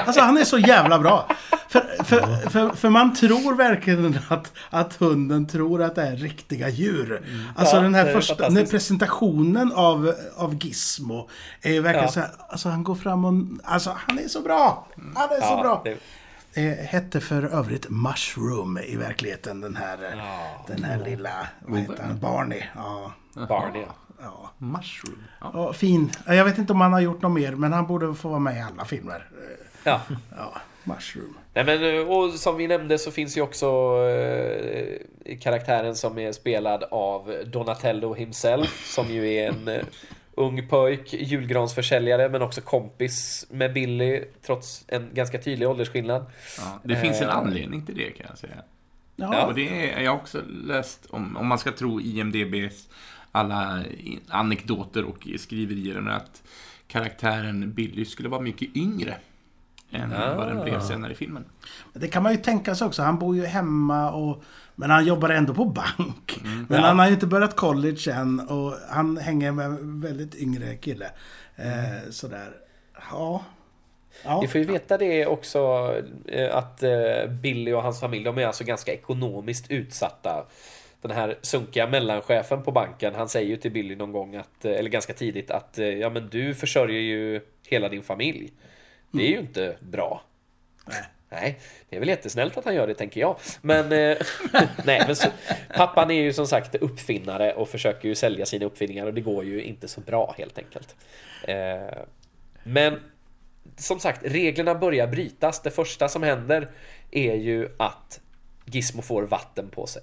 Alltså 0.07 0.21
han 0.23 0.38
är 0.38 0.44
så 0.44 0.58
jävla 0.58 0.98
bra. 0.98 1.29
För, 1.69 2.04
för, 2.04 2.50
för, 2.50 2.69
för 2.77 2.88
man 2.88 3.15
tror 3.15 3.54
verkligen 3.54 4.19
att, 4.29 4.52
att 4.71 4.94
hunden 4.96 5.46
tror 5.46 5.83
att 5.83 5.94
det 5.94 6.02
är 6.02 6.17
riktiga 6.17 6.69
djur. 6.69 7.23
Alltså 7.56 7.77
Ja, 7.77 7.83
den 7.83 7.94
här 7.94 8.06
är 8.06 8.12
första, 8.12 8.48
den 8.50 8.67
presentationen 8.67 9.73
av, 9.73 10.15
av 10.37 10.54
Gizmo 10.54 11.29
är 11.62 11.81
verkligen 11.81 12.04
Ja. 12.04 12.10
så 12.12 12.21
här, 12.21 12.31
alltså 12.48 12.69
han 12.69 12.85
går 12.85 12.94
fram 12.94 13.25
och, 13.25 13.33
alltså 13.65 13.96
han 14.08 14.19
är 14.19 14.29
så 14.29 14.40
bra. 14.40 14.87
Han 15.15 15.29
är 15.31 15.40
så 15.40 15.46
Ja, 15.46 15.60
bra. 15.62 15.81
det- 15.85 15.96
Eh, 16.54 16.87
hette 16.87 17.21
för 17.21 17.42
övrigt 17.42 17.87
Mushroom 17.90 18.79
i 18.79 18.96
verkligheten, 18.96 19.60
den 19.60 19.77
här, 19.77 19.98
den 20.67 20.85
här 20.85 21.04
lilla, 21.04 21.31
vad 21.67 21.81
heter 21.81 22.02
han, 22.06 22.19
Barney. 22.19 22.62
Ja, 22.77 23.12
Barney. 23.48 23.85
Ja. 24.21 24.50
Mushroom. 24.58 25.25
Ja. 25.40 25.50
ja, 25.54 25.73
fin. 25.73 26.10
Jag 26.27 26.44
vet 26.44 26.58
inte 26.58 26.73
om 26.73 26.81
han 26.81 26.92
har 26.92 27.00
gjort 27.00 27.23
något 27.23 27.33
mer, 27.33 27.52
men 27.52 27.73
han 27.73 27.87
borde 27.87 28.14
få 28.14 28.29
vara 28.29 28.38
med 28.38 28.56
i 28.56 28.60
alla 28.60 28.85
filmer. 28.85 29.29
Ja. 29.85 30.00
Ja. 30.37 30.54
Mushroom. 30.85 31.38
Nej, 31.54 31.64
men, 31.64 32.06
och 32.08 32.33
som 32.33 32.56
vi 32.56 32.66
nämnde 32.69 32.98
så 32.98 33.10
finns 33.10 33.37
ju 33.37 33.40
också 33.40 33.66
eh, 34.08 35.38
karaktären 35.40 35.96
som 35.96 36.19
är 36.19 36.33
spelad 36.33 36.85
av 36.90 37.35
Donatello 37.46 38.14
himself, 38.14 38.87
som 38.94 39.06
ju 39.10 39.33
är 39.35 39.48
en 39.48 39.69
eh, 39.69 39.83
ung 40.35 40.69
pojk, 40.69 41.12
julgransförsäljare, 41.14 42.29
men 42.29 42.42
också 42.42 42.60
kompis 42.60 43.46
med 43.50 43.73
Billy, 43.73 44.25
trots 44.46 44.85
en 44.88 45.08
ganska 45.14 45.38
tydlig 45.38 45.69
åldersskillnad. 45.69 46.25
Ja, 46.58 46.81
det 46.85 46.96
finns 46.96 47.21
en 47.21 47.29
Eh. 47.29 47.37
anledning 47.37 47.87
till 47.87 47.96
det 47.96 48.10
kan 48.10 48.27
jag 48.29 48.38
säga. 48.38 48.54
Ja, 49.16 49.46
Och 49.46 49.54
det 49.54 49.92
är, 49.92 50.00
jag 50.00 50.10
har 50.10 50.19
också 50.19 50.42
läst, 50.64 51.06
om, 51.10 51.37
om 51.37 51.46
man 51.46 51.58
ska 51.58 51.73
tro 51.73 52.00
IMDBs 52.00 52.88
alla 53.38 53.84
anekdoter 54.28 55.04
och 55.04 55.28
skriverier, 55.38 55.98
om 55.98 56.08
att 56.08 56.42
karaktären 56.86 57.72
Billy 57.72 58.04
skulle 58.04 58.28
vara 58.28 58.40
mycket 58.40 58.76
yngre 58.76 59.14
än 59.90 60.12
Ah. 60.12 60.34
vad 60.34 60.48
den 60.48 60.64
blev 60.64 60.80
senare 60.80 61.12
i 61.12 61.14
filmen. 61.14 61.44
Det 61.92 62.08
kan 62.08 62.22
man 62.22 62.32
ju 62.32 62.38
tänka 62.38 62.74
sig 62.74 62.86
också. 62.86 63.02
Han 63.02 63.18
bor 63.18 63.36
ju 63.36 63.44
hemma 63.46 64.10
och... 64.10 64.42
Men 64.74 64.90
han 64.90 65.06
jobbar 65.06 65.28
ändå 65.28 65.54
på 65.54 65.64
bank. 65.64 66.40
Mm. 66.44 66.66
Men 66.68 66.82
han 66.82 66.98
har 66.98 67.06
ju 67.06 67.12
inte 67.12 67.26
börjat 67.26 67.56
college 67.56 68.12
än 68.12 68.40
och 68.40 68.74
han 68.90 69.16
hänger 69.16 69.52
med 69.52 69.66
en 69.66 70.00
väldigt 70.00 70.34
yngre 70.34 70.76
kille. 70.76 71.10
Eh, 71.56 72.10
sådär. 72.10 72.52
Ja. 73.10 73.44
Ja. 74.24 74.40
Vi 74.40 74.48
får 74.48 74.60
ju 74.60 74.66
veta 74.66 74.98
det 74.98 75.26
också 75.26 75.92
eh, 76.26 76.56
att 76.56 76.82
eh, 76.82 77.30
Billy 77.42 77.72
och 77.72 77.82
hans 77.82 78.00
familj, 78.00 78.24
de 78.24 78.38
är 78.38 78.46
alltså 78.46 78.64
ganska 78.64 78.92
ekonomiskt 78.92 79.70
utsatta. 79.70 80.44
Den 81.01 81.11
här 81.11 81.38
sunkiga 81.42 81.87
mellanchefen 81.87 82.63
på 82.63 82.73
banken, 82.73 83.15
han 83.15 83.29
säger 83.29 83.49
ju 83.49 83.57
till 83.57 83.71
Billy 83.71 83.96
någon 83.96 84.13
gång, 84.13 84.37
att, 84.37 84.65
eh, 84.65 84.73
eller 84.73 84.90
ganska 84.90 85.13
tidigt, 85.13 85.51
att 85.51 85.79
eh, 85.79 85.87
ja 85.87 86.11
men 86.11 86.29
du 86.29 86.55
försörjer 86.55 87.01
ju 87.01 87.40
hela 87.69 87.88
din 87.88 88.03
familj. 88.03 88.53
Det 89.11 89.27
är 89.27 89.31
ju 89.31 89.38
inte 89.38 89.77
bra. 89.81 90.23
Nej. 90.87 91.03
Nej, 91.31 91.59
det 91.88 91.96
är 91.96 92.01
väl 92.01 92.09
jättesnällt 92.09 92.57
att 92.57 92.65
han 92.65 92.75
gör 92.75 92.87
det 92.87 92.94
tänker 92.94 93.21
jag. 93.21 93.37
Men, 93.61 93.92
eh, 93.92 94.17
nej, 94.85 95.03
men 95.07 95.17
så, 95.17 95.29
pappan 95.75 96.11
är 96.11 96.23
ju 96.23 96.33
som 96.33 96.46
sagt 96.46 96.75
uppfinnare 96.75 97.53
och 97.53 97.69
försöker 97.69 98.09
ju 98.09 98.15
sälja 98.15 98.46
sina 98.46 98.67
uppfinningar 98.67 99.07
och 99.07 99.15
det 99.15 99.21
går 99.21 99.44
ju 99.44 99.63
inte 99.63 99.88
så 99.88 100.01
bra 100.01 100.35
helt 100.38 100.59
enkelt. 100.59 100.96
Eh, 101.42 101.99
men 102.63 103.01
som 103.77 104.01
sagt, 104.01 104.21
reglerna 104.25 104.75
börjar 104.75 105.07
brytas. 105.07 105.63
Det 105.63 105.71
första 105.71 106.09
som 106.09 106.23
händer 106.23 106.69
är 107.11 107.35
ju 107.35 107.69
att 107.79 108.21
Gizmo 108.65 109.03
får 109.03 109.23
vatten 109.23 109.69
på 109.71 109.87
sig. 109.87 110.03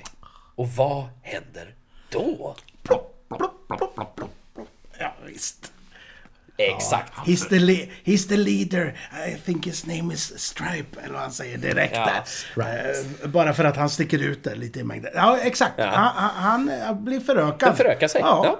Och 0.55 0.69
vad 0.69 1.05
händer 1.21 1.73
då? 2.09 2.55
Plopp, 2.83 3.25
plopp, 3.29 3.67
plopp, 3.67 3.95
plopp, 3.95 4.15
plopp. 4.15 4.67
ja, 4.99 5.13
visst. 5.25 5.71
Exakt. 6.57 7.13
He's 7.13 7.49
the, 7.49 7.59
le- 7.59 7.89
he's 8.03 8.27
the 8.29 8.37
leader. 8.37 8.97
I 9.27 9.35
think 9.45 9.65
his 9.67 9.85
name 9.85 10.13
is 10.13 10.39
Stripe. 10.39 11.01
Eller 11.03 11.13
vad 11.13 11.21
han 11.21 11.31
säger 11.31 11.57
direkt 11.57 11.95
Ja, 11.95 12.23
där. 12.55 12.91
Eh, 13.23 13.29
bara 13.29 13.53
för 13.53 13.63
att 13.63 13.75
han 13.77 13.89
sticker 13.89 14.19
ut 14.19 14.43
där 14.43 14.55
lite 14.55 14.79
i 14.79 14.83
mängden. 14.83 15.11
Ja, 15.15 15.37
exakt. 15.37 15.73
Ja. 15.77 15.85
Han, 15.85 16.29
han, 16.35 16.71
han 16.85 17.05
blir 17.05 17.19
förökad. 17.19 17.67
Han 17.69 17.77
förökar 17.77 18.07
sig, 18.07 18.21
ja. 18.21 18.59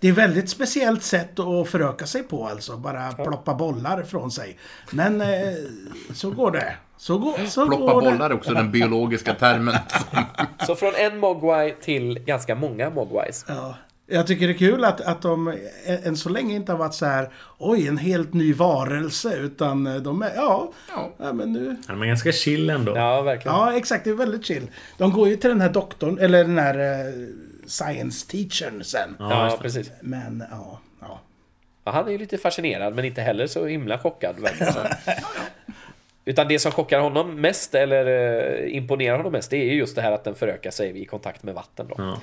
Det 0.00 0.08
är 0.08 0.12
ett 0.12 0.18
väldigt 0.18 0.50
speciellt 0.50 1.02
sätt 1.02 1.38
att 1.38 1.68
föröka 1.68 2.06
sig 2.06 2.22
på 2.22 2.48
alltså. 2.48 2.76
Bara 2.76 3.12
ploppa 3.12 3.54
bollar 3.54 4.02
från 4.02 4.30
sig. 4.30 4.58
Men 4.90 5.20
eh, 5.20 5.54
så 6.14 6.30
går 6.30 6.50
det. 6.50 6.76
Så, 7.04 7.18
går, 7.18 7.46
så 7.46 7.66
Ploppa 7.66 7.92
går 7.92 8.00
bollar 8.02 8.28
det. 8.28 8.34
också 8.34 8.54
den 8.54 8.70
biologiska 8.70 9.34
termen. 9.34 9.74
Så 10.66 10.74
från 10.74 10.92
en 10.94 11.18
Mogwai 11.18 11.74
till 11.80 12.18
ganska 12.18 12.54
många 12.54 12.90
Mogwais. 12.90 13.44
Ja. 13.48 13.74
Jag 14.06 14.26
tycker 14.26 14.46
det 14.46 14.52
är 14.52 14.58
kul 14.58 14.84
att, 14.84 15.00
att 15.00 15.22
de 15.22 15.58
än 15.86 16.16
så 16.16 16.28
länge 16.28 16.54
inte 16.54 16.72
har 16.72 16.78
varit 16.78 16.94
så 16.94 17.06
här 17.06 17.32
Oj, 17.58 17.88
en 17.88 17.98
helt 17.98 18.32
ny 18.34 18.52
varelse. 18.54 19.36
Utan 19.36 20.02
de 20.02 20.22
är, 20.22 20.32
ja, 20.36 20.72
Ja. 20.88 21.10
ja 21.18 21.32
men 21.32 21.52
nu... 21.52 21.76
Han 21.86 22.02
är 22.02 22.06
ganska 22.06 22.32
chill 22.32 22.70
ändå. 22.70 22.96
Ja, 22.96 23.22
verkligen. 23.22 23.56
Ja, 23.56 23.76
exakt. 23.76 24.04
Det 24.04 24.10
är 24.10 24.14
väldigt 24.14 24.46
chill. 24.46 24.70
De 24.98 25.12
går 25.12 25.28
ju 25.28 25.36
till 25.36 25.50
den 25.50 25.60
här 25.60 25.70
doktorn, 25.70 26.18
eller 26.18 26.44
den 26.44 26.58
här 26.58 26.78
eh, 26.78 27.12
science 27.66 28.26
teachern 28.30 28.84
sen. 28.84 29.16
Ja, 29.18 29.44
det. 29.44 29.62
precis. 29.62 29.90
Men, 30.00 30.44
ja. 30.50 30.80
ja. 31.00 31.20
Ja, 31.84 31.92
han 31.92 32.06
är 32.06 32.12
ju 32.12 32.18
lite 32.18 32.38
fascinerad 32.38 32.94
men 32.94 33.04
inte 33.04 33.20
heller 33.22 33.46
så 33.46 33.66
himla 33.66 33.98
chockad. 33.98 34.36
som. 34.58 35.14
Utan 36.24 36.48
det 36.48 36.58
som 36.58 36.72
chockar 36.72 37.00
honom 37.00 37.40
mest 37.40 37.74
eller 37.74 38.06
eh, 38.06 38.76
imponerar 38.76 39.16
honom 39.16 39.32
mest 39.32 39.50
det 39.50 39.56
är 39.56 39.74
just 39.74 39.96
det 39.96 40.02
här 40.02 40.12
att 40.12 40.24
den 40.24 40.34
förökar 40.34 40.70
sig 40.70 41.02
i 41.02 41.04
kontakt 41.04 41.42
med 41.42 41.54
vatten. 41.54 41.86
Då. 41.88 41.94
Ja. 41.98 42.20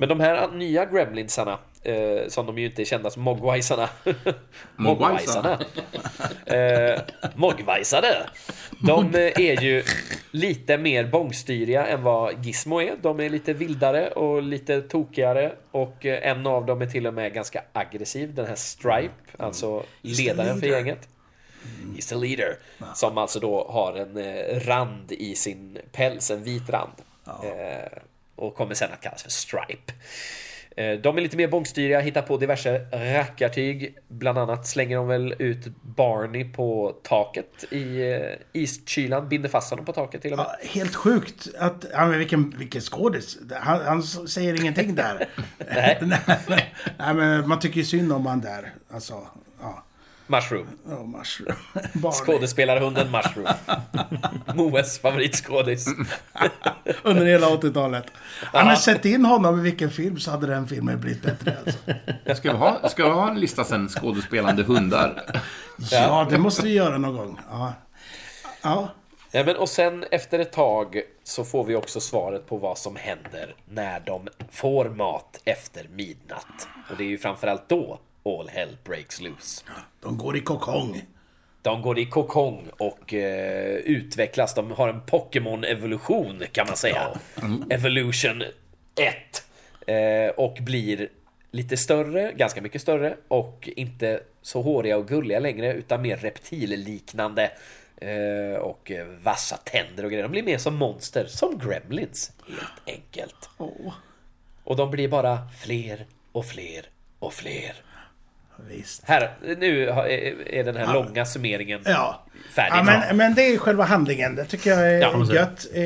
Men 0.00 0.08
de 0.08 0.20
här 0.20 0.48
nya 0.48 0.84
gremlinsarna, 0.84 1.58
eh, 1.82 2.28
som 2.28 2.46
de 2.46 2.58
ju 2.58 2.66
inte 2.66 2.82
är 2.82 2.84
kända 2.84 3.10
som 3.10 3.22
mogwaisarna. 3.22 3.88
Mogwaisarna. 4.76 5.60
eh, 6.46 7.00
Mogwaisade. 7.34 8.16
De 8.86 9.14
eh, 9.14 9.40
är 9.40 9.62
ju 9.62 9.82
lite 10.30 10.78
mer 10.78 11.04
bångstyriga 11.04 11.86
än 11.86 12.02
vad 12.02 12.46
Gizmo 12.46 12.80
är. 12.80 12.94
De 13.02 13.20
är 13.20 13.30
lite 13.30 13.52
vildare 13.52 14.08
och 14.08 14.42
lite 14.42 14.80
tokigare. 14.80 15.52
Och 15.70 16.06
eh, 16.06 16.30
en 16.30 16.46
av 16.46 16.66
dem 16.66 16.82
är 16.82 16.86
till 16.86 17.06
och 17.06 17.14
med 17.14 17.34
ganska 17.34 17.62
aggressiv. 17.72 18.34
Den 18.34 18.46
här 18.46 18.54
Stripe, 18.54 19.14
alltså 19.36 19.82
ledaren 20.02 20.60
för 20.60 20.66
gänget. 20.66 21.08
He's 21.96 22.08
the 22.08 22.14
leader. 22.14 22.58
Som 22.94 23.18
alltså 23.18 23.40
då 23.40 23.68
har 23.70 23.92
en 23.96 24.16
eh, 24.16 24.60
rand 24.60 25.12
i 25.12 25.34
sin 25.34 25.78
päls, 25.92 26.30
en 26.30 26.42
vit 26.42 26.70
rand. 26.70 26.92
Eh, 27.44 27.98
och 28.36 28.54
kommer 28.54 28.74
sen 28.74 28.92
att 28.92 29.00
kallas 29.00 29.22
för 29.22 29.30
Stripe. 29.30 29.92
Eh, 30.76 30.98
De 30.98 31.16
är 31.16 31.20
lite 31.22 31.36
mer 31.36 31.48
bångstyriga, 31.48 32.00
hittar 32.00 32.22
på 32.22 32.36
diverse 32.36 32.78
rackartyg. 32.92 33.94
Bland 34.08 34.38
annat 34.38 34.66
slänger 34.66 34.96
de 34.96 35.08
väl 35.08 35.34
ut 35.38 35.66
Barney 35.82 36.44
på 36.52 36.94
taket 37.02 37.64
i 37.72 38.14
iskylan, 38.52 39.28
binder 39.28 39.48
fast 39.48 39.70
honom 39.70 39.84
på 39.84 39.92
taket 39.92 40.22
till 40.22 40.32
och 40.32 40.38
med. 40.38 40.46
Ja, 40.62 40.68
helt 40.70 40.94
sjukt 40.94 41.48
att... 41.58 41.84
Ja, 41.92 42.04
vilken, 42.06 42.50
vilken 42.58 42.80
skådis. 42.80 43.38
Han, 43.60 43.80
han 43.86 44.02
säger 44.02 44.60
ingenting 44.60 44.94
där. 44.94 45.28
Nej. 45.74 45.98
Nej, 46.98 47.14
men 47.14 47.48
man 47.48 47.58
tycker 47.60 47.76
ju 47.76 47.84
synd 47.84 48.12
om 48.12 48.26
han 48.26 48.40
där. 48.40 48.72
Alltså, 48.90 49.26
ja. 49.60 49.84
Mushroom. 50.28 50.66
Oh, 50.86 51.06
mushroom. 51.06 52.12
Skådespelarhunden 52.12 53.10
Mushroom. 53.10 53.46
Moes 54.54 54.98
favoritskådis. 54.98 55.86
Under 57.02 57.26
hela 57.26 57.46
80-talet. 57.46 58.04
Ja, 58.52 58.64
men 58.64 58.76
sätt 58.76 59.04
in 59.04 59.24
honom 59.24 59.58
i 59.58 59.62
vilken 59.62 59.90
film 59.90 60.18
så 60.18 60.30
hade 60.30 60.46
den 60.46 60.68
filmen 60.68 61.00
blivit 61.00 61.22
bättre. 61.22 61.56
Alltså. 61.58 61.78
Ska 62.34 62.52
vi 62.52 62.58
ha, 62.58 62.88
ska 62.88 63.04
vi 63.04 63.10
ha 63.10 63.30
en 63.30 63.40
lista 63.40 63.64
sen, 63.64 63.88
skådespelande 63.88 64.62
hundar? 64.62 65.24
Ja, 65.90 66.26
det 66.30 66.38
måste 66.38 66.62
vi 66.62 66.72
göra 66.72 66.98
någon 66.98 67.16
gång. 67.16 67.40
Ja. 67.50 67.72
Ja. 68.62 68.88
Ja, 69.30 69.44
men 69.44 69.56
och 69.56 69.68
sen 69.68 70.04
efter 70.10 70.38
ett 70.38 70.52
tag 70.52 71.02
så 71.24 71.44
får 71.44 71.64
vi 71.64 71.76
också 71.76 72.00
svaret 72.00 72.46
på 72.46 72.56
vad 72.56 72.78
som 72.78 72.96
händer 72.96 73.54
när 73.68 74.00
de 74.00 74.28
får 74.50 74.88
mat 74.88 75.40
efter 75.44 75.88
midnatt. 75.88 76.68
Och 76.90 76.96
det 76.96 77.04
är 77.04 77.08
ju 77.08 77.18
framförallt 77.18 77.68
då 77.68 77.98
all 78.28 78.48
hell 78.48 78.76
breaks 78.84 79.20
loose. 79.20 79.64
De 80.00 80.18
går 80.18 80.36
i 80.36 80.40
kokong. 80.40 81.02
De 81.62 81.82
går 81.82 81.98
i 81.98 82.06
kokong 82.06 82.68
och 82.78 83.14
eh, 83.14 83.74
utvecklas. 83.74 84.54
De 84.54 84.70
har 84.70 84.88
en 84.88 85.00
Pokémon-evolution 85.06 86.42
kan 86.52 86.66
man 86.66 86.76
säga. 86.76 87.08
Evolution 87.70 88.42
1. 88.42 89.44
Eh, 89.86 90.30
och 90.36 90.58
blir 90.60 91.08
lite 91.50 91.76
större, 91.76 92.32
ganska 92.32 92.62
mycket 92.62 92.82
större 92.82 93.16
och 93.28 93.68
inte 93.76 94.20
så 94.42 94.62
håriga 94.62 94.96
och 94.96 95.08
gulliga 95.08 95.38
längre 95.38 95.72
utan 95.74 96.02
mer 96.02 96.16
reptilliknande. 96.16 97.50
Eh, 97.96 98.60
och 98.60 98.90
eh, 98.90 99.06
vassa 99.06 99.56
tänder 99.56 100.04
och 100.04 100.10
grejer. 100.10 100.22
De 100.22 100.32
blir 100.32 100.42
mer 100.42 100.58
som 100.58 100.74
monster, 100.76 101.26
som 101.26 101.58
gremlins 101.58 102.32
helt 102.48 102.96
enkelt. 102.96 103.50
Åh, 103.58 103.92
Och 104.64 104.76
de 104.76 104.90
blir 104.90 105.08
bara 105.08 105.38
fler 105.62 106.06
och 106.32 106.44
fler 106.46 106.86
och 107.18 107.32
fler. 107.32 107.72
Visst. 108.68 109.02
Här, 109.04 109.30
nu 109.58 109.88
är 110.46 110.64
den 110.64 110.76
här 110.76 110.92
långa 110.94 111.24
summeringen 111.26 111.80
Ja. 111.84 112.26
färdig. 112.54 112.76
Ja, 112.76 112.82
men, 112.82 113.16
men 113.16 113.34
det 113.34 113.42
är 113.54 113.58
själva 113.58 113.84
handlingen. 113.84 114.34
Det 114.34 114.44
tycker 114.44 114.70
jag 114.70 114.92
är 114.92 115.00
Ja, 115.00 115.34
gött. 115.34 115.66
Eh, 115.74 115.82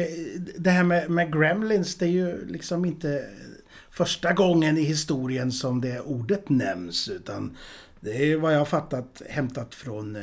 Det 0.58 0.70
här 0.70 0.82
med, 0.84 1.10
med 1.10 1.32
Gremlins, 1.32 1.94
det 1.96 2.04
är 2.04 2.08
ju 2.10 2.46
liksom 2.46 2.84
inte 2.84 3.24
första 3.90 4.32
gången 4.32 4.78
i 4.78 4.82
historien 4.82 5.52
som 5.52 5.80
det 5.80 6.00
ordet 6.00 6.48
nämns. 6.48 7.08
Utan 7.08 7.56
det 8.00 8.32
är 8.32 8.36
vad 8.36 8.54
jag 8.54 8.58
har 8.58 8.64
fattat 8.64 9.22
hämtat 9.30 9.74
från, 9.74 10.16
eh, 10.16 10.22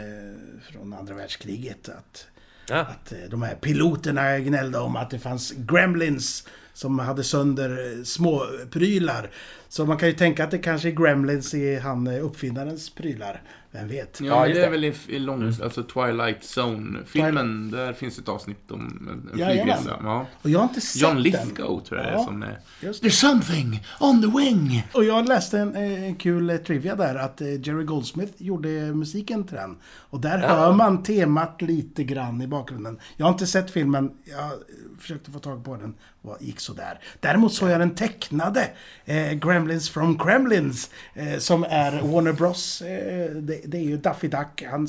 från 0.72 0.94
andra 0.94 1.14
världskriget. 1.14 1.90
Att, 1.90 2.28
Ja. 2.70 2.76
att 2.76 3.12
eh, 3.12 3.18
de 3.30 3.42
här 3.42 3.56
piloterna 3.56 4.40
gnällde 4.40 4.78
om 4.80 4.96
att 4.96 5.10
det 5.10 5.20
fanns 5.20 5.52
Gremlins 5.58 6.48
som 6.74 7.00
hade 7.00 7.24
sönder 7.24 8.04
små 8.04 8.46
prylar. 8.72 9.30
Så 9.70 9.86
man 9.86 9.98
kan 9.98 10.08
ju 10.10 10.14
tänka 10.16 10.44
att 10.44 10.52
det 10.52 10.58
kanske 10.58 10.88
är 10.90 10.92
Gremlins 10.92 11.54
i 11.54 11.80
han 11.80 12.08
eh, 12.08 12.26
uppfinnarens 12.26 12.90
prylar. 12.90 13.42
Vem 13.72 13.88
vet? 13.88 14.22
Ja, 14.22 14.28
Ja, 14.28 14.54
det 14.54 14.60
är 14.60 14.66
det. 14.66 14.70
väl 14.70 14.86
i, 14.86 14.94
i 15.08 15.20
lång, 15.20 15.44
alltså 15.64 15.84
Twilight 15.84 16.42
Zone-filmen. 16.44 17.72
Där 17.72 17.94
finns 17.94 18.20
ett 18.20 18.30
avsnitt 18.30 18.72
om 18.72 19.10
en, 19.12 19.38
flygresa. 19.38 20.00
Ja. 20.04 20.26
Och 20.42 20.50
jag 20.50 20.60
har 20.60 20.64
inte 20.68 20.82
sett 20.82 21.02
John. 21.02 21.22
Lithgow 21.22 21.80
tror 21.84 22.00
jag 22.00 22.08
det 22.08 22.12
är 22.12 22.14
Ja, 22.18 22.24
som 22.24 22.44
är... 22.44 22.60
There's 22.82 23.10
something 23.10 23.84
on 24.00 24.22
the 24.22 24.38
wing! 24.38 24.88
Och 24.94 25.04
jag 25.04 25.28
läste 25.28 25.60
en, 25.60 25.76
en 25.76 26.16
kul 26.16 26.50
eh, 26.50 26.58
trivia 26.58 26.96
där 26.96 27.16
att 27.16 27.42
eh, 27.42 27.48
Jerry 27.48 27.84
Goldsmith 27.84 28.34
gjorde 28.38 28.70
musiken 28.70 29.44
till 29.44 29.56
den. 29.56 29.78
Och 30.10 30.20
där 30.20 30.38
hör 30.38 30.74
man 30.74 31.04
temat 31.04 31.62
lite 31.62 32.04
grann 32.04 32.42
i 32.42 32.48
bakgrunden. 32.48 33.00
Jag 33.18 33.26
har 33.26 33.34
inte 33.34 33.48
sett 33.48 33.72
filmen, 33.72 34.12
jag 34.24 34.52
försökte 35.00 35.32
få 35.32 35.40
tag 35.40 35.66
på 35.66 35.76
den. 35.76 35.94
Vad 36.22 36.42
gick 36.42 36.60
sådär. 36.60 37.00
Däremot 37.20 37.54
såg 37.54 37.70
jag 37.70 37.80
den 37.80 37.96
tecknade. 37.96 38.70
Eh, 39.06 39.32
Gremlins 39.32 39.59
from 39.90 40.20
Kremlins. 40.20 40.90
Eh, 41.14 41.38
som 41.40 41.64
är 41.64 42.02
Warner 42.02 42.34
Bros. 42.34 42.82
Eh, 42.82 43.32
det, 43.32 43.62
det 43.66 43.78
är 43.78 43.82
ju 43.84 43.98
Daffy 43.98 44.28
Duck. 44.28 44.64
Han 44.72 44.88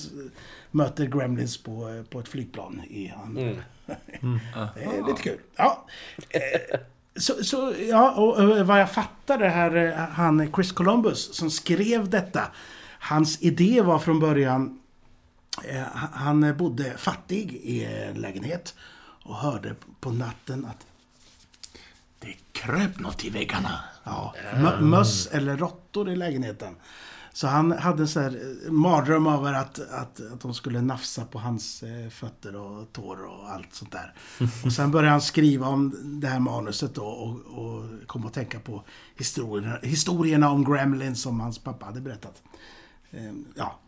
möter 0.71 1.07
Gremlins 1.07 1.57
på, 1.63 1.89
eh, 1.89 2.03
på 2.03 2.21
ett 2.21 2.29
flygplan. 2.29 2.81
I, 2.91 3.13
han, 3.17 3.35
det 4.75 4.85
är 4.85 5.07
lite 5.09 5.23
kul. 5.23 5.39
Ja. 5.57 5.87
Eh, 6.31 6.81
Så, 7.15 7.45
så, 7.45 7.75
ja, 7.89 8.11
och, 8.11 8.37
och 8.37 8.67
vad 8.67 8.81
jag 8.81 8.91
fattar 8.93 9.39
det 9.39 9.49
här, 9.49 9.77
eh, 9.77 9.95
han 9.95 10.53
Chris 10.55 10.73
Columbus 10.73 11.35
som 11.35 11.51
skrev 11.51 12.11
detta. 12.11 12.43
Hans 13.01 13.43
idé 13.43 13.81
var 13.81 13.99
från 13.99 14.21
början, 14.21 14.81
eh, 15.65 15.83
han 16.13 16.57
bodde 16.57 16.97
fattig 16.97 17.53
i 17.55 17.85
en 17.85 18.15
lägenhet 18.21 18.75
och 19.25 19.37
hörde 19.37 19.75
på 20.01 20.11
natten 20.11 20.65
att 20.65 20.87
Det 22.21 22.35
kröp 22.53 23.01
något 23.01 23.25
i 23.25 23.31
väggarna. 23.31 23.81
Ja, 24.05 24.35
mö- 24.55 24.81
möss 24.81 25.27
eller 25.27 25.57
råttor 25.57 26.11
i 26.11 26.17
lägenheten. 26.17 26.77
Så 27.33 27.47
han 27.47 27.73
hade 27.73 28.03
en 28.03 28.09
sån 28.09 28.23
här 28.23 28.31
eh, 28.67 28.71
mardröm 28.73 29.27
över 29.27 29.53
att, 29.53 29.79
att, 29.81 30.21
att 30.33 30.41
de 30.41 30.55
skulle 30.55 30.81
nafsa 30.81 31.25
på 31.25 31.39
hans 31.39 31.83
eh, 31.83 32.09
fötter 32.11 32.57
och 32.57 32.93
tår 32.93 33.25
och 33.25 33.51
allt 33.51 33.75
sånt 33.75 33.93
där. 33.93 34.15
Och 34.65 34.73
sen 34.73 34.91
började 34.91 35.11
han 35.11 35.21
skriva 35.21 35.67
om 35.67 35.95
det 36.21 36.27
här 36.27 36.41
manuset 36.41 36.95
då 36.95 37.05
och, 37.05 37.59
och 37.65 37.85
kom 38.07 38.27
att 38.27 38.33
tänka 38.35 38.61
på 38.61 38.85
historierna, 39.17 39.79
historierna 39.83 40.51
om 40.51 40.65
Gremlins 40.73 41.23
som 41.23 41.41
hans 41.41 41.59
pappa 41.59 41.87
hade 41.87 42.01
berättat. 42.01 42.43
Eh, 43.11 43.33
Ja, 43.57 43.79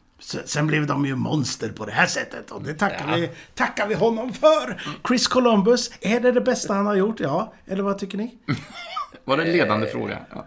sen 0.45 0.67
blev 0.67 0.87
de 0.87 1.07
ju 1.07 1.15
monster 1.17 1.69
på 1.73 1.85
det 1.87 1.93
här 1.93 2.07
sättet 2.07 2.51
och 2.51 2.63
det 2.63 2.75
tackar, 2.75 3.17
vi, 3.17 3.31
tackar 3.55 3.87
vi 3.89 3.95
honom 3.95 4.33
för. 4.33 4.83
Chris 5.09 5.29
Columbus, 5.29 5.91
är 6.01 6.21
det 6.21 6.33
det 6.33 6.41
bästa 6.41 6.75
han 6.75 6.87
har 6.87 6.95
gjort? 6.95 7.21
Ja, 7.21 7.53
eller 7.67 7.83
vad 7.83 7.99
tycker 7.99 8.19
ni? 8.19 8.39
Var 9.25 9.37
det 9.37 9.43
en 9.43 9.53
ledande 9.53 9.87
fråga? 9.87 10.19
Ja. 10.31 10.47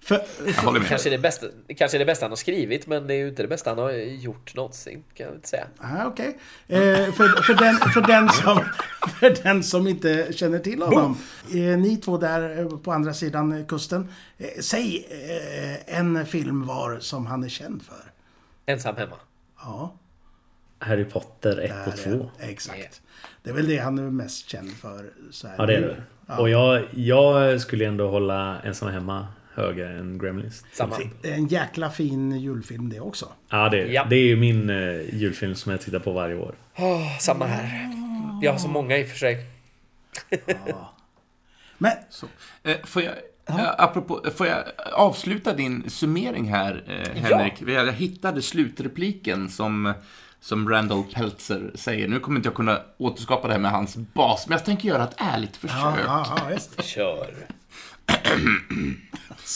För, 0.00 0.22
Jag 0.46 0.52
håller 0.52 0.80
med. 0.80 0.88
Kanske 0.88 1.10
det, 1.10 1.18
bästa, 1.18 1.46
kanske 1.76 1.98
det 1.98 2.04
bästa 2.04 2.24
han 2.24 2.30
har 2.30 2.36
skrivit, 2.36 2.86
men 2.86 3.06
det 3.06 3.14
är 3.14 3.18
ju 3.18 3.28
inte 3.28 3.42
det 3.42 3.48
bästa 3.48 3.70
han 3.70 3.78
har 3.78 3.90
gjort 3.92 4.54
någonsin, 4.54 5.04
kan 5.14 5.26
jag 5.26 5.34
inte 5.34 5.48
säga. 5.48 5.66
Ah, 5.78 6.06
Okej. 6.06 6.38
Eh, 6.68 7.12
för, 7.12 7.42
för, 7.42 7.54
den, 7.54 7.76
för, 7.76 8.00
den 8.00 8.28
som, 8.28 8.60
för 9.20 9.42
den 9.42 9.62
som 9.62 9.86
inte 9.88 10.32
känner 10.32 10.58
till 10.58 10.82
honom. 10.82 11.18
Eh, 11.54 11.78
ni 11.78 11.96
två 11.96 12.18
där 12.18 12.58
eh, 12.58 12.78
på 12.78 12.92
andra 12.92 13.14
sidan 13.14 13.52
eh, 13.52 13.66
kusten. 13.66 14.08
Eh, 14.38 14.48
säg 14.60 15.06
eh, 15.10 15.98
en 15.98 16.26
film 16.26 16.66
var 16.66 16.98
som 17.00 17.26
han 17.26 17.44
är 17.44 17.48
känd 17.48 17.82
för. 17.82 18.12
Ensam 18.66 18.96
hemma. 18.96 19.16
Ja, 19.60 19.94
Harry 20.78 21.04
Potter 21.04 21.58
1 21.60 21.70
där 21.70 21.86
och 21.86 21.92
är 21.98 22.16
2. 22.18 22.30
han. 22.40 22.50
Exakt. 22.50 23.02
Det 23.42 23.50
är 23.50 23.54
väl 23.54 23.68
det 23.68 23.78
han 23.78 23.98
är 23.98 24.02
mest 24.10 24.48
känd 24.48 24.72
för. 24.72 25.10
Så 25.30 25.48
här 25.48 25.54
Ja, 25.58 25.66
det 25.66 25.76
är 25.76 25.80
det. 25.80 25.96
Ja. 26.26 26.38
Och 26.38 26.48
jag, 26.48 26.82
jag 26.94 27.60
skulle 27.60 27.86
ändå 27.86 28.08
hålla 28.10 28.60
Ensam 28.60 28.88
Hemma 28.88 29.26
högre 29.54 29.98
än 29.98 30.18
Gremlins. 30.18 30.64
Samma. 30.72 30.96
Det 31.22 31.30
är 31.30 31.34
en 31.34 31.46
jäkla 31.46 31.90
fin 31.90 32.32
julfilm 32.40 32.88
det 32.88 33.00
också. 33.00 33.28
Ja, 33.48 33.68
det, 33.68 33.78
Ja. 33.86 34.06
det 34.10 34.16
är 34.16 34.24
ju 34.26 34.36
min 34.36 34.70
eh, 34.70 35.14
julfilm 35.14 35.54
som 35.54 35.72
jag 35.72 35.80
tittar 35.80 35.98
på 35.98 36.12
varje 36.12 36.34
år. 36.36 36.54
Åh, 36.76 37.18
samma 37.18 37.46
här. 37.46 37.90
Jag 38.42 38.52
har 38.52 38.58
så 38.58 38.68
många 38.68 38.98
i 38.98 39.04
och 39.04 39.08
för 39.08 39.18
sig. 39.18 39.46
Men 41.78 41.92
Så. 42.10 42.26
Eh, 42.62 42.76
får, 42.84 43.02
jag, 43.02 43.14
eh, 43.46 43.70
apropå, 43.78 44.24
får 44.36 44.46
jag 44.46 44.58
avsluta 44.92 45.52
din 45.52 45.90
summering 45.90 46.44
här, 46.44 46.84
Henrik? 47.14 47.54
Jag 47.66 47.92
hittade 47.92 48.42
slutrepliken 48.42 49.48
som, 49.48 49.94
som 50.44 50.68
Randall 50.68 51.04
Peltzer 51.14 51.70
säger. 51.74 52.08
Nu 52.08 52.20
kommer 52.20 52.36
inte 52.36 52.46
jag 52.46 52.54
kunna 52.56 52.80
återskapa 52.98 53.46
det 53.48 53.54
här 53.54 53.60
med 53.60 53.70
hans 53.70 53.96
bas, 53.96 54.46
men 54.48 54.58
jag 54.58 54.64
tänker 54.64 54.88
göra 54.88 55.04
ett 55.04 55.14
ärligt 55.16 55.56
försök. 55.56 55.76
ja, 55.76 55.96
ja, 56.06 56.48
ja. 56.78 56.82
Kör. 56.82 57.34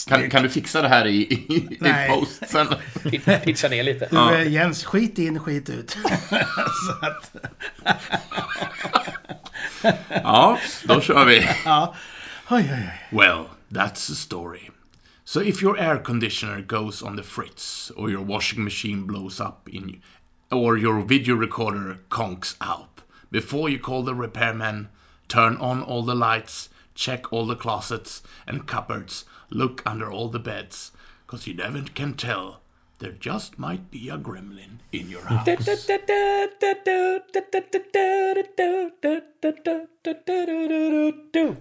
Kan, 0.07 0.29
kan 0.29 0.43
du 0.43 0.49
fixa 0.49 0.81
det 0.81 0.87
här 0.87 1.05
i, 1.07 1.15
i, 1.17 1.55
i 1.55 1.77
Nej. 1.79 2.09
post 2.09 2.49
sen? 2.49 2.67
Pit- 3.03 3.43
Pitcha 3.43 3.67
ner 3.67 3.83
lite. 3.83 4.07
Du, 4.11 4.35
eh, 4.35 4.51
Jens, 4.53 4.83
skit 4.85 5.17
in, 5.19 5.39
skit 5.39 5.69
ut. 5.69 5.91
så 6.87 7.05
att, 7.05 7.35
Ja, 10.23 10.59
då 10.83 11.01
kör 11.01 11.25
vi. 11.25 11.47
ja. 11.65 11.95
Oj, 12.49 12.69
oj, 12.73 12.89
oj. 13.11 13.17
Well, 13.19 13.45
that's 13.69 14.07
the 14.07 14.15
story. 14.15 14.69
So 15.23 15.41
if 15.43 15.63
your 15.63 15.79
air 15.79 16.03
conditioner 16.03 16.61
goes 16.61 17.03
on 17.03 17.17
the 17.17 17.23
fritz, 17.23 17.91
or 17.95 18.09
your 18.11 18.25
washing 18.25 18.63
machine 18.63 19.05
blows 19.07 19.39
up 19.39 19.69
in 19.69 20.01
or 20.51 20.77
your 20.77 21.01
video 21.01 21.35
recorder 21.35 21.99
conks 22.09 22.55
out, 22.59 23.01
before 23.31 23.69
you 23.69 23.79
call 23.79 24.03
the 24.03 24.15
repairman, 24.15 24.87
turn 25.27 25.57
on 25.57 25.83
all 25.83 26.03
the 26.03 26.15
lights, 26.15 26.69
check 26.95 27.31
all 27.31 27.45
the 27.45 27.55
closets 27.55 28.23
and 28.47 28.67
cupboards, 28.67 29.25
look 29.49 29.81
under 29.85 30.11
all 30.11 30.29
the 30.29 30.39
beds, 30.39 30.91
cause 31.27 31.47
you 31.47 31.55
never 31.55 31.81
can 31.93 32.13
tell. 32.13 32.61
There 32.99 33.15
just 33.19 33.57
might 33.57 33.91
be 33.91 34.09
a 34.09 34.17
gremlin 34.17 34.79
in 34.91 35.09
your 35.09 35.21
house. 35.21 35.45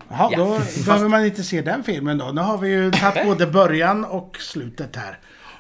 Jaha, 0.09 0.31
då 0.37 0.59
behöver 0.87 1.09
man 1.09 1.25
inte 1.25 1.43
se 1.45 1.63
den 1.63 1.85
filmen 1.85 2.19
då. 2.19 2.33
Nu 2.33 2.41
har 2.41 2.59
vi 2.59 2.69
ju 2.69 2.91
tagit 2.91 3.25
både 3.25 3.47
början 3.47 4.05
och 4.05 4.37
slutet 4.41 4.97
här. 4.97 5.19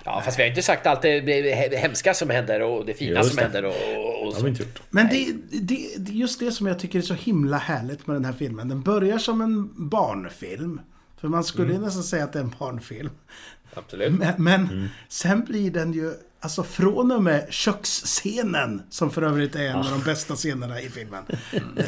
Ja, 0.08 0.20
fast 0.24 0.38
vi 0.38 0.42
har 0.42 0.48
inte 0.48 0.62
sagt 0.62 0.86
allt 0.86 1.02
det 1.02 1.20
he- 1.20 1.76
hemska 1.76 2.14
som 2.14 2.30
händer 2.30 2.62
och 2.62 2.86
det 2.86 2.94
fina 2.94 3.16
Just 3.18 3.28
som 3.28 3.36
det. 3.36 3.42
händer 3.42 3.64
och, 3.64 3.72
och 3.72 3.74
Det 4.18 4.24
har 4.24 4.32
så. 4.32 4.44
vi 4.44 4.50
inte 4.50 4.62
gjort. 4.62 4.82
Men 4.90 5.08
det, 5.08 5.32
det, 5.50 5.88
det 5.98 6.12
är 6.12 6.14
just 6.16 6.40
det 6.40 6.52
som 6.52 6.66
jag 6.66 6.78
tycker 6.78 6.98
är 6.98 7.02
så 7.02 7.14
himla 7.14 7.56
härligt 7.58 8.06
med 8.06 8.16
den 8.16 8.24
här 8.24 8.32
filmen. 8.32 8.68
Den 8.68 8.82
börjar 8.82 9.18
som 9.18 9.40
en 9.40 9.88
barnfilm. 9.88 10.80
För 11.20 11.28
man 11.28 11.44
skulle 11.44 11.72
ju 11.72 11.78
nästan 11.78 12.02
säga 12.02 12.24
att 12.24 12.32
det 12.32 12.38
är 12.38 12.42
en 12.42 12.54
barnfilm. 12.58 13.10
Absolut. 13.74 14.12
Men, 14.12 14.32
men 14.38 14.88
sen 15.08 15.44
blir 15.44 15.70
den 15.70 15.92
ju, 15.92 16.12
alltså 16.40 16.62
från 16.62 17.12
och 17.12 17.22
med 17.22 17.46
köksscenen, 17.50 18.82
som 18.90 19.10
för 19.10 19.22
övrigt 19.22 19.54
är 19.56 19.64
en 19.68 19.76
av 19.76 19.90
de 19.90 20.00
bästa 20.02 20.34
scenerna 20.36 20.80
i 20.80 20.88
filmen. 20.90 21.22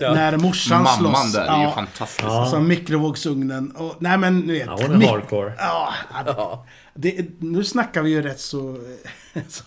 När 0.00 0.36
morsan 0.36 0.82
Mamman 0.82 1.14
slåss. 1.14 1.32
där 1.32 1.46
är 1.46 1.56
ju 1.58 1.62
ja, 1.62 1.72
fantastisk. 1.74 2.24
Alltså 2.24 2.60
mikrovågsugnen 2.60 3.70
och, 3.70 3.96
nej 3.98 4.18
men 4.18 4.40
nu 4.40 4.52
vet. 4.52 4.66
Ja, 4.66 4.78
hon 4.86 5.02
är 5.02 5.08
hardcore. 5.08 5.52
Ja, 5.58 5.94
ja, 6.26 6.66
det, 6.94 7.26
nu 7.38 7.64
snackar 7.64 8.02
vi 8.02 8.10
ju 8.10 8.22
rätt 8.22 8.40
så, 8.40 8.78
så 9.48 9.62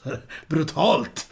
brutalt. 0.47 1.27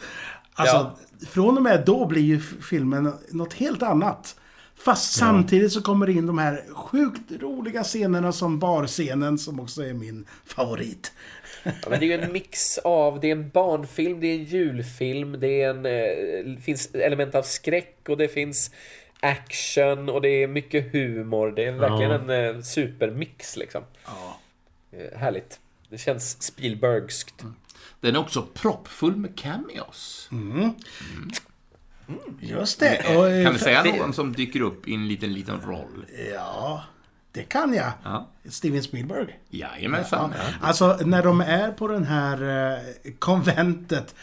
Alltså, 0.54 0.76
Ja. 0.76 1.26
från 1.28 1.56
och 1.56 1.62
med 1.62 1.82
då 1.86 2.06
blir 2.06 2.22
ju 2.22 2.40
filmen 2.40 3.12
något 3.30 3.52
helt 3.54 3.82
annat. 3.82 4.36
Fast 4.84 5.12
samtidigt 5.12 5.72
så 5.72 5.82
kommer 5.82 6.06
det 6.06 6.12
in 6.12 6.26
de 6.26 6.38
här 6.38 6.64
sjukt 6.74 7.32
roliga 7.42 7.84
scenerna 7.84 8.32
som 8.32 8.58
barscenen 8.58 9.38
som 9.38 9.60
också 9.60 9.82
är 9.84 9.92
min 9.94 10.24
favorit. 10.46 11.12
Ja, 11.64 11.70
men 11.90 12.00
det 12.00 12.06
är 12.12 12.18
ju 12.18 12.24
en 12.24 12.32
mix 12.32 12.78
av, 12.78 13.20
det 13.20 13.28
är 13.28 13.32
en 13.32 13.48
barnfilm, 13.50 14.20
det 14.20 14.26
är 14.26 14.34
en 14.34 14.44
julfilm, 14.44 15.40
det 15.40 15.62
är 15.62 15.70
en, 15.70 15.86
eh, 15.86 16.62
finns 16.62 16.94
element 16.94 17.34
av 17.34 17.42
skräck 17.42 17.96
och 18.08 18.16
det 18.16 18.28
finns 18.28 18.70
action 19.20 20.08
och 20.08 20.20
det 20.22 20.28
är 20.28 20.46
mycket 20.46 20.92
humor. 20.92 21.50
Det 21.56 21.64
är 21.64 21.72
verkligen 21.72 22.30
en 22.30 22.56
eh, 22.56 22.62
supermix 22.62 23.56
liksom. 23.56 23.82
Eh, 24.92 25.18
härligt. 25.18 25.60
Det 25.88 25.98
känns 25.98 26.42
Spielbergskt. 26.42 27.44
Den 28.00 28.16
är 28.16 28.20
också 28.20 28.46
proppfull 28.54 29.16
med 29.16 29.38
cameos. 29.38 30.28
Just 32.40 32.80
det. 32.80 33.16
Och, 33.16 33.28
eh, 33.30 33.44
Kan 33.44 33.52
du 33.52 33.58
säga 33.58 33.82
det- 33.82 33.96
någon 33.96 34.12
som 34.12 34.32
dyker 34.32 34.60
upp 34.60 34.88
i 34.88 34.94
en 34.94 35.08
liten, 35.08 35.32
liten 35.32 35.60
roll? 35.60 36.06
Ja, 36.32 36.84
det 37.32 37.42
kan 37.42 37.74
jag. 37.74 37.92
Ja. 38.04 38.28
Steven 38.48 38.82
Spielberg. 38.82 39.38
Jajamensan. 39.50 40.32
Ja, 40.36 40.66
alltså 40.66 40.98
när 41.04 41.22
de 41.22 41.40
är 41.40 41.72
på 41.72 41.88
den 41.88 42.04
här 42.04 42.42
eh, 42.74 43.12
konventet 43.18 44.14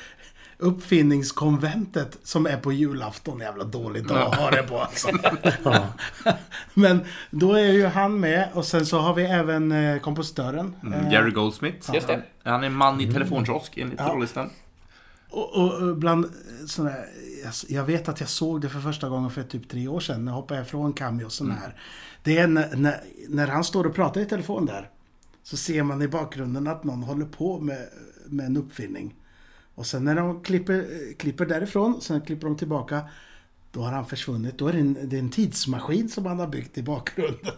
Uppfinningskonventet 0.62 2.18
som 2.24 2.45
är 2.45 2.57
på 2.57 2.72
julafton. 2.72 3.39
Jävla 3.39 3.64
dålig 3.64 4.07
dag 4.07 4.22
att 4.22 4.36
ha 4.36 4.51
det 4.51 4.64
på 4.64 4.80
alltså. 4.80 5.10
Men 6.74 7.05
då 7.32 7.53
är 7.53 7.72
ju 7.72 7.86
han 7.86 8.20
med 8.20 8.47
och 8.53 8.66
sen 8.66 8.86
så 8.86 8.99
har 8.99 9.14
vi 9.14 9.24
även 9.24 9.72
eh, 9.72 9.99
kompositören. 9.99 10.76
Mm, 10.84 11.12
Jerry 11.12 11.32
Goldsmith. 11.32 11.93
Just 11.93 12.07
det. 12.07 12.22
Han 12.43 12.64
är 12.64 12.70
man 12.70 13.01
i 13.01 13.14
telefonkiosk 13.14 13.78
enligt 13.78 14.01
rollistan. 14.01 14.49
Och, 15.30 15.53
och, 15.55 15.97
bland 15.97 16.25
sådana 16.65 16.91
här, 16.91 17.05
jag, 17.43 17.53
jag 17.67 17.84
vet 17.84 18.09
att 18.09 18.19
jag 18.19 18.30
såg 18.30 18.61
det 18.61 18.69
för 18.69 18.80
första 18.80 19.09
gången 19.09 19.32
för 19.32 19.43
typ 19.43 19.69
tre 19.69 19.88
år 19.88 19.99
sedan. 19.99 20.25
När 20.25 20.32
jag 20.32 20.36
hoppade 20.36 20.61
ifrån 20.61 20.93
Cameo 20.93 21.30
sån 21.30 21.51
här. 21.51 21.75
Det 22.23 22.38
är 22.38 22.47
när, 22.47 22.75
när, 22.75 23.01
när 23.27 23.47
han 23.47 23.63
står 23.63 23.88
och 23.88 23.95
pratar 23.95 24.21
i 24.21 24.25
telefon 24.25 24.65
där. 24.65 24.89
Så 25.43 25.57
ser 25.57 25.84
man 25.84 26.01
i 26.01 26.07
bakgrunden 26.07 26.67
att 26.67 26.84
någon 26.84 27.03
håller 27.03 27.25
på 27.25 27.59
med, 27.59 27.88
med 28.25 28.45
en 28.45 28.57
uppfinning. 28.57 29.15
Och 29.75 29.86
sen 29.86 30.03
när 30.03 30.15
de 30.15 30.43
klipper, 30.43 30.86
klipper 31.17 31.45
därifrån, 31.45 32.01
sen 32.01 32.21
klipper 32.21 32.47
de 32.47 32.57
tillbaka. 32.57 33.01
Då 33.71 33.82
har 33.82 33.91
han 33.91 34.05
försvunnit. 34.05 34.57
Då 34.57 34.67
är 34.67 34.73
det 34.73 34.80
en, 34.80 34.97
det 35.09 35.15
är 35.15 35.19
en 35.19 35.30
tidsmaskin 35.30 36.09
som 36.09 36.25
han 36.25 36.39
har 36.39 36.47
byggt 36.47 36.77
i 36.77 36.84
bakgrunden. 36.84 37.39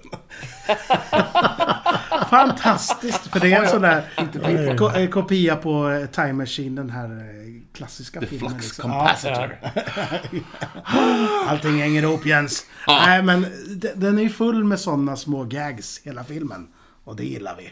Fantastiskt! 2.30 3.28
För 3.28 3.40
det 3.40 3.54
är 3.54 3.64
en 3.64 3.70
sån 3.70 3.82
där 3.82 4.78
ko- 4.78 4.90
eh, 4.90 5.10
kopia 5.10 5.56
på 5.56 5.90
eh, 5.90 6.06
Time 6.06 6.34
Machine, 6.34 6.76
den 6.76 6.90
här 6.90 7.10
eh, 7.10 7.41
klassiska 7.74 8.20
The 8.20 8.26
filmen. 8.28 8.50
Flux 8.50 8.66
liksom. 8.66 8.92
Capacitor. 8.92 9.58
Allting 11.48 11.78
hänger 11.82 12.04
ihop 12.04 12.26
Jens. 12.26 12.66
Nej 12.88 13.24
men 13.24 13.42
de- 13.76 13.94
den 13.96 14.18
är 14.18 14.24
ju 14.24 14.30
full 14.30 14.64
med 14.64 14.80
sådana 14.80 15.16
små 15.16 15.44
gags 15.44 16.02
hela 16.04 16.24
filmen. 16.24 16.68
Och 17.04 17.16
det 17.16 17.24
gillar 17.24 17.56
vi. 17.58 17.72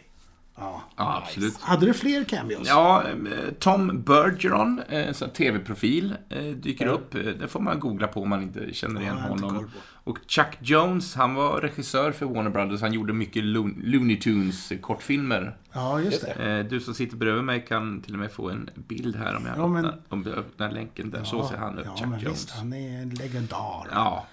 Ja. 0.60 0.82
Ja, 0.97 1.22
absolut. 1.26 1.62
Hade 1.62 1.86
du 1.86 1.93
fler 1.93 2.24
cameos? 2.24 2.68
Ja, 2.68 3.03
eh, 3.03 3.53
Tom 3.60 4.01
Bergeron, 4.01 4.82
eh, 4.89 5.12
så 5.14 5.26
här 5.26 5.32
tv-profil, 5.32 6.16
eh, 6.30 6.43
dyker 6.43 6.88
upp. 6.88 7.16
Eh, 7.16 7.22
Det 7.22 7.47
får 7.47 7.60
man 7.60 7.80
googla 7.80 8.07
på 8.07 8.22
om 8.22 8.30
man 8.30 8.41
inte 8.41 8.74
känner 8.74 9.01
igen 9.01 9.16
Ja, 9.24 9.28
honom. 9.30 9.70
Och 10.03 10.18
Chuck 10.28 10.57
Jones, 10.60 11.16
han 11.16 11.36
var 11.36 11.62
regissör 11.62 12.12
för 12.12 12.26
Warner 12.26 12.49
Brothers. 12.49 12.82
Han 12.82 12.93
gjorde 12.93 13.14
mycket 13.14 13.43
Lo- 13.43 13.74
Looney 13.84 14.18
Tunes 14.20 14.72
kortfilmer. 14.82 15.57
Ja, 15.74 16.01
just 16.01 16.22
det. 16.22 16.57
Eh, 16.60 16.66
Du 16.66 16.80
som 16.80 16.93
sitter 16.93 17.18
bredvid 17.18 17.43
mig 17.43 17.66
kan 17.68 18.01
till 18.01 18.14
och 18.14 18.20
med 18.20 18.32
få 18.32 18.49
en 18.49 18.70
bild 18.76 19.16
här 19.16 19.36
om 19.36 19.45
jag 19.45 19.57
Ja, 19.57 19.68
men- 19.68 19.86
öppnar, 19.86 19.99
om 20.10 20.24
du 20.24 20.34
öppnar 20.34 20.72
länken 20.72 21.12
där. 21.12 21.24
så 21.24 21.47
ser 21.47 21.57
han 21.57 21.78
ut, 21.80 21.86
ja, 21.86 21.95
Chuck 21.97 22.07
men 22.07 22.20
Jones. 22.20 22.34
Visst, 22.38 22.51
han 22.51 22.74
är 22.74 23.01
en 23.01 23.10
legendar. 23.10 23.88
Ja. 23.91 24.26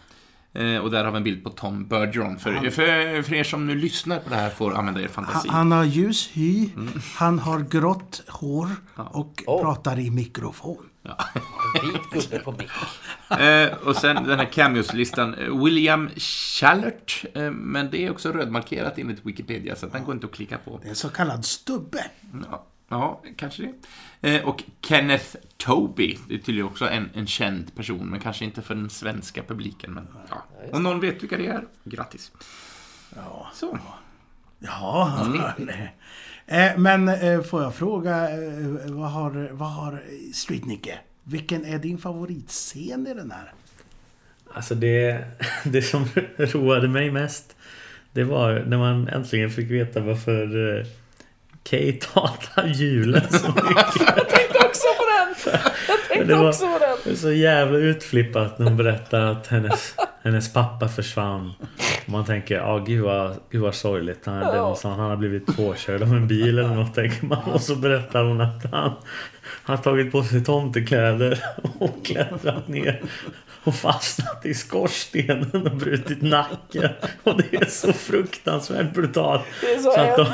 Eh, 0.58 0.78
Och 0.78 0.90
där 0.90 1.04
har 1.04 1.10
vi 1.12 1.16
en 1.16 1.24
bild 1.24 1.44
på 1.44 1.50
Tom 1.50 1.86
Bergeron. 1.88 2.38
För, 2.38 2.70
för, 2.70 3.22
för 3.22 3.34
er 3.34 3.44
som 3.44 3.66
nu 3.66 3.74
lyssnar 3.74 4.18
på 4.18 4.30
det 4.30 4.36
här 4.36 4.50
får 4.50 4.74
använda 4.74 5.00
er 5.02 5.08
fantasi. 5.08 5.48
Han, 5.48 5.56
han 5.56 5.72
har 5.78 5.84
ljus 5.84 6.30
hy, 6.32 6.68
Mm. 6.76 7.00
han 7.16 7.38
har 7.38 7.60
grått 7.60 8.22
hår 8.28 8.68
och 8.96 9.42
Oh. 9.46 9.62
pratar 9.62 9.98
i 9.98 10.10
mikrofon. 10.10 10.88
Vit 11.82 12.10
gubbe 12.30 12.38
på 12.44 12.52
mick. 12.52 12.70
Eh, 13.40 13.72
och 13.84 13.96
sen 13.96 14.24
den 14.24 14.38
här 14.38 14.52
cameos-listan. 14.52 15.34
William 15.64 16.08
Challert. 16.16 17.24
Eh, 17.34 17.50
men 17.50 17.90
det 17.90 18.06
är 18.06 18.10
också 18.10 18.32
rödmarkerat 18.32 18.98
enligt 18.98 19.26
Wikipedia, 19.26 19.76
så 19.76 19.86
att 19.86 19.92
den 19.92 20.04
går 20.04 20.14
inte 20.14 20.26
att 20.26 20.32
klicka 20.32 20.58
på. 20.58 20.78
Det 20.82 20.86
är 20.88 20.90
en 20.90 20.96
så 20.96 21.08
kallad 21.08 21.44
stubbe. 21.44 22.04
Ja, 22.50 22.66
ja 22.88 23.22
kanske 23.36 23.62
det. 23.62 23.72
Eh, 24.20 24.44
och 24.44 24.62
Kenneth 24.80 25.36
Toby. 25.56 26.18
Det 26.28 26.34
är 26.34 26.38
tydligen 26.38 26.66
också 26.66 26.88
en, 26.88 27.10
en 27.14 27.26
känd 27.26 27.74
person, 27.74 28.06
men 28.06 28.20
kanske 28.20 28.44
inte 28.44 28.62
för 28.62 28.74
den 28.74 28.90
svenska 28.90 29.42
publiken. 29.42 29.92
Men, 29.94 30.08
ja. 30.30 30.44
Om 30.72 30.82
någon 30.82 31.00
vet 31.00 31.22
vilka 31.22 31.36
det 31.36 31.46
är, 31.46 31.64
grattis. 31.84 32.32
Ja. 33.16 33.50
Så. 33.54 33.78
Ja, 34.58 35.26
nej. 35.58 35.94
Eh, 36.48 36.78
Men 36.78 37.08
eh, 37.08 37.42
får 37.42 37.62
jag 37.62 37.74
fråga, 37.74 38.30
eh, 38.30 38.66
vad 38.86 39.10
har, 39.10 39.48
vad 39.52 39.70
har 39.72 40.02
Street-Nicke? 40.32 40.98
Vilken 41.24 41.64
är 41.64 41.78
din 41.78 41.98
favoritscen 41.98 43.06
i 43.06 43.14
den 43.14 43.30
här? 43.30 43.52
Alltså 44.52 44.74
det, 44.74 45.24
det 45.64 45.82
som 45.82 46.04
roade 46.36 46.88
mig 46.88 47.10
mest 47.10 47.56
Det 48.12 48.24
var 48.24 48.64
när 48.66 48.78
man 48.78 49.08
äntligen 49.08 49.50
fick 49.50 49.70
veta 49.70 50.00
varför 50.00 50.86
Kate 51.70 52.06
hatar 52.12 52.66
julen 52.66 53.28
så 53.30 53.48
mycket. 53.54 54.16
Jag 54.16 54.28
tänkte 54.28 54.58
också 54.66 54.86
på 54.98 55.04
den! 55.04 55.52
Jag 55.88 55.98
tänkte 56.08 56.34
var- 56.34 56.48
också 56.48 56.66
på 56.66 56.78
den! 56.78 56.96
Det 57.04 57.10
är 57.10 57.14
så 57.14 57.32
jävla 57.32 57.78
utflippat 57.78 58.58
när 58.58 58.66
hon 58.66 58.76
berättar 58.76 59.20
att 59.20 59.46
hennes, 59.46 59.94
hennes 60.24 60.52
pappa 60.52 60.88
försvann. 60.88 61.52
Och 62.06 62.08
man 62.12 62.24
tänker, 62.24 62.54
ja 62.54 62.78
gud 62.78 63.02
vad, 63.04 63.36
gud 63.50 63.60
vad 63.62 63.74
sorgligt. 63.74 64.26
Han, 64.26 64.38
det 64.40 64.60
var 64.60 64.74
så, 64.74 64.88
han 64.88 64.98
har 65.00 65.16
blivit 65.16 65.56
påkörd 65.56 66.02
av 66.02 66.08
en 66.08 66.28
bil 66.28 66.58
eller 66.58 66.74
något 66.74 66.94
tänker 66.94 67.26
man. 67.26 67.42
Och 67.52 67.60
så 67.60 67.74
berättar 67.76 68.24
hon 68.24 68.40
att 68.40 68.64
han 68.72 68.92
har 69.62 69.76
tagit 69.76 70.12
på 70.12 70.22
sig 70.24 70.44
tomtekläder 70.44 71.38
och 71.78 72.04
klättrat 72.06 72.68
ner 72.68 73.02
och 73.64 73.74
fastnat 73.74 74.46
i 74.46 74.54
skorstenen 74.54 75.50
och 75.66 75.76
brutit 75.76 76.22
nacken. 76.22 76.90
Och 77.22 77.36
det 77.42 77.56
är 77.56 77.64
så 77.64 77.92
fruktansvärt 77.92 78.94
brutalt. 78.94 79.42
Det 79.60 79.74
är 79.74 79.78
så 79.78 80.00
att 80.00 80.16
de. 80.16 80.26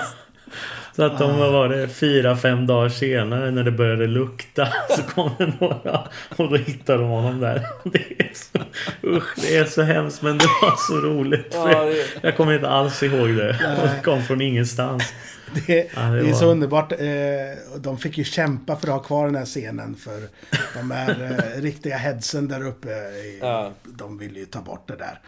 Så 0.96 1.02
att 1.02 1.18
de 1.18 1.38
var 1.38 1.68
det 1.68 1.88
fyra, 1.88 2.36
fem 2.36 2.66
dagar 2.66 2.88
senare 2.88 3.50
när 3.50 3.64
det 3.64 3.70
började 3.70 4.06
lukta 4.06 4.68
så 4.96 5.02
kom 5.02 5.30
det 5.38 5.52
några 5.60 6.08
och 6.36 6.50
då 6.50 6.56
hittade 6.56 6.98
de 6.98 7.08
honom 7.08 7.40
där. 7.40 7.66
Det 7.84 7.98
är 8.20 8.30
så, 8.34 8.58
usch, 9.08 9.34
det 9.42 9.56
är 9.56 9.64
så 9.64 9.82
hemskt 9.82 10.22
men 10.22 10.38
det 10.38 10.46
var 10.62 10.74
så 10.88 10.94
roligt. 11.06 11.54
För 11.54 11.70
Ja, 11.72 11.84
det- 11.84 12.06
Jag 12.22 12.36
kommer 12.36 12.54
inte 12.54 12.68
alls 12.68 13.02
ihåg 13.02 13.28
det. 13.36 13.52
Det 13.82 14.00
kom 14.04 14.22
från 14.22 14.40
ingenstans. 14.40 15.14
Det, 15.66 15.88
Ja, 15.96 16.00
det 16.02 16.16
det 16.16 16.20
är 16.28 16.32
var- 16.32 16.38
så 16.38 16.46
underbart. 16.46 16.92
Eh, 16.92 16.98
De 17.78 17.98
fick 17.98 18.18
ju 18.18 18.24
kämpa 18.24 18.76
för 18.76 18.86
att 18.86 18.92
ha 18.92 18.98
kvar 19.02 19.26
den 19.26 19.34
här 19.34 19.44
scenen. 19.44 19.94
För 19.96 20.20
de 20.78 20.90
här 20.90 21.10
eh, 21.56 21.60
riktiga 21.62 21.96
headsen 21.96 22.48
där 22.48 22.66
uppe. 22.66 22.88
Ja. 23.40 23.72
De 23.84 24.18
ville 24.18 24.38
ju 24.38 24.46
ta 24.46 24.60
bort 24.60 24.88
det 24.88 24.96
där. 24.96 25.18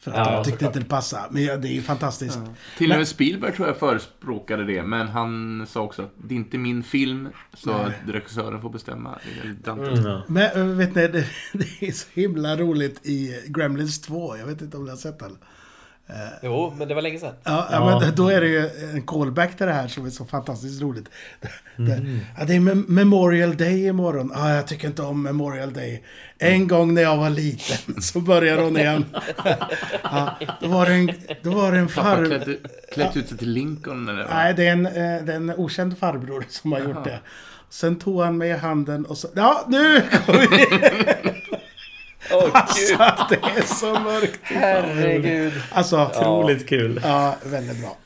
För 0.00 0.10
att 0.10 0.16
Ja. 0.16 0.36
de 0.36 0.44
tyckte 0.50 0.64
inte 0.66 0.78
det 0.78 0.84
passade. 0.84 1.26
Men 1.30 1.44
ja, 1.44 1.56
det 1.56 1.68
är 1.68 1.72
ju 1.72 1.82
fantastiskt. 1.82 2.38
Till 2.78 2.92
och 2.92 2.98
med 2.98 3.08
Spielberg 3.08 3.52
tror 3.52 3.68
jag 3.68 3.76
förespråkade 3.76 4.64
det, 4.64 4.82
men 4.82 5.08
han 5.08 5.66
sa 5.66 5.80
också 5.80 6.02
att 6.02 6.12
det 6.28 6.34
är 6.34 6.36
inte 6.36 6.58
min 6.58 6.82
film, 6.82 7.28
så 7.54 7.70
att 7.70 7.92
regissören 8.06 8.60
får 8.60 8.70
bestämma. 8.70 9.18
Det 9.24 9.40
är 9.40 9.44
väldigt 9.44 9.64
Dante. 9.64 10.02
Ja. 10.08 10.22
Men 10.28 10.50
eh, 10.70 10.76
vet 10.76 10.94
ni, 10.94 11.08
det, 11.08 11.26
det 11.52 11.86
är 11.88 11.92
så 11.92 12.06
himla 12.12 12.56
roligt 12.56 13.00
i 13.06 13.42
Gremlins 13.46 14.00
2. 14.00 14.36
Jag 14.36 14.46
vet 14.46 14.62
inte 14.62 14.76
om 14.76 14.84
ni 14.84 14.90
har 14.90 14.96
sett 14.96 15.18
den. 15.18 15.38
Jo, 16.42 16.74
men 16.78 16.88
det 16.88 16.94
var 16.94 17.02
länge 17.02 17.18
sedan. 17.18 17.34
Ja, 17.44 17.68
ja. 17.70 18.00
men 18.00 18.14
då 18.14 18.28
är 18.28 18.40
det 18.40 18.46
ju 18.46 18.70
en 18.94 19.02
callback 19.02 19.56
till 19.56 19.66
det 19.66 19.72
här 19.72 19.88
som 19.88 20.06
är 20.06 20.10
så 20.10 20.24
fantastiskt 20.24 20.82
roligt. 20.82 21.08
Det, 21.76 22.02
ja, 22.38 22.44
det 22.44 22.54
är 22.54 22.60
Mem- 22.60 22.84
Memorial 22.88 23.56
Day 23.56 23.86
imorgon. 23.86 24.32
Ja, 24.34 24.54
jag 24.54 24.66
tycker 24.66 24.88
inte 24.88 25.02
om 25.02 25.22
Memorial 25.22 25.72
Day. 25.72 26.02
En 26.38 26.68
gång 26.68 26.94
när 26.94 27.02
jag 27.02 27.16
var 27.16 27.30
liten 27.30 28.02
så 28.02 28.20
börjar 28.20 28.58
hon 28.62 28.76
igen. 28.76 29.04
Ja, 30.02 30.38
då 30.60 30.68
var 30.68 30.86
det 30.86 30.92
en, 30.92 31.10
då 31.42 31.50
var 31.50 31.72
det 31.72 31.78
en 31.78 31.88
farbror. 31.88 32.38
klätt, 32.44 32.92
klätt 32.92 33.16
ut 33.16 33.28
sig 33.28 33.38
till 33.38 33.50
Lincoln 33.50 34.08
eller? 34.08 34.26
Nej, 34.30 34.54
det 34.54 34.66
är, 34.66 34.72
en, 34.72 34.86
eh, 34.86 34.92
det 34.92 35.32
är 35.32 35.36
en 35.36 35.50
okänd 35.50 35.98
farbror 35.98 36.44
som 36.48 36.72
har 36.72 36.80
gjort 36.80 37.04
det. 37.04 37.20
Sen 37.70 37.96
tog 37.98 38.22
han 38.22 38.38
mig 38.38 38.50
i 38.50 38.52
handen 38.52 39.04
och 39.06 39.18
så... 39.18 39.28
Ja, 39.34 39.64
nu 39.68 40.02
kommer 40.26 40.46
vi! 40.50 41.59
Åh 42.32 42.50
Alltså, 42.52 42.96
gud, 43.30 43.38
det 43.42 43.60
är 43.60 43.62
så 43.74 44.00
mörkt. 44.00 44.40
herregud. 44.42 45.52
Alltså, 45.72 46.06
Otroligt 46.06 46.68
kul. 46.68 47.00
ja, 47.04 47.36
väldigt 47.44 47.80
bra. 47.80 47.96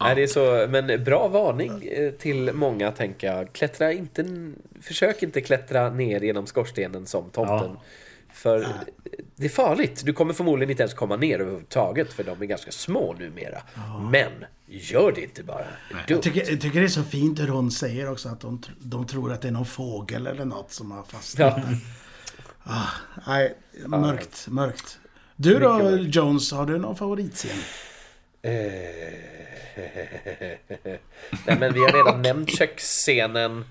Nej, 0.00 0.14
det 0.14 0.22
är 0.22 0.26
så, 0.26 0.66
men 0.70 1.04
bra 1.04 1.28
varning 1.28 1.88
eh, 1.92 2.10
till 2.10 2.52
många, 2.52 2.92
tänker 2.92 3.26
jag. 3.32 3.52
Klättra 3.52 3.92
inte, 3.92 4.52
försök 4.82 5.22
inte 5.22 5.40
klättra 5.40 5.90
ner 5.90 6.20
genom 6.20 6.46
skorstenen 6.46 7.06
som 7.06 7.30
tomten. 7.30 7.56
Ja. 7.74 7.82
För 8.32 8.66
det 9.36 9.44
är 9.44 9.48
farligt. 9.48 10.02
Du 10.04 10.12
kommer 10.12 10.34
förmodligen 10.34 10.70
inte 10.70 10.82
ens 10.82 10.94
komma 10.94 11.16
ner 11.16 11.38
överhuvudtaget, 11.40 12.12
för 12.12 12.24
de 12.24 12.42
är 12.42 12.46
ganska 12.46 12.70
små 12.70 13.14
numera. 13.18 13.62
Men, 14.10 14.32
gör 14.66 15.12
det 15.12 15.20
inte 15.22 15.42
bara. 15.42 15.58
Det 16.06 16.12
Jag 16.14 16.22
tycker, 16.22 16.50
jag 16.50 16.60
tycker 16.60 16.80
det 16.80 16.86
är 16.86 16.88
så 16.88 17.02
fint 17.02 17.40
hur 17.40 17.48
hon 17.48 17.70
säger 17.70 18.10
också 18.12 18.28
att 18.28 18.40
de, 18.40 18.62
de 18.78 19.06
tror 19.06 19.32
att 19.32 19.42
det 19.42 19.48
är 19.48 19.52
någon 19.52 19.66
fågel 19.66 20.26
eller 20.26 20.44
något 20.44 20.72
som 20.72 20.90
har 20.90 21.02
fastnat. 21.02 21.54
Ja. 21.56 21.62
Ah, 22.64 22.88
nej, 23.26 23.54
mörkt, 23.86 24.46
mörkt. 24.50 24.98
Du 25.36 25.58
då, 25.58 25.78
mörkt. 25.78 26.14
Jones, 26.16 26.52
har 26.52 26.66
du 26.66 26.78
någon 26.78 26.96
favoritscen? 26.96 27.58
Eh, 28.42 28.52
Nej, 31.46 31.58
men 31.60 31.72
vi 31.72 31.80
har 31.80 31.92
redan 32.04 32.22
nämnt 32.28 32.50
köksscenen. 32.50 33.64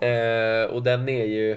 Eh, 0.00 0.64
och 0.70 0.82
den 0.82 1.08
är 1.08 1.24
ju... 1.24 1.56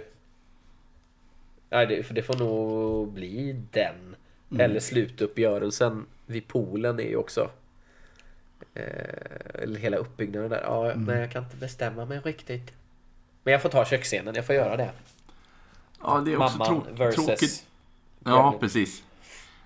Nej, 1.70 1.88
det, 1.88 2.04
för 2.04 2.14
det 2.14 2.24
får 2.24 2.38
nog 2.38 3.12
bli 3.12 3.62
den. 3.72 4.16
Eller 4.60 4.80
slutuppgörelsen 4.80 6.06
vid 6.26 6.48
poolen 6.48 7.00
är 7.00 7.04
ju 7.10 7.16
också... 7.16 7.50
Eh, 8.74 9.62
eller 9.64 9.80
hela 9.80 9.98
uppbyggnaden 9.98 10.50
där. 10.50 10.62
Ja, 10.62 10.94
Nej, 10.96 11.20
jag 11.20 11.32
kan 11.32 11.44
inte 11.44 11.58
bestämma 11.58 12.06
mig 12.06 12.20
riktigt. 12.20 12.74
Men 13.44 13.52
jag 13.52 13.62
får 13.62 13.70
ta 13.70 13.86
köksscenen, 13.86 14.36
jag 14.36 14.46
får 14.46 14.56
göra 14.56 14.78
det. 14.78 14.90
Ja, 16.04 16.22
det 16.26 16.34
är 16.34 16.38
också 16.42 16.58
Mamman 16.58 16.82
trå- 16.82 16.98
versus... 16.98 17.26
tråkigt. 17.26 17.64
Ja, 18.24 18.58
precis. 18.60 19.04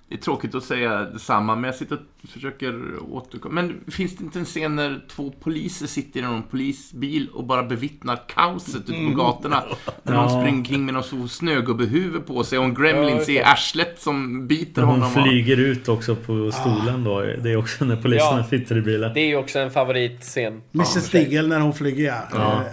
Det 0.08 0.16
är 0.18 0.20
tråkigt 0.22 0.56
att 0.56 0.64
säga 0.64 1.00
detsamma, 1.00 1.56
men 1.56 1.64
jag 1.64 1.76
sitter 1.76 1.96
och 2.24 2.30
försöker 2.30 3.00
återkomma. 3.14 3.54
Men 3.62 3.84
finns 3.92 4.16
det 4.18 4.24
inte 4.24 4.40
en 4.40 4.46
scen 4.46 4.76
när 4.76 5.06
två 5.10 5.32
poliser 5.40 5.88
sitter 5.88 6.20
i 6.20 6.24
någon 6.24 6.44
polisbil 6.44 7.30
och 7.34 7.44
bara 7.44 7.64
bevittnar 7.64 8.20
kaoset 8.28 8.76
ute 8.76 8.92
på 8.94 9.16
gatorna? 9.18 9.64
När 10.04 10.14
de 10.14 10.24
Ja. 10.30 10.42
springer 10.42 10.66
kring 10.66 10.86
med 10.86 10.94
någon 10.94 11.04
så 11.04 11.28
snögubbehuvud 11.28 12.26
på 12.26 12.44
sig 12.44 12.60
och 12.60 12.66
en 12.66 12.74
gremlin 12.74 13.18
Ja, 13.18 13.26
ser 13.26 13.44
arslet 13.48 14.00
som 14.02 14.48
biter 14.48 14.82
När 14.82 14.88
hon 14.92 15.02
honom. 15.02 15.24
flyger 15.24 15.58
ut 15.58 15.90
också 15.90 16.16
på 16.16 16.52
stolen 16.52 17.04
då. 17.04 17.20
Det 17.22 17.52
är 17.52 17.56
också 17.58 17.86
när 17.86 17.96
poliserna 18.02 18.38
Ja. 18.38 18.48
sitter 18.50 18.78
i 18.78 18.82
bilen. 18.82 19.14
Det 19.14 19.20
är 19.20 19.28
ju 19.28 19.36
också 19.36 19.60
en 19.60 19.72
favoritscen. 19.72 20.62
Mrs 20.74 20.88
Stigel 21.06 21.48
när 21.48 21.60
hon 21.60 21.74
flyger, 21.74 22.16
ja 22.34 22.64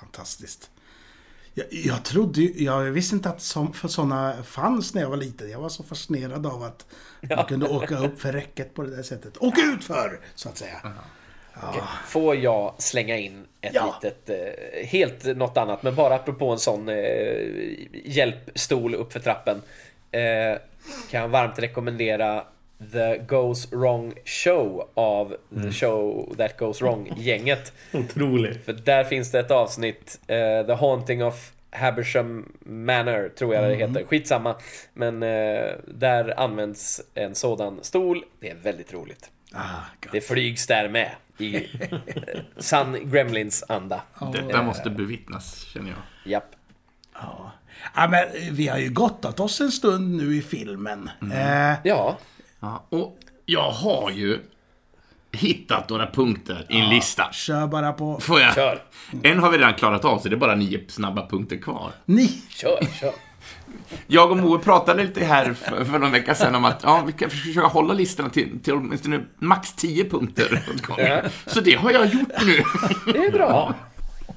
fantastiskt. 0.00 0.70
Jag, 1.54 1.66
jag 1.70 2.04
trodde 2.04 2.40
ju- 2.40 2.64
jag 2.64 2.80
visste 2.80 3.14
inte 3.16 3.28
att 3.28 3.40
som, 3.40 3.72
för 3.72 3.88
sådana 3.88 4.42
fanns 4.42 4.94
när 4.94 5.02
jag 5.02 5.10
var 5.10 5.16
liten. 5.16 5.50
Jag 5.50 5.58
var 5.60 5.68
så 5.68 5.82
fascinerad 5.82 6.46
av 6.46 6.62
att 6.62 6.86
man 7.36 7.44
kunde 7.44 7.68
åka 7.68 7.98
upp 7.98 8.20
för 8.20 8.32
räcket 8.32 8.74
på 8.74 8.82
det 8.82 8.96
där 8.96 9.02
sättet. 9.02 9.36
Och 9.36 9.54
ut 9.58 9.84
för 9.84 10.20
så 10.34 10.48
att 10.48 10.58
säga. 10.58 10.92
Får 12.06 12.36
jag 12.36 12.74
slänga 12.78 13.16
in 13.18 13.44
ett 13.60 13.74
Ja. 13.74 14.00
litet, 14.02 14.30
eh, 14.30 14.86
helt 14.86 15.24
något 15.36 15.56
annat, 15.56 15.82
men 15.82 15.94
bara 15.94 16.14
apropå 16.14 16.50
en 16.50 16.58
sån 16.58 16.88
eh, 16.88 16.96
hjälpstol 18.04 18.94
upp 18.94 19.12
för 19.12 19.20
trappen. 19.20 19.62
Eh, 20.10 20.58
kan 21.10 21.20
jag 21.20 21.28
varmt 21.28 21.58
rekommendera 21.58 22.44
The 22.92 23.18
Goes 23.18 23.72
Wrong 23.72 24.12
Show 24.24 24.88
av 24.94 25.36
The 25.62 25.72
Show 25.72 26.34
That 26.38 26.58
Goes 26.58 26.82
Wrong-gänget. 26.82 27.72
Otroligt. 27.92 28.64
För 28.64 28.72
där 28.72 29.04
finns 29.04 29.30
det 29.30 29.40
ett 29.40 29.50
avsnitt, 29.50 30.20
eh, 30.26 30.66
The 30.66 30.72
Haunting 30.72 31.24
of 31.24 31.52
Habersham 31.70 32.52
Manor, 32.60 33.28
tror 33.38 33.54
jag 33.54 33.64
det 33.70 33.74
heter. 33.76 34.04
Skitsamma. 34.04 34.56
Men 34.94 35.22
eh, 35.22 35.70
där 35.86 36.40
används 36.40 37.00
en 37.14 37.34
sådan 37.34 37.78
stol. 37.82 38.24
Det 38.40 38.50
är 38.50 38.54
väldigt 38.54 38.92
roligt. 38.92 39.30
Ah, 39.52 39.60
gott. 40.02 40.12
Det 40.12 40.20
flygs 40.20 40.66
där 40.66 40.88
med. 40.88 41.10
I 41.38 41.66
sann 42.58 43.10
Gremlins-anda. 43.10 44.02
Detta 44.32 44.62
måste 44.62 44.90
bevittnas, 44.90 45.60
känner 45.64 45.90
jag. 45.90 46.32
Japp. 46.32 46.50
Ja. 47.14 47.52
ja, 47.94 48.08
men 48.08 48.26
vi 48.50 48.68
har 48.68 48.78
ju 48.78 48.88
gottat 48.90 49.40
oss 49.40 49.60
en 49.60 49.70
stund 49.72 50.16
nu 50.16 50.36
i 50.36 50.42
filmen. 50.42 51.10
Eh, 51.32 51.74
Ja, 51.84 52.18
Ja, 52.62 52.86
och 52.88 53.18
jag 53.46 53.70
har 53.70 54.10
ju 54.10 54.38
hittat 55.32 55.88
några 55.88 56.06
punkter 56.06 56.66
i 56.68 56.80
en 56.80 56.88
lista. 56.88 57.28
kör 57.32 57.66
bara 57.66 57.92
på. 57.92 58.20
Får 58.20 58.40
jag? 58.40 58.54
kör. 58.54 58.82
En 59.22 59.38
har 59.38 59.50
vi 59.50 59.58
redan 59.58 59.74
klarat 59.74 60.04
av, 60.04 60.18
så 60.18 60.28
det 60.28 60.34
är 60.34 60.38
bara 60.38 60.54
nio 60.54 60.84
snabba 60.88 61.26
punkter 61.28 61.56
kvar. 61.56 61.92
Ni! 62.04 62.42
Kör, 62.48 62.78
kör. 63.00 63.12
Jag 64.06 64.30
och 64.30 64.36
Moe 64.36 64.58
pratade 64.58 65.02
lite 65.02 65.24
här 65.24 65.52
för, 65.54 65.84
för 65.84 65.98
någon 65.98 66.10
vecka 66.10 66.34
sedan 66.34 66.54
om 66.54 66.64
att 66.64 66.80
ja, 66.82 67.02
vi 67.06 67.12
kan 67.12 67.30
försöka 67.30 67.66
hålla 67.66 67.94
listorna 67.94 68.28
till, 68.30 68.60
till 68.62 68.72
åtminstone 68.72 69.20
max 69.38 69.72
10 69.72 70.04
punkter. 70.10 70.62
Ja. 70.98 71.22
Så 71.46 71.60
det 71.60 71.74
har 71.74 71.90
jag 71.90 72.06
gjort 72.06 72.44
nu. 72.46 72.62
Det 73.12 73.18
är 73.18 73.32
bra. 73.32 73.74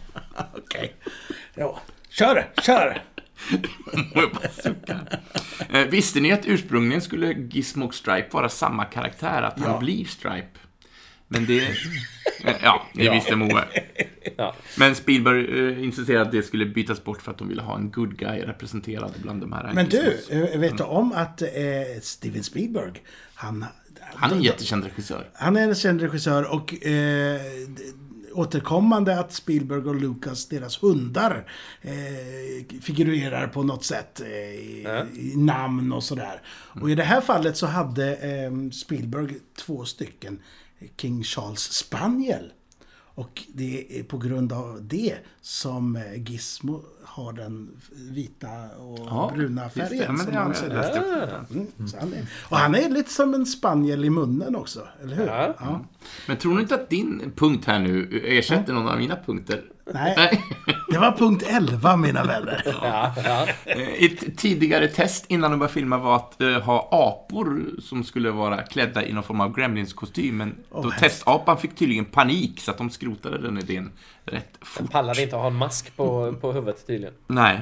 Okej. 0.58 0.96
Ja. 1.56 1.80
Kör, 2.10 2.48
kör! 2.62 3.02
Moe 4.16 4.28
bara 4.34 4.50
suckar. 4.64 5.20
Eh, 5.70 5.86
visste 5.86 6.20
ni 6.20 6.32
att 6.32 6.46
ursprungligen 6.46 7.02
skulle 7.02 7.34
Gizmo 7.34 7.86
och 7.86 7.96
Stripe 7.96 8.28
vara 8.32 8.50
samma 8.50 8.86
karaktär, 8.86 9.42
att 9.42 9.60
han 9.60 9.72
Ja. 9.72 9.80
blir 9.80 10.06
Stripe? 10.06 10.60
Men 11.28 11.46
det... 11.46 11.60
eh, 12.44 12.56
Ja, 12.64 12.86
det 12.94 13.04
Ja. 13.04 13.14
visste 13.14 13.36
Moe. 13.36 13.64
Ja. 14.38 14.56
Men 14.78 14.96
Spielberg 14.96 15.68
eh, 15.70 15.84
insisterade 15.84 16.22
att 16.26 16.32
det 16.32 16.44
skulle 16.44 16.66
bytas 16.66 17.04
bort 17.04 17.22
för 17.22 17.32
att 17.32 17.38
de 17.38 17.48
ville 17.48 17.62
ha 17.62 17.76
en 17.78 17.92
good 17.92 18.18
guy 18.18 18.42
representerad 18.42 19.14
bland 19.22 19.42
de 19.42 19.54
här 19.54 19.72
Men 19.74 19.90
du, 19.90 20.20
eh, 20.30 20.60
vet 20.60 20.78
du 20.78 20.84
om 20.84 21.12
att 21.12 21.42
eh, 21.42 21.48
Steven 22.02 22.44
Spielberg, 22.44 22.92
han... 23.36 23.66
Han 24.16 24.32
är 24.32 24.36
en 24.36 24.42
jättekänd 24.44 24.84
regissör. 24.84 25.30
Han 25.34 25.56
är 25.58 25.62
en 25.62 25.76
känd 25.76 26.02
regissör 26.02 26.44
och 26.54 26.86
eh, 26.88 27.42
återkommande 28.36 29.20
att 29.20 29.34
Spielberg 29.34 29.90
och 29.90 29.96
Lucas, 29.96 30.48
deras 30.48 30.84
hundar, 30.84 31.52
eh, 31.82 32.80
figurerar 32.82 33.48
på 33.48 33.64
något 33.64 33.84
sätt 33.84 34.22
eh, 34.22 34.28
i, 34.28 34.88
i 35.16 35.34
namn 35.38 35.94
och 35.94 36.04
sådär. 36.04 36.42
Och 36.82 36.90
i 36.90 36.96
det 36.96 37.04
här 37.04 37.22
fallet 37.22 37.58
så 37.58 37.66
hade 37.66 38.16
eh, 38.16 38.70
Spielberg 38.72 39.36
två 39.58 39.86
stycken 39.86 40.40
King 40.98 41.24
Charles 41.24 41.60
Spaniel. 41.60 42.52
Och 43.16 43.44
det 43.54 44.00
är 44.00 44.04
på 44.04 44.18
grund 44.18 44.54
av 44.54 44.80
det 44.84 45.16
som 45.42 45.96
eh, 45.96 46.30
Gizmo 46.32 46.84
har 47.08 47.34
den 47.34 47.82
vita 47.91 48.47
och 48.80 48.99
Ja, 49.10 49.32
bruna 49.36 49.70
färgen. 49.70 50.18
Ja, 50.18 50.24
som 50.26 50.34
han 50.36 50.56
ser. 50.56 50.70
Mm, 51.51 51.68
han 51.99 52.14
är, 52.14 52.26
och 52.49 52.58
han 52.58 52.76
är 52.76 52.89
lite 52.89 53.12
som 53.12 53.34
en 53.34 53.45
spaniel 53.45 54.06
i 54.06 54.10
munnen 54.10 54.56
också, 54.56 54.88
eller 55.03 55.16
hur? 55.16 55.26
Ja. 55.26 55.86
Men 56.28 56.38
tror 56.38 56.56
du 56.56 56.62
inte 56.62 56.76
att 56.76 56.89
din 56.89 57.32
punkt 57.36 57.66
här 57.68 57.80
nu 57.80 58.22
ersätter 58.26 58.74
någon 58.74 58.88
av 58.88 58.97
mina 58.97 59.16
punkter? 59.26 59.62
Nej, 59.93 60.41
det 60.91 60.97
var 60.97 61.12
punkt 61.12 61.43
11 61.47 61.95
mina 61.95 62.24
vänner. 62.24 62.62
Ja, 62.82 63.14
ja. 63.26 63.47
Eh, 63.66 64.03
Ett 64.03 64.38
tidigare 64.38 64.88
test 64.88 65.26
innan 65.28 65.51
de 65.51 65.60
började 65.60 65.74
filma 65.74 65.97
var 65.97 66.16
att 66.16 66.41
eh, 66.41 66.62
ha 66.62 66.89
apor 66.91 67.66
som 67.82 68.03
skulle 68.03 68.32
vara 68.32 68.62
klädda 68.62 69.06
i 69.06 69.14
någon 69.14 69.24
form 69.24 69.41
av 69.41 69.56
Gremlins-kostym. 69.56 70.38
Men 70.38 70.56
då 70.72 70.82
hemskt. 70.82 70.99
testapan 70.99 71.58
fick 71.58 71.76
tydligen 71.76 72.06
panik 72.06 72.60
så 72.62 72.72
att 72.72 72.78
de 72.78 72.89
skrotade 72.89 73.38
den 73.41 73.58
idén 73.58 73.91
rätt 74.26 74.58
fort. 74.62 74.91
Pallade 74.91 75.24
inte 75.24 75.36
ha 75.36 75.47
en 75.47 75.56
mask 75.56 75.95
på, 75.95 76.34
på 76.41 76.51
huvudet 76.51 76.80
tydligen. 76.96 77.14
Nej. 77.28 77.62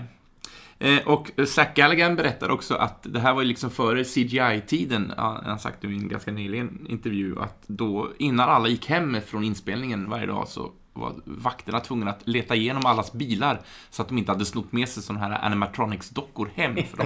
Eh, 0.79 1.07
Och 1.07 1.31
Zack 1.47 1.75
Galligan 1.75 2.15
berättar 2.15 2.49
också 2.49 2.75
att 2.75 2.99
det 3.03 3.19
här 3.19 3.33
var 3.33 3.41
ju 3.41 3.47
liksom 3.47 3.69
före 3.69 4.03
CGI-tiden. 4.03 5.13
Han 5.17 5.45
har 5.45 5.57
sagt 5.57 5.83
i 5.83 5.87
en 5.87 6.07
ganska 6.07 6.31
nyligen 6.31 6.85
intervju 6.89 7.39
att 7.41 7.63
då, 7.67 8.09
innan 8.19 8.49
alla 8.49 8.67
gick 8.67 8.89
hem 8.89 9.17
från 9.25 9.43
inspelningen 9.43 10.09
varje 10.09 10.25
dag 10.25 10.47
så 10.47 10.71
var 10.95 11.13
vakterna 11.25 11.79
tvungna 11.79 12.11
att 12.11 12.27
leta 12.27 12.55
igenom 12.55 12.85
allas 12.85 13.13
bilar 13.13 13.61
så 13.89 14.01
att 14.01 14.07
de 14.07 14.17
inte 14.17 14.31
hade 14.31 14.45
snott 14.45 14.71
med 14.71 14.89
sig 14.89 15.03
sådana 15.03 15.25
här 15.25 15.45
animatronics-dockor 15.45 16.49
hem. 16.55 16.75
För 16.75 16.97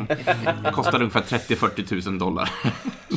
de 0.63 0.71
kostade 0.71 0.97
ungefär 0.97 1.21
30-40 1.21 2.07
000 2.09 2.19
dollar. 2.19 2.49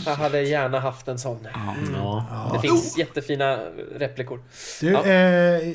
Jag 0.07 0.17
hade 0.17 0.43
gärna 0.43 0.81
haft 0.81 1.09
en 1.09 1.19
sån. 1.19 1.49
Ja. 1.95 2.51
Det 2.53 2.61
finns 2.69 2.99
jättefina 2.99 3.57
replikor. 3.97 4.43
Du, 4.81 4.87
Ja. 4.91 5.05
eh, 5.05 5.13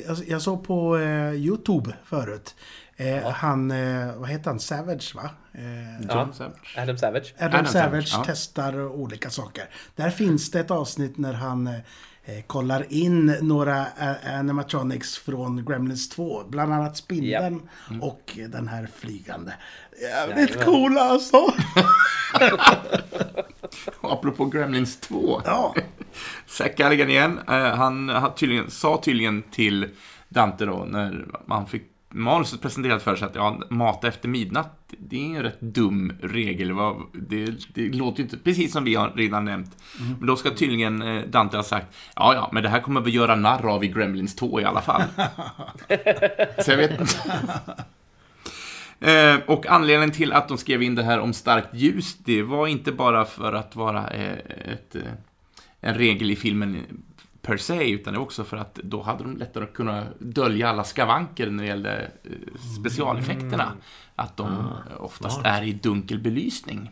jag- 0.06 0.28
jag 0.28 0.42
såg 0.42 0.64
på 0.66 0.98
eh, 0.98 1.32
YouTube 1.34 1.94
förut. 2.04 2.54
Eh, 2.96 3.28
Han, 3.30 3.70
eh, 3.70 4.14
vad 4.16 4.28
heter 4.28 4.50
han? 4.50 4.60
Savage 4.60 5.14
va? 5.14 5.30
Eh, 5.52 6.00
Ja. 6.08 6.14
Adam 6.14 6.32
Savage. 6.32 7.34
Adam, 7.38 7.48
Adam 7.48 7.66
Savage, 7.66 8.08
Savage, 8.08 8.12
ja. 8.12 8.22
testar 8.26 8.86
olika 8.86 9.30
saker. 9.30 9.64
Där 9.96 10.10
finns 10.10 10.50
det 10.50 10.60
ett 10.60 10.70
avsnitt 10.70 11.18
när 11.18 11.32
han 11.32 11.66
eh, 11.66 12.42
kollar 12.46 12.92
in 12.92 13.26
några 13.42 13.80
eh, 14.00 14.38
animatronics 14.38 15.18
från 15.18 15.64
Gremlins 15.64 16.08
2. 16.08 16.42
Bland 16.48 16.72
annat 16.72 16.96
spindeln 16.96 17.68
och 18.00 18.38
den 18.48 18.68
här 18.68 18.88
flygande. 18.96 19.52
Jävligt 20.02 20.64
coola 20.64 21.00
alltså! 21.00 21.38
Apropå 24.00 24.44
Gremlins 24.44 25.00
2. 25.00 25.42
Ja, 25.44 25.74
Zack 26.46 26.76
Galligan 26.76 27.10
igen. 27.10 27.40
Eh, 27.48 27.54
han 27.74 28.08
har 28.08 28.30
tydligen, 28.30 28.70
sa 28.70 29.00
tydligen 29.04 29.42
till 29.42 29.88
Dante 30.28 30.64
då, 30.64 30.84
när 30.88 31.26
man 31.46 31.66
fick 31.66 31.82
manuset 32.16 32.60
presenterat 32.60 33.02
för 33.02 33.16
sig 33.16 33.26
att 33.26 33.34
ja, 33.34 33.60
mata 33.70 34.08
efter 34.08 34.28
midnatt, 34.28 34.94
det 34.98 35.16
är 35.16 35.36
en 35.36 35.42
rätt 35.42 35.60
dum 35.60 36.12
regel. 36.22 36.72
Det, 37.12 37.74
det 37.74 37.88
låter 37.88 38.18
ju 38.18 38.24
inte 38.24 38.38
precis 38.38 38.72
som 38.72 38.84
vi 38.84 38.94
har 38.94 39.12
redan 39.14 39.44
nämnt. 39.44 39.76
Men 40.18 40.26
då 40.26 40.36
ska 40.36 40.50
tydligen 40.50 41.02
eh, 41.02 41.22
Dante 41.22 41.56
ha 41.56 41.64
sagt, 41.64 41.96
ja, 42.16 42.34
ja, 42.34 42.50
men 42.52 42.62
det 42.62 42.68
här 42.68 42.80
kommer 42.80 43.00
vi 43.00 43.10
göra 43.10 43.36
narr 43.36 43.66
av 43.66 43.84
i 43.84 43.88
Gremlins 43.88 44.36
2 44.36 44.60
i 44.60 44.64
alla 44.64 44.82
fall. 44.82 45.02
Så 46.64 46.70
jag 46.70 46.76
vet 46.76 47.00
inte. 47.00 47.14
Eh, 49.00 49.36
och 49.46 49.66
anledningen 49.66 50.10
till 50.10 50.32
att 50.32 50.48
de 50.48 50.58
skrev 50.58 50.82
in 50.82 50.94
det 50.94 51.02
här 51.02 51.20
om 51.20 51.32
starkt 51.32 51.74
ljus, 51.74 52.16
det 52.18 52.42
var 52.42 52.66
inte 52.66 52.92
bara 52.92 53.24
för 53.24 53.52
att 53.52 53.76
vara 53.76 54.10
eh, 54.10 54.32
ett, 54.72 54.94
eh, 54.94 55.02
en 55.80 55.94
regel 55.94 56.30
i 56.30 56.36
filmen 56.36 56.82
per 57.46 57.56
se, 57.56 57.90
utan 57.90 58.12
det 58.12 58.18
var 58.18 58.26
också 58.26 58.44
för 58.44 58.56
att 58.56 58.74
då 58.74 59.02
hade 59.02 59.24
de 59.24 59.36
lättare 59.36 59.64
att 59.64 59.72
kunna 59.72 60.06
dölja 60.18 60.68
alla 60.68 60.84
skavanker 60.84 61.50
när 61.50 61.62
det 61.62 61.68
gällde 61.68 62.10
eh, 62.24 62.30
specialeffekterna. 62.80 63.72
Att 64.16 64.36
de 64.36 64.46
eh, 64.46 65.00
oftast 65.00 65.40
är 65.44 65.62
i 65.62 65.72
dunkel 65.72 66.18
belysning. 66.18 66.90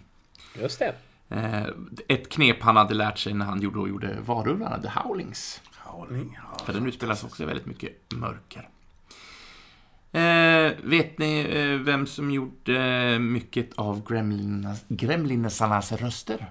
Just 0.60 0.78
det. 0.78 0.94
Eh, 1.28 1.66
ett 2.08 2.28
knep 2.28 2.62
han 2.62 2.76
hade 2.76 2.94
lärt 2.94 3.18
sig 3.18 3.34
när 3.34 3.46
han 3.46 3.62
gjorde, 3.62 3.76
då 3.76 3.88
gjorde 3.88 4.16
Varulvarna, 4.26 4.82
The 4.82 4.88
Howlings. 4.88 5.60
Howling, 5.76 6.38
ja. 6.50 6.64
För 6.64 6.72
den 6.72 6.86
utspelas 6.86 7.24
också 7.24 7.46
väldigt 7.46 7.66
mycket 7.66 8.12
mörker. 8.12 8.68
Eh, 10.12 10.72
vet 10.82 11.18
ni 11.18 11.46
eh, 11.50 11.84
vem 11.84 12.06
som 12.06 12.30
gjorde 12.30 13.18
mycket 13.18 13.74
av 13.74 14.08
Gremlinas, 14.08 14.84
Gremlinesarnas 14.88 15.92
röster? 15.92 16.50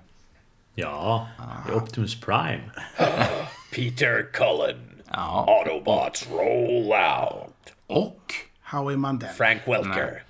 Ja, 0.75 1.27
är 1.67 1.75
Optimus 1.75 2.21
Prime. 2.21 2.71
Peter 3.73 4.29
Cullen. 4.33 5.01
Ja. 5.11 5.45
Autobots 5.47 6.27
roll 6.31 6.91
out. 6.91 7.73
Och 7.87 8.33
Howie 8.61 8.97
Mandel. 8.97 9.29
Frank 9.29 9.61
Welker. 9.67 10.23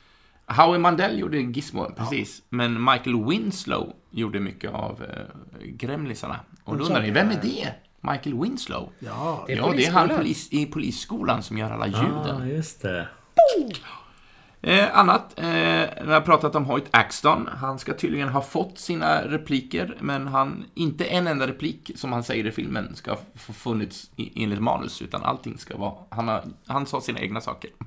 Howie 0.45 0.79
Mandel 0.79 1.19
gjorde 1.19 1.37
Gizmo, 1.37 1.91
precis. 1.97 2.41
Men 2.49 2.83
Michael 2.83 3.25
Winslow 3.25 3.93
gjorde 4.11 4.39
mycket 4.39 4.71
av 4.71 5.03
eh, 5.03 5.67
Gremlisarna. 5.67 6.39
Och 6.63 6.77
då 6.77 6.83
undrar 6.83 7.01
ni, 7.01 7.11
vem 7.11 7.29
är 7.29 7.39
det? 7.41 7.73
Michael 8.01 8.41
Winslow? 8.41 8.89
Ja, 8.99 9.43
Det 9.47 9.53
är 9.53 9.57
Ja, 9.57 9.73
det 9.77 9.85
är 9.85 9.91
han 9.91 10.09
polis, 10.09 10.47
i 10.51 10.65
polisskolan 10.65 11.43
som 11.43 11.57
gör 11.57 11.71
alla 11.71 11.87
ljuden. 11.87 12.39
Ja, 12.39 12.45
just 12.45 12.81
det. 12.81 13.07
Eh, 14.65 14.97
annat, 14.97 15.39
eh, 15.39 15.79
jag 15.79 16.07
har 16.07 16.21
pratat 16.21 16.55
om 16.55 16.65
Hoyt 16.65 16.85
Axton, 16.91 17.49
han 17.57 17.79
ska 17.79 17.93
tydligen 17.93 18.29
ha 18.29 18.41
fått 18.41 18.79
sina 18.79 19.21
repliker, 19.27 19.97
men 19.99 20.27
han, 20.27 20.65
inte 20.73 21.05
en 21.05 21.27
enda 21.27 21.47
replik 21.47 21.91
som 21.95 22.13
han 22.13 22.23
säger 22.23 22.47
i 22.47 22.51
filmen 22.51 22.95
ska 22.95 23.17
få 23.35 23.53
funnits 23.53 24.11
i, 24.15 24.43
enligt 24.43 24.61
manus, 24.61 25.01
utan 25.01 25.23
allting 25.23 25.57
ska 25.57 25.77
vara, 25.77 25.93
han, 26.09 26.27
har, 26.27 26.43
han 26.67 26.85
sa 26.85 27.01
sina 27.01 27.19
egna 27.19 27.41
saker. 27.41 27.69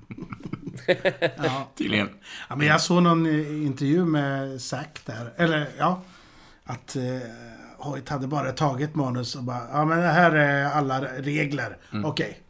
Ja. 1.37 1.69
Tydligen. 1.75 2.09
Ja, 2.49 2.57
men 2.57 2.67
jag 2.67 2.81
såg 2.81 3.03
någon 3.03 3.27
eh, 3.27 3.67
intervju 3.67 4.05
med 4.05 4.61
Zack 4.61 5.01
där. 5.05 5.33
Eller 5.37 5.69
ja, 5.79 6.03
att 6.65 6.97
eh, 6.97 7.03
Hoyt 7.79 8.09
hade 8.09 8.27
bara 8.27 8.53
tagit 8.53 8.95
manus 8.95 9.35
och 9.35 9.43
bara, 9.43 9.63
ja 9.73 9.85
men 9.85 9.99
det 9.99 10.09
här 10.09 10.33
är 10.33 10.65
alla 10.65 11.01
regler. 11.01 11.77
Okej. 12.05 12.41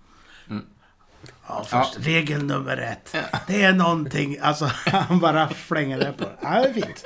Ja, 1.49 1.64
först 1.66 1.97
regel 2.07 2.43
nummer 2.45 2.77
ett. 2.77 3.16
Det 3.47 3.62
är 3.62 3.72
någonting, 3.72 4.37
alltså 4.43 4.64
han 4.87 5.18
bara 5.18 5.49
flänger 5.49 5.99
det 5.99 6.12
på. 6.12 6.24
Ja, 6.41 6.51
det 6.51 6.68
är 6.68 6.72
fint. 6.72 7.05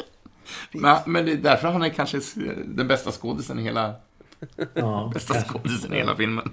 Men, 0.72 0.98
men 1.06 1.26
det 1.26 1.32
är 1.32 1.36
därför 1.36 1.68
han 1.68 1.82
är 1.82 1.88
kanske 1.88 2.20
den 2.64 2.88
bästa 2.88 3.12
skådisen 3.12 3.58
i 3.58 3.62
hela, 3.62 3.94
Ja. 4.74 5.10
bästa 5.14 5.34
skådisen 5.34 5.92
i 5.92 5.96
hela 5.96 6.16
filmen. 6.16 6.52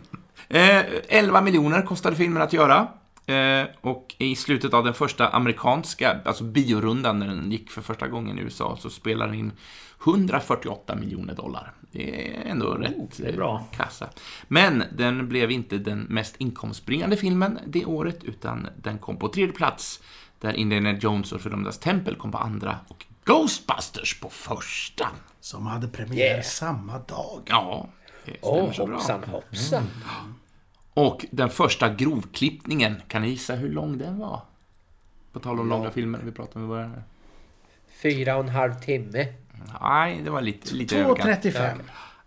Eh, 0.49 0.81
11 1.07 1.41
miljoner 1.41 1.81
kostade 1.81 2.15
filmen 2.15 2.41
att 2.41 2.53
göra. 2.53 2.87
Eh, 3.25 3.67
och 3.81 4.15
i 4.17 4.35
slutet 4.35 4.73
av 4.73 4.83
den 4.83 4.93
första 4.93 5.29
amerikanska, 5.29 6.19
alltså 6.25 6.43
biorundan 6.43 7.19
när 7.19 7.27
den 7.27 7.51
gick 7.51 7.71
för 7.71 7.81
första 7.81 8.07
gången 8.07 8.39
i 8.39 8.41
USA, 8.41 8.77
så 8.79 8.89
spelade 8.89 9.31
den 9.31 9.39
in 9.39 9.51
148 10.03 10.95
miljoner 10.95 11.33
dollar. 11.33 11.73
Det 11.91 12.31
är 12.37 12.45
ändå 12.45 12.73
rätt 12.73 12.95
Oh, 12.97 13.07
det 13.17 13.29
är 13.29 13.35
bra. 13.35 13.65
kassa. 13.71 14.09
Men 14.47 14.83
den 14.97 15.29
blev 15.29 15.51
inte 15.51 15.77
den 15.77 15.99
mest 15.99 16.35
inkomstbringande 16.37 17.17
filmen 17.17 17.59
det 17.67 17.85
året, 17.85 18.23
utan 18.23 18.67
den 18.81 18.97
kom 18.97 19.17
på 19.17 19.27
tredje 19.29 19.53
plats, 19.55 20.01
där 20.39 20.53
Indiana 20.53 20.91
Jones 20.91 21.31
och 21.31 21.41
Fördömdas 21.41 21.79
tempel 21.79 22.15
kom 22.15 22.31
på 22.31 22.37
andra 22.37 22.77
och 22.87 23.05
Ghostbusters 23.25 24.19
på 24.19 24.29
första. 24.29 25.07
Som 25.39 25.65
hade 25.67 25.87
premiär 25.87 26.17
Yeah. 26.25 26.41
samma 26.43 26.99
dag. 26.99 27.41
Ja, 27.45 27.89
det 28.25 28.37
stämmer 28.37 28.61
Åh, 28.61 28.71
så 28.71 28.85
bra. 28.85 28.95
hoppsan 28.95 29.23
hoppsan. 29.23 29.83
Och 30.93 31.25
den 31.31 31.49
första 31.49 31.89
grovklippningen, 31.93 33.01
kan 33.07 33.21
ni 33.21 33.29
gissa 33.29 33.55
hur 33.55 33.69
lång 33.69 33.97
den 33.97 34.17
var? 34.19 34.41
På 35.31 35.39
tal 35.39 35.59
om 35.59 35.69
långa 35.69 35.91
filmer, 35.91 36.19
vi 36.23 36.31
pratade 36.31 36.59
om 36.59 36.65
i 36.65 36.67
början. 36.67 36.91
här. 36.91 37.03
Fyra 38.01 38.35
och 38.37 38.43
en 38.43 38.49
halv 38.49 38.73
timme. 38.73 39.27
Nej, 39.81 40.21
det 40.23 40.29
var 40.29 40.41
lite, 40.41 40.75
lite 40.75 40.97
överkant. 40.97 41.43
2.35. 41.43 41.79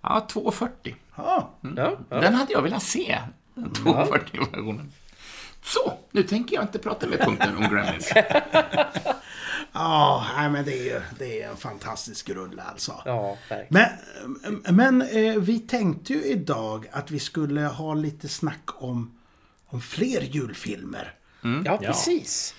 Ja, 0.02 0.26
2.40. 0.30 0.68
Ja. 1.16 1.50
Ja, 1.60 1.96
ja. 2.08 2.20
Den 2.20 2.34
hade 2.34 2.52
jag 2.52 2.62
velat 2.62 2.82
se. 2.82 3.18
Den 3.54 3.70
2.40-versionen. 3.70 4.92
Så, 5.62 5.92
nu 6.10 6.22
tänker 6.22 6.56
jag 6.56 6.64
inte 6.64 6.78
prata 6.78 7.06
med 7.06 7.18
punkten 7.20 7.56
om 7.56 7.62
Gremlins. 7.62 8.12
Ja, 9.72 10.26
nej, 10.36 10.50
men 10.50 10.64
det 10.64 10.72
är 10.78 10.84
ju 10.84 11.00
det 11.18 11.42
är 11.42 11.50
en 11.50 11.56
fantastisk 11.56 12.28
rulle 12.30 12.62
alltså. 12.62 13.02
ja 13.04 13.36
verkligen. 13.48 13.86
Men, 14.64 14.76
men 14.76 15.02
eh, 15.02 15.34
vi 15.40 15.58
tänkte 15.58 16.12
ju 16.12 16.22
idag 16.24 16.86
att 16.92 17.10
vi 17.10 17.18
skulle 17.18 17.60
ha 17.60 17.94
lite 17.94 18.28
snack 18.28 18.82
om, 18.82 19.18
om 19.66 19.80
fler 19.80 20.20
julfilmer. 20.20 21.14
Ja, 21.64 21.76
precis. 21.76 22.54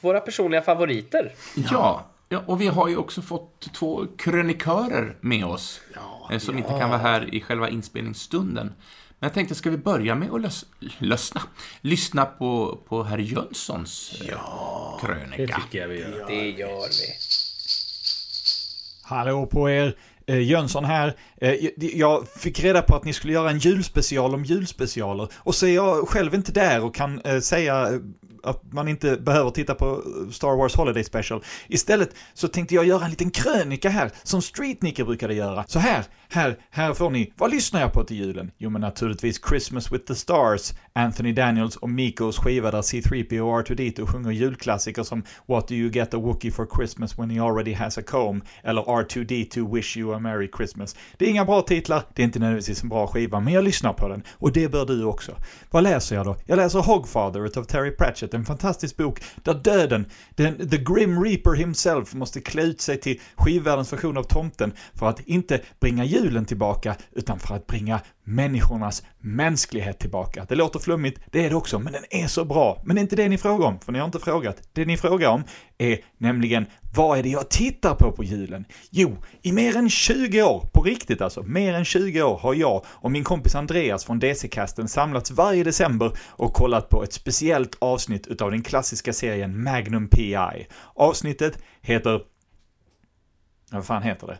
Våra 0.00 0.20
personliga 0.20 0.62
favoriter. 0.62 1.34
Ja. 1.70 2.06
Ja, 2.28 2.42
och 2.46 2.60
vi 2.60 2.66
har 2.66 2.88
ju 2.88 2.96
också 2.96 3.22
fått 3.22 3.74
två 3.74 4.06
krönikörer 4.18 5.16
med 5.20 5.44
oss. 5.44 5.80
Ja, 5.94 6.28
eh, 6.32 6.38
som 6.38 6.58
inte 6.58 6.70
kan 6.70 6.90
vara 6.90 7.00
här 7.00 7.34
i 7.34 7.40
själva 7.40 7.68
inspelningsstunden. 7.68 8.66
Men 9.20 9.26
jag 9.26 9.34
tänkte, 9.34 9.54
ska 9.54 9.70
vi 9.70 9.76
börja 9.76 10.14
med 10.14 10.30
att 10.30 10.40
lös, 10.40 10.64
lösna, 10.98 11.42
lyssna 11.80 12.26
på, 12.26 12.78
på 12.88 13.02
herr 13.02 13.18
Jönssons 13.18 14.22
ja, 14.28 14.98
Det 15.00 15.06
krönika? 15.06 15.60
tycker 15.60 15.78
jag 15.78 15.88
vi 15.88 16.00
gör. 16.00 16.26
Det 16.26 16.50
gör 16.50 16.88
vi. 16.88 17.14
Hallå 19.02 19.46
på 19.46 19.70
er! 19.70 19.96
Eh, 20.26 20.40
Jönsson 20.40 20.84
här. 20.84 21.16
Eh, 21.40 21.54
jag 21.78 22.28
fick 22.28 22.60
reda 22.60 22.82
på 22.82 22.96
att 22.96 23.04
ni 23.04 23.12
skulle 23.12 23.32
göra 23.32 23.50
en 23.50 23.58
julspecial 23.58 24.34
om 24.34 24.44
julspecialer. 24.44 25.28
Och 25.36 25.54
så 25.54 25.66
är 25.66 25.74
jag 25.74 26.08
själv 26.08 26.34
inte 26.34 26.52
där 26.52 26.84
och 26.84 26.94
kan 26.94 27.20
eh, 27.20 27.40
säga 27.40 27.88
eh, 27.88 27.98
att 28.42 28.72
man 28.72 28.88
inte 28.88 29.16
behöver 29.16 29.50
titta 29.50 29.74
på 29.74 29.86
eh, 29.86 30.30
Star 30.30 30.56
Wars 30.56 30.76
Holiday 30.76 31.04
Special. 31.04 31.42
Istället 31.68 32.14
så 32.34 32.48
tänkte 32.48 32.74
jag 32.74 32.84
göra 32.84 33.04
en 33.04 33.10
liten 33.10 33.30
krönika 33.30 33.88
här, 33.88 34.10
som 34.22 34.42
Streetnicker 34.42 35.04
brukade 35.04 35.34
göra. 35.34 35.64
Så 35.66 35.78
här, 35.78 36.04
här, 36.28 36.58
här 36.70 36.94
får 36.94 37.10
ni. 37.10 37.32
Vad 37.36 37.50
lyssnar 37.50 37.80
jag 37.80 37.92
på 37.92 38.04
till 38.04 38.16
julen? 38.16 38.50
Jo 38.58 38.70
men 38.70 38.80
naturligtvis 38.80 39.40
Christmas 39.48 39.92
with 39.92 40.04
the 40.04 40.14
Stars, 40.14 40.72
Anthony 40.92 41.32
Daniels 41.32 41.76
och 41.76 41.90
Mikos 41.90 42.38
skiva 42.38 42.70
där 42.70 42.82
C3PO 42.82 43.40
och 43.40 43.66
R2D2 43.66 44.06
sjunger 44.06 44.30
julklassiker 44.30 45.02
som 45.02 45.22
What 45.46 45.68
do 45.68 45.74
you 45.74 45.90
get 45.90 46.14
a 46.14 46.18
Wookie 46.18 46.50
for 46.50 46.68
Christmas 46.76 47.18
when 47.18 47.30
he 47.30 47.40
already 47.40 47.72
has 47.72 47.98
a 47.98 48.02
comb? 48.06 48.44
Eller 48.62 48.82
R2D2 48.82 49.74
Wish 49.74 49.96
you 49.96 50.14
a 50.14 50.18
Merry 50.18 50.50
Christmas. 50.56 50.96
Det 51.16 51.24
är 51.24 51.30
inga 51.30 51.44
bra 51.44 51.62
titlar, 51.62 52.02
det 52.14 52.22
är 52.22 52.24
inte 52.24 52.38
nödvändigtvis 52.38 52.82
en 52.82 52.88
bra 52.88 53.06
skiva, 53.06 53.40
men 53.40 53.52
jag 53.52 53.64
lyssnar 53.64 53.92
på 53.92 54.08
den. 54.08 54.22
Och 54.32 54.52
det 54.52 54.68
bör 54.68 54.86
du 54.86 55.04
också. 55.04 55.32
Vad 55.70 55.82
läser 55.82 56.16
jag 56.16 56.26
då? 56.26 56.36
Jag 56.46 56.56
läser 56.56 56.78
Hogfather 56.78 57.46
utav 57.46 57.64
Terry 57.64 57.96
Pratchett, 57.96 58.27
en 58.34 58.44
fantastisk 58.44 58.96
bok 58.96 59.22
där 59.42 59.54
döden, 59.54 60.06
den, 60.34 60.70
the 60.70 60.76
Grim 60.76 61.24
Reaper 61.24 61.54
himself, 61.54 62.14
måste 62.14 62.40
klä 62.40 62.62
ut 62.62 62.80
sig 62.80 63.00
till 63.00 63.20
skivvärldens 63.36 63.92
version 63.92 64.16
av 64.16 64.22
tomten 64.22 64.72
för 64.94 65.08
att 65.08 65.20
inte 65.20 65.60
bringa 65.80 66.04
julen 66.04 66.44
tillbaka, 66.44 66.96
utan 67.12 67.38
för 67.38 67.54
att 67.54 67.66
bringa 67.66 68.00
människornas 68.28 69.02
mänsklighet 69.18 69.98
tillbaka. 69.98 70.46
Det 70.48 70.54
låter 70.54 70.78
flummigt, 70.78 71.20
det 71.30 71.46
är 71.46 71.50
det 71.50 71.56
också, 71.56 71.78
men 71.78 71.92
den 71.92 72.04
är 72.10 72.26
så 72.26 72.44
bra. 72.44 72.82
Men 72.84 72.96
det 72.96 73.00
är 73.00 73.02
inte 73.02 73.16
det 73.16 73.28
ni 73.28 73.38
frågar 73.38 73.66
om, 73.66 73.80
för 73.80 73.92
ni 73.92 73.98
har 73.98 74.06
inte 74.06 74.18
frågat. 74.18 74.68
Det 74.72 74.84
ni 74.84 74.96
frågar 74.96 75.28
om 75.28 75.44
är 75.78 75.98
nämligen, 76.18 76.66
vad 76.94 77.18
är 77.18 77.22
det 77.22 77.28
jag 77.28 77.48
tittar 77.48 77.94
på 77.94 78.12
på 78.12 78.24
julen? 78.24 78.64
Jo, 78.90 79.16
i 79.42 79.52
mer 79.52 79.76
än 79.76 79.90
20 79.90 80.42
år, 80.42 80.68
på 80.72 80.82
riktigt 80.82 81.20
alltså, 81.20 81.42
mer 81.42 81.74
än 81.74 81.84
20 81.84 82.22
år 82.22 82.38
har 82.38 82.54
jag 82.54 82.84
och 82.86 83.10
min 83.10 83.24
kompis 83.24 83.54
Andreas 83.54 84.04
från 84.04 84.20
DC-casten 84.20 84.88
samlats 84.88 85.30
varje 85.30 85.64
december 85.64 86.12
och 86.28 86.52
kollat 86.52 86.88
på 86.88 87.02
ett 87.02 87.12
speciellt 87.12 87.76
avsnitt 87.78 88.26
utav 88.26 88.50
den 88.50 88.62
klassiska 88.62 89.12
serien 89.12 89.62
Magnum 89.62 90.08
P.I. 90.08 90.66
Avsnittet 90.94 91.58
heter... 91.80 92.20
Ja, 93.70 93.76
vad 93.76 93.86
fan 93.86 94.02
heter 94.02 94.26
det? 94.26 94.38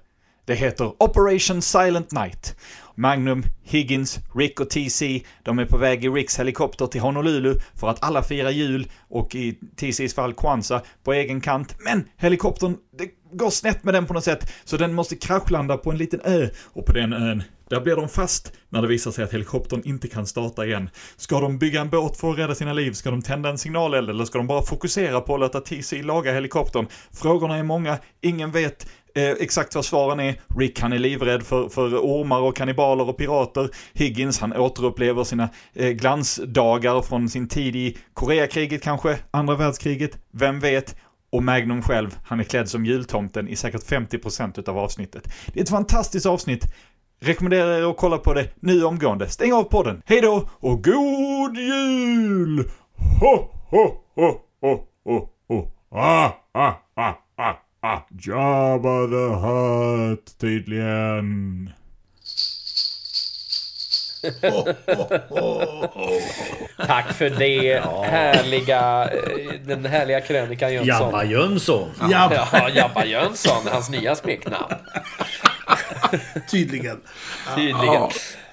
Det 0.49 0.55
heter 0.55 1.03
Operation 1.03 1.63
Silent 1.63 2.13
Night. 2.13 2.57
Magnum, 2.95 3.43
Higgins, 3.63 4.19
Rick 4.35 4.61
och 4.61 4.71
TC, 4.71 5.23
de 5.43 5.59
är 5.59 5.65
på 5.65 5.77
väg 5.77 6.05
i 6.05 6.09
Ricks 6.09 6.39
helikopter 6.39 6.87
till 6.87 7.01
Honolulu 7.01 7.55
för 7.75 7.89
att 7.89 8.05
alla 8.05 8.23
firar 8.23 8.51
jul 8.51 8.91
och 9.09 9.35
i 9.35 9.59
TCs 9.77 10.15
fall 10.15 10.35
Kwanzaa 10.35 10.83
på 11.05 11.13
egen 11.13 11.41
kant. 11.41 11.75
Men 11.79 12.05
helikoptern, 12.17 12.77
det 12.99 13.11
går 13.33 13.51
snett 13.51 13.85
med 13.85 13.95
den 13.95 14.07
på 14.07 14.15
något 14.15 14.25
sätt 14.25 14.53
så 14.65 14.77
den 14.77 14.95
måste 14.95 15.17
kraschlanda 15.17 15.77
på 15.77 15.91
en 15.91 15.99
liten 15.99 16.21
ö 16.25 16.49
och 16.73 16.87
på 16.87 16.93
den 16.93 17.13
ön 17.13 17.43
där 17.71 17.81
blir 17.81 17.97
de 17.97 18.09
fast 18.09 18.53
när 18.69 18.83
det 18.83 18.89
visar 18.89 19.11
sig 19.11 19.25
att 19.25 19.33
helikoptern 19.33 19.83
inte 19.85 20.09
kan 20.09 20.27
starta 20.27 20.67
igen. 20.67 20.91
Ska 21.17 21.41
de 21.41 21.59
bygga 21.59 21.81
en 21.81 21.91
båt 21.91 22.17
för 22.17 22.31
att 22.31 22.39
rädda 22.39 22.55
sina 22.55 22.73
liv? 22.73 22.93
Ska 22.93 23.11
de 23.11 23.23
tända 23.23 23.49
en 23.49 23.59
signaleld? 23.59 24.11
Eller 24.11 24.25
ska 24.25 24.39
de 24.39 24.47
bara 24.47 24.63
fokusera 24.63 25.21
på 25.21 25.35
att 25.35 25.41
låta 25.41 25.61
TC 25.61 26.03
laga 26.03 26.33
helikoptern? 26.33 26.87
Frågorna 27.13 27.57
är 27.57 27.63
många, 27.63 27.99
ingen 28.21 28.51
vet 28.51 28.87
eh, 29.15 29.31
exakt 29.31 29.75
vad 29.75 29.85
svaren 29.85 30.21
är. 30.21 30.41
Rick 30.59 30.81
han 30.81 30.93
är 30.93 30.99
livrädd 30.99 31.43
för, 31.43 31.69
för 31.69 31.99
ormar 31.99 32.41
och 32.41 32.57
kannibaler 32.57 33.09
och 33.09 33.17
pirater. 33.17 33.71
Higgins 33.93 34.39
han 34.41 34.57
återupplever 34.57 35.25
sina 35.25 35.49
eh, 35.75 35.91
glansdagar 35.91 37.03
från 37.03 37.29
sin 37.29 37.49
tid 37.49 37.77
i 37.77 37.99
Koreakriget 38.15 38.83
kanske, 38.83 39.19
andra 39.31 39.55
världskriget, 39.55 40.19
vem 40.33 40.61
vet? 40.61 40.97
Och 41.31 41.43
Magnum 41.43 41.83
själv, 41.83 42.19
han 42.25 42.41
är 42.41 42.45
klädd 42.45 42.69
som 42.69 42.87
jultomten 42.87 43.49
i 43.49 43.57
säkert 43.57 43.83
50% 43.83 44.61
utav 44.61 44.79
avsnittet. 44.79 45.29
Det 45.47 45.61
är 45.61 45.65
ett 45.65 45.71
fantastiskt 45.71 46.27
avsnitt. 46.27 46.65
Rekommenderar 47.21 47.79
er 47.79 47.91
att 47.91 47.97
kolla 47.97 48.19
på 48.19 48.35
det 48.35 48.49
nu 48.61 48.85
omgående. 48.85 49.29
Stäng 49.29 49.53
av 49.53 49.63
podden. 49.65 50.03
Hej 50.07 50.21
då 50.21 50.49
och 50.51 50.85
god 50.85 51.57
jul! 51.57 52.71
Ho, 53.21 53.37
ho, 53.71 53.95
ho, 54.15 54.41
ho, 54.61 54.87
ho, 55.05 55.29
ho. 55.49 55.71
Ah, 55.91 56.31
ah, 56.53 56.73
ah, 56.95 57.13
ah, 57.37 57.55
ah. 57.81 58.07
Jabba 58.11 59.07
the 59.07 59.35
Hutt 59.35 60.39
tydligen. 60.39 61.71
Tack 66.87 67.13
för 67.13 67.31
det 67.31 67.81
härliga, 68.05 69.11
eh, 69.13 69.61
den 69.67 69.85
härliga 69.87 70.21
krönikan 70.21 70.73
Jönsson. 70.73 71.07
Jabba 71.07 71.25
Jönsson. 71.25 71.91
Ja, 72.11 72.47
Ja, 72.53 72.69
Jabba 72.69 73.05
Jönsson, 73.05 73.67
hans 73.73 73.91
nya 73.91 74.15
smeknamn. 74.17 74.75
tydligen. 76.51 77.01
Tydligen. 77.57 78.03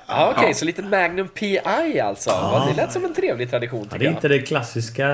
Ja, 0.08 0.34
Okej, 0.38 0.54
så 0.54 0.66
lite 0.66 0.82
Magnum 0.82 1.28
P.I. 1.28 2.00
alltså. 2.00 2.30
Ja. 2.30 2.66
Det 2.70 2.82
lät 2.82 2.92
som 2.92 3.06
en 3.06 3.14
trevlig 3.14 3.50
tradition 3.50 3.88
Ja, 3.92 3.98
det 3.98 4.06
är 4.06 4.10
inte 4.10 4.28
det 4.28 4.40
klassiska 4.40 5.08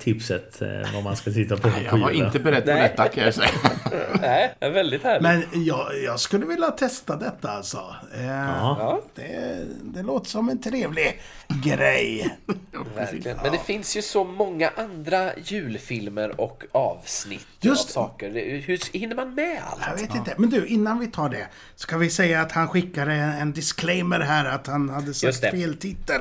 tipset 0.00 0.62
eh, 0.62 0.68
vad 0.94 1.02
man 1.04 1.16
ska 1.16 1.30
titta 1.30 1.56
på 1.56 1.62
på 1.62 1.74
Jag 1.84 1.98
var 1.98 2.10
inte 2.10 2.38
beredd 2.40 2.64
på 2.64 2.70
Nej. 2.70 2.82
detta 2.82 3.08
kan 3.08 3.24
jag 3.24 3.34
säga. 3.34 3.48
Nej, 4.20 4.54
det 4.58 4.66
är 4.66 4.70
väldigt 4.70 5.02
härligt. 5.04 5.22
Men 5.22 5.64
jag, 5.64 5.86
jag 6.04 6.20
skulle 6.20 6.46
vilja 6.46 6.70
testa 6.70 7.16
detta 7.16 7.50
alltså. 7.50 7.94
Eh, 8.14 8.26
Ja, 8.26 9.00
det, 9.14 9.64
det 9.82 10.02
låter 10.02 10.30
som 10.30 10.48
en 10.48 10.60
trevlig 10.62 11.20
grej. 11.64 12.36
verkligen. 12.96 13.38
Men 13.42 13.52
det 13.52 13.58
finns 13.58 13.96
ju 13.96 14.02
så 14.02 14.24
många 14.24 14.70
andra 14.76 15.30
julfilmer 15.44 16.40
och 16.40 16.62
avsnitt 16.72 17.46
Just- 17.60 17.96
av 17.96 18.02
saker. 18.02 18.30
Hur 18.66 18.98
hinner 18.98 19.16
man 19.16 19.34
med 19.34 19.60
allt? 19.70 19.80
Jag 19.86 20.06
vet 20.06 20.14
inte. 20.14 20.34
Men 20.36 20.50
du, 20.50 20.66
innan 20.66 20.98
vi 20.98 21.06
tar 21.06 21.28
det. 21.28 21.46
Ska 21.76 21.98
vi 21.98 22.10
säga 22.10 22.40
att 22.40 22.52
han 22.52 22.68
skickade 22.68 23.12
en, 23.12 23.30
en 23.32 23.52
disclaimer 23.52 24.20
här 24.20 24.29
att 24.44 24.66
han 24.66 24.88
hade 24.88 25.14
sagt 25.14 25.40
fel 25.40 25.76
titel. 25.76 26.20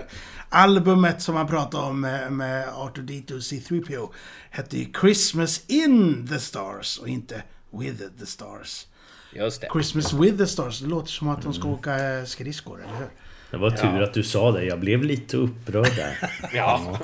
Albumet 0.50 1.22
som 1.22 1.36
han 1.36 1.48
pratade 1.48 1.84
om 1.84 2.02
med, 2.02 2.32
med 2.32 2.68
Arthur 2.74 3.04
D2 3.04 3.38
C3PO 3.38 4.10
hette 4.50 4.78
ju 4.78 4.86
Christmas 5.02 5.62
in 5.68 6.28
the 6.28 6.40
Stars 6.40 6.98
och 6.98 7.08
inte 7.08 7.44
With 7.72 8.04
the 8.20 8.26
Stars. 8.26 8.88
Just 9.34 9.62
det. 9.62 9.68
Christmas 9.74 10.14
with 10.14 10.38
the 10.38 10.48
Stars, 10.48 10.80
det 10.80 10.88
låter 10.88 11.08
som 11.12 11.30
att 11.30 11.42
de 11.42 11.54
ska 11.54 11.68
åka 11.68 12.14
eh, 12.18 12.24
skridskor, 12.26 12.82
eller 12.84 12.98
hur? 12.98 13.10
Det 13.52 13.58
var 13.58 13.72
tur 13.72 14.02
att 14.02 14.14
du 14.14 14.24
sa 14.24 14.52
det. 14.52 14.64
Jag 14.64 14.80
blev 14.80 15.04
lite 15.04 15.38
upprörd 15.38 15.96
där. 15.96 16.30
Ja, 16.54 17.00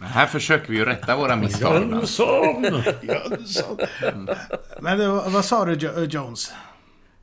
Här 0.00 0.26
försöker 0.26 0.68
vi 0.68 0.76
ju 0.76 0.84
rätta 0.84 1.16
våra 1.16 1.36
misstag. 1.36 1.82
Jönsson! 1.90 2.64
Jönsson. 3.02 3.78
Men 4.80 5.08
vad 5.32 5.44
sa 5.44 5.64
du 5.64 5.72
Jo- 5.80 6.04
Jones? 6.04 6.52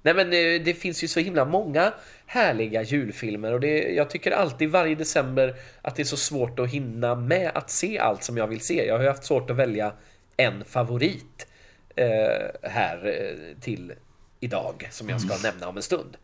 Nej 0.02 0.14
men 0.14 0.28
eh, 0.28 0.62
det 0.64 0.74
finns 0.74 1.04
ju 1.04 1.08
så 1.08 1.20
himla 1.20 1.46
många 1.46 1.94
härliga 2.26 2.82
julfilmer 2.82 3.54
och 3.54 3.60
det, 3.60 3.94
jag 3.94 4.10
tycker 4.10 4.32
alltid 4.32 4.70
varje 4.70 4.96
december 4.96 5.56
att 5.82 5.96
det 5.96 6.02
är 6.02 6.06
så 6.06 6.18
svårt 6.18 6.60
att 6.60 6.70
hinna 6.70 7.16
med 7.16 7.52
att 7.54 7.70
se 7.70 8.00
allt 8.00 8.24
som 8.24 8.38
jag 8.38 8.48
vill 8.48 8.62
se. 8.62 8.86
Jag 8.86 8.96
har 8.96 9.02
ju 9.02 9.10
haft 9.10 9.24
svårt 9.24 9.50
att 9.50 9.58
välja 9.58 9.94
en 10.38 10.66
favorit 10.66 11.48
eh, 11.96 12.70
här 12.70 13.06
eh, 13.06 13.62
till 13.62 13.94
idag 14.40 14.88
som 14.92 15.10
jag 15.10 15.22
ska 15.22 15.38
nämna 15.44 15.68
om 15.68 15.78
en 15.78 15.84
stund. 15.84 16.18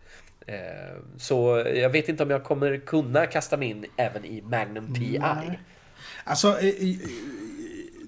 Eh, 0.47 0.57
så 1.17 1.63
jag 1.75 1.89
vet 1.89 2.09
inte 2.09 2.23
om 2.23 2.29
jag 2.29 2.43
kommer 2.43 2.77
kunna 2.77 3.25
kasta 3.25 3.57
mig 3.57 3.69
in 3.69 3.85
även 3.97 4.25
i 4.25 4.41
Magnum 4.41 4.93
PI. 4.93 5.21
Alltså, 6.23 6.57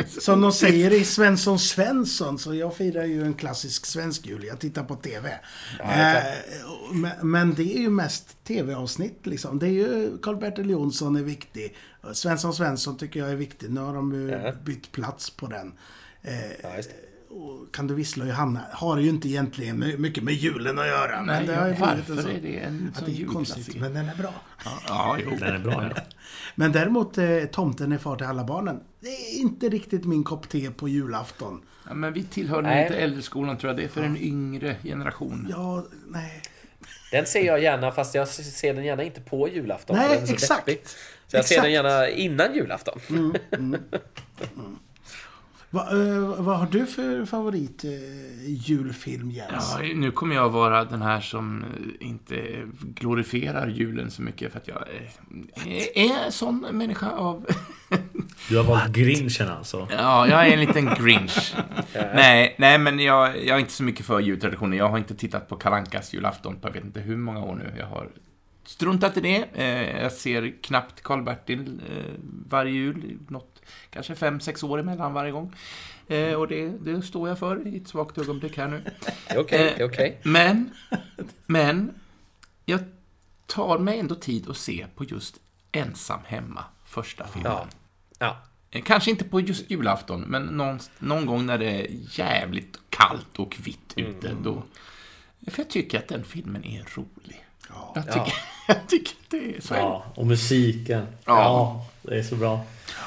som 0.07 0.41
de 0.41 0.51
säger 0.51 0.93
i 0.93 1.03
Svensson 1.03 1.59
Svensson, 1.59 2.39
så 2.39 2.53
jag 2.55 2.75
firar 2.75 3.03
ju 3.05 3.23
en 3.23 3.33
klassisk 3.33 3.85
svensk 3.85 4.25
jul. 4.27 4.43
Jag 4.43 4.59
tittar 4.59 4.83
på 4.83 4.95
TV. 4.95 5.39
klart. 5.77 5.89
Eh, 5.89 7.23
men, 7.23 7.53
det 7.53 7.63
är 7.77 7.79
ju 7.79 7.89
mest 7.89 8.43
TV-avsnitt 8.43 9.19
liksom. 9.25 9.59
Det 9.59 9.65
är 9.67 9.71
ju 9.71 10.17
Karl-Bertil 10.21 10.69
Jonsson 10.69 11.15
är 11.15 11.23
viktig. 11.23 11.75
Svensson 12.13 12.53
Svensson 12.53 12.97
tycker 12.97 13.19
jag 13.19 13.29
är 13.29 13.35
viktig. 13.35 13.71
Nu 13.71 13.81
har 13.81 13.93
de 13.93 14.13
ju 14.13 14.29
Ja. 14.29 14.51
bytt 14.65 14.91
plats 14.91 15.29
på 15.29 15.47
den. 15.47 15.73
Eh, 16.21 16.51
Ja. 16.63 16.69
Och 17.29 17.73
kan 17.75 17.87
du 17.87 17.93
vissla 17.95 18.25
Johanna 18.25 18.61
har 18.71 18.97
ju 18.97 19.09
inte 19.09 19.27
egentligen 19.27 19.79
my- 19.79 19.97
mycket 19.97 20.23
med 20.23 20.33
julen 20.33 20.79
att 20.79 20.87
göra. 20.87 21.15
Men 21.21 21.25
Nej, 21.25 21.47
det 21.47 21.55
har 21.55 21.67
ju 21.67 21.73
blivit 21.73 21.79
varför 22.09 22.13
en 22.13 22.21
sån- 22.23 22.31
är 22.31 22.41
det 22.41 22.59
en 22.59 22.89
att 22.93 22.99
sån 22.99 23.13
det 23.15 23.21
är 23.21 23.25
konstigt, 23.25 23.75
men 23.79 23.93
den 23.93 24.09
är 24.09 24.15
bra. 24.15 24.33
Ja, 24.87 25.17
jo. 25.23 25.31
Den 25.39 25.55
är 25.55 25.59
bra. 25.59 25.91
Ja. 25.95 26.01
Men 26.55 26.71
däremot 26.71 27.17
eh, 27.17 27.43
Tomten 27.51 27.91
är 27.91 27.97
far 27.97 28.15
till 28.15 28.25
alla 28.25 28.43
barnen. 28.43 28.79
Det 28.99 29.07
är 29.07 29.39
inte 29.39 29.69
riktigt 29.69 30.05
min 30.05 30.23
kopp 30.23 30.49
te 30.49 30.71
på 30.71 30.87
julafton. 30.89 31.61
Ja, 31.87 31.93
men 31.93 32.13
vi 32.13 32.23
tillhör 32.23 32.55
den 32.61 32.71
Nej. 32.71 32.89
lite 32.89 33.01
äldre 33.01 33.21
skolan 33.21 33.57
tror 33.57 33.69
jag. 33.69 33.77
Det 33.77 33.83
är 33.83 33.87
för 33.87 34.03
en 34.03 34.17
yngre 34.17 34.75
generation. 34.83 35.47
Ja, 35.51 35.85
nej. 36.07 36.41
Den 37.11 37.25
ser 37.25 37.45
jag 37.45 37.61
gärna 37.63 37.91
fast 37.91 38.15
jag 38.15 38.27
ser 38.27 38.73
den 38.73 38.85
gärna 38.85 39.03
inte 39.03 39.21
på 39.21 39.49
julafton. 39.49 39.95
Nej, 39.97 40.27
så 40.27 40.33
exakt. 40.33 40.65
deppig. 40.65 40.81
Så 41.27 41.37
jag 41.37 41.45
ser 41.45 41.55
den 41.61 41.65
Exakt. 41.65 41.73
gärna 41.73 42.09
innan 42.09 42.55
julafton. 42.55 42.99
Va, 45.69 45.91
eh, 45.91 46.43
vad 46.43 46.59
har 46.59 46.67
du 46.71 46.85
för 46.85 47.25
favorit 47.25 47.83
eh, 47.83 47.91
julfilm, 48.45 49.31
Jens? 49.31 49.75
Ja, 49.79 49.87
nu 49.95 50.11
kommer 50.11 50.35
jag 50.35 50.49
vara 50.49 50.85
den 50.85 51.01
här 51.01 51.21
som 51.21 51.63
eh, 51.63 52.07
inte 52.07 52.63
glorifierar 52.81 53.67
julen 53.67 54.11
så 54.11 54.21
mycket 54.21 54.51
för 54.51 54.59
att 54.59 54.67
jag 54.67 54.83
eh, 55.65 56.05
är 56.05 56.25
en 56.25 56.31
sån 56.31 56.59
människa 56.71 57.11
av... 57.11 57.45
Du 58.49 58.57
har 58.57 58.63
valt 58.63 58.91
Grinchen 58.91 59.49
alltså. 59.49 59.87
Ja, 59.91 60.27
jag 60.27 60.47
är 60.47 60.53
en 60.53 60.59
liten 60.59 60.85
grinch. 60.85 61.55
nej, 61.93 62.55
nej, 62.57 62.77
men 62.77 62.99
jag, 62.99 63.45
jag 63.45 63.55
är 63.55 63.59
inte 63.59 63.71
så 63.71 63.83
mycket 63.83 64.05
för 64.05 64.19
jultraditioner. 64.19 64.77
Jag 64.77 64.89
har 64.89 64.97
inte 64.97 65.15
tittat 65.15 65.49
på 65.49 65.55
Kalankas 65.55 66.13
julafton 66.13 66.55
på 66.55 66.67
jag 66.67 66.73
vet 66.73 66.83
inte 66.83 66.99
hur 66.99 67.17
många 67.17 67.43
år 67.43 67.55
nu. 67.55 67.73
Jag 67.79 67.85
har 67.85 68.09
struntat 68.63 69.17
i 69.17 69.21
det. 69.21 69.45
Eh, 69.53 70.01
jag 70.01 70.11
ser 70.11 70.53
knappt 70.61 71.03
Karl-Bertil 71.03 71.81
eh, 71.89 72.13
varje 72.49 72.71
jul. 72.71 73.17
Något, 73.27 73.56
kanske 73.89 74.15
fem, 74.15 74.39
sex 74.39 74.63
år 74.63 74.79
emellan 74.79 75.13
varje 75.13 75.31
gång. 75.31 75.53
Eh, 76.07 76.33
och 76.33 76.47
det, 76.47 76.67
det 76.67 77.01
står 77.01 77.29
jag 77.29 77.39
för 77.39 77.67
i 77.67 77.77
ett 77.77 77.87
svagt 77.87 78.17
ögonblick 78.17 78.57
här 78.57 78.67
nu. 78.67 78.83
Är 79.27 79.39
okej, 79.39 79.83
okej. 79.83 80.19
Men, 80.23 80.69
men, 81.45 81.93
jag 82.65 82.79
tar 83.45 83.77
mig 83.77 83.99
ändå 83.99 84.15
tid 84.15 84.49
att 84.49 84.57
se 84.57 84.85
på 84.95 85.03
just 85.03 85.39
Ensam 85.71 86.19
hemma, 86.25 86.63
första 86.85 87.27
filmen. 87.27 87.51
Ja. 87.51 87.67
Ja. 88.19 88.37
Eh, 88.71 88.83
Kanske 88.83 89.11
inte 89.11 89.23
på 89.23 89.39
just 89.39 89.71
julafton, 89.71 90.21
men 90.21 90.43
någon, 90.43 90.79
någon 90.99 91.25
gång 91.25 91.45
när 91.45 91.57
det 91.57 91.65
är 91.65 91.87
jävligt 92.19 92.79
kallt 92.89 93.39
och 93.39 93.57
vitt 93.63 93.93
ute. 93.95 94.35
Då, 94.43 94.63
för 95.47 95.61
jag 95.61 95.69
tycker 95.69 95.97
att 95.97 96.07
den 96.07 96.23
filmen 96.23 96.63
är 96.65 96.85
rolig. 96.95 97.45
Jag 97.95 98.05
tycker, 98.05 98.33
jag 98.67 98.87
tycker 98.87 99.11
att 99.11 99.29
det 99.29 99.57
är 99.57 99.61
så. 99.61 99.73
Ja, 99.73 100.05
och 100.15 100.27
musiken. 100.27 101.07
Ja. 101.25 101.85
Det 102.07 102.17
är 102.17 102.23
så 102.23 102.35
bra. 102.35 102.65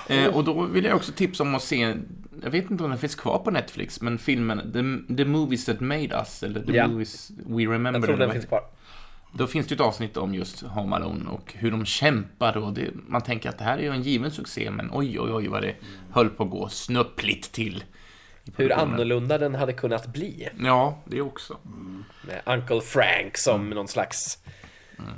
Eh, 0.09 0.27
och 0.37 0.45
då 0.45 0.63
vill 0.63 0.85
jag 0.85 0.97
också 0.97 1.13
tipsa 1.13 1.43
om 1.43 1.55
att 1.55 1.63
se, 1.63 1.95
jag 2.43 2.51
vet 2.51 2.71
inte 2.71 2.85
om 2.85 2.91
den 2.91 2.99
finns 2.99 3.15
kvar 3.15 3.39
på 3.39 3.51
Netflix, 3.51 4.01
men 4.01 4.19
filmen 4.19 4.59
The, 4.73 5.15
The 5.17 5.25
Movies 5.25 5.65
That 5.65 5.81
Made 5.81 6.15
Us, 6.15 6.43
eller 6.43 6.61
The 6.63 6.73
Ja. 6.77 6.89
Movies 6.89 7.31
We 7.47 7.63
Remember. 7.63 7.93
Jag 8.01 8.05
tror 8.05 8.17
den 8.17 8.33
finns 8.33 8.47
kvar. 8.47 8.63
Då 9.33 9.47
finns 9.47 9.67
det 9.67 9.75
ett 9.75 9.81
avsnitt 9.81 10.17
om 10.17 10.35
just 10.35 10.63
Home 10.63 10.97
Alone 10.97 11.31
och 11.31 11.53
hur 11.55 11.71
de 11.71 11.85
kämpar 11.85 12.57
och 12.57 12.73
det, 12.73 12.91
man 13.07 13.23
tänker 13.23 13.49
att 13.49 13.59
det 13.59 13.65
här 13.65 13.79
är 13.79 13.83
ju 13.83 13.91
en 13.91 14.03
given 14.03 14.31
succé, 14.31 14.71
men 14.71 14.91
oj, 14.93 15.21
oj, 15.21 15.33
oj 15.33 15.49
vad 15.49 15.63
det 15.63 15.75
höll 16.11 16.31
på 16.31 16.43
att 16.45 16.51
gå 16.51 16.69
snöpligt 16.69 17.53
till. 17.53 17.85
Hur 18.57 18.73
annorlunda 18.73 19.39
den 19.39 19.55
hade 19.55 19.73
kunnat 19.73 20.07
bli. 20.07 20.49
Ja, 20.61 20.99
det 21.05 21.21
också. 21.21 21.57
Med 22.27 22.43
Uncle 22.47 22.81
Frank 22.81 23.37
som 23.37 23.71
någon 23.71 23.89
slags 23.89 24.39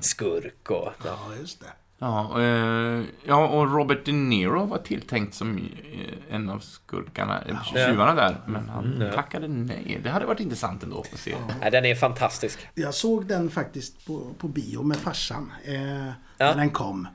skurk 0.00 0.70
och... 0.70 0.92
Ja, 1.04 1.18
just 1.40 1.60
det. 1.60 1.66
Ja, 2.02 2.40
eh, 2.40 3.04
ja, 3.24 3.48
och 3.48 3.74
Robert 3.74 4.04
De 4.04 4.12
Niro 4.12 4.64
var 4.66 4.78
tilltänkt 4.78 5.34
som 5.34 5.56
eh, 5.58 6.34
en 6.34 6.50
av 6.50 6.58
skurkarna, 6.58 7.42
eh, 7.42 7.62
tjuvarna 7.64 8.14
där, 8.14 8.36
men 8.46 8.68
han 8.68 9.10
tackade 9.14 9.48
nej. 9.48 10.00
Det 10.02 10.10
hade 10.10 10.26
varit 10.26 10.40
intressant 10.40 10.82
ändå 10.82 11.00
att 11.00 11.18
se. 11.18 11.34
Nej, 11.60 11.70
den 11.70 11.84
är 11.84 11.94
fantastisk. 11.94 12.58
Jag 12.74 12.94
såg 12.94 13.26
den 13.26 13.50
faktiskt 13.50 14.06
på, 14.06 14.34
på 14.38 14.48
bio 14.48 14.82
med 14.82 14.96
farsan. 14.96 15.52
Eh, 15.64 16.06
Ja. 16.38 16.46
När 16.48 16.56
den 16.56 16.70
kom. 16.70 17.08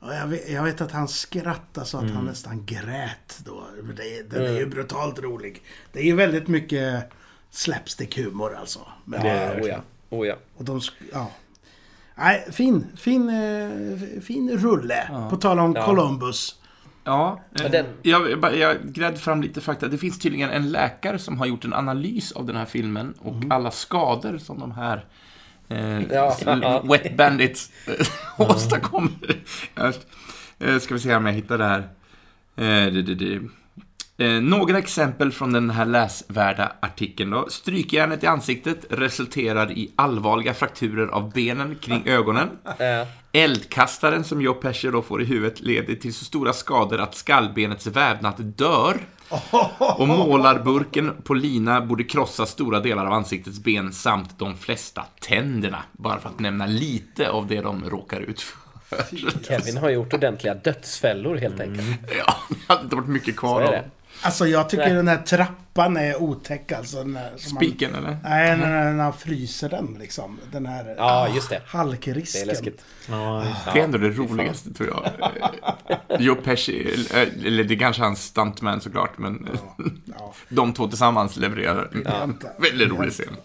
Jag, 0.00 0.26
vet, 0.26 0.48
jag 0.50 0.62
vet 0.62 0.80
att 0.80 0.92
han 0.92 1.08
skrattade 1.08 1.86
så 1.86 1.98
att 1.98 2.10
han 2.10 2.24
nästan 2.24 2.66
grät 2.66 3.40
då. 3.44 3.66
Det, 3.96 4.30
den 4.30 4.46
är 4.46 4.58
ju 4.58 4.66
brutalt 4.66 5.18
rolig. 5.18 5.62
Det 5.92 5.98
är 6.00 6.04
ju 6.04 6.14
väldigt 6.16 6.48
mycket 6.48 7.12
slapstick-humor 7.50 8.54
alltså. 8.56 8.80
Men, 9.04 9.22
Det 9.22 9.28
är 9.30 9.56
det 9.56 9.62
oh 9.62 9.68
ja. 9.68 9.80
Oh 10.10 10.26
ja. 10.26 10.36
Och 10.56 10.64
de, 10.64 10.80
ja. 11.12 11.30
Nej, 12.18 12.48
fin, 12.52 12.86
fin, 12.96 13.28
eh, 13.28 14.20
fin 14.20 14.58
rulle. 14.58 15.28
På 15.30 15.36
tal 15.36 15.58
om 15.58 15.72
Ja. 15.76 15.84
Columbus. 15.84 16.56
Ja, 17.04 17.40
eh, 17.60 17.84
jag, 18.02 18.56
jag, 18.56 18.76
grävde 18.84 19.18
fram 19.18 19.42
lite 19.42 19.60
fakta. 19.60 19.88
Det 19.88 19.98
finns 19.98 20.18
tydligen 20.18 20.50
en 20.50 20.72
läkare 20.72 21.18
som 21.18 21.38
har 21.38 21.46
gjort 21.46 21.64
en 21.64 21.72
analys 21.74 22.32
av 22.32 22.46
den 22.46 22.56
här 22.56 22.64
filmen 22.64 23.14
och 23.18 23.34
alla 23.50 23.70
skador 23.70 24.38
som 24.38 24.58
de 24.58 24.72
här 24.72 25.04
eh, 25.68 26.02
Ja. 26.02 26.82
Wet 26.84 27.16
Bandits 27.16 27.72
eh, 27.86 28.06
åstadkommer. 28.50 29.36
Eh, 30.58 30.78
ska 30.78 30.94
vi 30.94 31.00
se 31.00 31.16
om 31.16 31.26
jag 31.26 31.32
hittar 31.32 31.58
det 31.58 31.64
här. 31.64 31.80
Eh, 32.56 32.92
det, 32.92 33.02
det, 33.02 33.14
det. 33.14 33.40
Eh, 34.18 34.28
några 34.28 34.78
exempel 34.78 35.32
från 35.32 35.52
den 35.52 35.70
här 35.70 35.84
läsvärda 35.84 36.72
artikeln 36.80 37.30
då. 37.30 37.46
Strykjärnet 37.48 38.22
i 38.22 38.26
ansiktet 38.26 38.86
resulterar 38.90 39.70
i 39.70 39.92
allvarliga 39.96 40.54
frakturer 40.54 41.06
av 41.06 41.32
benen 41.32 41.76
kring 41.80 42.02
ögonen. 42.06 42.48
Eldkastaren 43.32 44.24
som 44.24 44.42
Joe 44.42 44.54
Pesci 44.54 44.90
då 44.90 45.02
får 45.02 45.22
i 45.22 45.24
huvudet 45.24 45.60
leder 45.60 45.94
till 45.94 46.14
så 46.14 46.24
stora 46.24 46.52
skador 46.52 47.00
att 47.00 47.14
skallbenets 47.14 47.86
vävnad 47.86 48.44
dör. 48.44 48.96
Och 49.96 50.08
målarburken 50.08 51.12
på 51.24 51.34
lina 51.34 51.80
borde 51.80 52.04
krossa 52.04 52.46
stora 52.46 52.80
delar 52.80 53.06
av 53.06 53.12
ansiktets 53.12 53.58
ben 53.58 53.92
samt 53.92 54.38
de 54.38 54.56
flesta 54.56 55.04
tänderna. 55.20 55.82
Bara 55.92 56.20
för 56.20 56.28
att 56.28 56.38
nämna 56.38 56.66
lite 56.66 57.30
av 57.30 57.46
det 57.46 57.60
de 57.60 57.90
råkar 57.90 58.20
ut 58.20 58.40
för. 58.40 58.58
Kevin 59.42 59.76
har 59.76 59.90
gjort 59.90 60.14
ordentliga 60.14 60.54
dödsfällor 60.54 61.36
helt 61.36 61.60
enkelt. 61.60 61.86
Ja, 62.18 62.34
det 62.48 62.56
hade 62.66 62.82
inte 62.84 62.96
varit 62.96 63.08
mycket 63.08 63.36
kvar 63.36 63.62
av. 63.62 63.74
Alltså 64.22 64.46
jag 64.46 64.68
tycker 64.70 64.94
den 64.94 65.08
här 65.08 65.16
trappan 65.22 65.96
är 65.96 66.22
otäck 66.22 66.72
alltså. 66.72 66.96
Den 66.96 67.16
här, 67.16 67.32
som 67.36 67.54
man- 67.54 67.62
spiken, 67.64 67.94
eller? 67.94 68.16
Nej, 68.24 68.56
när, 68.56 68.92
när 68.92 69.04
han 69.04 69.12
fryser 69.12 69.68
den 69.68 69.96
liksom. 70.00 70.38
Den 70.52 70.66
här 70.66 70.94
Ja, 70.98 71.28
just 71.34 71.50
det. 71.50 71.62
halkrisken. 71.66 72.40
Det 72.40 72.44
är 72.44 72.46
läskigt. 72.46 72.84
Ja, 73.08 73.46
Det 73.74 73.80
är 73.80 73.84
ändå 73.84 73.98
det 73.98 74.10
roligaste, 74.10 74.74
tror 74.74 74.88
jag. 74.88 75.30
Eh, 76.08 76.20
Joe 76.20 76.34
Pesci, 76.34 76.80
eller- 76.92 77.46
eller 77.46 77.64
det 77.64 77.74
är 77.74 77.78
kanske 77.78 78.02
hans 78.02 78.24
stuntman 78.24 78.80
såklart, 78.80 79.18
men 79.18 79.48
Ja. 80.18 80.34
de 80.48 80.72
två 80.72 80.88
tillsammans 80.88 81.36
levererar 81.36 81.90
en 81.92 82.38
väldigt 82.58 82.88
rolig 82.88 83.12
scen. 83.12 83.36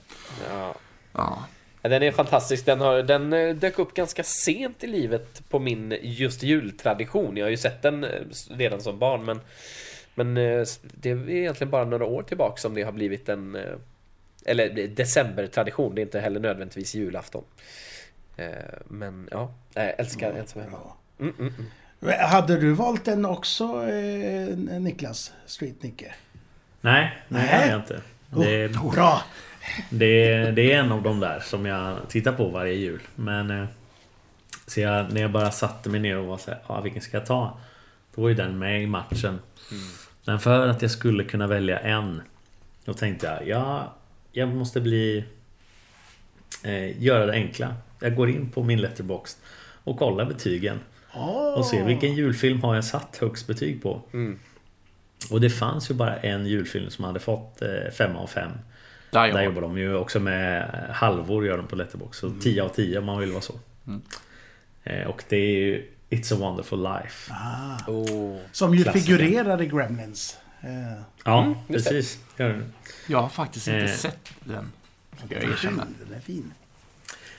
Ja. 1.13 1.45
Den 1.81 2.03
är 2.03 2.11
fantastisk. 2.11 2.65
Den, 2.65 2.79
har, 2.81 3.03
den 3.03 3.33
eh, 3.33 3.55
dök 3.55 3.79
upp 3.79 3.93
ganska 3.93 4.23
sent 4.23 4.83
i 4.83 4.87
livet 4.87 5.49
på 5.49 5.59
min 5.59 5.97
just 6.01 6.43
jultradition. 6.43 7.37
Jag 7.37 7.45
har 7.45 7.49
ju 7.51 7.57
sett 7.57 7.81
den 7.81 8.03
eh, 8.03 8.09
redan 8.49 8.81
som 8.81 8.99
barn 8.99 9.25
men 9.25 9.39
Men 10.15 10.37
eh, 10.37 10.65
det 10.81 11.09
är 11.09 11.29
egentligen 11.29 11.71
bara 11.71 11.85
några 11.85 12.05
år 12.05 12.23
tillbaka 12.23 12.57
som 12.57 12.73
det 12.73 12.83
har 12.83 12.91
blivit 12.91 13.29
en 13.29 13.55
eh, 13.55 13.63
Eller 14.45 14.87
decembertradition. 14.87 15.95
Det 15.95 16.01
är 16.01 16.03
inte 16.03 16.19
heller 16.19 16.39
nödvändigtvis 16.39 16.95
julafton. 16.95 17.43
Eh, 18.37 18.47
men 18.85 19.29
ja, 19.31 19.53
jag 19.73 19.99
älskar 19.99 20.33
Ensam 20.33 20.61
hemma. 20.61 20.77
Mm, 21.19 21.33
mm, 21.39 21.53
mm. 21.57 22.19
Hade 22.19 22.57
du 22.57 22.73
valt 22.73 23.05
den 23.05 23.25
också, 23.25 23.83
Niklas? 24.79 25.33
Street 25.45 25.83
Nicke? 25.83 26.13
Nej, 26.81 27.23
nej, 27.27 27.47
det 27.47 27.57
har 27.57 27.65
jag 27.65 27.79
inte. 27.79 28.01
Det, 28.29 28.67
Oh, 28.67 28.93
bra! 28.93 29.21
det, 29.89 30.51
det 30.51 30.73
är 30.73 30.79
en 30.79 30.91
av 30.91 31.01
de 31.01 31.19
där 31.19 31.39
som 31.39 31.65
jag 31.65 31.97
tittar 32.09 32.31
på 32.31 32.49
varje 32.49 32.73
jul. 32.73 33.01
Men... 33.15 33.67
Så 34.67 34.81
jag, 34.81 35.13
när 35.13 35.21
jag 35.21 35.31
bara 35.31 35.51
satte 35.51 35.89
mig 35.89 35.99
ner 35.99 36.17
och 36.17 36.25
var 36.25 36.37
såhär, 36.37 36.59
ja 36.67 36.81
vilken 36.81 37.01
ska 37.01 37.17
jag 37.17 37.25
ta? 37.25 37.59
Då 38.15 38.21
var 38.21 38.29
ju 38.29 38.35
den 38.35 38.59
med 38.59 38.83
i 38.83 38.87
matchen. 38.87 39.39
Men 40.25 40.39
för 40.39 40.67
att 40.67 40.81
jag 40.81 40.91
skulle 40.91 41.23
kunna 41.23 41.47
välja 41.47 41.79
en. 41.79 42.21
Då 42.85 42.93
tänkte 42.93 43.27
jag, 43.27 43.47
ja, 43.47 43.93
jag 44.31 44.49
måste 44.49 44.81
bli... 44.81 45.25
Eh, 46.63 47.03
göra 47.03 47.25
det 47.25 47.33
enkla. 47.33 47.75
Jag 47.99 48.15
går 48.15 48.29
in 48.29 48.49
på 48.49 48.63
min 48.63 48.81
letterbox 48.81 49.37
och 49.83 49.97
kollar 49.99 50.25
betygen. 50.25 50.79
Åh. 51.13 51.53
Och 51.53 51.65
ser 51.65 51.85
vilken 51.85 52.13
julfilm 52.15 52.61
har 52.61 52.75
jag 52.75 52.85
satt 52.85 53.17
högst 53.21 53.47
betyg 53.47 53.83
på. 53.83 54.01
Mm. 54.13 54.39
Och 55.31 55.41
det 55.41 55.49
fanns 55.49 55.91
ju 55.91 55.95
bara 55.95 56.17
en 56.17 56.45
julfilm 56.47 56.89
som 56.89 57.05
hade 57.05 57.19
fått 57.19 57.61
eh, 57.61 57.91
fem 57.97 58.15
av 58.15 58.27
fem. 58.27 58.51
Där 59.11 59.21
Där 59.27 59.27
jag. 59.35 59.45
jobbar 59.45 59.61
de 59.61 59.77
ju 59.77 59.95
också 59.95 60.19
med 60.19 60.61
eh, 60.61 60.93
halvor 60.95 61.45
gör 61.45 61.57
de 61.57 61.67
på 61.67 61.75
Letterbox. 61.75 62.17
Så 62.17 62.29
10 62.41 62.63
av 62.63 62.69
10 62.69 62.99
om 62.99 63.05
man 63.05 63.19
vill 63.19 63.31
vara 63.31 63.41
så. 63.41 63.53
Mm. 63.87 64.01
Eh, 64.83 65.07
Och 65.07 65.23
det 65.29 65.35
är 65.37 65.51
ju 65.59 65.87
It's 66.11 66.33
a 66.33 66.37
wonderful 66.39 66.83
life. 66.83 67.31
Ah. 67.33 67.77
Oh. 67.91 68.39
Som 68.51 68.75
ju 68.75 68.83
Klassiker. 68.83 69.05
figurerar 69.17 69.61
i 69.61 69.65
Gremlins. 69.67 70.37
Eh, 70.61 71.01
Ja, 71.25 71.41
Mm, 71.43 71.55
precis. 71.67 72.19
Gör 72.37 72.49
det. 72.49 72.61
Jag 73.07 73.21
har 73.21 73.29
faktiskt 73.29 73.67
inte 73.67 73.79
Eh. 73.83 73.89
sett 73.91 74.31
den. 74.39 74.71
Jag 75.29 75.29
den 75.41 75.51
är 75.51 75.55
fin, 75.55 75.81
den 76.07 76.17
är 76.17 76.19
fin. 76.21 76.53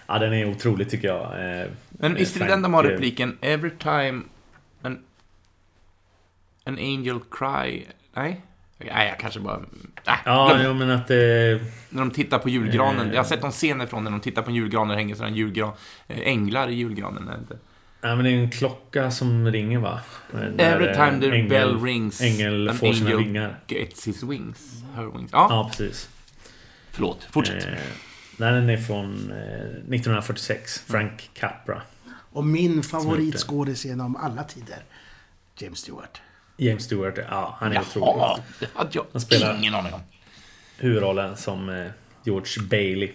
Ja, 0.07 0.19
den 0.19 0.33
är 0.33 0.51
otrolig 0.51 0.91
tycker 0.91 1.09
jag. 1.09 1.61
Eh, 1.61 1.67
Men 1.91 2.15
visst 2.15 2.37
är 2.37 2.41
det 2.41 2.47
den 2.47 2.63
de 2.63 2.75
har 2.75 2.85
eh, 2.85 2.89
repliken 2.89 3.39
Every 3.41 3.71
time 3.79 4.23
an, 4.83 4.99
an 6.65 6.79
angel 6.79 7.21
cry... 7.31 7.85
Nej? 8.15 8.41
Nej, 8.79 9.09
jag 9.09 9.19
kanske 9.19 9.41
bara... 9.41 9.59
Nej, 10.07 10.17
Ja, 10.25 10.57
glöm 10.61 10.79
men 10.79 10.91
att 10.91 11.11
eh, 11.11 11.17
När 11.17 11.99
de 11.99 12.11
tittar 12.11 12.39
på 12.39 12.49
julgranen. 12.49 13.07
Eh. 13.09 13.13
Jag 13.15 13.21
har 13.23 13.29
sett 13.29 13.43
någon 13.43 13.51
scen 13.53 13.81
ifrån 13.81 14.05
när 14.05 14.11
de 14.11 14.21
tittar 14.21 14.43
på 14.43 14.49
en 14.51 14.55
julgran 14.57 14.91
och 14.91 14.97
hänger 14.97 15.15
sådana 15.15 15.37
julgran, 15.37 15.73
eh, 16.09 16.19
änglar 16.29 16.69
i 16.69 16.75
julgranen. 16.75 17.31
Inte? 17.41 17.57
Ja, 18.05 18.15
men 18.17 18.25
det 18.25 18.31
är 18.31 18.35
en 18.35 18.51
klocka 18.51 19.11
som 19.11 19.47
ringer 19.53 19.79
va? 19.79 20.01
När, 20.33 20.55
Every 20.59 20.87
eh, 20.87 20.93
time 21.07 21.21
the 21.21 21.27
ängel- 21.31 21.49
bell 21.49 21.81
rings, 21.83 22.21
Ängel 22.21 22.69
an 22.69 22.77
får 22.77 22.93
sina 22.93 23.11
angel 23.11 23.25
vingar. 23.25 23.59
gets 23.69 24.09
his 24.09 24.23
wings. 24.23 24.83
Her 24.95 25.05
wings. 25.19 25.31
Ja, 25.33 25.47
Ja, 25.51 25.69
precis. 25.71 26.09
förlåt. 26.91 27.27
Fortsätt. 27.31 27.65
Eh, 27.67 27.73
nej, 28.37 28.53
den 28.53 28.71
är 28.71 28.77
från 28.77 29.31
eh, 29.31 29.37
1946. 29.37 30.85
Frank 30.87 31.31
Capra. 31.35 31.83
Och 32.33 32.45
min 32.45 32.83
favoritskådis 32.83 33.85
genom 33.85 34.17
alla 34.17 34.43
tider. 34.45 34.79
James 35.59 35.79
Stewart. 35.79 36.21
James 36.57 36.85
Stewart, 36.85 37.15
ja 37.31 37.57
han 37.61 37.71
är 37.73 37.75
Jaha, 37.75 37.83
otrolig. 37.83 38.45
det 38.61 38.69
hade 38.75 38.91
jag 38.93 39.07
Han 39.13 39.21
spelar- 39.21 39.57
ingen 39.59 39.75
aning 39.75 39.93
om. 39.95 40.01
Huvudrollen 40.79 41.37
som 41.37 41.69
eh, 41.69 41.87
George 42.25 42.63
Bailey. 42.71 43.13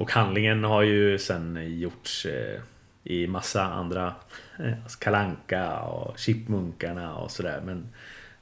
Och 0.00 0.12
handlingen 0.12 0.64
har 0.64 0.82
ju 0.82 1.18
sen 1.18 1.78
gjorts 1.80 2.26
eh, 2.26 2.60
i 3.04 3.26
massa 3.26 3.64
andra 3.64 4.14
eh, 4.58 4.72
alltså 4.82 4.98
Kalanka 4.98 5.80
och 5.80 6.18
Chipmunkarna 6.18 7.16
och 7.16 7.30
sådär. 7.30 7.62
Men 7.64 7.88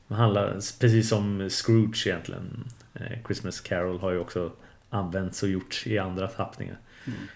det 0.08 0.14
handlar 0.14 0.52
precis 0.80 1.08
som 1.08 1.50
Scrooge 1.50 2.06
egentligen. 2.06 2.64
Eh, 2.94 3.18
Christmas 3.26 3.60
Carol 3.60 3.98
har 3.98 4.10
ju 4.10 4.18
också 4.18 4.52
använts 4.90 5.42
och 5.42 5.48
gjorts 5.48 5.86
i 5.86 5.98
andra 5.98 6.26
tappningar. 6.26 6.78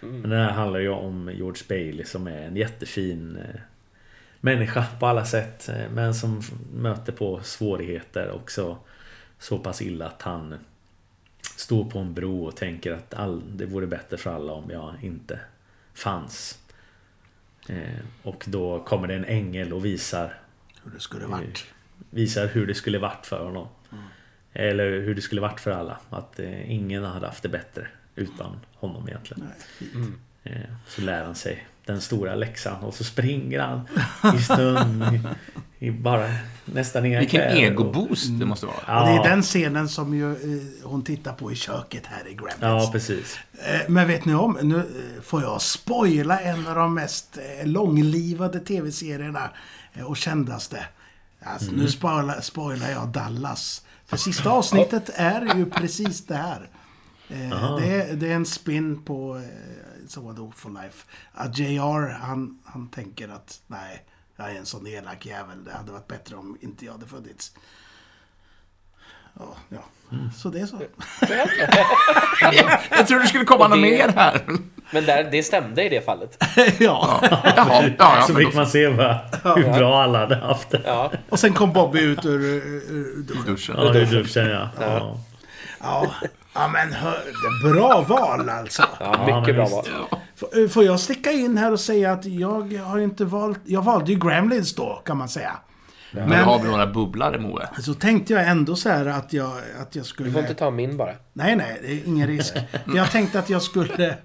Men 0.00 0.30
den 0.30 0.40
här 0.40 0.50
handlar 0.50 0.80
ju 0.80 0.88
om 0.88 1.30
George 1.34 1.62
Bailey 1.68 2.04
som 2.04 2.26
är 2.26 2.42
en 2.42 2.56
jättefin 2.56 3.36
eh, 3.36 3.60
människa 4.40 4.86
på 5.00 5.06
alla 5.06 5.24
sätt. 5.24 5.70
Men 5.94 6.14
som 6.14 6.42
möter 6.74 7.12
på 7.12 7.40
svårigheter 7.42 8.30
också. 8.30 8.78
Så 9.38 9.58
pass 9.58 9.82
illa 9.82 10.06
att 10.06 10.22
han 10.22 10.54
står 11.56 11.84
på 11.84 11.98
en 11.98 12.14
bro 12.14 12.44
och 12.44 12.56
tänker 12.56 12.92
att 12.92 13.14
all, 13.14 13.42
det 13.56 13.66
vore 13.66 13.86
bättre 13.86 14.16
för 14.16 14.30
alla 14.30 14.52
om 14.52 14.70
jag 14.70 14.94
inte 15.02 15.40
fanns. 15.94 16.58
Eh, 17.68 17.78
och 18.22 18.44
då 18.46 18.80
kommer 18.84 19.08
det 19.08 19.14
en 19.14 19.24
ängel 19.24 19.72
och 19.72 19.84
visar 19.84 20.34
Hur 20.84 20.90
det 20.90 21.00
skulle 21.00 21.26
varit. 21.26 21.64
visar 22.10 22.46
hur 22.46 22.66
det 22.66 22.74
skulle 22.74 22.98
varit 22.98 23.26
för 23.26 23.44
honom. 23.44 23.68
Eller 24.52 24.90
hur 25.00 25.14
det 25.14 25.20
skulle 25.22 25.40
varit 25.40 25.60
för 25.60 25.70
alla. 25.70 25.98
Att 26.10 26.38
eh, 26.38 26.70
ingen 26.72 27.04
hade 27.04 27.26
haft 27.26 27.42
det 27.42 27.48
bättre 27.48 27.86
utan 28.14 28.60
honom 28.74 29.08
egentligen. 29.08 29.44
Nej, 29.48 29.90
Mm. 29.94 30.18
Eh, 30.44 30.70
så 30.86 31.00
lär 31.02 31.24
han 31.24 31.34
sig 31.34 31.66
den 31.84 32.00
stora 32.00 32.34
läxan 32.34 32.84
och 32.84 32.94
så 32.94 33.04
springer 33.04 33.60
han 33.60 33.80
i 34.36 34.42
snön. 34.42 35.04
I, 35.78 35.90
bara 35.90 36.28
nästan 36.64 37.06
inga 37.06 37.18
Vilken 37.20 37.40
egoboost 37.40 38.26
det 38.38 38.46
måste 38.46 38.66
vara. 38.66 38.76
Ja, 38.86 39.00
Och 39.00 39.06
det 39.08 39.28
är 39.28 39.30
den 39.30 39.42
scenen 39.42 39.88
som 39.88 40.14
ju, 40.14 40.32
eh, 40.32 40.62
hon 40.84 41.04
tittar 41.04 41.32
på 41.32 41.52
i 41.52 41.54
köket 41.54 42.06
här 42.06 42.28
i 42.28 42.34
Gremlins. 42.34 42.56
Ja, 42.60 42.88
precis. 42.92 43.38
Eh, 43.52 43.80
Men 43.88 44.08
vet 44.08 44.24
ni 44.24 44.34
om, 44.34 44.58
nu 44.62 44.76
eh, 44.78 45.22
får 45.22 45.42
jag 45.42 45.62
spoila 45.62 46.40
en 46.40 46.66
av 46.66 46.74
de 46.74 46.94
mest 46.94 47.38
eh, 47.60 47.66
långlivade 47.66 48.60
tv-serierna 48.60 49.50
eh, 49.94 50.04
och 50.04 50.16
kändaste. 50.16 50.86
Alltså, 51.42 51.68
Mm. 51.68 51.80
Nu 51.80 51.88
spoilar, 51.90 52.40
spoilar 52.40 52.90
jag 52.90 53.08
Dallas. 53.08 53.82
För 54.06 54.16
sista 54.16 54.50
avsnittet 54.50 55.10
är 55.14 55.56
ju 55.56 55.70
precis 55.70 56.26
det 56.26 56.36
här. 56.36 56.68
Eh, 57.28 57.76
det, 57.78 57.86
är, 57.86 58.12
det 58.16 58.30
är 58.30 58.34
en 58.34 58.46
spin 58.46 59.02
på 59.02 59.36
eh, 59.36 60.04
It's 60.06 60.18
a 60.18 60.22
Wonderful 60.22 60.72
Life. 60.74 61.06
Att 61.32 61.58
JR, 61.58 62.08
han, 62.20 62.58
han 62.64 62.88
tänker 62.88 63.28
att 63.28 63.60
nej, 63.66 64.02
jag 64.36 64.50
är 64.50 64.54
en 64.58 64.66
sån 64.66 64.86
elak 64.86 65.26
jävel. 65.26 65.64
Det 65.64 65.72
hade 65.72 65.92
varit 65.92 66.08
bättre 66.08 66.36
om 66.36 66.58
inte 66.60 66.84
jag 66.84 66.92
hade 66.92 67.06
funnits. 67.06 67.52
Ja, 69.38 69.56
ja. 69.68 69.78
Mm. 70.12 70.30
så 70.32 70.48
det 70.48 70.60
är 70.60 70.66
så. 70.66 70.80
Jag 72.90 73.06
tror 73.06 73.20
det 73.20 73.26
skulle 73.26 73.44
komma 73.44 73.64
Och 73.64 73.70
något 73.70 73.76
det- 73.78 73.82
mer 73.82 74.08
här. 74.16 74.40
Men 74.90 75.04
där, 75.04 75.24
det 75.30 75.42
stämde 75.42 75.84
i 75.84 75.88
det 75.88 76.04
fallet. 76.04 76.44
ja. 76.78 77.20
Jaha, 77.56 77.82
ja, 77.82 77.84
ja, 77.98 78.22
så 78.26 78.34
fick 78.34 78.54
man 78.54 78.66
se 78.66 78.88
vad, 78.88 79.16
hur 79.56 79.72
bra 79.72 80.02
alla 80.02 80.18
hade 80.18 80.36
haft 80.36 80.70
det. 80.70 80.80
Ja. 80.84 81.12
Och 81.28 81.38
sen 81.40 81.54
kom 81.54 81.72
Bobby 81.72 82.00
ut 82.00 82.24
ur, 82.24 82.40
ur 82.44 83.22
duschen. 83.22 83.44
duschen. 83.46 83.74
Ja, 83.78 83.94
i 83.98 84.04
duschen 84.04 84.50
ja. 84.50 84.68
ja. 84.80 85.18
Ja, 85.80 86.14
ja 86.56 86.68
men 86.68 86.92
hör, 86.92 87.10
det 87.62 87.68
är 87.68 87.72
bra 87.72 88.02
val 88.08 88.48
alltså. 88.48 88.82
Ja, 89.00 89.38
mycket 89.40 89.54
bra 89.54 89.64
visst. 89.64 89.74
val. 90.10 90.20
Får- 90.36 90.68
Får 90.68 90.84
jag 90.84 91.00
sticka 91.00 91.30
in 91.32 91.58
här 91.58 91.72
och 91.72 91.80
säga 91.80 92.12
att 92.12 92.24
jag 92.24 92.72
har 92.78 92.98
inte 92.98 93.24
valt... 93.24 93.60
Jag 93.64 93.82
valde 93.82 94.12
ju 94.12 94.18
Gremlins 94.18 94.74
då, 94.74 95.02
kan 95.04 95.16
man 95.16 95.28
säga. 95.28 95.52
Men 96.12 96.28
Men 96.28 96.44
har 96.44 96.58
vi 96.58 96.68
några 96.68 96.86
bubblare, 96.86 97.38
Moe? 97.38 97.68
så 97.80 97.94
tänkte 97.94 98.32
jag 98.32 98.48
ändå 98.48 98.76
så 98.76 98.88
här 98.88 99.06
att 99.06 99.32
jag, 99.32 99.50
att 99.82 99.94
jag 99.96 100.06
skulle... 100.06 100.28
Du 100.28 100.32
får 100.32 100.42
inte 100.42 100.54
ta 100.54 100.70
min 100.70 100.96
bara. 100.96 101.12
Nej, 101.32 101.56
nej, 101.56 101.78
det 101.82 101.92
är 101.92 102.00
ingen 102.06 102.26
risk. 102.28 102.54
Jag 102.94 103.10
tänkte 103.10 103.38
att 103.38 103.50
jag 103.50 103.62
skulle 103.62 104.16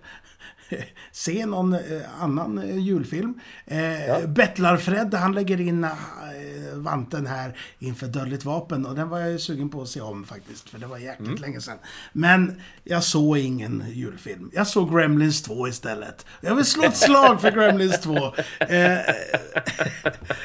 se 1.11 1.45
någon 1.45 1.73
eh, 1.73 1.79
annan 2.19 2.57
eh, 2.57 2.77
julfilm. 2.77 3.39
Eh, 3.65 4.27
Bettlar-Fred, 4.27 5.13
han 5.13 5.33
lägger 5.33 5.61
in 5.61 5.87
vanten 6.73 7.27
här 7.27 7.57
inför 7.79 8.07
Dödligt 8.07 8.45
vapen. 8.45 8.85
Och 8.85 8.95
den 8.95 9.09
var 9.09 9.19
jag 9.19 9.31
ju 9.31 9.39
sugen 9.39 9.69
på 9.69 9.81
att 9.81 9.87
se 9.87 10.01
om 10.01 10.25
faktiskt, 10.25 10.69
för 10.69 10.79
det 10.79 10.85
var 10.85 10.97
jäkligt 10.97 11.39
länge 11.39 11.61
sedan. 11.61 11.77
Men 12.13 12.61
jag 12.83 13.03
såg 13.03 13.37
ingen 13.37 13.83
julfilm. 13.89 14.51
Jag 14.53 14.67
såg 14.67 14.95
Gremlins 14.95 15.41
2 15.41 15.67
istället. 15.67 16.25
Jag 16.41 16.55
vill 16.55 16.65
slå 16.65 16.83
ett 16.83 16.97
slag 16.97 17.41
för 17.41 17.51
Gremlins 17.51 17.99
2. 17.99 18.15
Eh, 18.59 18.99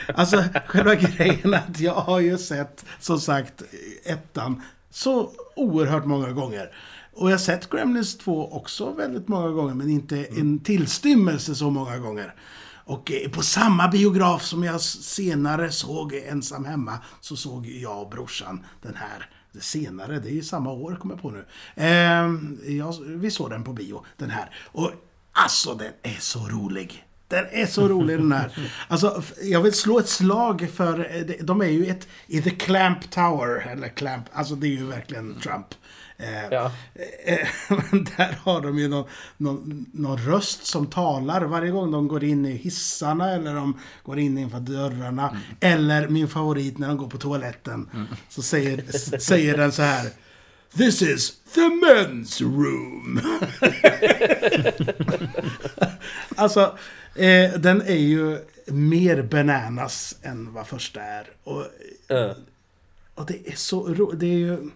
alltså, 0.15 0.45
själva 0.67 0.95
grejen 0.95 1.55
att 1.55 1.81
jag 1.81 1.95
har 1.95 2.21
ju 2.21 2.39
sett, 2.39 2.85
som 3.01 3.21
sagt, 3.21 3.63
ettan 4.05 4.63
så 4.91 5.31
oerhört 5.57 6.05
många 6.05 6.33
gånger. 6.33 6.71
Och 7.17 7.27
jag 7.31 7.33
har 7.35 7.39
sett 7.39 7.71
Gremlins 7.71 8.19
2 8.19 8.53
också 8.53 8.93
väldigt 8.93 9.29
många 9.29 9.49
gånger, 9.51 9.75
men 9.75 9.91
inte 9.91 10.25
en 10.25 10.59
tillstymmelse 10.59 11.55
så 11.55 11.71
många 11.71 11.99
gånger. 11.99 12.35
Och 12.85 13.13
eh, 13.13 13.31
på 13.31 13.43
samma 13.43 13.89
biograf 13.89 14.43
som 14.45 14.65
jag 14.65 14.81
senare 14.81 15.71
såg 15.73 16.15
Ensam 16.15 16.65
Hemma, 16.65 16.99
så 17.21 17.37
såg 17.37 17.67
jag 17.67 18.03
och 18.03 18.11
brorsan 18.11 18.67
den 18.83 18.95
här. 18.95 19.31
Senare, 19.61 20.19
det 20.21 20.29
är 20.29 20.33
ju 20.33 20.43
samma 20.43 20.73
år, 20.73 20.97
kommer 21.01 21.15
jag 21.15 21.23
på 21.23 21.31
nu. 21.31 21.45
Ehm, 21.77 22.59
jag, 22.67 22.95
vi 23.07 23.31
såg 23.31 23.51
den 23.51 23.65
på 23.65 23.73
bio, 23.73 24.05
den 24.17 24.31
här. 24.31 24.55
Och 24.65 24.93
alltså, 25.33 25.75
den 25.75 25.93
är 26.03 26.17
så 26.21 26.39
rolig. 26.49 27.03
Den 27.29 27.45
är 27.53 27.67
så 27.67 27.89
rolig 27.89 28.19
den 28.19 28.33
här. 28.33 28.71
Alltså, 28.89 29.23
jag 29.43 29.61
vill 29.61 29.73
slå 29.73 29.99
ett 29.99 30.09
slag 30.09 30.71
för, 30.75 31.17
eh, 31.17 31.27
de- 31.27 31.43
de 31.43 31.61
är 31.61 31.67
ju 31.67 31.87
ett, 31.87 32.09
i 32.27 32.43
The 32.43 32.51
Clamp 32.51 33.11
Tower, 33.11 33.67
eller 33.73 33.89
Clamp, 33.89 34.25
alltså 34.33 34.55
det 34.55 34.67
är 34.67 34.71
ju 34.77 34.87
verkligen 34.87 35.35
Trump. 35.41 35.67
Eh, 36.19 36.45
Ja. 36.51 36.73
eh, 37.25 37.49
Men 37.69 38.05
där 38.17 38.39
har 38.43 38.61
de 38.61 38.79
ju 38.79 38.89
någon, 38.89 39.05
någon, 39.37 39.87
någon 39.93 40.19
röst 40.19 40.67
som 40.67 40.87
talar 40.87 41.41
varje 41.45 41.71
gång 41.71 41.91
de 41.91 42.09
går 42.09 42.25
in 42.25 42.47
i 42.47 42.53
hissarna 42.57 43.31
eller 43.33 43.55
de 43.55 43.81
går 44.03 44.19
in 44.19 44.39
inför 44.39 44.61
dörrarna. 44.61 45.37
Eller 45.61 46.09
min 46.09 46.29
favorit 46.29 46.79
när 46.79 46.89
de 46.89 46.97
går 46.97 47.09
på 47.09 47.19
toaletten. 47.19 47.91
Så 48.29 48.43
säger, 48.43 48.85
säger 49.19 49.57
den 49.57 49.73
så 49.73 49.83
här. 49.83 50.11
This 50.77 51.03
is 51.03 51.33
the 51.55 51.61
men's 51.61 52.43
room. 52.43 53.21
Alltså, 56.37 56.79
eh, 57.15 57.53
den 57.61 57.83
är 57.83 57.95
ju 57.97 58.39
mer 58.67 59.23
bananas 59.23 60.17
än 60.23 60.53
vad 60.53 60.67
första 60.67 61.01
är. 61.03 61.27
Och, 61.45 61.65
Ja. 62.09 62.35
och 63.15 63.27
det 63.27 63.49
är 63.49 63.57
så 63.57 63.95
ro- 63.95 64.13
Det 64.13 64.27
är 64.27 64.39
ju... 64.39 64.71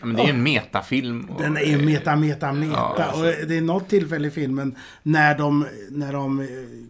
Ja, 0.00 0.06
men 0.06 0.16
det 0.16 0.22
är 0.22 0.26
ju 0.26 0.30
en 0.32 0.42
metafilm. 0.42 1.24
och- 1.30 1.40
Den 1.42 1.56
är 1.56 1.60
ju 1.64 1.78
meta, 1.84 2.16
meta, 2.16 2.52
meta. 2.52 2.72
Ja, 2.72 3.02
alltså. 3.02 3.18
Och 3.42 3.46
det 3.48 3.56
är 3.56 3.60
något 3.60 3.88
tillfälle 3.88 4.28
i 4.28 4.30
filmen 4.30 4.76
när 5.02 5.38
de, 5.38 5.66
när 5.90 6.12
de 6.12 6.40
eh, 6.40 6.46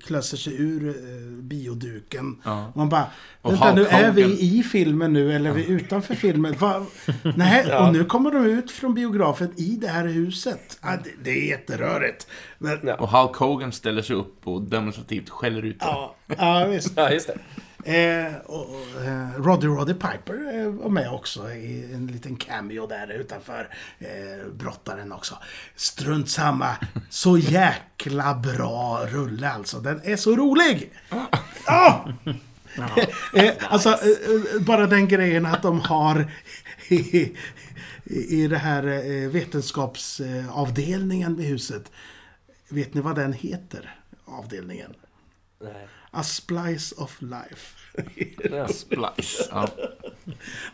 klöser 0.06 0.36
sig 0.36 0.54
ur 0.62 0.88
eh, 0.88 0.94
bioduken. 1.42 2.36
Ja. 2.44 2.72
Man 2.76 2.88
bara, 2.88 3.06
Och 3.42 3.52
vänta 3.52 3.74
nu, 3.74 3.86
är 3.86 4.12
vi 4.12 4.22
i 4.40 4.62
filmen 4.62 5.12
nu 5.12 5.32
eller 5.32 5.50
är 5.50 5.54
vi 5.54 5.66
utanför 5.68 6.14
filmen? 6.14 6.54
Va? 6.58 6.86
Nej, 7.36 7.76
och 7.76 7.92
nu 7.92 8.04
kommer 8.04 8.30
de 8.30 8.44
ut 8.46 8.70
från 8.70 8.94
biografen 8.94 9.52
i 9.56 9.78
det 9.80 9.88
här 9.88 10.06
huset. 10.06 10.78
Ja, 10.82 10.88
det, 11.04 11.10
det 11.24 11.30
är 11.30 11.48
jätterörigt. 11.48 12.26
Men, 12.58 12.78
Ja. 12.82 12.94
Och 12.94 13.08
Hulk 13.08 13.36
Hogan 13.36 13.72
ställer 13.72 14.02
sig 14.02 14.16
upp 14.16 14.46
och 14.46 14.62
demonstrativt 14.62 15.28
skäller 15.30 15.62
ut 15.62 15.80
dem. 15.80 15.88
ja, 15.92 16.16
ja, 16.38 16.66
visst. 16.66 16.92
Ja, 16.96 17.10
just 17.10 17.26
det. 17.26 17.38
Eh, 17.86 18.34
och, 18.44 18.70
och, 18.70 19.04
eh, 19.04 19.28
Roddy 19.36 19.66
Roddy 19.66 19.94
Piper 19.94 20.54
eh, 20.54 20.68
var 20.68 20.88
med 20.88 21.10
också 21.10 21.50
i 21.50 21.94
en 21.94 22.06
liten 22.06 22.36
cameo 22.36 22.86
där 22.86 23.12
utanför 23.12 23.68
eh, 23.98 24.46
brottaren 24.52 25.12
också. 25.12 25.38
Strunt 25.76 26.30
samma. 26.30 26.76
Så 27.10 27.38
jäkla 27.38 28.34
bra 28.34 29.06
rulle 29.06 29.50
alltså. 29.50 29.80
Den 29.80 30.00
är 30.04 30.16
så 30.16 30.36
rolig! 30.36 30.90
Ah! 31.66 32.08
eh, 33.34 33.54
alltså, 33.68 33.98
bara 34.60 34.86
den 34.86 35.08
grejen 35.08 35.46
att 35.46 35.62
de 35.62 35.80
har 35.80 36.30
i, 36.88 37.36
i 38.04 38.48
det 38.48 38.58
här 38.58 38.82
vetenskapsavdelningen 39.28 41.36
vid 41.36 41.46
huset. 41.46 41.92
Vet 42.68 42.94
ni 42.94 43.00
vad 43.00 43.16
den 43.16 43.32
heter? 43.32 43.94
Avdelningen? 44.24 44.94
Nej. 45.60 45.88
A 46.16 46.22
Splice 46.22 46.94
of 46.96 47.22
Life. 47.22 47.76
Ja. 48.50 48.68
Splice. 48.68 49.48
Ja. 49.50 49.68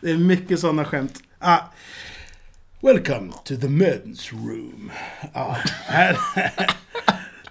Det 0.01 0.11
är 0.11 0.17
mycket 0.17 0.59
sådana 0.59 0.85
skämt. 0.85 1.23
Ah, 1.39 1.59
welcome 2.81 3.31
to 3.45 3.55
the 3.55 3.67
men's 3.67 4.31
room. 4.31 4.91
Ah. 5.33 5.55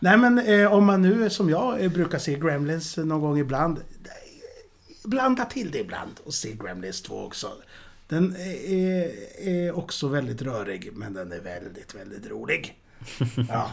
Nej 0.01 0.16
men 0.16 0.39
eh, 0.39 0.73
om 0.73 0.85
man 0.86 1.02
nu 1.02 1.31
som 1.31 1.51
jag 1.51 1.85
eh, 1.85 1.90
brukar 1.90 2.19
se 2.19 2.39
Gremlins 2.39 2.97
någon 2.97 3.20
gång 3.20 3.39
ibland. 3.39 3.78
eh, 3.78 3.85
Blanda 5.05 5.44
till 5.44 5.70
det 5.70 5.78
ibland 5.78 6.20
och 6.24 6.35
se 6.35 6.52
Gremlins 6.52 7.02
2 7.02 7.24
också. 7.24 7.52
Den 8.09 8.36
är, 8.36 9.10
är 9.48 9.77
också 9.78 10.09
väldigt 10.09 10.43
rörig 10.43 10.93
men 10.93 11.14
den 11.14 11.32
är 11.32 11.40
väldigt, 11.40 11.94
väldigt 11.94 12.27
rolig. 12.27 12.78
Ja. 13.48 13.70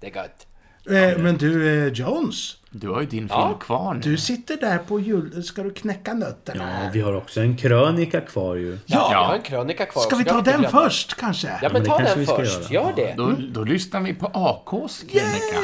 Det 0.00 0.06
är 0.06 0.16
gött. 0.16 0.46
Eh, 0.86 1.18
men 1.18 1.36
du 1.38 1.86
eh, 1.86 1.92
Jones. 1.92 2.56
Du 2.70 2.88
har 2.88 3.00
ju 3.00 3.06
din 3.06 3.28
film 3.28 3.40
Ja. 3.40 3.54
kvar 3.60 3.94
nu. 3.94 4.00
Du 4.00 4.16
sitter 4.16 4.56
där 4.56 4.78
på 4.78 5.00
jul... 5.00 5.44
Ska 5.44 5.62
du 5.62 5.70
knäcka 5.70 6.14
nötterna? 6.14 6.82
Ja, 6.84 6.90
vi 6.92 7.00
har 7.00 7.12
också 7.16 7.40
en 7.40 7.56
krönika 7.56 8.20
kvar 8.20 8.54
ju. 8.56 8.70
Ja, 8.72 8.78
Ja. 8.86 9.12
jag 9.12 9.24
har 9.24 9.34
en 9.34 9.42
krönika 9.42 9.86
kvar. 9.86 10.02
Ska 10.02 10.16
vi 10.16 10.24
ta 10.24 10.40
den 10.40 10.60
glömma. 10.60 10.82
först 10.84 11.14
kanske? 11.14 11.58
Ja, 11.62 11.68
men 11.72 11.84
ta 11.84 11.98
den 11.98 12.18
vi 12.18 12.26
först. 12.26 12.70
Gör 12.70 12.92
det. 12.96 13.14
Då, 13.16 13.36
då 13.50 13.64
lyssnar 13.64 14.00
vi 14.00 14.14
på 14.14 14.26
AKs 14.34 15.02
krönika. 15.02 15.56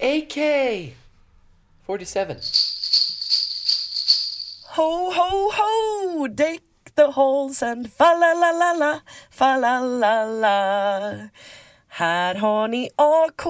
Yay! 0.00 0.22
AK 0.22 0.34
47. 1.86 2.20
Ho, 4.76 5.10
ho, 5.10 5.50
ho! 5.58 6.26
Dig 6.28 6.58
the 6.96 7.06
halls 7.16 7.62
and 7.62 7.88
fa 7.98 8.14
la 8.14 8.34
la 8.34 8.52
la 8.52 8.72
la, 8.72 9.00
fa 9.30 9.56
la 9.56 9.80
la 9.80 10.24
la. 10.24 11.12
Här 11.98 12.34
har 12.34 12.68
ni 12.68 12.90
AK 12.96 13.44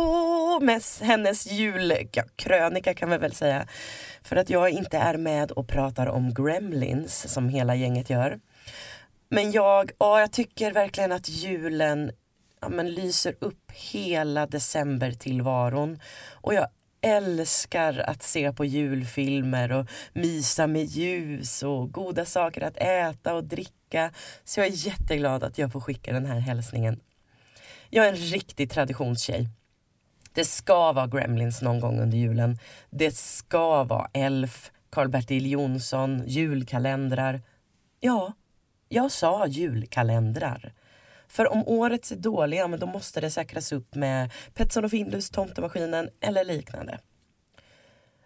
med 0.62 0.82
hennes 1.00 1.46
julkrönika 1.46 2.94
kan 2.94 3.10
vi 3.10 3.18
väl 3.18 3.32
säga. 3.32 3.66
För 4.22 4.36
att 4.36 4.50
jag 4.50 4.70
inte 4.70 4.98
är 4.98 5.16
med 5.16 5.50
och 5.50 5.68
pratar 5.68 6.06
om 6.06 6.34
Gremlins 6.34 7.32
som 7.32 7.48
hela 7.48 7.74
gänget 7.74 8.10
gör. 8.10 8.40
Men 9.28 9.52
jag, 9.52 9.90
ja, 9.98 10.20
jag 10.20 10.32
tycker 10.32 10.72
verkligen 10.72 11.12
att 11.12 11.28
julen 11.28 12.10
ja, 12.60 12.68
men 12.68 12.94
lyser 12.94 13.34
upp 13.40 13.72
hela 13.72 14.46
decembertillvaron. 14.46 16.00
Och 16.32 16.54
jag 16.54 16.68
älskar 17.00 17.98
att 17.98 18.22
se 18.22 18.52
på 18.52 18.64
julfilmer 18.64 19.72
och 19.72 19.86
mysa 20.12 20.66
med 20.66 20.84
ljus 20.84 21.62
och 21.62 21.92
goda 21.92 22.24
saker 22.24 22.62
att 22.62 22.76
äta 22.76 23.34
och 23.34 23.44
dricka. 23.44 24.10
Så 24.44 24.60
jag 24.60 24.66
är 24.66 24.86
jätteglad 24.86 25.44
att 25.44 25.58
jag 25.58 25.72
får 25.72 25.80
skicka 25.80 26.12
den 26.12 26.26
här 26.26 26.40
hälsningen. 26.40 27.00
Jag 27.90 28.06
är 28.06 28.08
en 28.08 28.16
riktig 28.16 28.70
traditionstjej. 28.70 29.48
Det 30.32 30.44
ska 30.44 30.92
vara 30.92 31.06
Gremlins 31.06 31.62
någon 31.62 31.80
gång 31.80 32.00
under 32.00 32.18
julen. 32.18 32.58
Det 32.90 33.16
ska 33.16 33.84
vara 33.84 34.10
Elf, 34.12 34.72
Karl-Bertil 34.90 35.46
Jonsson, 35.46 36.22
julkalendrar. 36.26 37.42
Ja, 38.00 38.32
jag 38.88 39.12
sa 39.12 39.46
julkalendrar. 39.46 40.72
För 41.28 41.52
om 41.52 41.62
årets 41.66 42.12
är 42.12 42.16
dåliga, 42.16 42.68
men 42.68 42.80
då 42.80 42.86
måste 42.86 43.20
det 43.20 43.30
säkras 43.30 43.72
upp 43.72 43.94
med 43.94 44.32
Petson 44.54 44.84
och 44.84 44.90
Findus, 44.90 45.30
Tomtemaskinen 45.30 46.08
eller 46.20 46.44
liknande. 46.44 46.98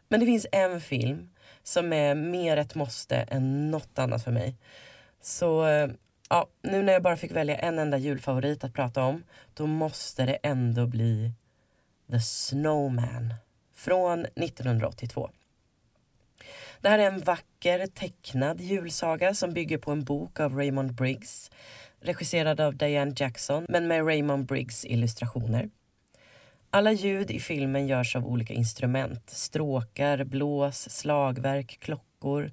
Men 0.08 0.20
det 0.20 0.26
finns 0.26 0.46
en 0.52 0.80
film 0.80 1.30
som 1.62 1.92
är 1.92 2.14
mer 2.14 2.56
ett 2.56 2.74
måste 2.74 3.16
än 3.16 3.70
något 3.70 3.98
annat 3.98 4.24
för 4.24 4.32
mig. 4.32 4.56
Så 5.20 5.66
eh, 5.66 5.90
ja, 6.30 6.48
nu 6.62 6.82
när 6.82 6.92
jag 6.92 7.02
bara 7.02 7.16
fick 7.16 7.32
välja 7.32 7.56
en 7.56 7.78
enda 7.78 7.98
julfavorit 7.98 8.64
att 8.64 8.74
prata 8.74 9.02
om, 9.02 9.24
då 9.54 9.66
måste 9.66 10.26
det 10.26 10.38
ändå 10.42 10.86
bli 10.86 11.32
The 12.10 12.20
Snowman 12.20 13.34
från 13.74 14.20
1982. 14.24 15.30
Det 16.80 16.88
här 16.88 16.98
är 16.98 17.06
en 17.06 17.20
vacker 17.20 17.86
tecknad 17.86 18.60
julsaga 18.60 19.34
som 19.34 19.52
bygger 19.52 19.78
på 19.78 19.90
en 19.90 20.04
bok 20.04 20.40
av 20.40 20.56
Raymond 20.56 20.94
Briggs 20.94 21.50
regisserad 22.00 22.60
av 22.60 22.76
Diane 22.76 23.12
Jackson 23.16 23.66
men 23.68 23.86
med 23.86 24.06
Raymond 24.06 24.46
Briggs 24.46 24.84
illustrationer. 24.84 25.70
Alla 26.70 26.92
ljud 26.92 27.30
i 27.30 27.40
filmen 27.40 27.86
görs 27.86 28.16
av 28.16 28.26
olika 28.26 28.54
instrument. 28.54 29.30
Stråkar, 29.30 30.24
blås, 30.24 30.90
slagverk, 30.90 31.78
klockor. 31.80 32.52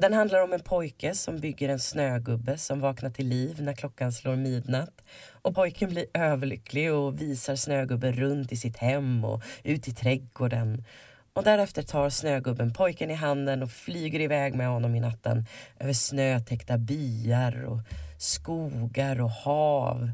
Den 0.00 0.12
handlar 0.12 0.42
om 0.42 0.52
en 0.52 0.60
pojke 0.60 1.14
som 1.14 1.40
bygger 1.40 1.68
en 1.68 1.78
snögubbe 1.78 2.58
som 2.58 2.80
vaknar 2.80 3.10
till 3.10 3.28
liv 3.28 3.62
när 3.62 3.72
klockan 3.72 4.12
slår 4.12 4.36
midnatt. 4.36 5.02
Och 5.42 5.54
pojken 5.54 5.90
blir 5.90 6.06
överlycklig 6.14 6.92
och 6.92 7.20
visar 7.20 7.56
snögubben 7.56 8.12
runt 8.12 8.52
i 8.52 8.56
sitt 8.56 8.76
hem 8.76 9.24
och 9.24 9.42
ut 9.64 9.88
i 9.88 9.92
trädgården. 9.92 10.84
Och 11.32 11.44
därefter 11.44 11.82
tar 11.82 12.10
snögubben 12.10 12.72
pojken 12.72 13.10
i 13.10 13.14
handen 13.14 13.62
och 13.62 13.70
flyger 13.70 14.20
iväg 14.20 14.54
med 14.54 14.68
honom 14.68 14.94
i 14.94 15.00
natten 15.00 15.46
över 15.78 15.92
snötäckta 15.92 16.78
byar 16.78 17.64
och 17.64 17.80
skogar 18.18 19.20
och 19.20 19.30
hav. 19.30 20.10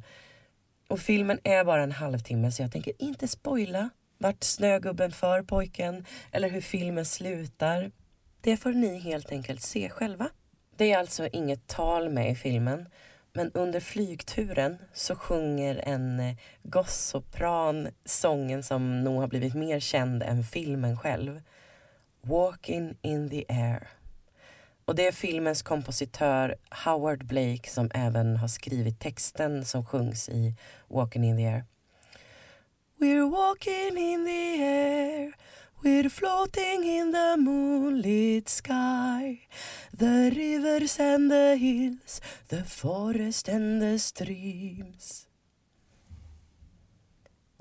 Och 0.89 1.01
filmen 1.01 1.39
är 1.45 1.65
bara 1.65 1.83
en 1.83 1.93
halvtimme 1.93 2.53
så 2.53 2.63
jag 2.63 2.73
tänker 2.73 2.93
inte 2.99 3.29
spoila 3.29 3.91
vart 4.19 4.45
snögubben 4.45 5.13
för 5.13 5.43
pojken 5.43 6.05
eller 6.33 6.49
hur 6.49 6.61
filmen 6.61 7.05
slutar. 7.05 7.91
Det 8.45 8.57
får 8.57 8.73
ni 8.73 8.99
helt 8.99 9.33
enkelt 9.33 9.63
se 9.63 9.89
själva. 9.89 10.31
Det 10.77 10.93
är 10.93 10.99
alltså 10.99 11.29
inget 11.33 11.67
tal 11.67 12.11
med 12.11 12.31
i 12.31 12.35
filmen 12.35 12.89
men 13.33 13.51
under 13.55 13.81
flygturen 13.81 14.79
så 14.93 15.17
sjunger 15.17 15.83
en 15.87 16.21
eh, 16.21 16.37
gossopran 16.63 17.89
sången 18.05 18.63
som 18.63 19.05
nog 19.05 19.21
har 19.21 19.29
blivit 19.29 19.55
mer 19.55 19.81
känd 19.81 20.23
än 20.23 20.45
filmen 20.45 20.99
själv. 20.99 21.43
Walking 22.21 22.97
in 23.03 23.31
the 23.31 23.45
air. 23.49 23.89
Och 24.85 24.95
det 24.95 25.07
är 25.07 25.13
filmens 25.13 25.63
kompositör 25.63 26.57
Howard 26.85 27.25
Blake 27.25 27.71
som 27.71 27.91
även 27.95 28.37
har 28.37 28.49
skrivit 28.49 29.01
texten 29.01 29.65
som 29.65 29.85
sjungs 29.85 30.29
i 30.29 30.55
Walking 30.89 31.25
in 31.25 31.37
the 31.37 31.47
air. 31.47 31.65
We're 32.99 33.31
walking 33.31 33.99
in 33.99 34.25
the 34.27 34.65
air 34.65 35.35
We're 35.85 36.09
floating 36.09 36.85
in 36.85 37.13
the 37.13 37.37
moonlit 37.37 38.49
sky 38.49 39.41
The 39.99 40.31
rivers 40.31 40.99
and 41.01 41.31
the 41.31 41.57
hills 41.57 42.23
The 42.49 42.65
forest 42.65 43.49
and 43.49 43.83
the 43.83 43.99
streams 43.99 45.27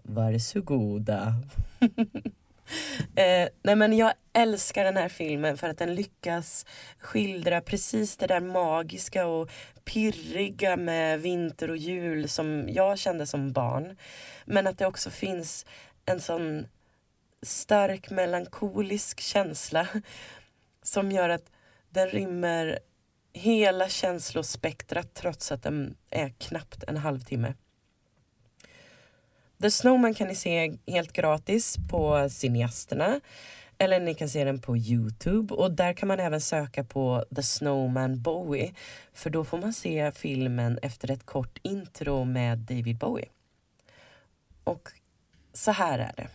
Varsågoda. 0.03 1.33
eh, 3.15 3.49
nej 3.63 3.75
men 3.75 3.97
jag 3.97 4.13
älskar 4.33 4.83
den 4.83 4.97
här 4.97 5.09
filmen 5.09 5.57
för 5.57 5.69
att 5.69 5.77
den 5.77 5.95
lyckas 5.95 6.65
skildra 6.99 7.61
precis 7.61 8.17
det 8.17 8.27
där 8.27 8.39
magiska 8.41 9.25
och 9.25 9.49
pirriga 9.85 10.77
med 10.77 11.21
vinter 11.21 11.69
och 11.69 11.77
jul 11.77 12.29
som 12.29 12.69
jag 12.69 12.99
kände 12.99 13.25
som 13.25 13.51
barn. 13.51 13.97
Men 14.45 14.67
att 14.67 14.77
det 14.77 14.85
också 14.85 15.09
finns 15.09 15.65
en 16.05 16.21
sån 16.21 16.65
stark 17.43 18.09
melankolisk 18.09 19.19
känsla 19.19 19.87
som 20.81 21.11
gör 21.11 21.29
att 21.29 21.51
den 21.89 22.07
rymmer 22.09 22.79
hela 23.33 23.89
känslospektrat 23.89 25.13
trots 25.13 25.51
att 25.51 25.63
den 25.63 25.97
är 26.09 26.29
knappt 26.29 26.83
en 26.83 26.97
halvtimme. 26.97 27.53
The 29.61 29.71
Snowman 29.71 30.13
kan 30.13 30.27
ni 30.27 30.35
se 30.35 30.77
helt 30.87 31.13
gratis 31.13 31.77
på 31.89 32.29
Cineasterna. 32.29 33.21
Eller 33.77 33.99
ni 33.99 34.13
kan 34.13 34.29
se 34.29 34.43
den 34.43 34.61
på 34.61 34.77
Youtube 34.77 35.53
och 35.53 35.71
där 35.71 35.93
kan 35.93 36.07
man 36.07 36.19
även 36.19 36.41
söka 36.41 36.83
på 36.83 37.25
The 37.35 37.43
Snowman 37.43 38.21
Bowie. 38.21 38.73
För 39.13 39.29
då 39.29 39.43
får 39.43 39.57
man 39.57 39.73
se 39.73 40.11
filmen 40.11 40.79
efter 40.81 41.11
ett 41.11 41.25
kort 41.25 41.57
intro 41.61 42.25
med 42.25 42.57
David 42.57 42.97
Bowie. 42.97 43.29
Och 44.63 44.89
så 45.53 45.71
här 45.71 45.99
är 45.99 46.11
det. 46.17 46.27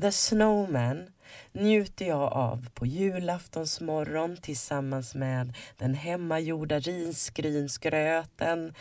The 0.00 0.12
Snowman 0.12 1.10
njuter 1.52 2.06
jag 2.06 2.32
av 2.32 2.68
på 2.74 2.86
julaftonsmorgon 2.86 4.36
tillsammans 4.36 5.14
med 5.14 5.56
den 5.76 5.94
hemmagjorda 5.94 6.78
risgrynsgröten. 6.78 8.74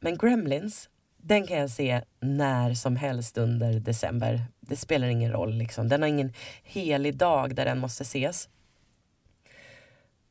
Men 0.00 0.16
Gremlins, 0.18 0.88
den 1.16 1.46
kan 1.46 1.58
jag 1.58 1.70
se 1.70 2.02
när 2.20 2.74
som 2.74 2.96
helst 2.96 3.38
under 3.38 3.80
december. 3.80 4.44
Det 4.60 4.76
spelar 4.76 5.08
ingen 5.08 5.32
roll, 5.32 5.54
liksom. 5.54 5.88
den 5.88 6.02
har 6.02 6.08
ingen 6.08 6.32
helig 6.62 7.16
dag 7.16 7.54
där 7.54 7.64
den 7.64 7.78
måste 7.78 8.02
ses. 8.02 8.48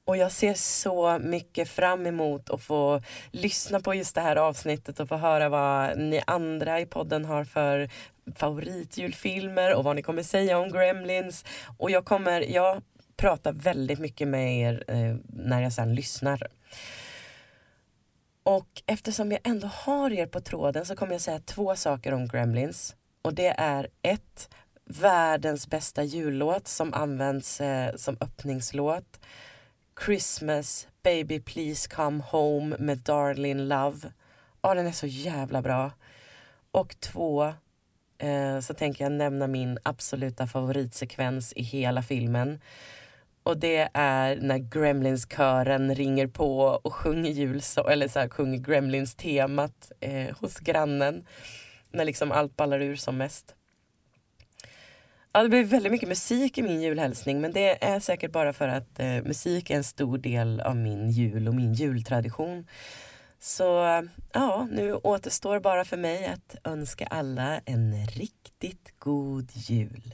Och 0.06 0.18
jag 0.18 0.32
ser 0.32 0.54
så 0.54 1.20
mycket 1.20 1.70
fram 1.70 2.06
emot 2.06 2.50
att 2.50 2.62
få 2.62 3.02
lyssna 3.32 3.80
på 3.80 3.94
just 3.94 4.16
det 4.16 4.22
här 4.22 4.36
avsnittet 4.36 5.00
och 5.00 5.10
få 5.10 5.16
höra 5.16 5.50
vad 5.50 5.98
ni 5.98 6.22
andra 6.28 6.80
i 6.80 6.86
podden 6.86 7.26
har 7.26 7.44
för 7.44 7.90
favoritjulfilmer 8.36 9.76
och 9.76 9.84
vad 9.84 9.96
ni 9.96 10.02
kommer 10.02 10.24
säga 10.24 10.60
om 10.60 10.70
Gremlins. 10.70 11.46
Och 11.78 11.92
jag 11.92 12.06
kommer, 12.06 12.42
jag 12.42 12.82
pratar 13.16 13.54
väldigt 13.54 14.00
mycket 14.00 14.28
med 14.28 14.58
er 14.60 14.84
eh, 14.88 15.16
när 15.28 15.62
jag 15.62 15.74
sen 15.74 15.96
lyssnar. 15.96 16.48
Och 18.44 18.82
eftersom 18.86 19.32
jag 19.32 19.42
ändå 19.44 19.68
har 19.68 20.14
er 20.14 20.26
på 20.26 20.42
tråden 20.42 20.86
så 20.86 20.96
kommer 20.96 21.12
jag 21.12 21.22
säga 21.22 21.40
två 21.40 21.76
saker 21.76 22.14
om 22.14 22.28
Gremlins. 22.28 22.96
Och 23.22 23.34
det 23.34 23.48
är 23.58 23.88
ett, 24.02 24.50
världens 24.86 25.68
bästa 25.68 26.04
jullåt 26.04 26.68
som 26.68 26.94
används 26.94 27.62
eh, 27.62 27.96
som 27.96 28.18
öppningslåt. 28.22 29.20
Christmas, 30.06 30.88
baby 31.04 31.40
please 31.40 31.90
come 31.90 32.24
home 32.24 32.78
med 32.80 32.98
Darlin 32.98 33.68
Love. 33.68 34.12
Ja, 34.62 34.74
den 34.74 34.88
är 34.88 34.92
så 34.92 35.08
jävla 35.08 35.62
bra. 35.62 35.92
Och 36.72 37.00
två, 37.00 37.54
eh, 38.24 38.60
så 38.60 38.74
tänker 38.74 39.06
jag 39.06 39.12
nämna 39.12 39.48
min 39.48 39.78
absoluta 39.84 40.48
favoritsekvens 40.48 41.54
i 41.56 41.62
hela 41.62 42.02
filmen. 42.02 42.60
Och 43.44 43.58
det 43.58 43.90
är 43.94 44.36
när 44.36 44.58
Gremlins-kören 44.58 45.96
ringer 45.96 46.28
på 46.28 46.60
och 46.60 46.94
sjunger 46.94 47.32
julsång, 47.32 47.86
eller 47.92 48.08
så 48.08 48.20
här, 48.20 48.30
sjunger 48.30 48.58
Gremlins-temat 48.58 49.92
eh, 50.00 50.38
hos 50.40 50.60
grannen. 50.60 51.26
När 51.92 52.06
liksom 52.06 52.32
allt 52.32 52.56
ballar 52.56 52.80
ur 52.82 52.96
som 52.96 53.18
mest. 53.18 53.56
Ja, 55.34 55.44
det 55.44 55.50
blir 55.50 55.64
väldigt 55.64 55.92
mycket 55.92 56.10
musik 56.10 56.58
i 56.58 56.62
min 56.62 56.82
julhälsning 56.82 57.42
men 57.42 57.52
det 57.52 57.86
är 57.86 58.00
säkert 58.00 58.32
bara 58.32 58.54
för 58.54 58.68
att 58.68 59.00
eh, 59.00 59.24
musik 59.24 59.70
är 59.70 59.76
en 59.76 59.84
stor 59.84 60.18
del 60.18 60.60
av 60.62 60.76
min 60.76 61.10
jul 61.10 61.48
och 61.48 61.56
min 61.56 61.74
jultradition. 61.74 62.68
Så 63.46 64.02
ja, 64.34 64.68
nu 64.72 64.94
återstår 64.94 65.60
bara 65.60 65.86
för 65.86 65.98
mig 65.98 66.26
att 66.26 66.72
önska 66.72 67.08
alla 67.10 67.60
en 67.66 68.06
riktigt 68.08 68.94
god 69.00 69.50
jul. 69.54 70.14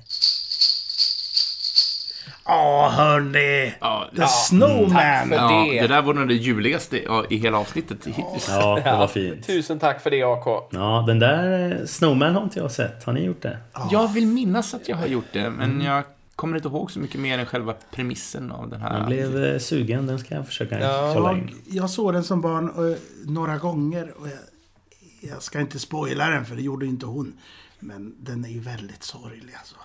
Ja, 2.46 2.92
hörni! 2.94 3.74
Ja, 3.80 4.10
The 4.16 4.22
ja, 4.22 4.28
Snowman! 4.28 4.90
tack 4.90 5.28
för 5.28 5.36
ja, 5.36 5.68
det. 5.72 5.82
det 5.82 5.88
där 5.88 6.02
var 6.02 6.14
nog 6.14 6.28
det 6.28 6.34
juligaste 6.34 6.98
i 7.30 7.38
hela 7.38 7.58
avsnittet 7.58 8.06
hittills. 8.06 8.50
Ja, 8.50 8.80
det 8.84 8.92
var 8.92 9.08
fint. 9.08 9.48
Tusen 9.48 9.80
tack 9.80 10.02
för 10.02 10.12
det 10.12 10.24
AK. 10.24 10.68
Ja, 10.72 11.04
den 11.08 11.20
där 11.20 11.72
eh, 11.72 11.86
Snowman 11.86 12.36
har 12.36 12.44
inte 12.44 12.60
jag 12.60 12.72
sett. 12.72 13.04
Har 13.04 13.14
ni 13.14 13.24
gjort 13.26 13.42
det? 13.42 13.58
Jag 13.92 14.08
vill 14.14 14.28
minnas 14.28 14.74
att 14.74 14.90
jag 14.90 14.98
har 14.98 15.08
gjort 15.08 15.34
det, 15.34 15.50
men 15.50 15.82
jag 15.82 16.04
kommer 16.40 16.56
inte 16.58 16.68
ihåg 16.70 16.92
så 16.92 17.00
mycket 17.00 17.22
mer 17.22 17.40
än 17.40 17.46
själva 17.46 17.74
premissen 17.92 18.52
av 18.52 18.70
den 18.70 18.82
här. 18.82 18.98
Jag 18.98 19.08
blev 19.08 19.44
eh, 19.44 19.60
sugen. 19.60 20.06
Den 20.08 20.20
ska 20.20 20.36
jag 20.36 20.46
försöka 20.48 20.80
Ja. 20.80 21.12
kolla 21.16 21.30
Jag, 21.32 21.38
in. 21.40 21.56
jag 21.66 21.90
såg 21.90 22.14
den 22.14 22.24
som 22.24 22.42
barn 22.42 22.92
eh, 22.92 22.98
några 23.26 23.58
gånger. 23.58 24.14
Och 24.20 24.28
jag, 24.28 24.38
jag 25.32 25.44
ska 25.44 25.60
inte 25.60 25.80
spoila 25.80 26.30
den, 26.30 26.46
för 26.46 26.56
det 26.56 26.62
gjorde 26.62 26.86
inte 26.86 27.06
hon. 27.06 27.34
Men 27.80 28.16
den 28.20 28.46
är 28.46 28.50
ju 28.50 28.60
väldigt 28.60 29.04
sorglig 29.04 29.54
alltså. 29.60 29.76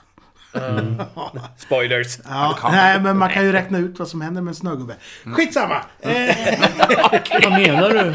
Spoilers. 1.56 2.18
Ja, 2.28 2.58
nej, 2.70 3.00
men 3.00 3.18
man 3.18 3.30
kan 3.30 3.44
ju 3.44 3.52
räkna 3.52 3.78
ut 3.78 3.98
vad 3.98 4.08
som 4.08 4.20
händer 4.20 4.42
med 4.42 4.50
en 4.50 4.54
snögubbe. 4.54 4.94
Skitsamma! 5.24 5.76
Eh, 6.00 6.10
Vad 7.42 7.52
menar 7.52 7.90
du? 7.90 8.14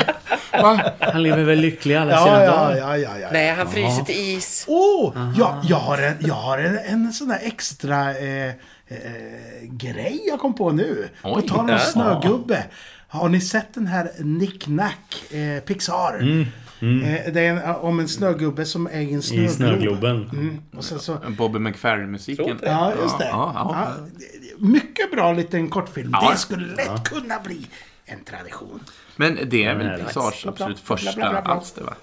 Han 1.11 1.23
lever 1.23 1.43
väl 1.43 1.59
lycklig 1.59 1.95
alla 1.95 2.17
sina 2.17 2.35
ja, 2.37 2.43
ja, 2.43 2.51
dagar? 2.51 2.75
ja, 2.77 2.97
ja, 2.97 3.17
ja. 3.19 3.27
Nej, 3.31 3.53
han 3.55 3.71
fryser 3.71 4.03
till 4.03 4.15
is. 4.37 4.65
Åh! 4.67 5.33
jag, 5.37 5.59
jag 5.63 5.77
har 5.77 5.97
en, 5.97 6.15
jag 6.19 6.33
har 6.33 6.57
en, 6.57 6.77
en 6.77 7.13
sån 7.13 7.27
där 7.27 7.39
extra 7.43 8.17
eh, 8.17 8.47
eh, 8.47 8.53
grej 9.63 10.21
jag 10.27 10.39
kom 10.39 10.53
på 10.55 10.71
nu. 10.71 11.09
På 11.21 11.33
Oj. 11.33 11.47
tal 11.47 11.59
om 11.59 11.69
Ja. 11.69 11.79
snögubbe. 11.79 12.63
Har 13.07 13.29
ni 13.29 13.41
sett 13.41 13.73
den 13.73 13.87
här 13.87 14.11
Nick 14.19 14.67
Nack, 14.67 15.23
eh, 15.33 15.59
Pixar? 15.63 16.45
Eh, 16.81 17.33
det 17.33 17.41
är 17.45 17.53
en, 17.53 17.75
om 17.75 17.99
en 17.99 18.07
snögubbe 18.07 18.65
som 18.65 18.87
är 18.87 19.01
i 19.01 19.13
en 19.13 19.21
snöglob. 19.21 19.49
I 19.49 19.53
snögloben. 19.53 20.29
Mm. 20.33 20.61
Och 20.77 20.83
sen 20.83 20.99
så, 20.99 21.17
Bobby 21.37 21.59
McFerrin-musiken. 21.59 22.59
Ja, 22.63 22.93
just 23.01 23.17
det. 23.17 23.25
Ja, 23.25 23.51
ja. 23.55 23.87
Ja, 23.87 24.07
mycket 24.57 25.11
bra 25.11 25.33
liten 25.33 25.69
kortfilm. 25.69 26.09
Ja. 26.13 26.29
Det 26.31 26.37
skulle 26.37 26.75
lätt 26.75 27.03
kunna 27.03 27.39
bli 27.39 27.67
en 28.05 28.23
tradition. 28.23 28.79
Men 29.15 29.37
det 29.49 29.63
är 29.65 29.75
väl 29.75 29.87
Nej, 29.87 29.97
Pixars 29.97 30.45
absolut 30.45 30.57
bla, 30.85 30.95
första 30.97 31.15
bla, 31.15 31.29
bla, 31.31 31.41
bla. 31.41 31.51
alster, 31.53 31.83
va? 31.83 31.93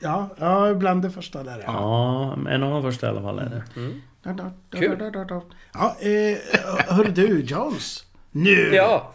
Ja, 0.00 0.28
ja 0.38 0.74
bland 0.74 1.02
det 1.02 1.10
första 1.10 1.42
där. 1.42 1.62
Ja. 1.66 1.72
Ja, 2.44 2.50
en 2.50 2.62
av 2.62 2.70
de 2.70 2.92
första 2.92 3.06
i 3.06 3.10
alla 3.10 3.22
fall 3.22 3.38
är 3.38 3.44
det. 3.74 3.90
Da, 4.22 4.32
da, 4.32 4.50
Kul. 4.78 5.12
Ja, 5.72 5.96
eh, 6.00 6.38
hör 6.88 7.04
du 7.14 7.40
Jones. 7.40 8.04
Nu! 8.30 8.70
Ja. 8.74 9.12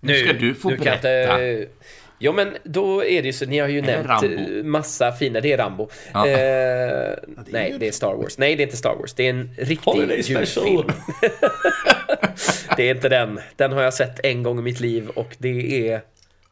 Nu 0.00 0.14
ska 0.14 0.32
du 0.32 0.54
få 0.54 0.68
kan 0.68 0.78
berätta. 0.78 1.52
inte- 1.52 1.72
Ja 2.18 2.32
men 2.32 2.56
då 2.64 3.04
är 3.04 3.22
det 3.22 3.26
ju 3.26 3.32
så, 3.32 3.46
ni 3.46 3.58
har 3.58 3.68
ju 3.68 3.82
nämnt 3.82 4.08
Rambo. 4.08 4.26
eh, 4.26 4.64
massa 4.64 5.12
fina, 5.12 5.40
det 5.40 5.52
är 5.52 5.58
Rambo. 5.58 5.88
Ja. 6.12 6.28
Eh, 6.28 7.14
nej, 7.46 7.76
det 7.80 7.88
är 7.88 7.92
Star 7.92 8.14
Wars. 8.14 8.38
Nej, 8.38 8.56
det 8.56 8.62
är 8.62 8.64
inte 8.64 8.76
Star 8.76 8.94
Wars. 8.94 9.14
Det 9.14 9.26
är 9.26 9.30
en 9.30 9.50
riktig 9.58 10.20
julfilm. 10.24 10.86
det 12.76 12.82
är 12.90 12.94
inte 12.94 13.08
den. 13.08 13.40
Den 13.56 13.72
har 13.72 13.82
jag 13.82 13.94
sett 13.94 14.24
en 14.24 14.42
gång 14.42 14.58
i 14.58 14.62
mitt 14.62 14.80
liv 14.80 15.08
och 15.08 15.36
det 15.38 15.88
är 15.90 16.00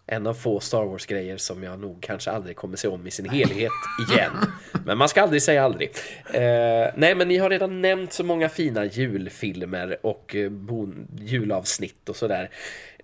en 0.07 0.27
av 0.27 0.35
få 0.35 0.61
Star 0.61 0.85
Wars-grejer 0.85 1.37
som 1.37 1.63
jag 1.63 1.81
nog 1.81 2.03
kanske 2.03 2.31
aldrig 2.31 2.57
kommer 2.57 2.77
se 2.77 2.89
om 2.89 3.07
i 3.07 3.11
sin 3.11 3.29
helhet 3.31 3.73
igen. 4.11 4.33
Men 4.85 4.99
man 4.99 5.09
ska 5.09 5.23
aldrig 5.23 5.43
säga 5.43 5.65
aldrig. 5.65 5.91
Eh, 6.33 6.89
nej, 6.97 7.15
men 7.15 7.29
ni 7.29 7.37
har 7.37 7.51
redan 7.51 7.83
nämnt 7.83 8.13
så 8.13 8.25
många 8.25 8.49
fina 8.49 8.85
julfilmer 8.85 9.97
och 10.03 10.37
eh, 10.37 10.51
julavsnitt 11.21 12.09
och 12.09 12.17
sådär. 12.17 12.51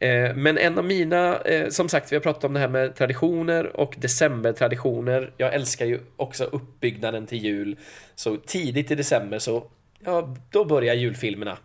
Eh, 0.00 0.34
men 0.34 0.58
en 0.58 0.78
av 0.78 0.84
mina, 0.84 1.40
eh, 1.40 1.68
som 1.68 1.88
sagt, 1.88 2.12
vi 2.12 2.16
har 2.16 2.20
pratat 2.20 2.44
om 2.44 2.52
det 2.52 2.60
här 2.60 2.68
med 2.68 2.96
traditioner 2.96 3.76
och 3.76 3.94
decembertraditioner. 3.98 5.32
Jag 5.36 5.54
älskar 5.54 5.86
ju 5.86 6.00
också 6.16 6.44
uppbyggnaden 6.44 7.26
till 7.26 7.44
jul. 7.44 7.76
Så 8.14 8.36
tidigt 8.36 8.90
i 8.90 8.94
december 8.94 9.38
så, 9.38 9.64
ja, 10.04 10.36
då 10.50 10.64
börjar 10.64 10.94
julfilmerna. 10.94 11.58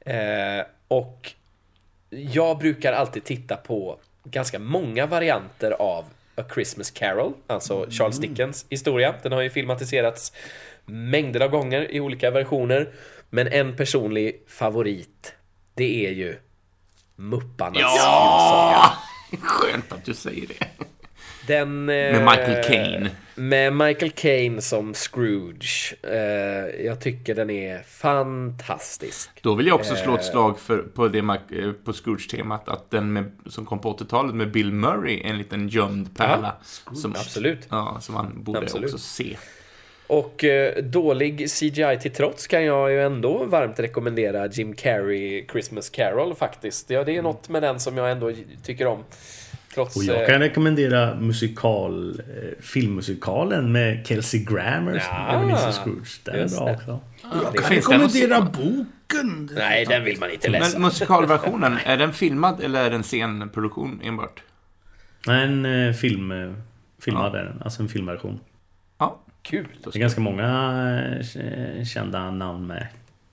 Eh, 0.00 0.66
och 0.88 1.32
jag 2.10 2.58
brukar 2.58 2.92
alltid 2.92 3.24
titta 3.24 3.56
på 3.56 3.98
ganska 4.24 4.58
många 4.58 5.06
varianter 5.06 5.70
av 5.70 6.04
A 6.36 6.42
Christmas 6.54 6.90
Carol, 6.90 7.32
alltså 7.46 7.86
Charles 7.90 8.18
Dickens 8.18 8.66
historia. 8.70 9.14
Den 9.22 9.32
har 9.32 9.42
ju 9.42 9.50
filmatiserats 9.50 10.32
mängder 10.84 11.40
av 11.40 11.50
gånger 11.50 11.92
i 11.92 12.00
olika 12.00 12.30
versioner. 12.30 12.88
Men 13.30 13.46
en 13.46 13.76
personlig 13.76 14.42
favorit, 14.46 15.34
det 15.74 16.06
är 16.06 16.10
ju 16.10 16.36
Mupparnas 17.16 17.76
julsaga. 17.76 17.96
Ja! 18.00 18.92
Skönt 19.40 19.92
att 19.92 20.04
du 20.04 20.14
säger 20.14 20.46
det. 20.46 20.66
Den, 21.46 21.84
Med 21.84 22.14
eh, 22.14 22.30
Michael 22.30 22.64
Caine. 22.64 23.08
Med 23.34 23.72
Michael 23.72 24.10
Caine 24.10 24.62
som 24.62 24.94
Scrooge. 24.94 25.94
Eh, 26.02 26.84
jag 26.86 27.00
tycker 27.00 27.34
den 27.34 27.50
är 27.50 27.82
fantastisk. 27.82 29.30
Då 29.42 29.54
vill 29.54 29.66
jag 29.66 29.74
också 29.74 29.96
slå 29.96 30.14
ett 30.14 30.24
slag 30.24 30.58
för, 30.58 30.78
på, 30.78 31.08
det, 31.08 31.18
eh, 31.18 31.72
på 31.84 31.92
Scrooge-temat, 31.92 32.68
att 32.68 32.90
den 32.90 33.12
med, 33.12 33.32
som 33.46 33.66
kom 33.66 33.78
på 33.78 33.96
80-talet 33.96 34.34
med 34.34 34.50
Bill 34.50 34.72
Murray, 34.72 35.20
en 35.24 35.38
liten 35.38 35.68
gömd 35.68 36.16
pärla. 36.16 36.56
som, 36.92 37.12
Absolut. 37.12 37.66
Ja, 37.70 37.98
som 38.00 38.14
man 38.14 38.44
borde 38.44 38.58
Absolut. 38.58 38.84
också 38.94 38.98
se. 38.98 39.36
Och 40.06 40.44
eh, 40.44 40.82
dålig 40.82 41.50
CGI 41.50 41.98
till 42.02 42.12
trots 42.12 42.46
kan 42.46 42.64
jag 42.64 42.90
ju 42.90 43.02
ändå 43.02 43.44
varmt 43.44 43.80
rekommendera 43.80 44.46
Jim 44.46 44.74
Carrey 44.74 45.46
Christmas 45.52 45.90
Carol 45.90 46.34
faktiskt. 46.34 46.90
Ja, 46.90 47.04
det 47.04 47.16
är 47.16 47.22
något 47.22 47.48
med 47.48 47.62
den 47.62 47.80
som 47.80 47.96
jag 47.96 48.10
ändå 48.10 48.32
tycker 48.62 48.86
om. 48.86 49.04
Trots... 49.74 49.96
Och 49.96 50.04
jag 50.04 50.22
eh, 50.22 50.26
kan 50.28 50.40
rekommendera 50.40 51.14
musikal, 51.14 52.20
eh, 52.20 52.62
filmmusikalen 52.64 53.72
med 53.72 54.06
Kelsey 54.06 54.44
Grammer 54.44 54.92
som 54.98 55.16
Ja, 55.16 55.42
Ebenezer 55.42 55.72
Scrooge. 55.72 56.20
Den 56.24 56.34
är 56.34 56.48
bra 56.48 56.66
det. 56.66 56.74
också. 56.74 57.00
Jag 57.54 57.54
kan 57.64 57.76
rekommendera 57.76 58.40
boken. 58.40 59.50
Nej, 59.54 59.86
den 59.86 60.04
vill 60.04 60.18
man 60.20 60.30
inte 60.30 60.48
läsa. 60.48 60.78
Men 60.78 60.82
musikalversionen, 60.82 61.78
är 61.84 61.96
den 61.96 62.12
filmad 62.12 62.60
eller 62.60 62.84
är 62.84 62.90
den 62.90 63.02
scenproduktion 63.02 64.00
enbart? 64.04 64.42
Nej, 65.26 65.44
En 65.44 65.94
film... 65.94 66.54
Filmad 67.00 67.34
är 67.34 67.44
den. 67.44 67.62
Alltså 67.64 67.82
en 67.82 67.88
filmversion. 67.88 68.40
Ja, 68.98 69.23
Kul! 69.44 69.66
Det 69.84 69.96
är 69.96 70.00
ganska 70.00 70.20
många 70.20 70.46
eh, 71.34 71.84
kända 71.84 72.30
namn 72.30 72.66
med. 72.66 72.86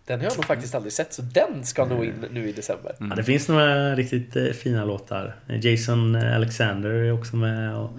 Den 0.05 0.19
har 0.19 0.25
jag 0.25 0.37
nog 0.37 0.45
faktiskt 0.45 0.75
aldrig 0.75 0.93
sett, 0.93 1.13
så 1.13 1.21
den 1.21 1.65
ska 1.65 1.85
nog 1.85 2.05
in 2.05 2.25
nu 2.31 2.49
i 2.49 2.51
december. 2.51 2.95
Ja, 2.99 3.05
det 3.05 3.23
finns 3.23 3.49
några 3.49 3.95
riktigt 3.95 4.35
eh, 4.35 4.45
fina 4.45 4.85
låtar. 4.85 5.35
Jason 5.61 6.15
Alexander 6.15 6.89
är 6.89 7.11
också 7.11 7.35
med. 7.35 7.75
Och 7.75 7.91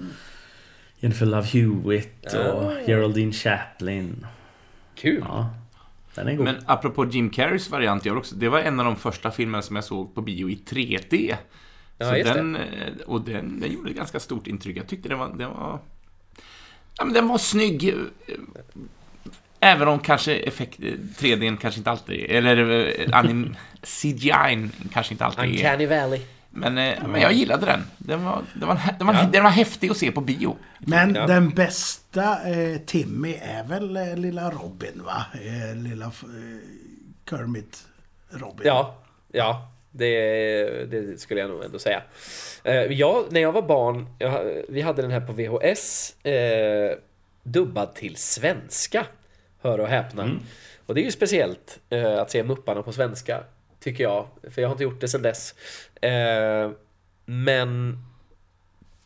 Jennifer 1.01 1.27
Love 1.27 1.47
Hewitt 1.47 2.35
och 2.35 2.73
Geraldine 2.87 3.33
Chaplin. 3.33 4.27
Kul! 4.95 5.25
Ja, 5.29 5.55
den 6.15 6.29
är 6.29 6.35
god. 6.35 6.45
Men 6.45 6.57
apropå 6.67 7.07
Jim 7.07 7.31
Carreys 7.31 7.71
variant, 7.71 8.05
jag 8.05 8.17
också, 8.17 8.35
det 8.37 8.49
var 8.49 8.59
en 8.59 8.81
av 8.81 8.87
de 8.87 8.97
första 8.97 9.31
filmerna 9.31 9.63
som 9.63 9.77
jag 9.77 9.85
såg 9.85 10.15
på 10.15 10.23
bio 10.23 10.51
i 10.51 10.55
3D. 10.67 11.37
Ja, 11.99 12.07
Så 12.07 12.35
den, 12.35 12.57
eh, 12.57 12.63
och 13.07 13.21
den, 13.21 13.61
den 13.61 13.73
gjorde 13.73 13.91
ett 13.91 13.97
ganska 13.97 14.21
stort 14.21 14.47
intryck. 14.47 14.77
Jag 14.77 14.87
tyckte 14.87 15.09
den 15.09 15.19
var... 15.19 15.29
Den 15.29 15.51
var, 15.51 15.81
ja, 16.99 17.05
men 17.05 17.15
den 17.15 17.29
var 17.29 17.39
snygg. 17.39 17.95
Även 19.61 19.89
om 19.89 19.99
kanske 19.99 20.35
effekt, 20.37 20.79
3D 21.19 21.57
kanske 21.57 21.81
inte 21.81 21.91
alltid 21.91 22.25
eller 22.31 22.87
eh, 23.01 23.19
anim, 23.19 23.57
CGI 23.83 24.69
kanske 24.93 25.15
inte 25.15 25.25
alltid 25.25 25.45
är. 25.45 25.49
Uncanny 25.49 25.87
Valley. 25.87 26.21
Men, 26.51 26.79
eh, 26.79 27.07
men 27.09 27.21
jag 27.21 27.33
gillade 27.33 27.67
den. 27.67 27.85
Den 27.99 28.25
var, 28.25 28.43
den, 28.55 28.69
var, 28.69 28.81
den, 28.99 29.07
var, 29.07 29.29
den 29.33 29.43
var 29.45 29.51
häftig 29.51 29.91
att 29.91 29.97
se 29.97 30.13
på 30.13 30.21
bio. 30.21 30.57
Men 30.79 31.15
Ja. 31.15 31.27
den 31.27 31.51
bästa 31.51 32.51
eh, 32.51 32.79
Timmy 32.79 33.35
är 33.35 33.65
väl 33.65 33.97
eh, 33.97 34.17
lilla 34.17 34.51
Robin 34.51 35.03
va? 35.05 35.27
Eh, 35.35 35.77
lilla 35.77 36.05
eh, 36.07 36.11
Kermit 37.31 37.85
Robin. 38.31 38.67
Ja, 38.67 38.97
ja. 39.33 39.72
Det, 39.93 40.85
det 40.91 41.21
skulle 41.21 41.41
jag 41.41 41.51
nog 41.51 41.65
ändå 41.65 41.79
säga. 41.79 42.03
Eh, 42.65 42.75
Jag, 42.83 43.33
när 43.33 43.41
jag 43.41 43.53
var 43.53 43.63
barn, 43.63 44.07
jag, 44.19 44.63
vi 44.69 44.81
hade 44.81 45.03
den 45.03 45.11
här 45.11 45.21
på 45.21 45.33
VHS, 45.33 46.17
eh, 46.25 46.99
dubbad 47.43 47.95
till 47.95 48.17
svenska. 48.17 49.07
Hör 49.61 49.81
och 49.81 49.89
häpna. 49.89 50.31
Och 50.87 50.95
det 50.95 51.01
är 51.01 51.05
ju 51.05 51.11
speciellt 51.11 51.81
eh, 51.91 52.19
att 52.19 52.31
se 52.31 52.43
Mupparna 52.43 52.83
på 52.83 52.93
svenska, 52.93 53.45
tycker 53.81 54.05
jag. 54.05 54.27
För 54.51 54.63
jag 54.63 54.69
har 54.69 54.73
inte 54.75 54.85
gjort 54.85 55.01
det 55.01 55.09
sedan 55.09 55.23
dess. 55.23 55.55
Eh, 56.01 56.71
men 57.25 57.99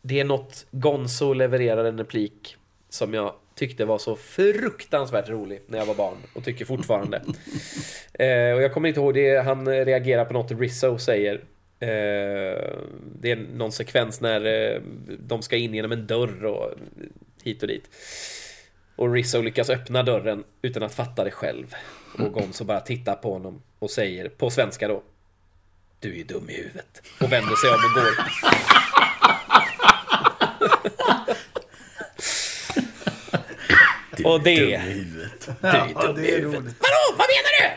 det 0.01 0.19
är 0.19 0.25
något 0.25 0.65
Gonzo 0.71 1.33
levererar 1.33 1.85
en 1.85 1.97
replik 1.97 2.55
som 2.89 3.13
jag 3.13 3.33
tyckte 3.57 3.85
var 3.85 3.97
så 3.97 4.15
fruktansvärt 4.15 5.29
rolig 5.29 5.61
när 5.67 5.77
jag 5.77 5.85
var 5.85 5.95
barn 5.95 6.17
och 6.33 6.43
tycker 6.43 6.65
fortfarande. 6.65 7.17
eh, 8.13 8.51
och 8.55 8.61
jag 8.61 8.73
kommer 8.73 8.87
inte 8.89 8.99
ihåg 8.99 9.13
det, 9.13 9.43
han 9.43 9.67
reagerar 9.67 10.25
på 10.25 10.33
något 10.33 10.51
Rizzo 10.51 10.97
säger. 10.97 11.35
Eh, 11.79 12.77
det 13.19 13.31
är 13.31 13.47
någon 13.53 13.71
sekvens 13.71 14.21
när 14.21 14.45
eh, 14.45 14.81
de 15.19 15.41
ska 15.41 15.55
in 15.55 15.73
genom 15.73 15.91
en 15.91 16.07
dörr 16.07 16.45
och 16.45 16.73
hit 17.43 17.61
och 17.61 17.67
dit. 17.67 17.89
Och 18.95 19.13
Rizzo 19.13 19.41
lyckas 19.41 19.69
öppna 19.69 20.03
dörren 20.03 20.43
utan 20.61 20.83
att 20.83 20.93
fatta 20.93 21.23
det 21.23 21.31
själv. 21.31 21.75
Och 22.19 22.33
Gonzo 22.33 22.63
bara 22.63 22.79
tittar 22.79 23.15
på 23.15 23.33
honom 23.33 23.61
och 23.79 23.91
säger, 23.91 24.29
på 24.29 24.49
svenska 24.49 24.87
då. 24.87 25.03
Du 25.99 26.11
är 26.11 26.15
ju 26.15 26.23
dum 26.23 26.49
i 26.49 26.53
huvudet. 26.53 27.01
Och 27.21 27.31
vänder 27.31 27.55
sig 27.55 27.69
om 27.69 27.75
och 27.75 28.03
går. 28.03 28.11
Och 34.25 34.41
det... 34.41 34.55
Du 34.55 34.73
är 34.73 34.81
Ja, 35.61 35.87
dum 36.01 36.25
i 36.25 36.31
huvudet. 36.31 36.75
Vadå? 36.79 37.17
Vad 37.17 37.27
menar 37.27 37.61
du? 37.61 37.67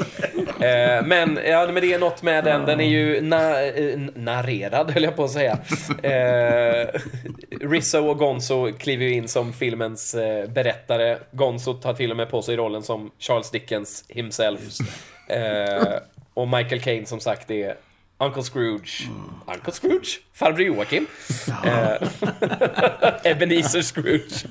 Eh, 0.60 1.04
men, 1.04 1.38
ja, 1.46 1.66
men 1.72 1.82
det 1.82 1.92
är 1.92 1.98
något 1.98 2.22
med 2.22 2.44
den. 2.44 2.66
Den 2.66 2.80
är 2.80 2.88
ju 2.88 3.20
na 3.20 3.62
eh, 3.62 3.98
narrerad, 4.14 4.90
höll 4.90 5.02
jag 5.02 5.16
på 5.16 5.24
att 5.24 5.30
säga. 5.30 5.58
Eh, 6.02 6.88
Rizzo 7.70 7.98
och 7.98 8.18
Gonzo 8.18 8.72
kliver 8.72 9.04
ju 9.04 9.14
in 9.14 9.28
som 9.28 9.52
filmens 9.52 10.14
eh, 10.14 10.48
berättare. 10.48 11.18
Gonzo 11.32 11.74
tar 11.74 11.94
till 11.94 12.10
och 12.10 12.16
med 12.16 12.30
på 12.30 12.42
sig 12.42 12.56
rollen 12.56 12.82
som 12.82 13.10
Charles 13.18 13.50
Dickens 13.50 14.04
himself. 14.08 14.60
Och 16.34 16.48
Michael 16.48 16.80
Caine 16.80 17.06
som 17.06 17.20
sagt 17.20 17.50
är 17.50 17.74
Uncle 18.20 18.42
Scrooge. 18.42 19.08
Uncle 19.46 19.72
Scrooge? 19.72 20.20
Farbror 20.32 20.66
Joakim? 20.66 21.06
Eh, 21.64 21.96
Ebenezer 23.30 23.82
Scrooge. 23.82 24.44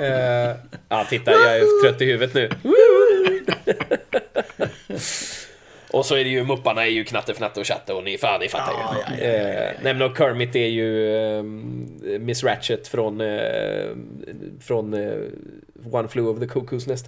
Eh, 0.00 0.56
ja, 0.88 1.04
titta, 1.10 1.32
jag 1.32 1.56
är 1.56 1.82
trött 1.82 2.02
i 2.02 2.04
huvudet 2.04 2.34
nu. 2.34 2.50
Och 5.90 6.06
så 6.06 6.14
är 6.14 6.24
det 6.24 6.30
ju 6.30 6.44
Mupparna 6.44 6.86
är 6.86 6.90
ju 6.90 7.04
Knatte, 7.04 7.32
Fnatte 7.32 7.60
och 7.60 7.66
Chatte 7.66 7.92
och 7.92 8.04
ni, 8.04 8.18
fan, 8.18 8.40
ni 8.40 8.48
fattar 8.48 8.72
ju. 8.72 9.24
Eh, 9.24 9.72
nej 9.82 9.94
men 9.94 10.02
och 10.02 10.16
Kermit 10.18 10.56
är 10.56 10.66
ju 10.66 11.16
eh, 11.38 11.42
Miss 12.20 12.44
Ratchet 12.44 12.88
från, 12.88 13.20
eh, 13.20 13.88
från 14.60 14.94
One 15.92 16.08
Flew 16.08 16.28
Over 16.28 16.46
the 16.46 16.52
Cuckoo's 16.52 16.88
Nest. 16.88 17.06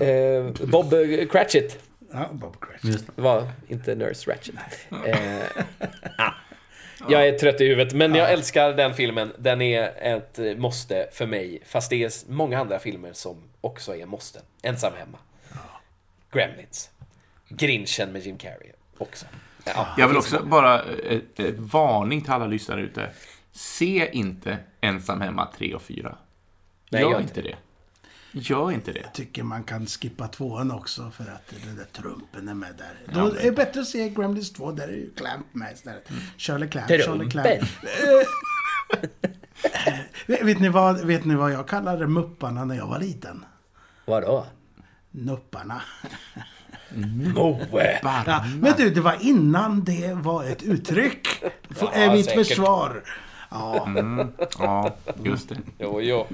Eh, 0.00 0.66
Bob 0.66 0.94
Cratchit 1.30 1.78
Ja, 2.12 2.28
Bob 2.32 2.56
Cratchit. 2.60 3.06
Det. 3.16 3.22
var 3.22 3.48
inte 3.68 3.94
Nurse 3.94 4.30
Ratchet. 4.30 4.54
Eh. 5.06 5.62
Jag 7.08 7.28
är 7.28 7.38
trött 7.38 7.60
i 7.60 7.64
huvudet, 7.64 7.94
men 7.94 8.14
jag 8.14 8.32
älskar 8.32 8.72
den 8.72 8.94
filmen. 8.94 9.32
Den 9.38 9.62
är 9.62 9.92
ett 10.16 10.58
måste 10.58 11.08
för 11.12 11.26
mig. 11.26 11.62
Fast 11.66 11.90
det 11.90 12.04
är 12.04 12.30
många 12.32 12.60
andra 12.60 12.78
filmer 12.78 13.12
som 13.12 13.42
också 13.60 13.96
är 13.96 14.06
måsten. 14.06 14.42
Ensam 14.62 14.92
hemma. 14.98 15.18
Gremlins. 16.32 16.90
Grinchen 17.48 18.12
med 18.12 18.22
Jim 18.22 18.38
Carrey 18.38 18.72
också. 18.98 19.26
Ja, 19.64 19.88
Jag 19.98 20.08
vill 20.08 20.16
också 20.16 20.42
bara 20.44 20.82
eh, 20.82 21.18
eh, 21.36 21.54
varning 21.56 22.22
till 22.22 22.32
alla 22.32 22.46
lyssnare 22.46 22.80
ute. 22.80 23.10
Se 23.52 24.10
inte 24.12 24.58
Ensam 24.80 25.20
hemma 25.20 25.48
3 25.58 25.74
och 25.74 25.82
4. 25.82 26.16
Nej, 26.90 27.02
gör 27.02 27.10
gör 27.10 27.20
inte 27.20 27.42
det. 27.42 27.56
Gör 28.32 28.70
inte 28.72 28.92
det. 28.92 29.06
Tycker 29.14 29.42
man 29.42 29.64
kan 29.64 29.86
skippa 29.86 30.28
tvåan 30.28 30.70
också 30.70 31.10
för 31.10 31.24
att 31.24 31.52
den 31.66 31.76
där 31.76 31.84
trumpen 31.84 32.48
är 32.48 32.54
med 32.54 32.74
där. 32.78 32.94
Ja, 33.04 33.12
Då 33.20 33.26
är 33.34 33.42
det 33.42 33.52
bättre 33.52 33.80
att 33.80 33.86
se 33.86 34.08
Gremlins 34.08 34.52
2, 34.52 34.72
där 34.72 34.88
är 34.88 34.92
ju 34.92 35.10
Clamp 35.16 35.46
med 35.52 35.72
istället. 35.72 36.08
Charlie 36.36 36.68
Clamp, 36.68 36.88
Charlie 36.88 37.02
Trumpen. 37.04 37.30
Clamp. 37.30 37.62
Eh, 40.26 40.44
vet, 40.46 40.60
ni 40.60 40.68
vad, 40.68 41.04
vet 41.04 41.24
ni 41.24 41.34
vad 41.34 41.52
jag 41.52 41.68
kallade 41.68 42.06
Mupparna 42.06 42.64
när 42.64 42.74
jag 42.74 42.86
var 42.86 42.98
liten? 42.98 43.44
Vadå? 44.04 44.46
Nupparna. 45.10 45.82
Moe! 47.34 48.00
Ja, 48.02 48.44
men 48.60 48.74
du, 48.76 48.90
det 48.90 49.00
var 49.00 49.16
innan 49.20 49.84
det 49.84 50.14
var 50.14 50.44
ett 50.44 50.62
uttryck. 50.62 51.28
Ja, 51.80 51.92
är 51.92 52.12
mitt 52.12 52.26
säkert. 52.26 52.46
försvar. 52.48 53.02
Ja, 53.50 53.88
Ja, 54.58 54.90
just 55.24 55.48
det. 55.48 55.56
Jo, 55.78 56.00
jo. 56.00 56.26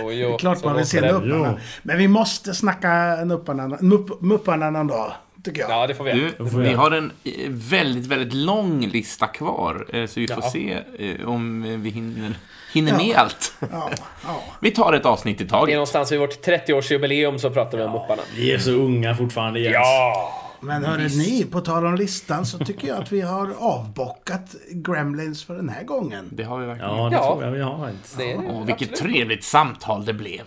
Jo, 0.00 0.12
jo. 0.12 0.36
klart 0.38 0.58
Så 0.58 0.66
man 0.66 0.76
vill 0.76 0.86
se 0.86 1.00
det. 1.00 1.12
Nupparna. 1.12 1.58
Men 1.82 1.98
vi 1.98 2.08
måste 2.08 2.54
snacka 2.54 3.16
Nupparna, 3.24 3.78
Mupp, 3.80 4.20
Mupparna 4.20 4.70
någon 4.70 4.86
dag. 4.86 5.12
Tycker 5.44 5.60
jag. 5.60 5.70
Ja, 5.70 5.86
det 5.86 5.94
får 5.94 6.04
vi. 6.04 6.12
Du, 6.12 6.50
får 6.50 6.58
vi 6.58 6.72
har 6.74 6.90
en 6.90 7.12
eh, 7.24 7.32
väldigt, 7.48 8.06
väldigt 8.06 8.34
lång 8.34 8.80
lista 8.86 9.26
kvar. 9.26 9.86
eh, 9.92 10.06
Så 10.06 10.20
vi 10.20 10.28
får 10.28 10.42
Ja. 10.44 10.50
se 10.50 10.78
eh, 10.98 11.28
om 11.28 11.62
vi 11.82 11.90
hinner, 11.90 12.34
hinner 12.72 12.92
med 12.96 13.06
Ja. 13.06 13.18
allt. 13.18 13.52
Ja, 13.60 13.90
ja. 14.26 14.42
Vi 14.60 14.70
tar 14.70 14.92
ett 14.92 15.06
avsnitt 15.06 15.40
i 15.40 15.44
Det 15.44 15.48
är 15.48 15.50
taget. 15.50 15.74
någonstans 15.74 16.12
vid 16.12 16.18
vårt 16.20 16.46
30-årsjubileum 16.46 17.38
så 17.38 17.50
pratar 17.50 17.78
vi 17.78 17.84
om 17.84 17.92
Mupparna. 17.92 18.22
Vi 18.36 18.52
är 18.52 18.58
så 18.58 18.70
unga 18.70 19.14
fortfarande 19.14 19.60
Jens. 19.60 19.74
Ja! 19.74 20.34
Men 20.60 20.84
hörru 20.84 21.08
ni, 21.08 21.44
på 21.44 21.60
tal 21.60 21.86
om 21.86 21.94
listan 21.94 22.46
så 22.46 22.58
tycker 22.58 22.88
jag 22.88 23.02
att 23.02 23.12
vi 23.12 23.20
har 23.20 23.54
avbockat 23.58 24.54
Gremlins 24.70 25.44
för 25.44 25.56
den 25.56 25.68
här 25.68 25.84
gången. 25.84 26.28
Det 26.32 26.42
har 26.42 26.58
vi 26.58 26.66
verkligen. 26.66 26.90
Ja, 26.96 27.08
det 27.08 27.16
Ja. 27.16 27.26
tror 27.32 27.44
jag 27.44 27.50
vi 27.50 27.60
har 27.60 27.78
faktiskt. 27.78 28.18
Det 28.18 28.36
Åh, 28.36 28.64
vilket 28.66 28.90
absolut. 28.92 29.12
trevligt 29.12 29.44
samtal 29.44 30.04
det 30.04 30.12
blev. 30.14 30.42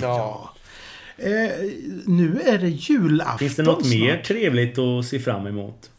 Ja. 0.00 0.50
Eh, 1.16 1.30
nu 2.06 2.40
är 2.46 2.58
det 2.58 2.68
julafton 2.68 3.38
Finns 3.38 3.56
det 3.56 3.62
något 3.62 3.86
snart. 3.86 3.98
mer 4.00 4.22
trevligt 4.22 4.78
att 4.78 5.04
se 5.04 5.18
fram 5.18 5.46
emot? 5.46 5.90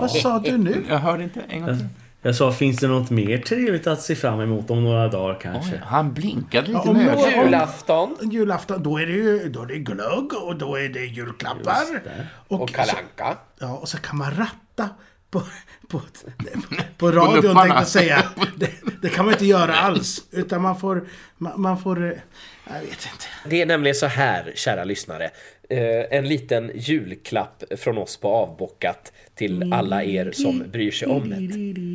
Vad 0.00 0.10
sa 0.10 0.38
du 0.38 0.56
nu? 0.58 0.84
Jag 0.88 0.98
hörde 0.98 1.22
inte 1.22 1.40
en 1.48 1.60
gång 1.66 1.78
till. 1.78 1.86
Jag 2.26 2.36
sa, 2.36 2.52
finns 2.52 2.76
det 2.76 2.88
något 2.88 3.10
mer 3.10 3.38
trevligt 3.38 3.86
att 3.86 4.02
se 4.02 4.14
fram 4.14 4.40
emot 4.40 4.70
om 4.70 4.84
några 4.84 5.08
dagar 5.08 5.40
kanske? 5.40 5.74
Oj, 5.74 5.80
han 5.84 6.14
blinkade 6.14 6.66
lite 6.66 6.80
Ja, 6.84 6.90
om 6.90 7.04
några-. 7.04 7.44
Julafton 7.44 8.16
Julafton, 8.30 8.82
då 8.82 8.98
är 8.98 9.06
det 9.06 9.12
ju 9.12 9.48
då 9.48 9.62
är 9.62 9.66
det 9.66 9.78
glögg 9.78 10.32
och 10.42 10.56
då 10.56 10.76
är 10.76 10.88
det 10.88 11.04
julklappar. 11.04 12.02
Det. 12.04 12.26
och 12.48 12.68
Kalle 12.70 12.92
Anka. 12.92 13.38
Ja, 13.58 13.76
och 13.76 13.88
så 13.88 13.98
kan 13.98 14.16
man 14.18 14.30
ratta 14.30 14.88
på, 15.30 15.42
på, 15.88 16.00
på 16.98 17.10
radion 17.12 17.34
lupparna. 17.34 17.60
tänkte 17.60 17.78
jag 17.78 17.86
säga. 17.88 18.22
Det, 18.56 18.70
det 19.02 19.08
kan 19.08 19.24
man 19.24 19.34
inte 19.34 19.46
göra 19.46 19.74
alls. 19.76 20.26
Utan 20.30 20.62
man 20.62 20.80
får, 20.80 21.08
man, 21.36 21.60
man 21.60 21.78
får, 21.78 22.04
eh, 22.04 22.18
jag 22.66 22.80
vet 22.80 22.90
inte. 22.90 23.24
Det 23.48 23.62
är 23.62 23.66
nämligen 23.66 23.94
så 23.94 24.06
här, 24.06 24.52
kära 24.56 24.84
lyssnare. 24.84 25.30
Eh, 25.70 26.18
en 26.18 26.28
liten 26.28 26.70
julklapp 26.74 27.62
från 27.78 27.98
oss 27.98 28.16
på 28.16 28.28
Avbockat 28.28 29.12
till 29.36 29.72
alla 29.72 30.04
er 30.04 30.30
som 30.32 30.64
bryr 30.72 30.90
sig 30.90 31.08
om 31.08 31.30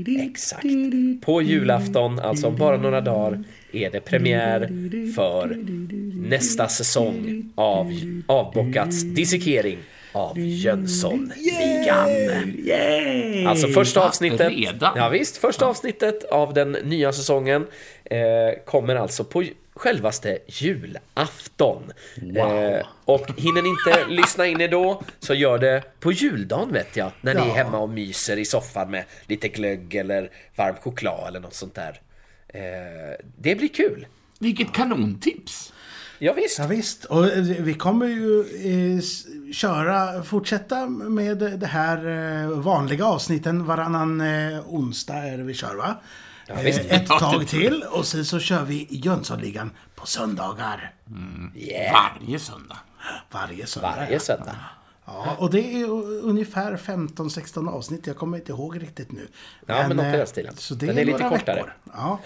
det. 0.06 0.22
Exakt. 0.24 0.66
På 1.22 1.42
julafton, 1.42 2.20
alltså 2.20 2.48
om 2.48 2.56
bara 2.56 2.78
några 2.78 3.02
dagar, 3.02 3.44
är 3.72 3.92
det 3.92 4.00
premiär 4.00 4.60
för 5.16 5.58
nästa 6.30 6.68
säsong 6.68 7.50
av 7.56 7.92
Avbockats 8.28 9.04
dissekering 9.04 9.78
av 10.12 10.40
Jönssonligan. 10.40 12.10
Yay! 12.66 13.46
Alltså 13.46 13.68
första 13.68 14.08
avsnittet. 14.08 14.52
redan? 14.52 14.94
Ja, 14.96 15.10
visst, 15.10 15.38
första 15.38 15.66
avsnittet 15.66 16.24
av 16.24 16.54
den 16.54 16.72
nya 16.72 17.14
säsongen 17.14 17.68
eh, 18.06 18.20
kommer 18.66 18.96
alltså 18.96 19.24
på 19.24 19.44
självaste 19.76 20.38
julafton. 20.48 21.92
Eh, 22.36 22.86
och 23.06 23.28
hinner 23.38 23.62
ni 23.62 23.70
inte 23.70 24.06
lyssna 24.22 24.46
in 24.48 24.62
er 24.62 24.68
då 24.68 25.02
så 25.20 25.34
gör 25.34 25.58
det 25.60 25.84
på 26.00 26.12
juldagen 26.12 26.74
vet 26.74 26.98
jag. 26.98 27.12
När 27.22 27.34
ni 27.34 27.42
är 27.42 27.46
Ja. 27.48 27.54
hemma 27.54 27.78
och 27.80 27.90
myser 27.90 28.38
i 28.38 28.46
soffan 28.46 28.92
med 28.92 29.04
lite 29.28 29.48
glögg 29.48 29.96
eller 29.96 30.30
varm 30.56 30.76
choklad 30.76 31.28
eller 31.28 31.40
något 31.40 31.54
sånt 31.54 31.76
där. 31.76 32.02
Eh, 32.48 32.62
det 33.38 33.56
blir 33.56 33.68
kul. 33.68 34.08
Vilket 34.40 34.74
kanontips! 34.74 35.74
Ja, 36.24 36.34
visst. 36.34 36.60
Ja, 36.60 36.68
visst, 36.68 37.06
och 37.06 37.28
eh, 37.28 37.44
vi 37.44 37.74
kommer 37.74 38.08
ju 38.08 38.40
eh, 38.98 39.02
köra, 39.54 40.24
fortsätta 40.24 40.88
med 40.88 41.38
det 41.38 41.68
här 41.68 41.98
eh, 42.44 42.50
vanliga 42.50 43.06
avsnitten 43.06 43.66
varannan 43.66 44.22
onsdag 44.68 45.16
är 45.16 45.38
det 45.38 45.44
vi 45.44 45.54
kör 45.54 45.76
va? 45.76 45.96
Eh, 46.48 46.66
ett 46.68 47.08
tag 47.08 47.48
till 47.48 47.84
och 47.92 48.06
sen 48.06 48.26
så 48.26 48.40
kör 48.40 48.64
vi 48.64 48.88
Jönssonligan 48.90 49.72
på 49.96 50.08
söndagar. 50.08 50.94
Yeah. 51.56 51.94
Varje 51.94 52.40
söndag. 52.40 52.78
Varje 53.32 53.66
söndag. 53.66 53.94
Varje 53.98 54.20
söndag. 54.20 54.56
Ja, 55.06 55.36
och 55.40 55.52
det 55.52 55.82
är 55.82 55.90
ungefär 56.24 56.78
15-16 56.78 57.70
avsnitt. 57.70 58.08
Jag 58.08 58.18
kommer 58.18 58.38
inte 58.38 58.52
ihåg 58.52 58.82
riktigt 58.82 59.12
nu. 59.12 59.28
Ja, 59.66 59.88
men 59.88 59.98
något 59.98 60.06
i 60.06 60.18
den 60.18 60.28
stilen. 60.28 60.54
Så 60.58 60.74
det 60.76 60.86
Men 60.86 60.98
är, 60.98 61.02
är 61.02 61.06
lite 61.06 61.30
kortare. 61.30 61.56
Veckor. 61.56 61.74
Ja. 61.94 62.20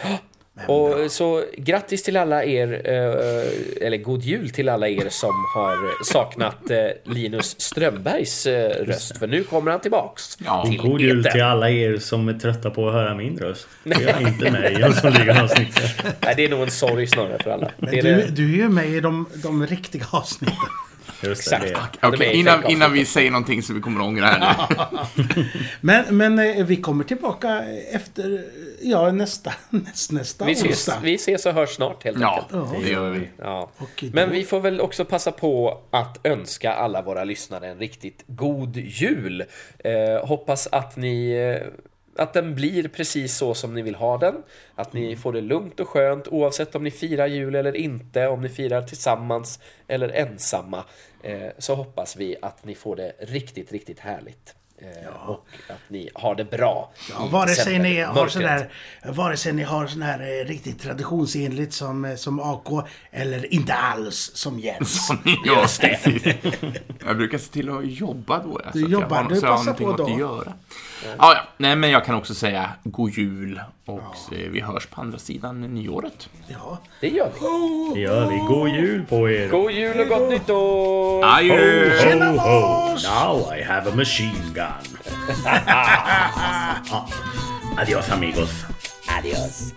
Och 0.67 1.11
så 1.11 1.43
grattis 1.57 2.03
till 2.03 2.17
alla 2.17 2.43
er, 2.43 2.81
eh, 2.85 3.87
eller 3.87 3.97
god 3.97 4.21
jul 4.21 4.49
till 4.49 4.69
alla 4.69 4.87
er 4.87 5.09
som 5.09 5.33
har 5.55 6.03
saknat 6.03 6.71
eh, 6.71 6.87
Linus 7.03 7.61
Strömbergs 7.61 8.45
eh, 8.45 8.85
röst. 8.85 9.17
För 9.17 9.27
nu 9.27 9.43
kommer 9.43 9.71
han 9.71 9.79
tillbaks. 9.79 10.37
Ja, 10.45 10.65
till 10.65 10.77
god 10.77 11.01
jul 11.01 11.19
etern. 11.19 11.31
till 11.31 11.43
alla 11.43 11.69
er 11.69 11.97
som 11.97 12.29
är 12.29 12.33
trötta 12.33 12.69
på 12.69 12.87
att 12.87 12.93
höra 12.93 13.15
min 13.15 13.37
röst. 13.37 13.67
Jag 13.83 14.01
är 14.01 14.27
inte 14.27 14.51
med 14.51 14.71
i 14.73 14.79
Jönssonligan-avsnittet. 14.79 16.05
Nej, 16.21 16.33
det 16.37 16.45
är 16.45 16.49
nog 16.49 16.61
en 16.61 16.71
sorg 16.71 17.07
snarare 17.07 17.43
för 17.43 17.51
alla. 17.51 17.71
Men 17.77 17.91
det 17.91 17.99
är 17.99 18.03
du, 18.03 18.15
det. 18.15 18.27
du 18.31 18.53
är 18.53 18.57
ju 18.57 18.69
med 18.69 18.89
i 18.89 18.99
de, 18.99 19.25
de 19.43 19.67
riktiga 19.67 20.05
avsnitten. 20.11 20.55
Exakt. 21.21 22.01
det. 22.19 22.25
I 22.33 22.37
innan, 22.39 22.65
innan 22.69 22.93
vi 22.93 23.05
säger 23.05 23.31
någonting 23.31 23.63
som 23.63 23.75
vi 23.75 23.81
kommer 23.81 23.99
att 24.01 24.07
ångra 24.07 24.25
här 24.25 24.67
nu. 25.15 25.45
Men, 25.81 26.17
men 26.17 26.39
eh, 26.39 26.65
vi 26.65 26.75
kommer 26.75 27.03
tillbaka 27.03 27.63
efter, 27.91 28.45
ja, 28.81 29.11
nästa, 29.11 29.53
näst, 29.69 30.11
nästa 30.11 30.45
Vi 30.45 30.51
ses, 30.51 30.65
onsdag. 30.67 30.99
vi 31.03 31.15
ses 31.15 31.45
och 31.45 31.53
hörs 31.53 31.69
snart 31.69 32.03
helt 32.03 32.19
Ja, 32.19 32.45
enkelt. 32.53 32.83
det 32.85 32.89
gör 32.91 33.09
vi. 33.09 33.29
Ja. 33.37 33.71
Men 34.13 34.31
vi 34.31 34.43
får 34.43 34.59
väl 34.59 34.81
också 34.81 35.05
passa 35.05 35.31
på 35.31 35.81
att 35.91 36.19
önska 36.23 36.73
alla 36.73 37.01
våra 37.01 37.23
lyssnare 37.23 37.67
en 37.67 37.79
riktigt 37.79 38.23
god 38.27 38.77
jul. 38.77 39.43
Eh, 39.83 40.27
hoppas 40.27 40.67
att 40.71 40.95
ni 40.97 41.31
eh, 41.31 41.67
att 42.15 42.33
den 42.33 42.55
blir 42.55 42.87
precis 42.87 43.37
så 43.37 43.53
som 43.53 43.73
ni 43.73 43.81
vill 43.81 43.95
ha 43.95 44.17
den. 44.17 44.35
Att 44.75 44.93
ni 44.93 45.15
får 45.15 45.33
det 45.33 45.41
lugnt 45.41 45.79
och 45.79 45.89
skönt 45.89 46.27
oavsett 46.27 46.75
om 46.75 46.83
ni 46.83 46.91
firar 46.91 47.27
jul 47.27 47.55
eller 47.55 47.75
inte, 47.75 48.27
om 48.27 48.41
ni 48.41 48.49
firar 48.49 48.81
tillsammans 48.81 49.59
eller 49.87 50.09
ensamma. 50.09 50.83
Eh, 51.23 51.49
så 51.57 51.75
hoppas 51.75 52.15
vi 52.15 52.35
att 52.41 52.65
ni 52.65 52.75
får 52.75 52.95
det 52.95 53.13
riktigt, 53.19 53.71
riktigt 53.71 53.99
härligt. 53.99 54.55
Eh, 54.81 55.29
Och 55.29 55.45
att 55.69 55.79
ni 55.89 56.09
har 56.13 56.35
det 56.35 56.45
bra. 56.45 56.91
Ja, 57.09 57.25
vare 57.31 57.49
sig 57.49 57.79
ni 57.79 58.01
har 58.01 58.27
sån 58.27 58.41
där, 58.41 58.69
vare 59.05 59.37
sig 59.37 59.53
ni 59.53 59.63
har 59.63 59.87
sån 59.87 60.01
här 60.01 60.19
eh, 60.19 60.45
riktigt 60.45 60.81
traditionsenligt 60.81 61.73
som, 61.73 62.05
eh, 62.05 62.15
som 62.15 62.39
AK 62.39 62.87
eller 63.11 63.53
inte 63.53 63.73
alls 63.73 64.31
som 64.33 64.59
Jens. 64.59 65.09
Ja, 65.45 65.65
precis. 65.81 66.23
Jag 67.05 67.17
brukar 67.17 67.37
se 67.37 67.51
till 67.53 67.69
att 67.69 67.85
jobba 67.91 68.43
då. 68.43 68.61
ja, 68.63 68.69
Du 68.73 68.85
att 68.85 68.91
jobbar, 68.91 69.15
jag 69.17 69.23
har, 69.23 69.29
du 69.29 69.41
passar 69.41 69.73
på 69.73 69.89
att 69.91 69.97
då. 69.97 70.09
göra. 70.19 70.53
Ja, 71.05 71.11
ja. 71.17 71.37
Nej, 71.57 71.75
men 71.75 71.89
jag 71.89 72.05
kan 72.05 72.15
också 72.15 72.33
säga 72.33 72.69
god 72.83 73.11
jul 73.11 73.61
och 73.85 74.33
eh, 74.33 74.49
vi 74.51 74.61
hörs 74.61 74.85
på 74.85 75.01
andra 75.01 75.17
sidan 75.17 75.61
nyåret. 75.61 76.29
Ja. 76.47 76.77
Det 77.01 77.09
gör 77.09 77.31
vi. 77.33 77.39
Det 77.93 77.99
gör 78.01 78.29
vi. 78.29 78.37
God 78.37 78.69
jul 78.69 79.05
på 79.05 79.29
er! 79.29 79.49
God 79.49 79.71
jul 79.71 79.99
och 79.99 80.07
gott 80.07 80.29
nytt 80.29 80.49
år! 80.49 81.25
Adjö! 81.25 81.99
Tjena 82.01 82.25
Ho, 82.25 82.37
ho. 82.37 82.61
boss! 82.61 83.03
Now 83.03 83.53
I 83.57 83.61
have 83.63 83.91
a 83.91 83.95
machine 83.95 84.53
gun. 84.53 84.97
Adios 87.77 88.09
amigos. 88.11 88.65
Adios. 89.17 89.73